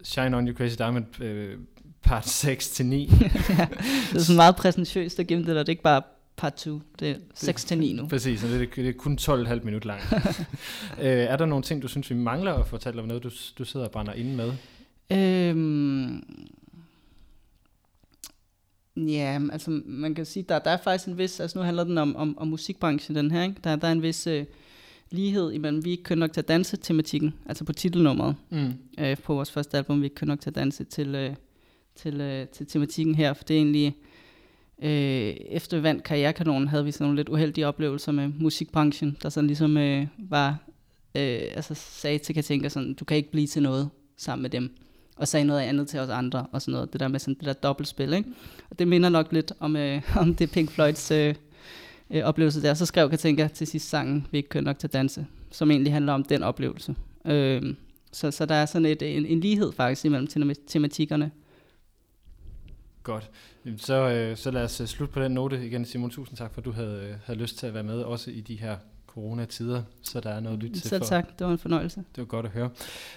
Shine 0.02 0.36
On 0.36 0.48
You 0.48 0.55
Crazy 0.55 0.76
Diamond 0.78 1.20
øh, 1.20 1.59
part 2.02 2.28
6 2.28 2.70
til 2.70 2.86
9. 2.86 3.05
ja, 3.09 3.68
det 4.10 4.14
er 4.14 4.18
sådan 4.18 4.36
meget 4.36 4.56
præsentøst 4.56 5.20
at 5.20 5.26
gemme 5.26 5.47
det 5.47 5.56
der, 5.56 5.62
det 5.62 5.68
er 5.68 5.72
ikke 5.72 5.82
bare 5.82 6.02
part 6.39 6.55
2. 6.55 6.81
Det 7.01 7.10
er 7.10 7.16
6 7.35 7.65
til 7.65 7.78
9 7.78 7.93
nu. 7.93 8.06
Præcis, 8.06 8.44
og 8.44 8.51
det, 8.51 8.62
er, 8.62 8.66
det 8.74 8.89
er 8.89 8.93
kun 8.93 9.19
12,5 9.20 9.65
minutter 9.65 9.86
langt. 9.86 10.05
øh, 11.05 11.06
er 11.06 11.36
der 11.36 11.47
nogle 11.47 11.62
ting, 11.62 11.82
du 11.82 11.89
synes, 11.89 12.10
vi 12.10 12.15
mangler 12.15 12.55
at 12.55 12.66
fortælle 12.66 13.02
om 13.02 13.09
noget, 13.09 13.23
du, 13.23 13.31
du 13.59 13.65
sidder 13.65 13.86
og 13.86 13.93
brænder 13.93 14.12
inde 14.12 14.36
med? 14.36 14.52
Øhm, 15.12 16.23
ja, 18.97 19.40
altså 19.52 19.81
man 19.85 20.15
kan 20.15 20.27
sige, 20.27 20.44
der, 20.48 20.59
der 20.59 20.70
er 20.70 20.77
faktisk 20.85 21.09
en 21.09 21.19
vis, 21.19 21.40
altså 21.40 21.59
nu 21.59 21.65
handler 21.65 21.85
den 21.85 21.98
om, 21.98 22.16
om, 22.16 22.39
om 22.39 22.48
musikbranchen, 22.48 23.16
den 23.16 23.31
her, 23.31 23.43
ikke? 23.43 23.56
Der, 23.65 23.77
der 23.77 23.89
er 23.89 23.93
en 23.93 24.02
vis 24.02 24.27
øh, 24.27 24.44
lighed 25.10 25.52
imellem, 25.52 25.85
vi 25.85 25.90
ikke 25.90 26.02
kunne 26.02 26.20
nok 26.20 26.32
til 26.32 26.40
at 26.40 26.48
danse 26.48 26.77
tematikken, 26.77 27.35
altså 27.47 27.65
på 27.65 27.73
titelnummeret 27.73 28.36
mm. 28.51 28.73
øh, 28.98 29.16
på 29.16 29.35
vores 29.35 29.51
første 29.51 29.77
album, 29.77 30.01
vi 30.01 30.06
ikke 30.06 30.16
kunne 30.16 30.28
nok 30.28 30.40
til 30.40 30.51
at 30.51 30.56
danse 30.56 30.85
til, 30.85 31.15
øh, 31.15 31.35
til, 31.94 32.20
øh, 32.20 32.48
til 32.48 32.66
tematikken 32.66 33.15
her, 33.15 33.32
for 33.32 33.44
det 33.44 33.55
er 33.55 33.59
egentlig 33.59 33.97
Øh, 34.82 35.34
efter 35.50 35.76
vi 35.76 35.82
vandt 35.82 36.02
Karrierekanonen, 36.02 36.68
havde 36.68 36.84
vi 36.84 36.92
sådan 36.92 37.05
nogle 37.05 37.16
lidt 37.16 37.28
uheldige 37.28 37.66
oplevelser 37.66 38.12
med 38.12 38.28
musikbranchen, 38.28 39.16
der 39.22 39.28
sådan 39.28 39.46
ligesom 39.46 39.76
øh, 39.76 40.06
var, 40.18 40.59
øh, 41.14 41.40
altså 41.55 41.74
sagde 41.74 42.18
til 42.18 42.34
Katinka 42.34 42.68
sådan, 42.68 42.94
du 42.94 43.05
kan 43.05 43.16
ikke 43.16 43.30
blive 43.30 43.46
til 43.46 43.62
noget 43.62 43.90
sammen 44.16 44.42
med 44.42 44.50
dem. 44.50 44.76
Og 45.16 45.28
sagde 45.28 45.44
noget 45.44 45.60
andet 45.60 45.88
til 45.88 46.00
os 46.00 46.09
andre, 46.09 46.46
og 46.52 46.62
sådan 46.62 46.72
noget. 46.72 46.92
Det 46.92 47.00
der 47.00 47.09
med 47.09 47.20
sådan 47.20 47.34
det 47.34 47.44
der 47.44 47.52
dobbeltspil, 47.52 48.12
ikke? 48.12 48.28
Og 48.70 48.78
det 48.78 48.88
minder 48.88 49.09
nok 49.09 49.32
lidt 49.32 49.52
om, 49.60 49.76
øh, 49.76 50.02
om 50.20 50.34
det 50.34 50.50
Pink 50.50 50.70
Floyds 50.70 51.10
øh, 51.10 51.34
øh, 52.10 52.24
oplevelse 52.24 52.62
der. 52.62 52.74
Så 52.74 52.86
skrev 52.86 53.10
Katinka 53.10 53.48
til 53.48 53.66
sidst 53.66 53.88
sangen, 53.88 54.26
vi 54.30 54.38
ikke 54.38 54.48
kører 54.48 54.64
nok 54.64 54.78
til 54.78 54.86
at 54.86 54.92
danse, 54.92 55.26
som 55.50 55.70
egentlig 55.70 55.92
handler 55.92 56.12
om 56.12 56.24
den 56.24 56.42
oplevelse. 56.42 56.94
Øh, 57.24 57.74
så, 58.12 58.30
så 58.30 58.46
der 58.46 58.55
er 58.55 58.66
sådan 58.66 58.86
et, 58.86 59.02
en, 59.02 59.26
en 59.26 59.40
lighed 59.40 59.72
faktisk 59.72 60.05
imellem 60.05 60.55
tematikkerne. 60.66 61.30
Godt. 63.09 63.30
Så, 63.76 63.94
øh, 63.94 64.36
så 64.36 64.51
lad 64.51 64.64
os 64.64 64.80
øh, 64.80 64.86
slutte 64.86 65.14
på 65.14 65.22
den 65.22 65.32
note 65.32 65.66
igen. 65.66 65.85
Simon, 65.85 66.10
tusind 66.10 66.36
tak 66.36 66.55
for, 66.55 66.60
at 66.60 66.64
du 66.64 66.72
havde, 66.72 67.09
øh, 67.09 67.16
havde 67.24 67.39
lyst 67.39 67.59
til 67.59 67.66
at 67.66 67.74
være 67.74 67.82
med, 67.82 68.01
også 68.01 68.30
i 68.30 68.40
de 68.40 68.56
her 68.56 68.76
coronatider, 69.06 69.82
så 70.02 70.20
der 70.20 70.30
er 70.30 70.40
noget 70.40 70.56
at 70.56 70.62
lytte 70.62 70.80
til. 70.80 70.89
Selv 70.89 71.02
tak, 71.02 71.39
det 71.39 71.47
var 71.47 71.52
en 71.52 71.59
fornøjelse. 71.59 72.01
Det 72.01 72.18
var 72.18 72.24
godt 72.24 72.47
at 72.47 72.52
høre. 72.52 72.70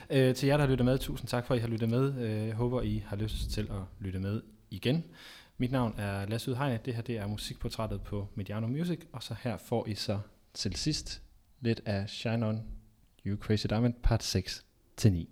Øh, 0.10 0.36
til 0.36 0.48
jer, 0.48 0.58
der 0.58 0.64
har 0.64 0.72
lyttet 0.72 0.86
med, 0.86 0.98
tusind 0.98 1.28
tak 1.28 1.46
for, 1.46 1.54
at 1.54 1.58
I 1.58 1.62
har 1.62 1.68
lyttet 1.68 1.90
med. 1.90 2.14
Øh, 2.24 2.48
jeg 2.48 2.56
håber, 2.56 2.82
I 2.82 3.04
har 3.08 3.16
lyst 3.16 3.52
til 3.52 3.62
at 3.62 3.82
lytte 4.00 4.20
med 4.20 4.42
igen. 4.70 5.04
Mit 5.58 5.72
navn 5.72 5.96
er 5.98 6.26
Lasse 6.26 6.52
Udhegn. 6.52 6.80
Det 6.86 6.96
her 6.96 7.02
det 7.02 7.18
er 7.18 7.28
musikportrættet 7.28 8.02
på 8.02 8.28
Mediano 8.36 8.68
Music, 8.68 9.00
og 9.12 9.24
så 9.24 9.36
her 9.44 9.58
får 9.58 9.88
I 9.88 9.96
så 9.96 10.20
til 10.54 10.76
sidst 10.76 11.22
lidt 11.62 11.82
af 11.86 12.10
Shine 12.10 12.48
On 12.48 12.64
You 13.26 13.38
Crazy 13.38 13.68
Diamond, 13.70 13.94
part 14.04 14.24
6 14.24 14.66
til 14.98 15.14
9. 15.14 15.30